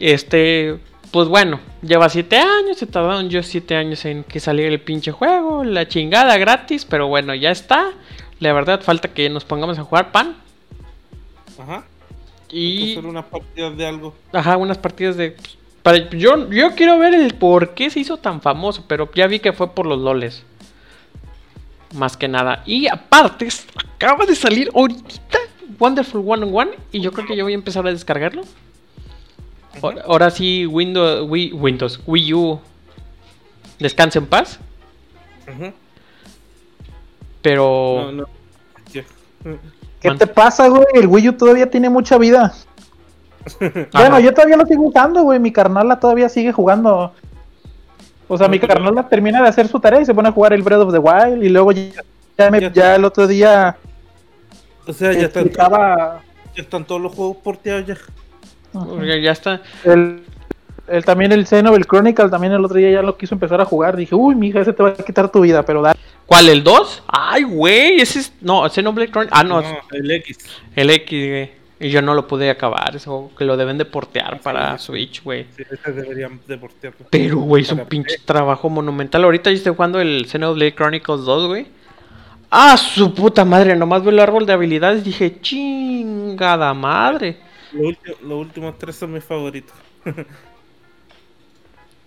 Este. 0.00 0.78
Pues 1.10 1.28
bueno, 1.28 1.58
lleva 1.82 2.08
7 2.08 2.36
años. 2.36 2.76
Se 2.76 2.86
tardaron 2.86 3.30
yo 3.30 3.42
7 3.42 3.76
años 3.76 4.04
en 4.04 4.24
que 4.24 4.40
saliera 4.40 4.72
el 4.72 4.80
pinche 4.80 5.10
juego. 5.10 5.64
La 5.64 5.88
chingada 5.88 6.36
gratis. 6.36 6.84
Pero 6.84 7.08
bueno, 7.08 7.34
ya 7.34 7.50
está. 7.50 7.92
La 8.40 8.52
verdad, 8.52 8.82
falta 8.82 9.08
que 9.08 9.28
nos 9.30 9.44
pongamos 9.44 9.78
a 9.78 9.84
jugar 9.84 10.12
pan. 10.12 10.36
Ajá. 11.58 11.84
Y. 12.50 12.92
Hacer 12.92 13.06
unas 13.06 13.24
partidas 13.26 13.76
de 13.76 13.86
algo. 13.86 14.14
Ajá, 14.32 14.56
unas 14.56 14.78
partidas 14.78 15.16
de. 15.16 15.36
Para, 15.82 16.10
yo, 16.10 16.50
yo 16.50 16.74
quiero 16.74 16.98
ver 16.98 17.14
el 17.14 17.34
por 17.34 17.74
qué 17.74 17.90
se 17.90 18.00
hizo 18.00 18.16
tan 18.16 18.40
famoso, 18.40 18.84
pero 18.86 19.10
ya 19.14 19.26
vi 19.26 19.38
que 19.38 19.52
fue 19.52 19.74
por 19.74 19.86
los 19.86 19.98
loles. 19.98 20.44
Más 21.94 22.16
que 22.16 22.28
nada. 22.28 22.62
Y 22.66 22.86
aparte, 22.86 23.48
acaba 23.76 24.26
de 24.26 24.34
salir 24.34 24.70
ahorita 24.74 25.38
Wonderful 25.78 26.22
One 26.26 26.44
on 26.44 26.54
One. 26.54 26.70
Y 26.92 27.00
yo 27.00 27.12
creo 27.12 27.26
que 27.26 27.36
yo 27.36 27.44
voy 27.44 27.52
a 27.52 27.56
empezar 27.56 27.86
a 27.86 27.90
descargarlo. 27.90 28.42
Ahora, 29.82 30.02
ahora 30.06 30.30
sí, 30.30 30.66
Windows, 30.66 31.28
Wii, 31.28 31.52
Windows, 31.52 32.00
Wii 32.06 32.34
U. 32.34 32.60
Descansa 33.78 34.18
en 34.18 34.26
paz. 34.26 34.58
Pero. 37.42 38.02
No, 38.06 38.12
no. 38.12 38.24
¿Qué 40.00 40.08
Man. 40.08 40.18
te 40.18 40.28
pasa, 40.28 40.68
güey? 40.68 40.84
El 40.94 41.08
Wii 41.08 41.30
U 41.30 41.32
todavía 41.32 41.68
tiene 41.70 41.90
mucha 41.90 42.18
vida. 42.18 42.54
Bueno, 43.60 43.88
Ajá. 43.94 44.20
yo 44.20 44.34
todavía 44.34 44.56
lo 44.58 44.66
sigo 44.66 44.82
usando, 44.88 45.22
güey. 45.22 45.40
Mi 45.40 45.50
carnala 45.52 45.98
todavía 45.98 46.28
sigue 46.28 46.52
jugando. 46.52 47.14
O 48.28 48.36
sea, 48.36 48.46
mi 48.46 48.58
carnala 48.58 49.08
termina 49.08 49.40
de 49.42 49.48
hacer 49.48 49.68
su 49.68 49.80
tarea 49.80 50.02
y 50.02 50.04
se 50.04 50.12
pone 50.14 50.28
a 50.28 50.32
jugar 50.32 50.52
el 50.52 50.60
Breath 50.62 50.82
of 50.82 50.92
the 50.92 50.98
Wild. 50.98 51.42
Y 51.42 51.48
luego 51.48 51.72
ya, 51.72 52.02
ya 52.36 52.50
me- 52.50 52.60
Ya 52.60 52.70
ya 52.70 52.94
el 52.96 53.04
otro 53.06 53.26
día 53.26 53.78
O 54.86 54.92
sea, 54.92 55.12
ya 55.14 55.20
están, 55.22 55.44
explicaba 55.46 56.20
ya 56.54 56.62
están 56.62 56.84
todos 56.84 57.00
los 57.00 57.14
juegos 57.14 57.38
porteados 57.38 57.86
ya. 57.86 57.96
Porque 58.72 59.20
ya 59.22 59.32
está. 59.32 59.60
el, 59.84 60.22
el- 60.88 61.04
también 61.04 61.32
el 61.32 61.46
Xenoblade 61.46 61.84
Chronicle. 61.88 62.28
También 62.28 62.52
el 62.52 62.64
otro 62.64 62.76
día 62.78 62.90
ya 62.90 63.02
lo 63.02 63.16
quiso 63.16 63.34
empezar 63.34 63.60
a 63.60 63.64
jugar. 63.64 63.96
Dije, 63.96 64.14
uy, 64.14 64.34
mija, 64.34 64.60
ese 64.60 64.72
te 64.72 64.82
va 64.82 64.90
a 64.90 64.94
quitar 64.94 65.30
tu 65.30 65.40
vida, 65.40 65.62
pero 65.64 65.82
da. 65.82 65.94
¿Cuál, 66.26 66.48
el 66.50 66.62
2? 66.62 67.04
Ay, 67.06 67.42
güey, 67.44 68.00
ese 68.00 68.18
es... 68.18 68.32
No, 68.42 68.68
Xenoblade 68.68 69.10
Chronicles... 69.10 69.40
Ah, 69.40 69.44
no, 69.44 69.62
No, 69.62 69.78
el 69.92 70.10
X. 70.10 70.38
el 70.76 70.90
X, 70.90 71.28
güey. 71.28 71.58
Y 71.80 71.90
yo 71.90 72.02
no 72.02 72.12
lo 72.12 72.26
pude 72.26 72.50
acabar, 72.50 72.96
eso 72.96 73.30
que 73.38 73.44
lo 73.44 73.56
deben 73.56 73.78
de 73.78 73.84
portear 73.84 74.40
para 74.40 74.76
sí. 74.78 74.86
Switch, 74.86 75.22
güey. 75.22 75.46
Sí, 75.56 75.62
ese 75.70 75.92
deberían 75.92 76.40
deportearlo. 76.46 77.06
Pero, 77.08 77.38
güey, 77.38 77.62
es 77.62 77.70
un 77.72 77.86
pinche 77.86 78.16
trabajo 78.24 78.68
monumental. 78.68 79.22
Ahorita 79.24 79.48
yo 79.50 79.56
estoy 79.56 79.74
jugando 79.74 80.00
el 80.00 80.26
Xenoblade 80.26 80.74
Chronicles 80.74 81.24
2, 81.24 81.46
güey. 81.46 81.66
Ah, 82.50 82.76
su 82.76 83.14
puta 83.14 83.44
madre, 83.44 83.76
nomás 83.76 84.02
veo 84.02 84.10
el 84.10 84.18
árbol 84.18 84.44
de 84.44 84.54
habilidades 84.54 85.02
y 85.02 85.04
dije, 85.10 85.40
chingada 85.40 86.74
madre. 86.74 87.36
Los, 87.72 87.94
los 88.22 88.40
últimos 88.40 88.78
tres 88.78 88.96
son 88.96 89.12
mis 89.12 89.24
favoritos. 89.24 89.74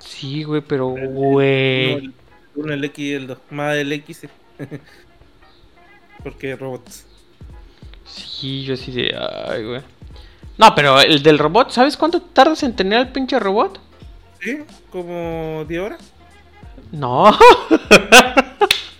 Sí, 0.01 0.43
güey, 0.43 0.61
pero, 0.61 0.87
güey. 0.87 2.11
Uno, 2.55 2.73
el, 2.73 2.83
X 2.85 2.99
y 2.99 3.13
el 3.13 3.27
2. 3.27 3.37
Más 3.51 3.77
el 3.77 3.91
X. 3.93 4.17
sí. 4.17 4.27
Porque 6.23 6.55
robots. 6.55 7.05
Sí, 8.05 8.63
yo 8.63 8.75
sí 8.75 8.91
de, 8.91 9.15
ay, 9.15 9.63
güey. 9.63 9.81
No, 10.57 10.75
pero 10.75 10.99
el 10.99 11.23
del 11.23 11.39
robot, 11.39 11.71
¿sabes 11.71 11.97
cuánto 11.97 12.21
tardas 12.21 12.61
en 12.63 12.75
tener 12.75 12.99
al 12.99 13.11
pinche 13.11 13.39
robot? 13.39 13.79
¿Sí? 14.39 14.59
Como 14.91 15.65
10 15.67 15.81
horas. 15.81 16.10
No. 16.91 17.31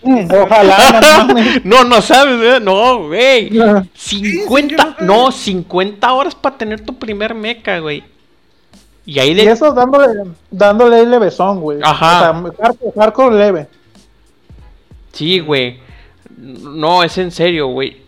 Mm, 0.03 0.27
Ojalá, 0.33 1.25
no 1.27 1.35
no, 1.63 1.83
no 1.83 2.01
sabes, 2.01 2.57
¿eh? 2.57 2.59
No, 2.59 3.07
güey. 3.07 3.59
Ah, 3.59 3.83
50, 3.93 4.75
yo 4.75 5.05
no 5.05 5.05
no, 5.05 5.31
sabía. 5.31 5.45
50 5.45 6.13
horas 6.13 6.35
para 6.35 6.57
tener 6.57 6.81
tu 6.81 6.97
primer 6.97 7.35
mecha, 7.35 7.77
güey. 7.79 8.03
Y 9.05 9.19
ahí 9.19 9.31
Y 9.31 9.33
de... 9.35 9.51
eso 9.51 9.71
dándole, 9.73 10.31
dándole 10.49 11.05
levesón, 11.05 11.59
güey. 11.59 11.79
Ajá. 11.83 12.31
O 12.31 12.51
sea, 12.51 12.73
hardcore 12.95 13.35
leve. 13.35 13.67
Sí, 15.13 15.39
güey. 15.39 15.79
No, 16.37 17.03
es 17.03 17.17
en 17.17 17.31
serio, 17.31 17.67
güey. 17.67 18.01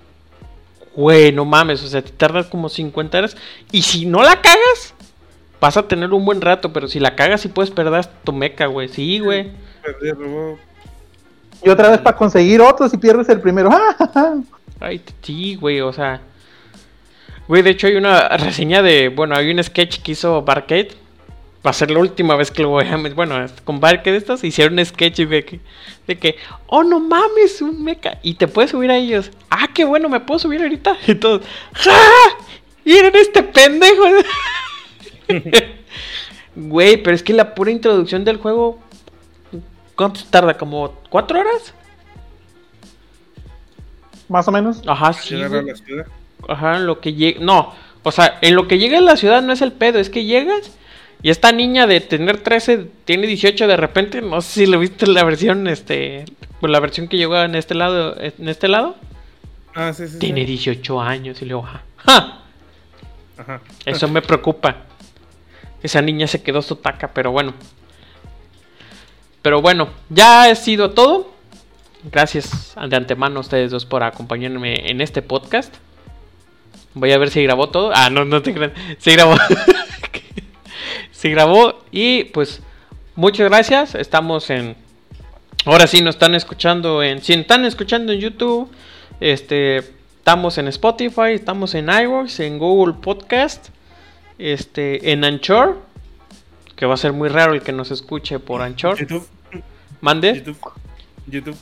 Güey, 0.96 1.32
no 1.32 1.46
mames, 1.46 1.84
o 1.84 1.88
sea, 1.88 2.02
te 2.04 2.12
tardas 2.12 2.48
como 2.48 2.70
50 2.70 3.18
horas. 3.18 3.38
Y 3.72 3.82
si 3.82 4.06
no 4.06 4.22
la 4.22 4.42
cagas, 4.42 4.94
vas 5.60 5.78
a 5.78 5.88
tener 5.88 6.14
un 6.14 6.26
buen 6.26 6.42
rato, 6.42 6.72
pero 6.72 6.88
si 6.88 7.00
la 7.00 7.16
cagas 7.16 7.42
sí 7.42 7.48
puedes 7.50 7.72
perder 7.72 8.06
tu 8.24 8.34
mecha, 8.34 8.68
güey. 8.68 8.90
Sí, 8.90 9.20
güey. 9.20 9.52
Y 11.64 11.70
otra 11.70 11.90
vez 11.90 12.00
para 12.00 12.18
conseguir 12.18 12.62
otro 12.62 12.90
si 12.90 12.98
pierdes 12.98 13.30
el 13.30 13.40
primero. 13.40 13.70
¡Ah! 13.72 14.38
Ay, 14.80 15.02
sí, 15.22 15.56
güey, 15.56 15.82
o 15.82 15.94
sea. 15.94 16.22
Güey, 17.48 17.62
de 17.62 17.72
hecho 17.72 17.88
hay 17.88 17.96
una 17.96 18.30
reseña 18.30 18.82
de. 18.82 19.10
Bueno, 19.10 19.36
hay 19.36 19.52
un 19.52 19.64
sketch 19.64 20.02
que 20.02 20.14
hizo 20.14 20.42
Barcade. 20.42 20.90
Va 21.66 21.70
a 21.70 21.74
ser 21.74 21.92
la 21.92 22.00
última 22.00 22.36
vez 22.36 22.52
que 22.52 22.62
lo 22.62 22.70
voy 22.70 22.86
a 22.86 22.98
meter. 22.98 23.16
Bueno, 23.16 23.46
con 23.64 23.80
Barcade 23.80 24.18
estos 24.18 24.44
hicieron 24.44 24.78
un 24.78 24.86
sketch 24.86 25.20
de 25.20 25.46
que, 25.46 25.60
de 26.08 26.18
que. 26.18 26.36
Oh, 26.68 26.84
no 26.84 27.00
mames, 27.00 27.62
un 27.62 27.84
mecha. 27.84 28.20
Y 28.22 28.34
te 28.34 28.48
puedes 28.48 28.72
subir 28.72 28.92
a 28.92 28.98
ellos. 28.98 29.32
Ah, 29.50 29.70
qué 29.74 29.86
bueno, 29.86 30.10
me 30.10 30.20
puedo 30.20 30.40
subir 30.40 30.62
ahorita. 30.62 30.98
Y 31.08 31.16
todos. 31.16 31.46
¡Ja! 31.74 31.98
Miren 32.84 33.16
este 33.16 33.44
pendejo. 33.44 34.04
Güey, 36.56 37.02
pero 37.02 37.16
es 37.16 37.24
que 37.24 37.34
la 37.34 37.56
pura 37.56 37.72
introducción 37.72 38.24
del 38.26 38.38
juego. 38.38 38.80
¿Cuánto 40.04 40.20
se 40.20 40.26
tarda? 40.30 40.58
¿Como 40.58 40.96
cuatro 41.10 41.40
horas? 41.40 41.74
Más 44.28 44.46
o 44.50 44.52
menos. 44.52 44.82
Ajá, 44.86 45.14
sí. 45.14 45.36
Llegar 45.36 45.56
a 45.56 45.62
la 45.62 45.76
ciudad. 45.78 46.08
Ajá, 46.50 46.76
en 46.76 46.88
lo 46.88 47.00
que 47.00 47.14
llega. 47.14 47.40
No, 47.40 47.74
o 48.04 48.12
sea, 48.12 48.38
en 48.42 48.54
lo 48.56 48.68
que 48.68 48.80
llega 48.80 48.98
a 48.98 49.02
la 49.02 49.16
ciudad 49.16 49.42
no 49.42 49.54
es 49.54 49.62
el 49.62 49.72
pedo, 49.72 50.00
es 50.00 50.10
que 50.10 50.26
llegas 50.26 50.72
y 51.22 51.30
esta 51.30 51.54
niña 51.54 51.88
de 51.88 52.02
tener 52.02 52.40
13 52.44 52.90
tiene 53.06 53.28
18 53.28 53.66
de 53.66 53.78
repente. 53.78 54.22
No 54.22 54.42
sé 54.42 54.66
si 54.66 54.66
lo 54.66 54.78
viste 54.78 55.06
en 55.06 55.14
la 55.14 55.24
versión, 55.24 55.70
este. 55.70 56.26
Pues 56.60 56.70
la 56.70 56.82
versión 56.82 57.08
que 57.08 57.16
llegó 57.16 57.42
en 57.42 57.56
este 57.56 57.74
lado. 57.74 58.18
En 58.20 58.50
este 58.50 58.68
lado. 58.68 58.98
Ah, 59.74 59.94
sí, 59.94 60.08
sí. 60.08 60.16
sí. 60.16 60.20
Tiene 60.20 60.44
18 60.44 61.00
años 61.00 61.42
y 61.42 61.46
luego. 61.46 61.64
¡ja! 61.64 61.82
¡ja! 61.96 62.44
Ajá. 63.38 63.62
Eso 63.86 64.10
me 64.10 64.22
preocupa. 64.22 64.76
Esa 65.82 66.02
niña 66.02 66.28
se 66.28 66.44
quedó 66.44 66.62
su 66.62 66.76
taca, 66.76 67.08
pero 67.14 67.32
bueno. 67.32 67.54
Pero 69.44 69.62
bueno, 69.62 69.90
ya 70.10 70.44
ha 70.44 70.56
sido 70.56 70.92
todo. 70.92 71.32
Gracias 72.12 72.74
de 72.90 72.96
antemano 72.96 73.42
ustedes 73.42 73.72
dos 73.72 73.86
por 73.86 74.02
acompañarme 74.02 74.90
en 74.90 75.02
este 75.02 75.22
podcast. 75.22 75.76
Voy 76.94 77.12
a 77.12 77.18
ver 77.18 77.30
si 77.30 77.44
grabó 77.44 77.70
todo. 77.70 77.92
Ah, 77.94 78.10
no, 78.10 78.24
no 78.24 78.42
te 78.42 78.54
creas. 78.54 78.72
Se 79.00 79.12
grabó. 79.12 79.36
Se 81.12 81.30
grabó. 81.30 81.84
Y 81.92 82.26
pues, 82.26 82.62
muchas 83.16 83.50
gracias. 83.50 83.96
Estamos 83.96 84.50
en. 84.50 84.76
Ahora 85.66 85.88
sí 85.88 86.02
nos 86.02 86.16
están 86.16 86.36
escuchando 86.36 87.04
en. 87.04 87.22
Si 87.22 87.34
están 87.34 87.66
escuchando 87.66 88.14
en 88.14 88.20
YouTube. 88.20 88.72
Este. 89.20 89.78
Estamos 90.20 90.58
en 90.58 90.70
Spotify. 90.70 91.34
Estamos 91.34 91.76
en 91.76 91.90
iVoox. 91.90 92.40
En 92.40 92.60
Google 92.60 92.94
Podcast. 93.02 93.70
Este. 94.38 95.12
En 95.12 95.26
Anchor. 95.26 95.83
Que 96.84 96.88
va 96.88 96.96
a 96.96 96.98
ser 96.98 97.14
muy 97.14 97.30
raro 97.30 97.54
el 97.54 97.62
que 97.62 97.72
nos 97.72 97.92
escuche 97.92 98.40
por 98.40 98.62
Anchor. 98.62 99.00
YouTube. 99.00 99.26
Mande. 100.02 100.34
YouTube. 100.36 100.58
YouTube. 101.28 101.56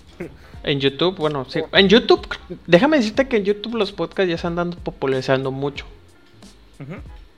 En 0.63 0.79
YouTube, 0.79 1.15
bueno, 1.15 1.45
sí. 1.47 1.61
En 1.73 1.89
YouTube, 1.89 2.27
déjame 2.65 2.97
decirte 2.97 3.27
que 3.27 3.37
en 3.37 3.43
YouTube 3.45 3.75
los 3.75 3.91
podcasts 3.91 4.27
ya 4.31 4.39
se 4.39 4.47
andan 4.47 4.71
popularizando 4.71 5.51
mucho. 5.51 5.85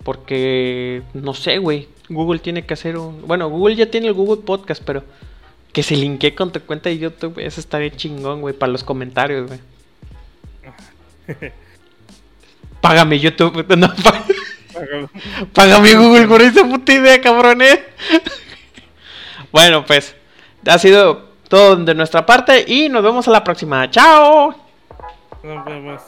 Porque, 0.05 1.01
no 1.13 1.33
sé, 1.33 1.57
güey. 1.57 1.89
Google 2.07 2.39
tiene 2.39 2.65
que 2.65 2.73
hacer 2.73 2.97
un. 2.97 3.27
Bueno, 3.27 3.49
Google 3.49 3.75
ya 3.75 3.91
tiene 3.91 4.07
el 4.07 4.13
Google 4.13 4.43
Podcast, 4.43 4.81
pero 4.81 5.03
que 5.73 5.83
se 5.83 5.97
linkee 5.97 6.31
con 6.35 6.53
tu 6.53 6.61
cuenta 6.61 6.87
de 6.87 6.99
YouTube, 6.99 7.37
eso 7.39 7.59
estaría 7.59 7.93
chingón, 7.93 8.39
güey, 8.39 8.53
para 8.55 8.71
los 8.71 8.85
comentarios, 8.85 9.49
güey. 9.49 9.59
Págame 12.79 13.19
YouTube. 13.19 13.65
No, 13.75 13.93
pá- 13.93 14.23
Págalo. 14.73 15.09
págame 15.53 15.95
Google 15.95 16.27
por 16.27 16.41
esa 16.41 16.63
puta 16.63 16.93
idea, 16.93 17.21
cabrón, 17.21 17.61
eh. 17.61 17.85
Bueno, 19.51 19.85
pues, 19.85 20.15
ha 20.67 20.77
sido 20.79 21.29
todo 21.47 21.75
de 21.75 21.93
nuestra 21.93 22.25
parte 22.25 22.65
y 22.67 22.89
nos 22.89 23.03
vemos 23.03 23.27
a 23.27 23.31
la 23.31 23.43
próxima. 23.43 23.89
¡Chao! 23.89 24.55
Nos 25.43 25.65
vemos. 25.65 26.01